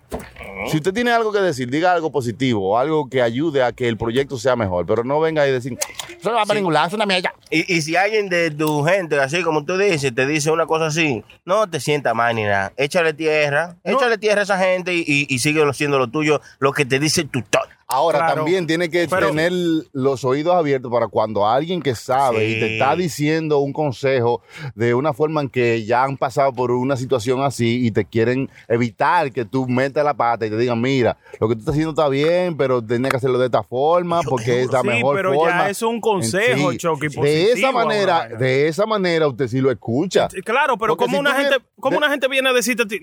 Si 0.70 0.76
usted 0.78 0.93
tiene 0.95 1.11
algo 1.12 1.32
que 1.32 1.39
decir, 1.41 1.68
diga 1.70 1.93
algo 1.93 2.11
positivo, 2.11 2.70
o 2.72 2.78
algo 2.78 3.09
que 3.11 3.20
ayude 3.22 3.62
a 3.62 3.72
que 3.72 3.89
el 3.89 3.97
proyecto 3.99 4.39
sea 4.39 4.57
mejor, 4.57 4.87
pero 4.87 5.05
no 5.05 5.20
venga 5.20 5.47
y 5.47 5.53
decir, 5.53 5.76
eso 6.18 6.30
no 6.30 6.37
va 6.37 6.45
para 6.47 6.59
ningún 6.59 6.72
lado, 6.72 6.89
es 6.89 6.93
una 6.95 7.05
mierda. 7.07 7.32
Y, 7.51 7.74
y 7.74 7.82
si 7.82 7.95
alguien 7.95 8.28
de 8.28 8.51
tu 8.51 8.82
gente, 8.84 9.18
así 9.20 9.43
como 9.43 9.64
tú 9.64 9.76
dices, 9.76 10.14
te 10.14 10.26
dice 10.26 10.51
una 10.51 10.66
cosa 10.66 10.87
así, 10.87 11.22
no 11.45 11.68
te 11.68 11.78
sientas 11.80 12.14
mal 12.14 12.34
ni 12.34 12.45
nada. 12.45 12.72
Échale 12.76 13.12
tierra, 13.12 13.76
échale 13.84 14.16
tierra 14.18 14.41
a 14.41 14.45
esa 14.45 14.59
gente 14.59 14.95
y, 14.95 15.05
y, 15.07 15.26
y 15.28 15.39
sigue 15.41 15.62
haciendo 15.68 15.99
lo 15.99 16.09
tuyo, 16.09 16.41
lo 16.59 16.72
que 16.72 16.84
te 16.87 16.99
dice 16.99 17.24
tu 17.24 17.43
tot. 17.43 17.68
Ahora 17.89 18.18
Claro. 18.18 18.34
también 18.37 18.66
tiene 18.66 18.91
que 18.91 19.07
Pero- 19.09 19.28
tener 19.28 19.53
los 19.93 20.24
oídos 20.24 20.55
abiertos 20.57 20.91
para 20.91 21.07
cuando 21.07 21.47
alguien 21.47 21.80
que 21.80 21.95
sabe 21.95 22.45
Sí. 22.45 22.57
y 22.57 22.61
te 22.61 22.72
está 22.74 22.97
diciendo 22.97 23.61
un 23.61 23.72
consejo 23.72 24.43
de 24.74 24.93
una 24.95 25.12
forma 25.12 25.41
en 25.41 25.49
que 25.49 25.84
ya 25.84 26.03
han 26.03 26.16
pasado 26.16 26.53
por 26.53 26.72
una 26.72 26.97
situación 26.97 27.43
así 27.43 27.87
y 27.87 27.93
te 27.93 28.05
quieren 28.05 28.51
evitar 28.66 29.30
que 29.30 29.45
tú 29.45 29.68
metas 29.68 30.05
la 30.05 30.14
pata 30.14 30.47
y 30.47 30.51
te 30.51 30.57
digan, 30.57 30.80
mira, 30.80 31.16
lo 31.39 31.49
que 31.49 31.55
tú 31.55 31.61
estás 31.61 31.74
haciendo 31.74 31.91
está 31.91 32.09
bien, 32.09 32.57
pero 32.57 32.82
tienes 32.82 33.09
que 33.11 33.18
hacerlo 33.18 33.39
de 33.39 33.47
esta 33.47 33.62
forma 33.62 34.20
porque 34.22 34.62
es 34.62 34.72
la 34.72 34.80
Sí, 34.80 34.89
mejor 34.89 35.14
pero 35.16 35.32
ya 35.34 35.39
forma. 35.39 35.70
es 35.70 35.82
un 35.82 36.01
consejo, 36.01 36.72
Chucky, 36.74 37.07
De 37.07 37.14
positivo 37.14 37.55
esa 37.55 37.66
a 37.68 37.70
una 37.70 37.84
manera, 37.84 38.28
de 38.28 38.66
esa 38.68 38.87
manera 38.87 39.28
usted 39.28 39.47
sí 39.47 39.61
lo 39.61 39.70
escucha. 39.70 40.28
Sí, 40.28 40.43
Claro, 40.43 40.76
pero 40.76 40.97
Porque 40.97 41.05
como 41.05 41.16
si 41.18 41.20
una 41.20 41.34
gente, 41.37 41.59
de- 41.61 41.97
una 41.97 42.11
gente 42.11 42.26
viene 42.26 42.49
a 42.49 42.53
decirte 42.53 42.82
a 42.82 42.87
ti. 42.87 42.99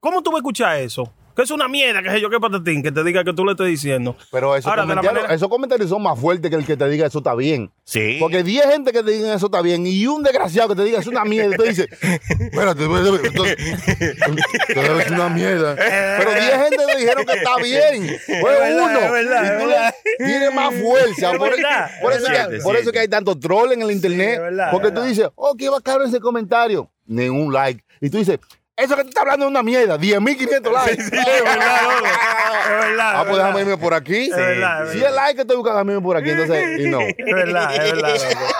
¿cómo 0.00 0.22
tú 0.22 0.30
vas 0.30 0.36
a 0.36 0.38
escuchar 0.38 0.76
eso? 0.78 1.12
Que 1.36 1.42
es 1.42 1.50
una 1.50 1.68
mierda, 1.68 2.02
que 2.02 2.08
sé 2.10 2.20
yo, 2.20 2.30
qué 2.30 2.40
patatín, 2.40 2.82
que 2.82 2.90
te 2.90 3.04
diga 3.04 3.22
que 3.22 3.34
tú 3.34 3.44
le 3.44 3.52
estés 3.52 3.66
diciendo. 3.66 4.16
Pero 4.32 4.56
esos, 4.56 4.70
Ahora, 4.70 4.82
comentarios, 4.84 5.12
manera- 5.12 5.34
esos 5.34 5.48
comentarios 5.48 5.90
son 5.90 6.02
más 6.02 6.18
fuertes 6.18 6.50
que 6.50 6.56
el 6.56 6.64
que 6.64 6.78
te 6.78 6.88
diga 6.88 7.06
eso 7.06 7.18
está 7.18 7.34
bien. 7.34 7.70
Sí. 7.84 8.16
Porque 8.18 8.42
10 8.42 8.64
gente 8.72 8.90
que 8.90 9.02
te 9.02 9.10
digan 9.10 9.36
eso 9.36 9.46
está 9.46 9.60
bien 9.60 9.86
y 9.86 10.06
un 10.06 10.22
desgraciado 10.22 10.70
que 10.70 10.76
te 10.76 10.84
diga 10.84 10.98
es 10.98 11.06
una 11.06 11.26
mierda. 11.26 11.54
Y 11.54 11.58
tú 11.58 11.62
dices, 11.64 11.88
espérate, 12.00 12.84
es 12.84 12.88
una 15.10 15.28
mierda. 15.28 15.76
Pero 15.76 16.30
10 16.32 16.44
gente 16.62 16.76
te 16.86 16.96
dijeron 16.98 17.24
que 17.26 17.32
está 17.36 17.56
bien. 17.62 18.18
Fue 18.40 18.50
verdad, 18.58 18.84
uno. 18.84 19.00
es 19.00 19.10
verdad, 19.12 19.44
y 19.44 19.62
tú 19.62 19.68
verdad. 19.68 19.94
le 20.18 20.26
tienes 20.26 20.54
más 20.54 20.74
fuerza. 20.74 21.32
Es 21.32 21.38
por, 21.38 21.50
verdad, 21.50 21.90
por 22.00 22.12
es 22.12 22.18
eso 22.18 22.26
que, 22.32 22.58
por 22.60 22.76
eso 22.76 22.92
que 22.92 22.98
hay 23.00 23.08
tanto 23.08 23.38
troll 23.38 23.72
en 23.72 23.82
el 23.82 23.90
internet. 23.90 24.40
porque 24.70 24.90
tú 24.90 25.02
dices, 25.02 25.28
oh, 25.34 25.54
qué 25.56 25.68
bacano 25.68 26.04
ese 26.04 26.20
comentario. 26.20 26.90
Ningún 27.04 27.52
like. 27.52 27.84
Y 28.00 28.10
tú 28.10 28.18
dices, 28.18 28.38
eso 28.76 28.94
que 28.96 29.02
tú 29.02 29.08
estás 29.08 29.22
hablando 29.22 29.46
es 29.46 29.50
una 29.50 29.62
mierda. 29.62 29.98
10.500 29.98 30.72
likes. 30.72 31.02
Es 31.02 31.10
verdad, 31.10 31.82
loco. 31.82 32.06
Es 32.66 32.72
verdad. 32.72 33.12
Ah, 33.14 33.20
es 33.22 33.26
pues 33.28 33.36
déjame 33.38 33.60
irme 33.60 33.76
por 33.78 33.94
aquí. 33.94 34.28
verdad, 34.30 34.84
es 34.86 34.90
si 34.92 34.98
verdad. 34.98 35.10
es 35.10 35.16
like 35.16 35.34
que 35.36 35.40
estoy 35.42 35.56
buscando, 35.56 35.78
déjame 35.78 35.92
irme 35.92 36.02
por 36.04 36.16
aquí. 36.16 36.30
Entonces, 36.30 36.80
y 36.80 36.88
no. 36.88 37.00
Es 37.16 37.16
verdad, 37.34 37.74
es 37.76 37.92
verdad. 37.92 38.08
loco. 38.14 38.52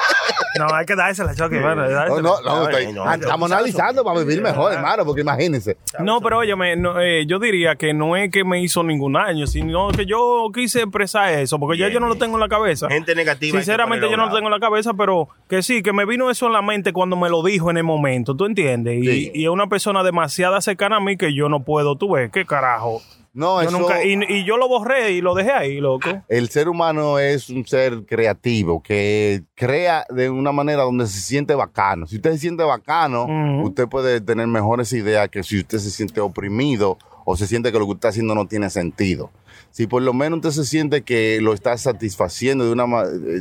No, 0.58 0.74
hay 0.74 0.86
que 0.86 0.96
dársela, 0.96 1.34
Chucky. 1.34 1.58
bueno, 1.58 1.86
No, 1.86 2.20
no, 2.22 2.40
no, 2.40 2.68
estoy- 2.68 2.90
no, 2.92 3.12
estamos 3.12 3.52
analizando 3.52 4.02
para 4.04 4.20
vivir 4.20 4.40
mejor, 4.40 4.72
hermano, 4.72 5.04
porque 5.04 5.20
imagínense. 5.20 5.76
No, 5.98 6.20
pero 6.22 6.38
óyeme, 6.38 6.76
no, 6.76 6.98
eh, 6.98 7.26
yo 7.26 7.38
diría 7.38 7.76
que 7.76 7.92
no 7.92 8.16
es 8.16 8.30
que 8.30 8.42
me 8.42 8.62
hizo 8.62 8.82
ningún 8.82 9.12
daño, 9.12 9.46
sino 9.46 9.88
que 9.90 10.06
yo 10.06 10.48
quise 10.54 10.80
expresar 10.82 11.34
eso, 11.34 11.58
porque 11.58 11.76
ya 11.76 11.88
yo 11.88 12.00
no 12.00 12.08
lo 12.08 12.14
tengo 12.16 12.36
en 12.36 12.40
la 12.40 12.48
cabeza. 12.48 12.88
Gente 12.88 13.14
negativa. 13.14 13.58
Sinceramente 13.58 14.08
yo 14.10 14.16
no 14.16 14.24
a 14.24 14.26
lo 14.26 14.34
tengo 14.34 14.46
en 14.48 14.52
la 14.54 14.60
cabeza, 14.60 14.92
pero 14.94 15.28
que 15.46 15.62
sí, 15.62 15.82
que 15.82 15.92
me 15.92 16.06
vino 16.06 16.30
eso 16.30 16.46
en 16.46 16.54
la 16.54 16.62
mente 16.62 16.92
cuando 16.94 17.16
me 17.16 17.28
lo 17.28 17.42
dijo 17.42 17.70
en 17.70 17.76
el 17.76 17.84
momento, 17.84 18.34
¿tú 18.34 18.46
entiendes? 18.46 18.96
Y, 18.96 19.06
Sí. 19.06 19.32
y 19.34 19.44
es 19.44 19.50
una 19.50 19.66
persona 19.66 20.02
demasiado 20.06 20.58
cercana 20.62 20.96
a 20.96 21.00
mí 21.00 21.16
que 21.18 21.34
yo 21.34 21.50
no 21.50 21.62
puedo, 21.64 21.96
tú 21.96 22.12
ves, 22.12 22.30
qué 22.32 22.46
carajo. 22.46 23.02
No, 23.34 23.62
Yo 23.62 23.68
eso, 23.68 23.78
nunca, 23.80 24.02
y, 24.02 24.18
y 24.30 24.44
yo 24.46 24.56
lo 24.56 24.66
borré 24.66 25.10
y 25.12 25.20
lo 25.20 25.34
dejé 25.34 25.52
ahí, 25.52 25.78
loco. 25.78 26.08
el 26.26 26.48
ser 26.48 26.70
humano 26.70 27.18
es 27.18 27.50
un 27.50 27.66
ser 27.66 28.06
creativo 28.06 28.82
que 28.82 29.42
crea 29.54 30.06
de 30.08 30.30
una 30.30 30.52
manera 30.52 30.84
donde 30.84 31.06
se 31.06 31.20
siente 31.20 31.54
bacano. 31.54 32.06
Si 32.06 32.16
usted 32.16 32.32
se 32.32 32.38
siente 32.38 32.62
bacano, 32.64 33.26
usted 33.62 33.88
puede 33.88 34.22
tener 34.22 34.46
mejores 34.46 34.90
ideas 34.94 35.28
que 35.28 35.42
si 35.42 35.58
usted 35.60 35.76
se 35.76 35.90
siente 35.90 36.18
oprimido 36.22 36.96
o 37.26 37.36
se 37.36 37.46
siente 37.46 37.70
que 37.72 37.78
lo 37.78 37.84
que 37.84 37.90
usted 37.90 37.98
está 37.98 38.08
haciendo 38.08 38.34
no 38.34 38.46
tiene 38.46 38.70
sentido. 38.70 39.30
Si 39.70 39.86
por 39.86 40.00
lo 40.00 40.14
menos 40.14 40.38
usted 40.38 40.52
se 40.52 40.64
siente 40.64 41.02
que 41.02 41.38
lo 41.42 41.52
está 41.52 41.76
satisfaciendo 41.76 42.64
de 42.64 42.72
una 42.72 42.86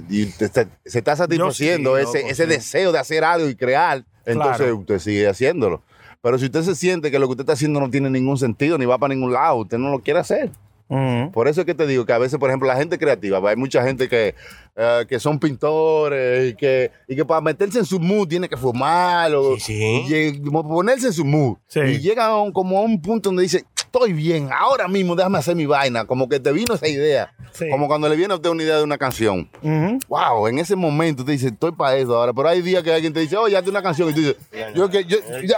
y 0.09 0.23
está- 0.23 0.67
se 0.83 0.97
está 0.99 1.15
satisfaciendo 1.15 1.95
sí, 1.95 2.01
ese, 2.01 2.17
loco, 2.19 2.31
ese 2.31 2.43
sí. 2.43 2.49
deseo 2.49 2.91
de 2.91 2.99
hacer 2.99 3.23
algo 3.23 3.47
y 3.47 3.55
crear, 3.55 4.03
entonces 4.25 4.57
Claro. 4.57 4.77
usted 4.77 4.99
sigue 4.99 5.29
haciéndolo. 5.29 5.83
Pero 6.25 6.39
si 6.39 6.45
usted 6.45 6.63
se 6.63 6.73
siente 6.73 7.11
que 7.11 7.19
lo 7.19 7.27
que 7.27 7.33
usted 7.33 7.43
está 7.43 7.53
haciendo 7.53 7.79
no 7.79 7.87
tiene 7.87 8.09
ningún 8.09 8.39
sentido 8.39 8.79
ni 8.79 8.85
va 8.85 8.97
para 8.97 9.13
ningún 9.13 9.31
lado, 9.31 9.57
usted 9.57 9.77
no 9.77 9.91
lo 9.91 9.99
quiere 9.99 10.21
hacer. 10.21 10.49
Ujú. 10.87 11.31
Por 11.31 11.47
eso 11.47 11.61
es 11.61 11.65
que 11.65 11.73
te 11.73 11.87
digo 11.87 12.05
que 12.05 12.13
a 12.13 12.17
veces, 12.17 12.37
por 12.39 12.49
ejemplo, 12.49 12.67
la 12.67 12.75
gente 12.75 12.97
creativa, 12.97 13.39
hay 13.49 13.55
mucha 13.55 13.83
gente 13.83 14.07
que, 14.07 14.35
eh, 14.75 15.05
que 15.09 15.19
son 15.19 15.39
pintores 15.39 16.51
y 16.51 16.55
que, 16.55 16.91
y 17.07 17.15
que 17.15 17.25
para 17.25 17.41
meterse 17.41 17.79
en 17.79 17.85
su 17.85 17.99
mood 17.99 18.27
tiene 18.27 18.47
que 18.49 18.57
fumar 18.57 19.33
o 19.33 19.57
Sí, 19.57 20.03
sí. 20.07 20.39
y 20.43 20.49
ponerse 20.49 21.07
en 21.07 21.13
su 21.13 21.25
mood. 21.25 21.57
Sí. 21.67 21.79
Y 21.79 21.99
llega 21.99 22.25
a 22.27 22.41
un- 22.41 22.51
como 22.51 22.77
a 22.77 22.81
un 22.81 23.01
punto 23.01 23.29
donde 23.29 23.43
dice, 23.43 23.65
estoy 23.75 24.13
bien, 24.13 24.49
ahora 24.51 24.87
mismo 24.87 25.15
déjame 25.15 25.37
hacer 25.39 25.55
mi 25.55 25.65
vaina. 25.65 26.05
Como 26.05 26.27
que 26.29 26.39
te 26.39 26.51
vino 26.51 26.75
esa 26.75 26.87
idea. 26.87 27.33
Sí. 27.53 27.69
Como 27.69 27.87
cuando 27.87 28.09
le 28.09 28.15
viene 28.17 28.33
a 28.33 28.35
usted 28.35 28.49
una 28.49 28.61
idea 28.63 28.77
de 28.77 28.83
una 28.83 28.97
canción. 28.97 29.49
Ujú. 29.63 29.99
Wow, 30.09 30.47
en 30.47 30.59
ese 30.59 30.75
momento 30.75 31.23
te 31.23 31.31
dice, 31.31 31.47
estoy 31.47 31.71
para 31.71 31.95
eso 31.97 32.15
ahora. 32.15 32.33
Pero 32.33 32.49
hay 32.49 32.61
días 32.61 32.83
que 32.83 32.91
alguien 32.93 33.13
te 33.13 33.21
dice, 33.21 33.37
oye, 33.37 33.55
hazte 33.55 33.69
una 33.69 33.81
canción. 33.81 34.09
Y 34.09 34.13
tú 34.13 34.19
dices, 34.19 34.35
yo 34.75 34.89
que 34.89 35.05
yo. 35.05 35.17
Ya, 35.45 35.57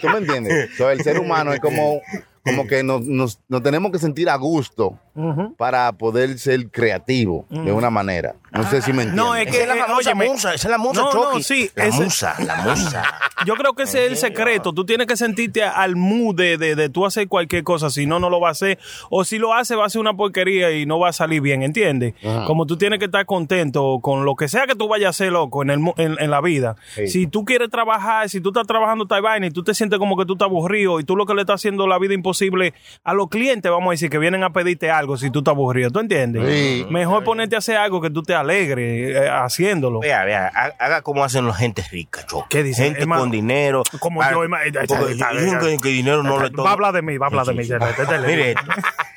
¿Tú 0.00 0.08
me 0.08 0.18
entiendes? 0.18 0.70
So, 0.76 0.90
el 0.90 1.02
ser 1.02 1.18
humano 1.18 1.52
es 1.52 1.60
como, 1.60 2.00
como 2.44 2.66
que 2.66 2.82
nos, 2.82 3.06
nos, 3.06 3.40
nos 3.48 3.62
tenemos 3.62 3.90
que 3.90 3.98
sentir 3.98 4.28
a 4.28 4.36
gusto 4.36 4.98
para 5.56 5.92
poder 5.92 6.38
ser 6.38 6.70
creativo 6.70 7.46
de 7.48 7.72
una 7.72 7.90
manera. 7.90 8.34
No 8.52 8.62
sé 8.70 8.82
si 8.82 8.92
me 8.92 9.02
entiendes. 9.02 9.24
No, 9.24 9.34
es 9.34 9.48
Esa 9.48 9.62
es 9.62 9.68
la 9.68 9.74
eh, 9.74 9.78
famosa 9.86 10.14
musa, 10.14 10.54
esa 10.54 10.68
es 10.68 10.70
la 10.70 10.78
musa, 10.78 11.00
No, 11.02 11.12
no, 11.34 11.40
sí, 11.40 11.70
La 11.74 11.86
ese- 11.86 12.02
musa, 12.04 12.36
la 12.44 12.56
musa. 12.62 13.02
Yo 13.46 13.54
creo 13.56 13.72
que 13.74 13.82
ese 13.82 14.04
es 14.06 14.12
el 14.12 14.16
secreto. 14.16 14.72
Tú 14.72 14.84
tienes 14.86 15.06
que 15.08 15.16
sentirte 15.16 15.62
al 15.64 15.96
mood 15.96 16.36
de, 16.36 16.56
de, 16.56 16.76
de 16.76 16.88
tú 16.88 17.04
hacer 17.04 17.26
cualquier 17.28 17.64
cosa. 17.64 17.90
Si 17.90 18.06
no, 18.06 18.20
no 18.20 18.30
lo 18.30 18.40
va 18.40 18.48
a 18.48 18.52
hacer. 18.52 18.78
O 19.10 19.24
si 19.24 19.38
lo 19.38 19.52
hace, 19.54 19.74
va 19.74 19.84
a 19.86 19.90
ser 19.90 20.00
una 20.00 20.14
porquería 20.14 20.70
y 20.70 20.86
no 20.86 20.98
va 21.00 21.08
a 21.08 21.12
salir 21.12 21.40
bien, 21.40 21.62
¿entiendes? 21.64 22.14
Como 22.46 22.64
tú 22.64 22.78
tienes 22.78 23.00
que 23.00 23.06
estar 23.06 23.26
contento 23.26 23.98
con 24.00 24.24
lo 24.24 24.36
que 24.36 24.46
sea 24.48 24.66
que 24.68 24.76
tú 24.76 24.86
vayas 24.88 25.06
a 25.08 25.10
hacer, 25.10 25.32
loco, 25.32 25.62
en, 25.62 25.70
el, 25.70 25.78
mu- 25.80 25.94
en, 25.96 26.16
en 26.20 26.30
la 26.30 26.40
vida. 26.40 26.76
Si 27.06 27.26
tú 27.26 27.44
quieres 27.44 27.70
trabajar, 27.70 28.28
si 28.28 28.40
tú 28.40 28.50
estás 28.50 28.66
trabajando 28.68 29.06
tal 29.06 29.20
vaina 29.22 29.46
y 29.48 29.50
tú 29.50 29.64
te 29.64 29.74
sientes 29.74 29.98
como 29.98 30.16
que 30.16 30.24
tú 30.26 30.34
estás 30.34 30.46
aburrido 30.46 31.00
y 31.00 31.04
tú 31.04 31.16
lo 31.16 31.26
que 31.26 31.34
le 31.34 31.40
estás 31.42 31.56
haciendo 31.60 31.86
la 31.88 31.98
vida 31.98 32.14
imposible 32.14 32.72
a 33.02 33.14
los 33.14 33.28
clientes, 33.28 33.70
vamos 33.70 33.88
a 33.88 33.90
decir, 33.92 34.10
que 34.10 34.18
vienen 34.18 34.42
a 34.44 34.52
pedirte 34.52 34.90
algo 34.92 35.03
si 35.18 35.30
tú 35.30 35.40
estás 35.40 35.52
aburrido. 35.52 35.90
¿Tú 35.90 36.00
entiendes? 36.00 36.42
Sí. 36.52 36.86
Mejor 36.90 37.24
ponerte 37.24 37.54
a 37.56 37.58
hacer 37.58 37.76
algo 37.76 38.00
que 38.00 38.10
tú 38.10 38.22
te 38.22 38.34
alegres 38.34 39.16
eh, 39.16 39.28
haciéndolo. 39.28 40.00
Vea, 40.00 40.24
vea, 40.24 40.50
ha- 40.54 40.84
haga 40.84 41.02
como 41.02 41.22
hacen 41.24 41.46
la 41.46 41.54
gente 41.54 41.82
rica, 41.90 42.24
Chucky. 42.26 42.46
¿Qué 42.48 42.62
dice? 42.62 42.84
Gente 42.84 43.00
Hermano, 43.02 43.22
con 43.22 43.30
dinero. 43.30 43.82
como 44.00 44.20
Para- 44.20 44.32
yo, 44.32 44.42
hermano, 44.42 44.64
dicen 44.64 45.58
que, 45.60 45.78
que 45.80 45.88
dinero 45.88 46.22
no 46.22 46.40
le 46.42 46.50
Va 46.50 46.70
a 46.70 46.72
hablar 46.72 46.92
de 46.92 47.02
mí, 47.02 47.16
va 47.18 47.26
a 47.26 47.28
hablar 47.28 47.46
de 47.46 47.54
mí. 47.54 47.62
Mire, 48.26 48.50
esto. 48.52 48.62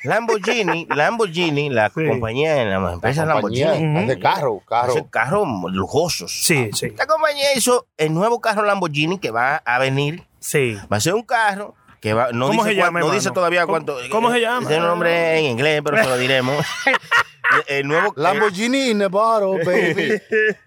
Lamborghini, 0.04 0.86
Lamborghini, 0.94 1.70
la 1.70 1.90
Sí. 1.90 2.06
compañía, 2.06 2.64
la 2.64 2.92
empresa 2.92 3.24
La 3.26 3.34
compañía 3.34 3.72
Lamborghini, 3.72 4.04
hace 4.04 4.18
carro, 4.20 4.60
carro. 4.68 4.92
hace 4.92 5.06
carros 5.10 5.46
lujosos. 5.72 6.30
Sí, 6.44 6.70
sí. 6.72 6.86
Esta 6.86 7.06
compañía 7.06 7.54
hizo 7.56 7.86
el 7.96 8.14
nuevo 8.14 8.40
carro 8.40 8.62
Lamborghini 8.62 9.18
que 9.18 9.30
va 9.30 9.56
a 9.56 9.78
venir. 9.78 10.24
Sí. 10.40 10.76
Va 10.92 10.98
a 10.98 11.00
ser 11.00 11.14
un 11.14 11.22
carro 11.22 11.74
que 12.00 12.14
va, 12.14 12.28
no, 12.32 12.46
¿Cómo 12.48 12.62
dice, 12.64 12.74
se 12.74 12.74
llama, 12.76 12.90
no 13.00 13.06
hermano? 13.06 13.14
dice 13.14 13.30
todavía 13.30 13.62
¿Cómo- 13.62 13.72
cuánto. 13.72 13.98
cómo 14.10 14.30
se 14.32 14.40
llama? 14.40 14.66
Tiene 14.68 14.82
un 14.82 14.88
nombre 14.88 15.38
en 15.38 15.44
inglés, 15.46 15.82
pero 15.84 15.96
se 16.02 16.08
lo 16.08 16.16
diremos. 16.16 16.64
el 17.66 17.86
nuevo 17.88 18.12
Lamborghini 18.16 18.90
in 18.90 18.98
the 18.98 19.08
bottle, 19.08 19.64
baby. 19.64 20.20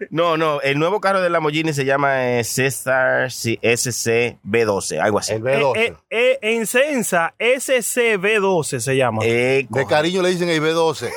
No, 0.10 0.38
no, 0.38 0.62
el 0.62 0.78
nuevo 0.80 1.00
carro 1.02 1.22
de 1.22 1.30
Lamborghini 1.30 1.74
se 1.74 1.86
llama 1.86 2.40
eh, 2.40 2.44
Cesar 2.44 3.32
SC 3.32 4.38
B12, 4.46 5.00
algo 5.02 5.20
así. 5.20 5.34
El 5.34 5.42
B12. 5.44 5.78
Eh, 5.78 5.86
eh, 5.86 5.96
eh, 6.10 6.40
en 6.42 6.66
Sensa, 6.68 7.34
SCB12 7.40 8.80
se 8.80 8.96
llama. 8.96 9.22
Eh, 9.26 9.66
De 9.70 9.86
cariño 9.86 10.22
le 10.22 10.30
dicen 10.30 10.50
el 10.50 10.62
B12. 10.62 11.12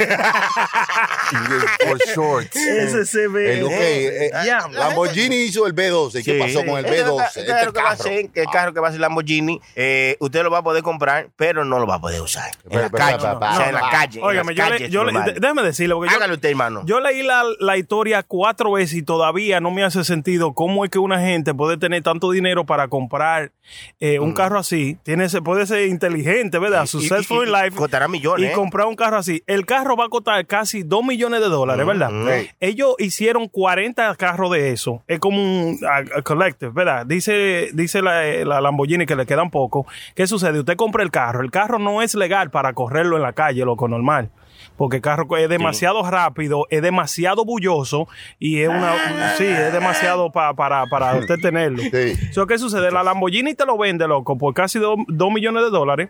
For 1.87 1.99
short. 2.15 2.49
SCB. 2.53 3.37
El, 3.37 3.65
ok, 3.65 3.73
eh. 3.73 4.31
Lamborghini 4.73 5.37
hizo 5.45 5.67
el 5.67 5.75
B12. 5.75 6.23
¿Qué 6.25 6.35
Sí. 6.35 6.39
pasó 6.39 6.65
con 6.67 6.79
el 6.79 6.85
Este 6.87 7.05
B12? 7.05 7.17
ca- 7.17 7.27
Este 7.27 7.45
claro 7.45 7.73
que 7.73 7.81
va 7.81 7.91
a 7.91 7.97
carro. 7.97 8.03
ser, 8.05 8.31
el 8.35 8.47
carro 8.53 8.75
que 8.75 8.81
va 8.81 8.89
a 8.89 8.91
ser 8.93 9.01
Lamborghini, 9.01 9.61
eh, 9.77 10.17
usted 10.21 10.43
lo 10.43 10.51
va 10.51 10.59
a 10.59 10.62
poder 10.62 10.83
comprar, 10.83 11.29
pero 11.37 11.65
no 11.65 11.79
lo 11.79 11.87
va 11.87 11.97
a 11.97 12.01
poder 12.01 12.21
usar. 12.21 12.51
En 12.69 12.81
la 12.83 12.91
calle. 12.91 13.15
o 13.17 13.57
sea, 13.57 13.69
en 13.69 13.75
la 13.75 13.91
calle. 13.91 14.21
Óigame, 14.23 14.55
yo, 14.55 14.69
le, 14.71 14.91
yo 14.91 15.05
le-. 15.05 15.41
Déjame 15.55 15.67
decirle, 15.69 15.95
porque 15.95 16.11
yo, 16.11 16.17
Hágalo 16.17 16.35
usted, 16.35 16.51
hermano. 16.51 16.83
yo 16.85 17.01
leí 17.01 17.23
la, 17.23 17.43
la 17.61 17.77
historia 17.77 18.23
cuatro 18.23 18.73
veces 18.73 18.97
y 18.99 19.03
todavía 19.03 19.61
no 19.61 19.71
me 19.71 19.85
hace 19.85 20.03
sentido 20.05 20.53
cómo 20.55 20.85
es 20.85 20.91
que 20.91 20.99
una 20.99 21.21
gente 21.21 21.55
puede 21.55 21.77
tener 21.77 22.03
tanto 22.03 22.31
dinero 22.31 22.65
para 22.67 22.89
comprar 22.89 23.53
eh, 24.01 24.19
un 24.19 24.33
carro 24.35 24.59
así. 24.59 24.99
Tiene, 25.03 25.25
ese- 25.25 25.41
puede 25.41 25.67
ser 25.67 25.87
inteligente, 25.89 26.59
¿verdad? 26.59 26.85
Y- 26.85 26.89
Successful 26.89 27.39
y- 27.39 27.41
y 27.41 27.45
in 27.47 27.53
life. 27.53 27.77
costará 27.77 28.09
millones, 28.09 28.45
Y 28.49 28.53
¿eh? 28.53 28.53
comprar 28.55 28.87
un 28.87 28.95
carro 28.97 29.17
así. 29.17 29.43
El 29.47 29.65
carro 29.67 29.97
va 29.97 30.07
a 30.07 30.09
costar 30.09 30.45
casi 30.47 30.83
2 30.83 31.05
millones 31.05 31.41
de 31.41 31.49
dólares, 31.49 31.87
¿verdad? 31.87 32.11
Sí. 32.11 32.51
Ellos 32.61 32.95
hicieron 32.99 33.49
40 33.49 34.15
carros 34.17 34.51
de 34.51 34.71
eso. 34.73 35.03
Es 35.07 35.19
como 35.21 35.39
un 35.39 35.79
a- 35.85 36.19
a 36.19 36.23
collective, 36.23 36.73
¿verdad? 36.75 37.07
Dice, 37.07 37.71
dice 37.73 38.03
la, 38.03 38.23
la 38.45 38.61
Lamborghini 38.61 39.07
que 39.07 39.17
le 39.17 39.27
quedan 39.27 39.51
poco. 39.51 39.87
¿Qué 40.15 40.27
sucede? 40.27 40.59
Usted 40.59 40.77
compra 40.77 41.03
el 41.03 41.11
carro. 41.11 41.41
El 41.43 41.51
carro 41.51 41.79
no 41.79 42.03
es 42.03 42.15
legal 42.15 42.51
para 42.51 42.73
correrlo 42.73 43.17
en 43.17 43.23
la 43.23 43.33
calle, 43.33 43.65
loco, 43.65 43.89
normal. 43.89 44.31
Porque 44.77 44.97
el 44.97 45.03
carro 45.03 45.27
es 45.37 45.49
demasiado 45.49 46.03
rápido, 46.09 46.66
es 46.70 46.83
demasiado 46.83 47.45
bulloso 47.45 48.09
y 48.39 48.61
es 48.61 48.68
una. 48.68 49.35
Sí, 49.39 49.45
es 49.45 49.72
demasiado 49.72 50.33
pa- 50.33 50.55
para, 50.55 50.87
para 50.87 51.14
usted 51.16 51.37
tenerlo. 51.41 51.81
Sí. 51.83 52.14
So, 52.33 52.47
¿Qué 52.47 52.59
sucede? 52.59 52.91
La 52.91 53.03
Lamborghini 53.05 53.55
te 53.55 53.64
lo 53.66 53.79
vende, 53.79 54.09
loco, 54.09 54.37
por 54.37 54.53
casi 54.53 54.79
2 54.81 55.31
millones 55.33 55.62
de 55.64 55.70
dólares. 55.70 56.09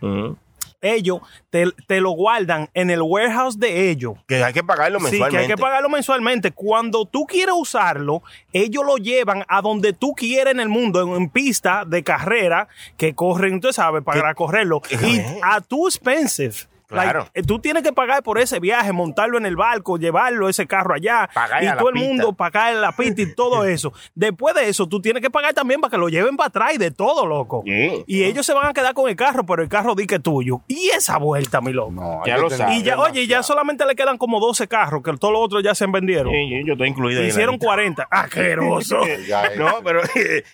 Ellos 0.81 1.19
te, 1.49 1.65
te 1.87 1.99
lo 1.99 2.11
guardan 2.11 2.69
en 2.75 2.91
el 2.91 3.01
warehouse 3.01 3.57
de 3.59 3.89
ellos. 3.89 4.13
Que 4.27 4.43
hay 4.43 4.53
que 4.53 4.63
pagarlo 4.63 4.99
Sí, 4.99 5.05
que 5.05 5.11
mensualmente. 5.11 5.41
hay 5.41 5.47
que 5.47 5.57
pagarlo 5.61 5.89
mensualmente. 5.89 6.51
Cuando 6.51 7.05
tú 7.05 7.25
quieres 7.25 7.55
usarlo, 7.57 8.21
ellos 8.53 8.83
lo 8.85 8.97
llevan 8.97 9.43
a 9.47 9.61
donde 9.61 9.93
tú 9.93 10.13
quieres 10.13 10.53
en 10.53 10.59
el 10.59 10.69
mundo, 10.69 11.01
en, 11.01 11.21
en 11.23 11.29
pista 11.29 11.85
de 11.87 12.03
carrera 12.03 12.67
que 12.97 13.15
corren, 13.15 13.61
tú 13.61 13.73
sabes, 13.73 14.03
para 14.03 14.35
correrlo. 14.35 14.81
Y 14.91 15.21
a 15.41 15.61
tu 15.61 15.87
expensive. 15.87 16.53
Claro. 16.87 17.19
Like, 17.21 17.39
eh, 17.39 17.43
tú 17.43 17.59
tienes 17.59 17.83
que 17.83 17.93
pagar 17.93 18.21
por 18.23 18.39
ese 18.39 18.59
viaje, 18.59 18.91
montarlo 18.91 19.37
en 19.37 19.45
el 19.45 19.55
barco, 19.55 19.97
llevarlo 19.97 20.49
ese 20.49 20.67
carro 20.67 20.93
allá. 20.93 21.29
Pagar 21.33 21.63
y 21.63 21.67
a 21.67 21.71
la 21.75 21.77
todo 21.79 21.89
el 21.89 21.93
pista. 21.95 22.07
mundo 22.09 22.33
pagar 22.33 22.73
en 22.73 22.81
la 22.81 22.91
pista 22.91 23.21
y 23.21 23.33
todo 23.33 23.63
eso. 23.65 23.93
Después 24.13 24.53
de 24.55 24.69
eso, 24.69 24.87
tú 24.87 25.01
tienes 25.01 25.21
que 25.21 25.29
pagar 25.29 25.53
también 25.53 25.81
para 25.81 25.91
que 25.91 25.97
lo 25.97 26.09
lleven 26.09 26.37
para 26.37 26.47
atrás 26.47 26.73
y 26.75 26.77
de 26.77 26.91
todo, 26.91 27.25
loco. 27.25 27.63
Sí. 27.65 28.03
Y 28.07 28.23
ellos 28.23 28.45
se 28.45 28.53
van 28.53 28.67
a 28.67 28.73
quedar 28.73 28.93
con 28.93 29.09
el 29.09 29.15
carro, 29.15 29.45
pero 29.45 29.61
el 29.63 29.69
carro 29.69 29.95
di 29.95 30.05
que 30.07 30.15
es 30.15 30.23
tuyo. 30.23 30.61
Y 30.67 30.89
esa 30.89 31.17
vuelta, 31.17 31.61
mi 31.61 31.73
loco. 31.73 31.91
No, 31.91 32.21
Ya 32.25 32.37
lo 32.37 32.47
tener 32.49 32.57
sabe. 32.59 32.75
Y 32.75 32.83
ya, 32.83 32.99
oye, 32.99 33.25
ya 33.27 33.41
solamente 33.43 33.85
le 33.85 33.95
quedan 33.95 34.17
como 34.17 34.39
12 34.39 34.67
carros, 34.67 35.01
que 35.03 35.13
todos 35.17 35.33
los 35.33 35.41
otros 35.43 35.63
ya 35.63 35.73
se 35.75 35.85
vendieron. 35.87 36.31
Sí, 36.31 36.63
yo, 36.65 36.73
estoy 36.73 36.89
incluido 36.89 37.21
ahí 37.21 37.27
Hicieron 37.27 37.55
lista. 37.55 37.65
40. 37.67 38.07
¡Asqueroso! 38.11 38.99
No, 39.57 39.81
pero. 39.83 40.01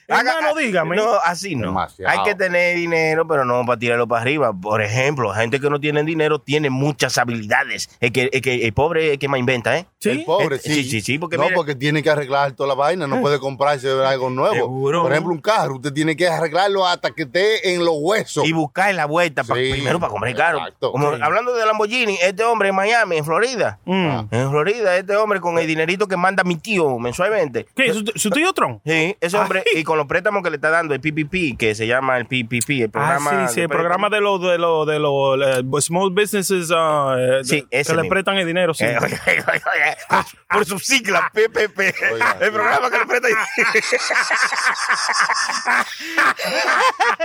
Hermano, 0.07 0.55
dígame. 0.57 0.95
No, 0.95 1.15
así 1.23 1.55
no. 1.55 1.67
Demasiado. 1.67 2.11
Hay 2.11 2.23
que 2.23 2.36
tener 2.36 2.75
dinero, 2.75 3.27
pero 3.27 3.45
no 3.45 3.65
para 3.65 3.79
tirarlo 3.79 4.07
para 4.07 4.21
arriba. 4.21 4.53
Por 4.53 4.82
ejemplo, 4.82 5.34
gente 5.34 5.59
que 5.59 5.69
no 5.69 5.79
tiene 5.79 6.03
dinero 6.03 6.20
tiene 6.39 6.69
muchas 6.69 7.17
habilidades. 7.17 7.89
El, 7.99 8.11
que, 8.11 8.30
el, 8.32 8.41
que, 8.41 8.65
el 8.65 8.74
pobre 8.74 9.07
es 9.07 9.11
el 9.13 9.19
que 9.19 9.28
más 9.28 9.39
inventa, 9.39 9.78
¿eh? 9.78 9.86
Sí. 9.99 10.09
El 10.09 10.24
pobre, 10.24 10.55
Eh, 10.57 10.59
sí. 10.63 10.74
sí, 10.76 10.89
sí, 10.89 11.01
sí, 11.01 11.17
porque 11.19 11.38
no, 11.38 11.43
mire- 11.43 11.55
porque 11.55 11.76
tiene 11.76 12.01
que 12.03 12.09
arreglar 12.09 12.51
toda 12.53 12.69
la 12.69 12.76
vaina, 12.76 13.07
no 13.07 13.22
puede 13.22 13.39
comprarse 13.39 13.89
algo 13.89 14.30
nuevo. 14.30 14.53
Seguro. 14.55 15.03
Por 15.03 15.11
ejemplo, 15.11 15.34
un 15.34 15.41
carro, 15.41 15.76
usted 15.76 15.93
tiene 15.93 16.15
que 16.15 16.28
arreglarlo 16.28 16.86
hasta 16.88 17.11
que 17.11 17.24
esté 17.24 17.74
en 17.74 17.86
los 17.86 17.95
huesos. 17.99 18.45
Y 18.45 18.51
buscar 18.53 18.93
la 18.95 19.05
vuelta 19.05 19.43
pa- 19.43 19.55
Sí. 19.55 19.69
primero 19.72 19.99
para 19.99 20.11
comprar 20.11 20.36
caro. 20.36 20.57
Exacto. 20.59 20.91
Como 20.91 21.15
Sí. 21.15 21.22
hablando 21.22 21.53
de 21.53 21.65
Lamborghini, 21.65 22.17
este 22.22 22.43
hombre 22.43 22.69
en 22.69 22.76
Miami, 22.76 23.17
en 23.17 23.26
Florida. 23.26 23.80
Mm. 23.86 24.19
En 24.32 24.49
Florida, 24.49 24.97
este 24.97 25.15
hombre 25.15 25.39
con 25.39 25.57
el 25.59 25.67
dinerito 25.67 26.07
que 26.07 26.17
manda 26.17 26.43
mi 26.43 26.55
tío 26.55 26.97
mensualmente. 26.99 27.65
¿Qué? 27.76 27.93
¿Su, 27.93 28.03
su 28.15 28.30
tío 28.32 28.53
Tron? 28.53 28.82
Sí, 28.86 29.15
ese 29.19 29.38
hombre, 29.38 29.63
Ay. 29.74 29.82
y 29.82 29.84
con 29.84 29.97
los 29.97 30.07
préstamos 30.07 30.43
que 30.43 30.49
le 30.49 30.55
está 30.55 30.69
dando 30.69 30.93
el 30.93 31.01
PPP, 31.01 31.57
que 31.57 31.76
se 31.76 31.88
llama 31.88 32.17
el 32.17 32.26
PPP, 32.26 32.69
el 32.84 32.86
Ah, 32.86 32.91
programa. 32.91 33.47
sí, 33.47 33.53
sí, 33.53 33.59
de 33.61 33.63
el 33.63 33.69
programa 33.69 34.09
de 34.09 34.22
los 34.22 34.41
de 34.41 34.57
los 34.57 34.88
de 34.88 34.99
los 34.99 35.39
eh, 35.59 35.82
small 35.82 36.11
businesses 36.14 36.70
ah, 36.76 37.16
eh, 37.18 37.22
de- 37.22 37.43
Sí, 37.43 37.68
que 37.70 37.95
le 37.95 38.09
prestan 38.09 38.38
el 38.38 38.47
dinero, 38.47 38.74
sí. 38.74 38.86
Eh, 38.86 38.97
oye, 39.01 39.20
oye, 39.28 39.43
oye, 39.47 39.64
por, 40.09 40.26
por 40.49 40.66
su 40.66 40.80
sigla, 40.80 41.32
PPP. 41.34 41.80
El 42.41 42.51
programa 42.51 42.89
que 42.89 42.97
le 42.97 43.05
presta. 43.05 43.28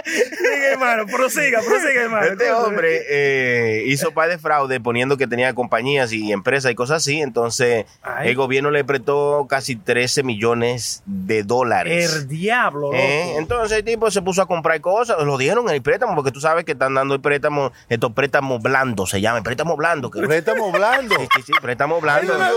Sigue, 0.05 0.72
hermano, 0.72 1.07
prosiga, 1.07 1.61
prosiga, 1.61 2.03
hermano. 2.03 2.26
Este 2.26 2.53
hombre 2.53 3.03
eh, 3.09 3.84
hizo 3.87 4.12
par 4.12 4.28
de 4.28 4.39
fraude 4.39 4.80
poniendo 4.80 5.16
que 5.16 5.26
tenía 5.26 5.55
compañías 5.55 6.12
y 6.12 6.32
empresas 6.32 6.70
y 6.70 6.74
cosas 6.74 6.99
así. 6.99 7.20
Entonces, 7.20 7.87
Ay. 8.03 8.28
el 8.30 8.37
gobierno 8.37 8.70
le 8.70 8.84
prestó 8.84 9.47
casi 9.49 9.76
13 9.76 10.22
millones 10.22 11.03
de 11.07 11.43
dólares. 11.43 12.14
El 12.14 12.28
diablo, 12.28 12.93
loco. 12.93 12.95
Eh, 12.97 13.37
entonces 13.37 13.78
el 13.78 13.84
tipo 13.84 14.11
se 14.11 14.22
puso 14.22 14.43
a 14.43 14.47
comprar 14.47 14.80
cosas, 14.80 15.22
lo 15.24 15.37
dieron 15.39 15.68
el 15.70 15.82
préstamo, 15.82 16.14
porque 16.14 16.32
tú 16.32 16.41
sabes 16.41 16.64
que 16.64 16.72
están 16.72 16.95
dando 16.95 17.14
el 17.14 17.20
préstamo, 17.20 17.72
estos 17.89 18.12
préstamos 18.12 18.62
se 19.07 19.20
llaman, 19.20 19.43
préstamo 19.43 19.77
blando. 19.77 20.11
Que, 20.11 20.20
Préstamo 20.22 20.70
blando. 20.72 21.14
sí, 21.16 21.29
sí, 21.37 21.43
sí, 21.47 21.53
préstamo 21.62 22.01
blando. 22.01 22.35
Ay, 22.35 22.53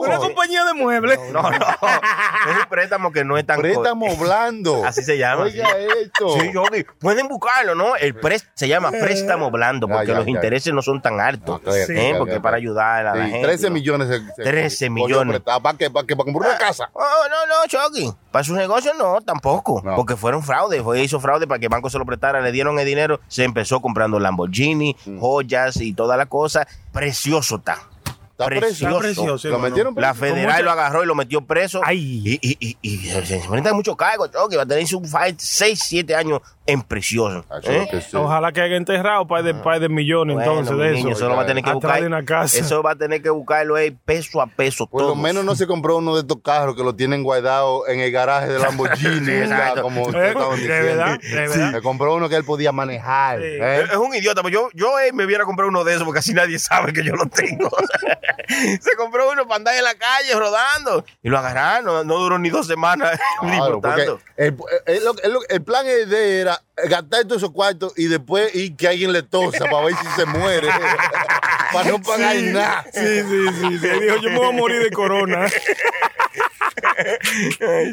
Una 0.00 0.18
compañía 0.18 0.64
de 0.64 0.74
muebles. 0.74 1.18
No, 1.32 1.42
no, 1.42 1.50
es 1.50 2.56
un 2.62 2.68
préstamo 2.68 3.10
que 3.12 3.24
no 3.24 3.38
es 3.38 3.46
tan... 3.46 3.56
co- 3.56 3.62
Préstamo 3.62 4.16
blando. 4.16 4.84
Así 4.84 5.02
se 5.02 5.16
llama. 5.18 5.44
Oiga 5.44 5.68
esto. 6.02 6.38
Sí, 6.40 6.50
Yogi, 6.52 6.84
pueden 6.98 7.28
buscarlo, 7.28 7.74
¿no? 7.74 7.96
El 7.96 8.14
pres- 8.20 8.46
se 8.54 8.68
llama 8.68 8.90
préstamo 8.90 9.50
blando 9.50 9.88
porque 9.88 10.08
ya, 10.08 10.14
los 10.14 10.24
ya. 10.26 10.30
intereses 10.30 10.72
no 10.74 10.82
son 10.82 11.00
tan 11.00 11.20
altos, 11.20 11.60
No. 11.64 11.72
¿eh? 11.74 12.14
porque 12.18 12.40
para 12.40 12.56
ayudar 12.56 13.06
a 13.06 13.14
la 13.14 13.26
gente. 13.26 13.42
13 13.42 13.68
¿no? 13.68 13.74
millones. 13.74 14.08
se- 14.08 14.34
se- 14.34 14.42
13 14.50 14.76
se- 14.76 14.90
millones. 14.90 15.40
¿Para 15.40 15.76
qué? 15.78 15.90
¿Para 15.90 16.06
qué? 16.06 16.16
¿Para 16.16 16.32
comprar 16.32 16.50
una 16.50 16.58
casa? 16.58 16.90
Oh, 16.92 17.00
no, 17.00 17.46
no, 17.46 17.54
Chucky. 17.68 18.12
Para 18.30 18.44
su 18.44 18.54
negocio 18.54 18.92
no, 18.98 19.20
tampoco. 19.20 19.80
No. 19.84 19.94
Porque 19.96 20.16
fueron 20.16 20.42
fraude. 20.42 20.82
Fue, 20.82 21.00
hizo 21.00 21.20
fraude 21.20 21.46
para 21.46 21.58
que 21.60 21.66
el 21.66 21.70
banco 21.70 21.88
se 21.88 21.98
lo 21.98 22.04
prestara, 22.04 22.40
le 22.40 22.50
dieron 22.52 22.78
el 22.78 22.84
dinero, 22.86 23.20
se 23.28 23.44
empezó 23.44 23.80
comprando 23.80 24.18
Lamborghini, 24.18 24.96
Mm. 25.06 25.20
joyas 25.20 25.53
y 25.76 25.92
toda 25.94 26.16
la 26.16 26.26
cosa. 26.26 26.66
Precioso 26.92 27.56
está. 27.56 27.93
Está 28.36 28.46
precioso. 28.46 28.98
precioso, 28.98 29.48
Lo 29.48 29.54
hermano. 29.54 29.70
metieron 29.70 29.94
La 29.96 30.12
preso. 30.12 30.34
federal 30.34 30.46
mucha- 30.54 30.62
lo 30.62 30.70
agarró 30.72 31.04
y 31.04 31.06
lo 31.06 31.14
metió 31.14 31.40
preso. 31.42 31.80
Ay. 31.84 32.20
Y, 32.24 32.38
y, 32.42 32.56
y, 32.60 32.76
y 32.82 32.98
se 33.24 33.36
enfrenta 33.36 33.70
a 33.70 33.74
muchos 33.74 33.94
cargos, 33.96 34.28
que 34.50 34.56
va 34.56 34.64
a 34.64 34.66
tener 34.66 34.84
sus 34.88 35.00
6, 35.38 35.78
7 35.80 36.16
años 36.16 36.40
en 36.66 36.82
prisión. 36.82 37.44
Ah, 37.48 37.58
eso 37.62 37.70
¿eh? 37.70 37.88
que 37.90 38.00
sí. 38.00 38.16
Ojalá 38.16 38.50
que 38.50 38.60
haya 38.62 38.74
enterrado 38.76 39.26
par 39.28 39.42
de, 39.44 39.54
par 39.54 39.78
de 39.78 39.88
millones 39.88 40.34
Bueno, 40.36 40.60
entonces 40.60 40.76
de 40.78 40.90
niño, 40.92 41.08
eso. 41.10 41.18
eso 41.18 41.28
lo 41.28 41.36
va 41.36 41.42
a 41.42 41.46
tener 41.46 41.62
que 41.62 41.72
buscar. 41.72 42.00
de 42.00 42.06
una 42.08 42.24
casa. 42.24 42.58
Eso 42.58 42.82
va 42.82 42.92
a 42.92 42.96
tener 42.96 43.22
que 43.22 43.30
buscarlo 43.30 43.78
eh, 43.78 43.94
peso 44.04 44.40
a 44.40 44.46
peso. 44.48 44.86
Por 44.88 45.02
lo 45.02 45.14
menos 45.14 45.44
no 45.44 45.54
se 45.54 45.66
compró 45.68 45.98
uno 45.98 46.14
de 46.14 46.22
estos 46.22 46.38
carros 46.42 46.74
que 46.74 46.82
lo 46.82 46.94
tienen 46.96 47.22
guardado 47.22 47.86
en 47.86 48.00
el 48.00 48.10
garaje 48.10 48.48
de 48.48 48.58
Lamborghini, 48.58 49.30
exacto. 49.42 49.82
como 49.82 50.08
Eh, 50.08 50.12
de 50.12 50.80
verdad, 50.82 51.20
de 51.20 51.34
verdad. 51.36 51.72
Se 51.72 51.82
compró 51.82 52.14
uno 52.16 52.28
que 52.28 52.34
él 52.36 52.44
podía 52.44 52.72
manejar. 52.72 53.38
Sí. 53.40 53.44
¿eh? 53.60 53.84
Es 53.92 53.96
un 53.96 54.12
idiota, 54.14 54.42
pero 54.42 54.52
yo, 54.52 54.68
yo 54.74 54.90
me 55.12 55.24
hubiera 55.24 55.44
comprado 55.44 55.68
uno 55.68 55.84
de 55.84 55.92
esos 55.92 56.04
porque 56.04 56.18
así 56.20 56.32
nadie 56.32 56.58
sabe 56.58 56.92
que 56.92 57.04
yo 57.04 57.14
lo 57.14 57.26
tengo. 57.26 57.68
Se 58.80 58.96
compró 58.96 59.30
uno 59.30 59.44
para 59.46 59.56
andar 59.56 59.74
en 59.76 59.84
la 59.84 59.94
calle 59.94 60.34
rodando 60.34 61.04
y 61.22 61.28
lo 61.28 61.38
agarraron. 61.38 61.84
No, 61.84 62.04
no 62.04 62.18
duró 62.18 62.38
ni 62.38 62.50
dos 62.50 62.66
semanas 62.66 63.18
Claro, 63.40 63.80
porque 63.80 64.02
disfrutando. 64.06 64.20
el, 64.36 64.56
el- 64.86 65.02
el- 65.02 65.32
el- 65.32 65.38
el 65.48 65.62
plan 65.62 65.84
de 65.86 66.40
era 66.40 66.60
gastar 66.88 67.24
todos 67.24 67.38
esos 67.38 67.50
cuartos 67.52 67.92
y 67.96 68.06
después 68.06 68.54
ir 68.54 68.76
que 68.76 68.88
alguien 68.88 69.12
le 69.12 69.22
tosa 69.22 69.64
para 69.66 69.84
ver 69.86 69.94
si 69.96 70.06
se 70.16 70.26
muere. 70.26 70.68
para 71.72 71.90
no 71.90 72.00
pagar 72.02 72.36
nada. 72.36 72.84
Sí, 72.92 73.00
sí, 73.00 73.46
sí, 73.60 73.78
sí. 73.78 73.88
Dijo, 73.88 74.16
yo 74.16 74.30
me 74.30 74.36
voy 74.38 74.48
a 74.48 74.52
morir 74.52 74.82
de 74.82 74.90
corona. 74.90 75.46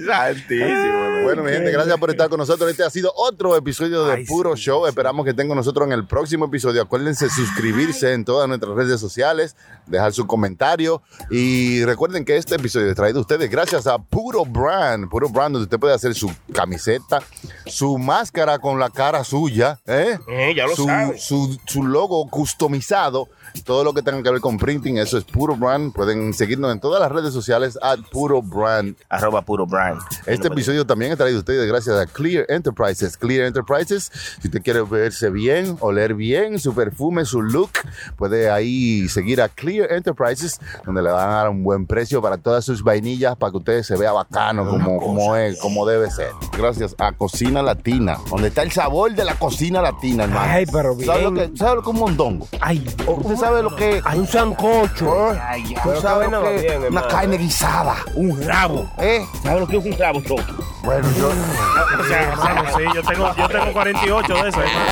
Santísimo. 0.06 1.22
Bueno, 1.24 1.44
mi 1.44 1.52
gente, 1.52 1.72
gracias 1.72 1.98
por 1.98 2.10
estar 2.10 2.30
con 2.30 2.38
nosotros. 2.38 2.70
Este 2.70 2.84
ha 2.84 2.90
sido 2.90 3.12
otro 3.16 3.56
episodio 3.56 4.06
de 4.06 4.14
Ay, 4.14 4.26
Puro 4.26 4.56
sí, 4.56 4.64
Show. 4.64 4.88
Esperamos 4.88 5.24
que 5.24 5.32
estén 5.32 5.48
con 5.48 5.58
nosotros 5.58 5.88
en 5.88 5.94
el 5.94 6.06
próximo 6.06 6.46
episodio. 6.46 6.82
Acuérdense 6.82 7.30
suscribirse 7.30 8.14
en 8.14 8.26
todas 8.26 8.48
nuestras 8.48 8.76
redes 8.76 9.00
sociales, 9.00 9.56
dejar 9.88 10.14
su 10.14 10.28
comentario 10.28 11.02
y 11.30 11.84
recuerden 11.86 12.26
que 12.26 12.38
este 12.38 12.56
episodio 12.56 12.90
es 12.90 12.96
traído 12.96 13.20
a 13.20 13.22
ustedes 13.22 13.50
gracias 13.50 13.88
a 13.88 13.98
Puro 13.98 14.46
Brand. 14.46 15.10
Puro 15.10 15.30
Brand, 15.30 15.54
donde 15.54 15.66
usted 15.66 15.80
puede 15.80 15.94
hacer 15.94 16.14
su 16.14 16.32
camiseta, 16.54 17.22
su 17.66 17.98
máscara 17.98 18.60
con 18.60 18.80
la 18.80 18.90
cara 18.90 19.24
suya, 19.24 19.80
¿eh? 19.86 20.18
Eh, 20.28 20.54
ya 20.56 20.66
lo 20.66 20.76
su, 20.76 20.86
sabe. 20.86 21.18
su, 21.18 21.58
su 21.66 21.84
logo 21.84 22.28
customizado. 22.30 23.28
Todo 23.66 23.84
lo 23.84 23.94
que 23.94 24.02
tenga 24.02 24.22
que 24.24 24.32
ver 24.32 24.42
con 24.42 24.58
printing, 24.58 24.98
eso 24.98 25.18
es 25.18 25.24
Puro 25.24 25.56
Brand. 25.56 25.94
Pueden 25.94 26.34
seguirnos 26.34 26.72
en 26.72 26.80
todas 26.80 27.00
las 27.02 27.12
redes 27.12 27.34
sociales 27.34 27.78
a 27.82 27.96
Puro 28.12 28.42
Brand. 28.42 28.96
Arroba 29.10 29.42
puro 29.42 29.66
brand. 29.66 30.02
Este 30.26 30.48
episodio 30.48 30.86
también 30.86 31.12
es 31.12 31.18
traído 31.18 31.38
a 31.38 31.40
ustedes 31.40 31.68
gracias 31.68 31.98
a 31.98 32.06
Clear 32.06 32.46
Enterprises. 32.50 33.18
Clear 33.18 33.46
Enterprises, 33.48 34.12
si 34.42 34.48
usted 34.48 34.62
quiere 34.62 34.82
verse 34.82 35.30
bien, 35.30 35.78
oler 35.80 36.14
bien, 36.14 36.60
su 36.60 36.74
perfume, 36.74 37.26
su 37.26 37.42
look, 37.42 37.72
puede 38.16 38.50
ahí 38.50 39.08
seguir 39.10 39.42
a 39.42 39.50
Clear 39.50 39.92
Enterprises, 39.92 40.60
donde 40.86 41.02
le 41.02 41.12
van 41.12 41.30
a 41.30 41.34
dar 41.34 41.50
un 41.50 41.64
buen 41.64 41.86
precio 41.86 42.22
para 42.22 42.38
todas 42.38 42.66
sus 42.66 42.84
vainillas, 42.84 43.36
para 43.36 43.52
que 43.52 43.58
usted 43.58 43.84
se 43.84 43.98
vea 43.98 44.12
bacano 44.12 44.68
como, 44.68 45.00
como 45.00 45.36
es, 45.36 45.60
como 45.60 45.86
debe 45.86 46.10
ser. 46.12 46.32
Gracias 46.58 46.96
a 46.98 47.12
Cocina 47.12 47.62
Latina, 47.62 48.18
donde 48.30 48.48
está 48.50 48.64
el 48.64 48.72
sabor 48.72 49.14
de 49.14 49.26
la 49.26 49.36
cocina 49.36 49.82
latina, 49.82 50.24
hermano. 50.26 50.52
Ay, 50.52 50.66
pero 50.72 50.96
¿Sabe 51.06 51.24
lo 51.24 51.32
bien. 51.32 51.52
que, 51.52 51.58
sabe 51.58 51.76
lo 51.76 51.82
que 51.82 51.90
es 51.90 51.94
un 51.94 52.00
mondongo? 52.00 52.48
Ay, 52.60 52.86
¿Usted 53.08 53.36
sabe 53.42 53.64
lo 53.64 53.76
que 53.76 53.98
es? 53.98 54.06
un 54.06 54.28
sancocho. 54.28 55.06
¿Tú 55.06 55.82
pero 55.84 56.00
sabes 56.00 56.30
lo 56.30 56.44
que 56.44 56.68
es 56.68 56.90
una 56.90 57.08
carne 57.08 57.38
guisada? 57.38 57.96
Un 58.14 58.40
rabo. 58.48 58.88
¿Eh? 59.00 59.26
¿Sabes 59.42 59.62
lo 59.62 59.68
que 59.68 59.78
es 59.78 59.86
un 59.86 59.98
rabo, 59.98 60.22
Choco? 60.22 60.44
Bueno, 60.84 61.08
yo... 61.18 61.30
O 61.30 62.04
sea, 62.04 62.22
hermano, 62.34 62.64
sí, 62.78 62.84
yo 62.94 63.02
tengo, 63.02 63.36
yo 63.36 63.50
tengo 63.50 63.74
48 63.74 64.34
de 64.34 64.50
esos, 64.50 64.64
hermano. 64.64 64.92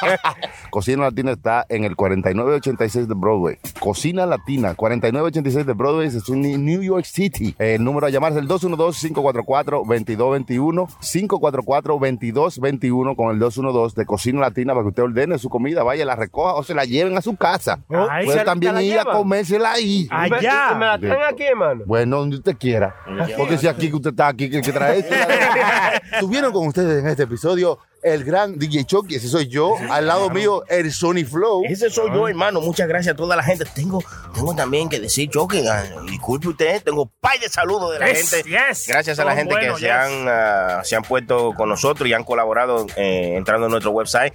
Cocina 0.70 1.04
Latina 1.04 1.32
está 1.32 1.64
en 1.68 1.84
el 1.84 1.96
4986 1.96 3.08
de 3.08 3.14
Broadway. 3.14 3.58
Cocina 3.80 4.26
Latina, 4.26 4.74
4986 4.74 5.66
de 5.66 5.72
Broadway, 5.72 6.08
es 6.08 6.28
en 6.28 6.64
New 6.64 6.82
York 6.82 7.04
City. 7.04 7.54
El 7.58 7.82
número 7.84 8.06
a 8.06 8.10
llamar 8.10 8.32
es 8.32 8.38
el 8.38 8.48
212-544-2221. 8.48 10.88
544-2221 11.00 13.16
con 13.16 13.30
el 13.30 13.38
212 13.38 13.96
de 14.00 14.06
Cocina 14.06 14.40
Latina 14.40 14.72
para 14.74 14.84
que 14.84 14.88
usted 14.88 15.02
ordene 15.02 15.38
su 15.38 15.48
comida, 15.48 15.82
vaya, 15.82 16.04
la 16.04 16.16
recoja 16.16 16.54
o 16.54 16.62
se 16.62 16.74
la 16.74 16.84
lleven 16.84 17.16
a 17.16 17.22
su 17.22 17.36
casa. 17.36 17.78
Ay, 18.10 18.26
Puede 18.26 18.38
¿se- 18.40 18.44
también 18.44 18.78
ir 18.80 18.98
a 18.98 19.04
comérsela 19.04 19.72
ahí. 19.72 20.08
¿Y 20.10 20.30
me- 20.30 20.40
la 20.40 20.98
traen 20.98 21.22
aquí, 21.34 21.42
hermano? 21.44 21.82
Bueno, 21.86 22.18
donde 22.18 22.36
usted 22.36 22.56
quiera. 22.58 22.94
Porque 23.36 23.56
si 23.58 23.68
aquí 23.68 23.88
que 23.88 23.96
usted 23.96 24.10
está 24.10 24.28
aquí, 24.28 24.50
que, 24.50 24.60
que 24.60 24.72
trae 24.72 24.98
esto. 25.00 25.14
Tuvieron 26.20 26.52
con 26.52 26.66
ustedes 26.66 27.02
en 27.02 27.08
este 27.08 27.22
episodio 27.24 27.78
el 28.06 28.22
gran 28.24 28.56
DJ 28.58 28.84
Chucky, 28.84 29.16
ese 29.16 29.28
soy 29.28 29.48
yo. 29.48 29.74
Al 29.90 30.06
lado 30.06 30.30
mío, 30.30 30.62
el 30.68 30.92
Sony 30.92 31.24
Flow. 31.28 31.62
Ese 31.68 31.90
soy 31.90 32.10
yo, 32.12 32.28
hermano. 32.28 32.60
Muchas 32.60 32.86
gracias 32.86 33.14
a 33.14 33.16
toda 33.16 33.34
la 33.34 33.42
gente. 33.42 33.64
Tengo, 33.74 34.02
tengo 34.32 34.54
también 34.54 34.88
que 34.88 35.00
decir, 35.00 35.28
que 35.28 35.68
ah, 35.68 35.84
disculpe 36.08 36.48
usted, 36.48 36.82
tengo 36.82 37.10
pay 37.20 37.38
de 37.40 37.48
saludos 37.48 37.92
de 37.92 37.98
la 37.98 38.08
Yes, 38.08 38.30
gente. 38.30 38.48
yes. 38.48 38.84
Gracias 38.86 39.18
a 39.18 39.24
la 39.24 39.34
gente 39.34 39.54
buenos, 39.54 39.80
que 39.80 39.86
se, 39.86 39.90
han, 39.90 40.28
ah, 40.28 40.82
se 40.84 40.94
han 40.94 41.02
puesto 41.02 41.52
con 41.56 41.68
nosotros 41.68 42.08
y 42.08 42.12
han 42.12 42.22
colaborado 42.22 42.86
eh, 42.96 43.34
entrando 43.36 43.66
en 43.66 43.72
nuestro 43.72 43.90
website 43.90 44.32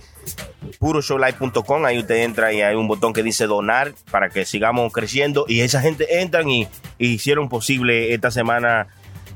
puroshowlive.com. 0.80 1.86
Ahí 1.86 2.00
usted 2.00 2.16
entra 2.24 2.52
y 2.54 2.62
hay 2.62 2.76
un 2.76 2.88
botón 2.88 3.14
que 3.14 3.24
dice 3.24 3.48
donar 3.48 3.94
para 4.12 4.30
que 4.30 4.46
sigamos 4.46 4.92
creciendo. 4.92 5.46
Y 5.48 5.62
esa 5.62 5.80
gente 5.82 6.20
entran 6.22 6.50
y, 6.50 6.68
y 6.98 7.14
hicieron 7.14 7.50
posible 7.50 8.14
esta 8.14 8.32
semana. 8.32 8.88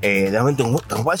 Eh, 0.02 0.28
déjame 0.30 0.54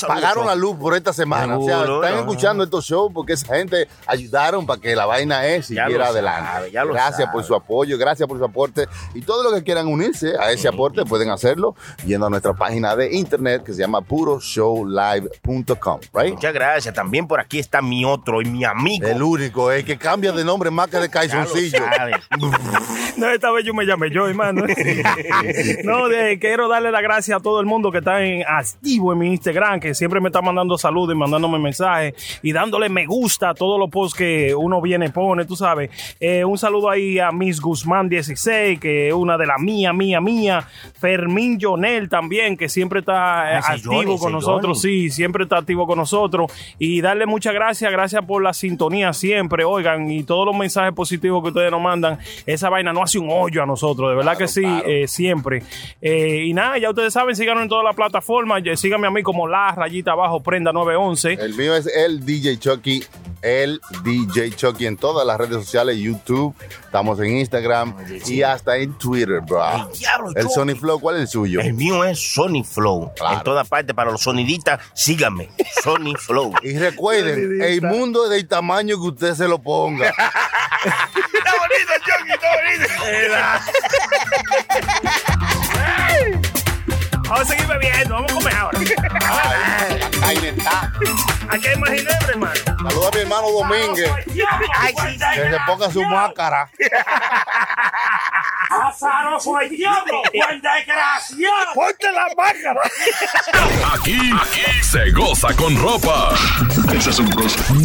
Pagaron 0.06 0.46
la 0.46 0.54
luz 0.54 0.76
por 0.76 0.94
esta 0.94 1.12
semana. 1.12 1.58
o 1.58 1.64
sea, 1.64 1.80
están 1.80 2.00
no. 2.14 2.20
escuchando 2.20 2.64
estos 2.64 2.84
shows 2.84 3.10
porque 3.12 3.32
esa 3.34 3.54
gente 3.56 3.88
ayudaron 4.06 4.66
para 4.66 4.80
que 4.80 4.94
la 4.94 5.06
vaina 5.06 5.46
es 5.46 5.66
siguiera 5.66 6.08
adelante. 6.08 6.50
sabe, 6.52 6.70
ya 6.70 6.84
lo 6.84 6.92
gracias 6.92 7.16
sabe. 7.16 7.32
por 7.32 7.44
su 7.44 7.54
apoyo, 7.54 7.96
gracias 7.98 8.28
por 8.28 8.38
su 8.38 8.44
aporte. 8.44 8.86
Y 9.14 9.22
todo 9.22 9.42
lo 9.42 9.54
que 9.56 9.62
quieran 9.64 9.86
unirse 9.88 10.34
a 10.38 10.50
ese 10.52 10.68
aporte 10.68 11.04
pueden 11.04 11.30
hacerlo 11.30 11.74
yendo 12.04 12.26
a 12.26 12.30
nuestra 12.30 12.54
página 12.54 12.94
de 12.96 13.14
internet 13.14 13.62
que 13.64 13.72
se 13.72 13.80
llama 13.80 14.00
puroshowlive.com. 14.02 16.00
Right? 16.12 16.34
Muchas 16.34 16.52
gracias. 16.54 16.94
También 16.94 17.26
por 17.26 17.40
aquí 17.40 17.58
está 17.58 17.82
mi 17.82 18.04
otro 18.04 18.42
y 18.42 18.44
mi 18.46 18.64
amigo. 18.64 19.06
El 19.06 19.22
único, 19.22 19.70
el 19.72 19.84
que 19.84 19.96
cambia 19.98 20.32
de 20.32 20.44
nombre 20.44 20.70
más 20.70 20.88
que 20.88 20.98
de 20.98 21.08
calzoncillo. 21.10 21.78
No, 23.16 23.30
esta 23.30 23.50
vez 23.50 23.64
yo 23.64 23.72
me 23.72 23.86
llamé 23.86 24.10
yo, 24.10 24.26
hermano. 24.28 24.62
no, 25.84 26.08
de- 26.08 26.38
quiero 26.38 26.68
darle 26.68 26.90
las 26.90 27.00
gracias 27.02 27.38
a 27.38 27.42
todo 27.42 27.60
el 27.60 27.66
mundo 27.66 27.90
que 27.90 27.98
está 27.98 28.22
en 28.22 28.44
activo 28.74 29.12
en 29.12 29.18
mi 29.18 29.28
Instagram, 29.28 29.80
que 29.80 29.94
siempre 29.94 30.20
me 30.20 30.28
está 30.28 30.42
mandando 30.42 30.76
saludos 30.78 31.14
y 31.14 31.18
mandándome 31.18 31.58
mensajes 31.58 32.40
y 32.42 32.52
dándole 32.52 32.88
me 32.88 33.06
gusta 33.06 33.50
a 33.50 33.54
todos 33.54 33.78
los 33.78 33.90
posts 33.90 34.16
que 34.16 34.54
uno 34.54 34.80
viene 34.80 35.06
y 35.06 35.08
pone, 35.10 35.44
tú 35.44 35.56
sabes. 35.56 35.90
Eh, 36.20 36.44
un 36.44 36.58
saludo 36.58 36.90
ahí 36.90 37.18
a 37.18 37.30
Miss 37.32 37.60
Guzmán 37.60 38.08
16, 38.08 38.78
que 38.80 39.08
es 39.08 39.14
una 39.14 39.36
de 39.36 39.46
las 39.46 39.60
mía, 39.60 39.92
mía, 39.92 40.20
mía. 40.20 40.66
Fermín 40.98 41.58
Jonel 41.60 42.08
también, 42.08 42.56
que 42.56 42.68
siempre 42.68 43.00
está 43.00 43.54
eh, 43.54 43.58
Ese 43.58 43.72
activo 43.72 43.94
Johnny, 43.94 44.18
con 44.18 44.32
nosotros, 44.32 44.80
Johnny. 44.82 45.08
sí, 45.08 45.10
siempre 45.10 45.44
está 45.44 45.58
activo 45.58 45.86
con 45.86 45.98
nosotros. 45.98 46.50
Y 46.78 47.00
darle 47.00 47.26
muchas 47.26 47.54
gracias, 47.54 47.90
gracias 47.90 48.24
por 48.24 48.42
la 48.42 48.52
sintonía 48.52 49.12
siempre, 49.12 49.64
oigan, 49.64 50.10
y 50.10 50.22
todos 50.24 50.46
los 50.46 50.56
mensajes 50.56 50.92
positivos 50.94 51.42
que 51.42 51.48
ustedes 51.48 51.70
nos 51.70 51.80
mandan. 51.80 52.18
Esa 52.46 52.68
vaina 52.68 52.92
no 52.92 53.02
hace 53.02 53.18
un 53.18 53.28
hoyo 53.30 53.62
a 53.62 53.66
nosotros, 53.66 54.10
de 54.10 54.16
verdad 54.16 54.36
que 54.36 54.48
sí, 54.48 54.64
eh, 54.86 55.06
siempre. 55.06 55.62
Eh, 56.00 56.44
y 56.46 56.54
nada, 56.54 56.78
ya 56.78 56.90
ustedes 56.90 57.12
saben, 57.12 57.36
síganos 57.36 57.62
en 57.62 57.68
todas 57.68 57.84
las 57.84 57.94
plataformas, 57.94 58.55
síganme 58.76 59.06
a 59.06 59.10
mí 59.10 59.22
como 59.22 59.46
la 59.46 59.72
rayita 59.72 60.12
abajo, 60.12 60.42
prenda 60.42 60.72
911. 60.72 61.34
El 61.34 61.54
mío 61.54 61.74
es 61.74 61.86
el 61.86 62.24
DJ 62.24 62.58
Chucky, 62.58 63.04
el 63.42 63.80
DJ 64.02 64.50
Chucky 64.52 64.86
en 64.86 64.96
todas 64.96 65.26
las 65.26 65.38
redes 65.38 65.56
sociales, 65.64 65.96
YouTube, 65.98 66.54
estamos 66.84 67.18
en 67.20 67.36
Instagram 67.38 67.94
y 68.26 68.42
hasta 68.42 68.76
en 68.76 68.94
Twitter, 68.94 69.40
bro. 69.40 69.62
El 69.90 69.98
diablo, 69.98 70.28
El 70.34 70.42
Chucky. 70.42 70.54
Sony 70.54 70.74
Flow, 70.78 71.00
¿cuál 71.00 71.16
es 71.16 71.22
el 71.22 71.28
suyo? 71.28 71.60
El 71.60 71.74
mío 71.74 72.04
es 72.04 72.32
Sony 72.34 72.64
Flow. 72.64 73.12
Claro. 73.16 73.38
En 73.38 73.44
todas 73.44 73.68
partes, 73.68 73.94
para 73.94 74.10
los 74.10 74.22
sonidistas, 74.22 74.80
síganme. 74.94 75.50
Sony 75.82 76.14
Flow. 76.18 76.52
Y 76.62 76.78
recuerden, 76.78 77.62
el 77.62 77.82
mundo 77.82 78.24
es 78.24 78.30
del 78.30 78.48
tamaño 78.48 78.96
que 78.96 79.08
usted 79.08 79.34
se 79.34 79.46
lo 79.48 79.58
ponga. 79.58 80.08
está 80.84 81.52
bonito, 81.58 81.92
Chucky, 82.04 82.32
está 82.32 82.48
bonito. 82.56 82.86
Vamos 87.28 87.40
a 87.40 87.44
seguir 87.44 87.66
bebiendo, 87.66 88.14
vamos 88.14 88.30
a 88.30 88.34
comer 88.34 88.54
ahora. 88.54 88.78
Ay, 88.78 89.98
la 89.98 90.20
carne 90.20 90.48
está. 90.48 90.92
Aquí 91.50 91.66
hay 91.66 91.76
más 91.76 91.90
ginebra, 91.90 92.28
hermano. 92.28 92.54
Saluda 92.64 93.08
a 93.08 93.10
mi 93.14 93.20
hermano 93.20 93.50
Domínguez. 93.50 94.10
Ay, 94.78 94.94
sí. 94.96 95.18
Que 95.34 95.50
se 95.50 95.58
ponga 95.66 95.90
su 95.90 96.02
máscara. 96.04 96.70
¡Azaroso 98.68 99.60
el 99.60 99.70
diablo! 99.70 100.22
¡Buen 100.34 100.60
desgraciado! 100.60 101.72
¡Ponte 101.74 102.12
la 102.12 102.26
máscara! 102.36 102.80
Aquí, 103.94 104.18
aquí 104.40 104.82
se 104.82 105.10
goza 105.12 105.48
con 105.54 105.76
ropa. 105.80 106.34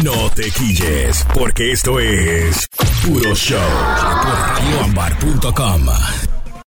No 0.04 0.30
te 0.30 0.50
quilles, 0.50 1.24
porque 1.34 1.72
esto 1.72 1.98
es 1.98 2.66
Puro 3.04 3.34
Show 3.34 3.58
por 4.22 4.38
radioambar.com. 4.38 5.86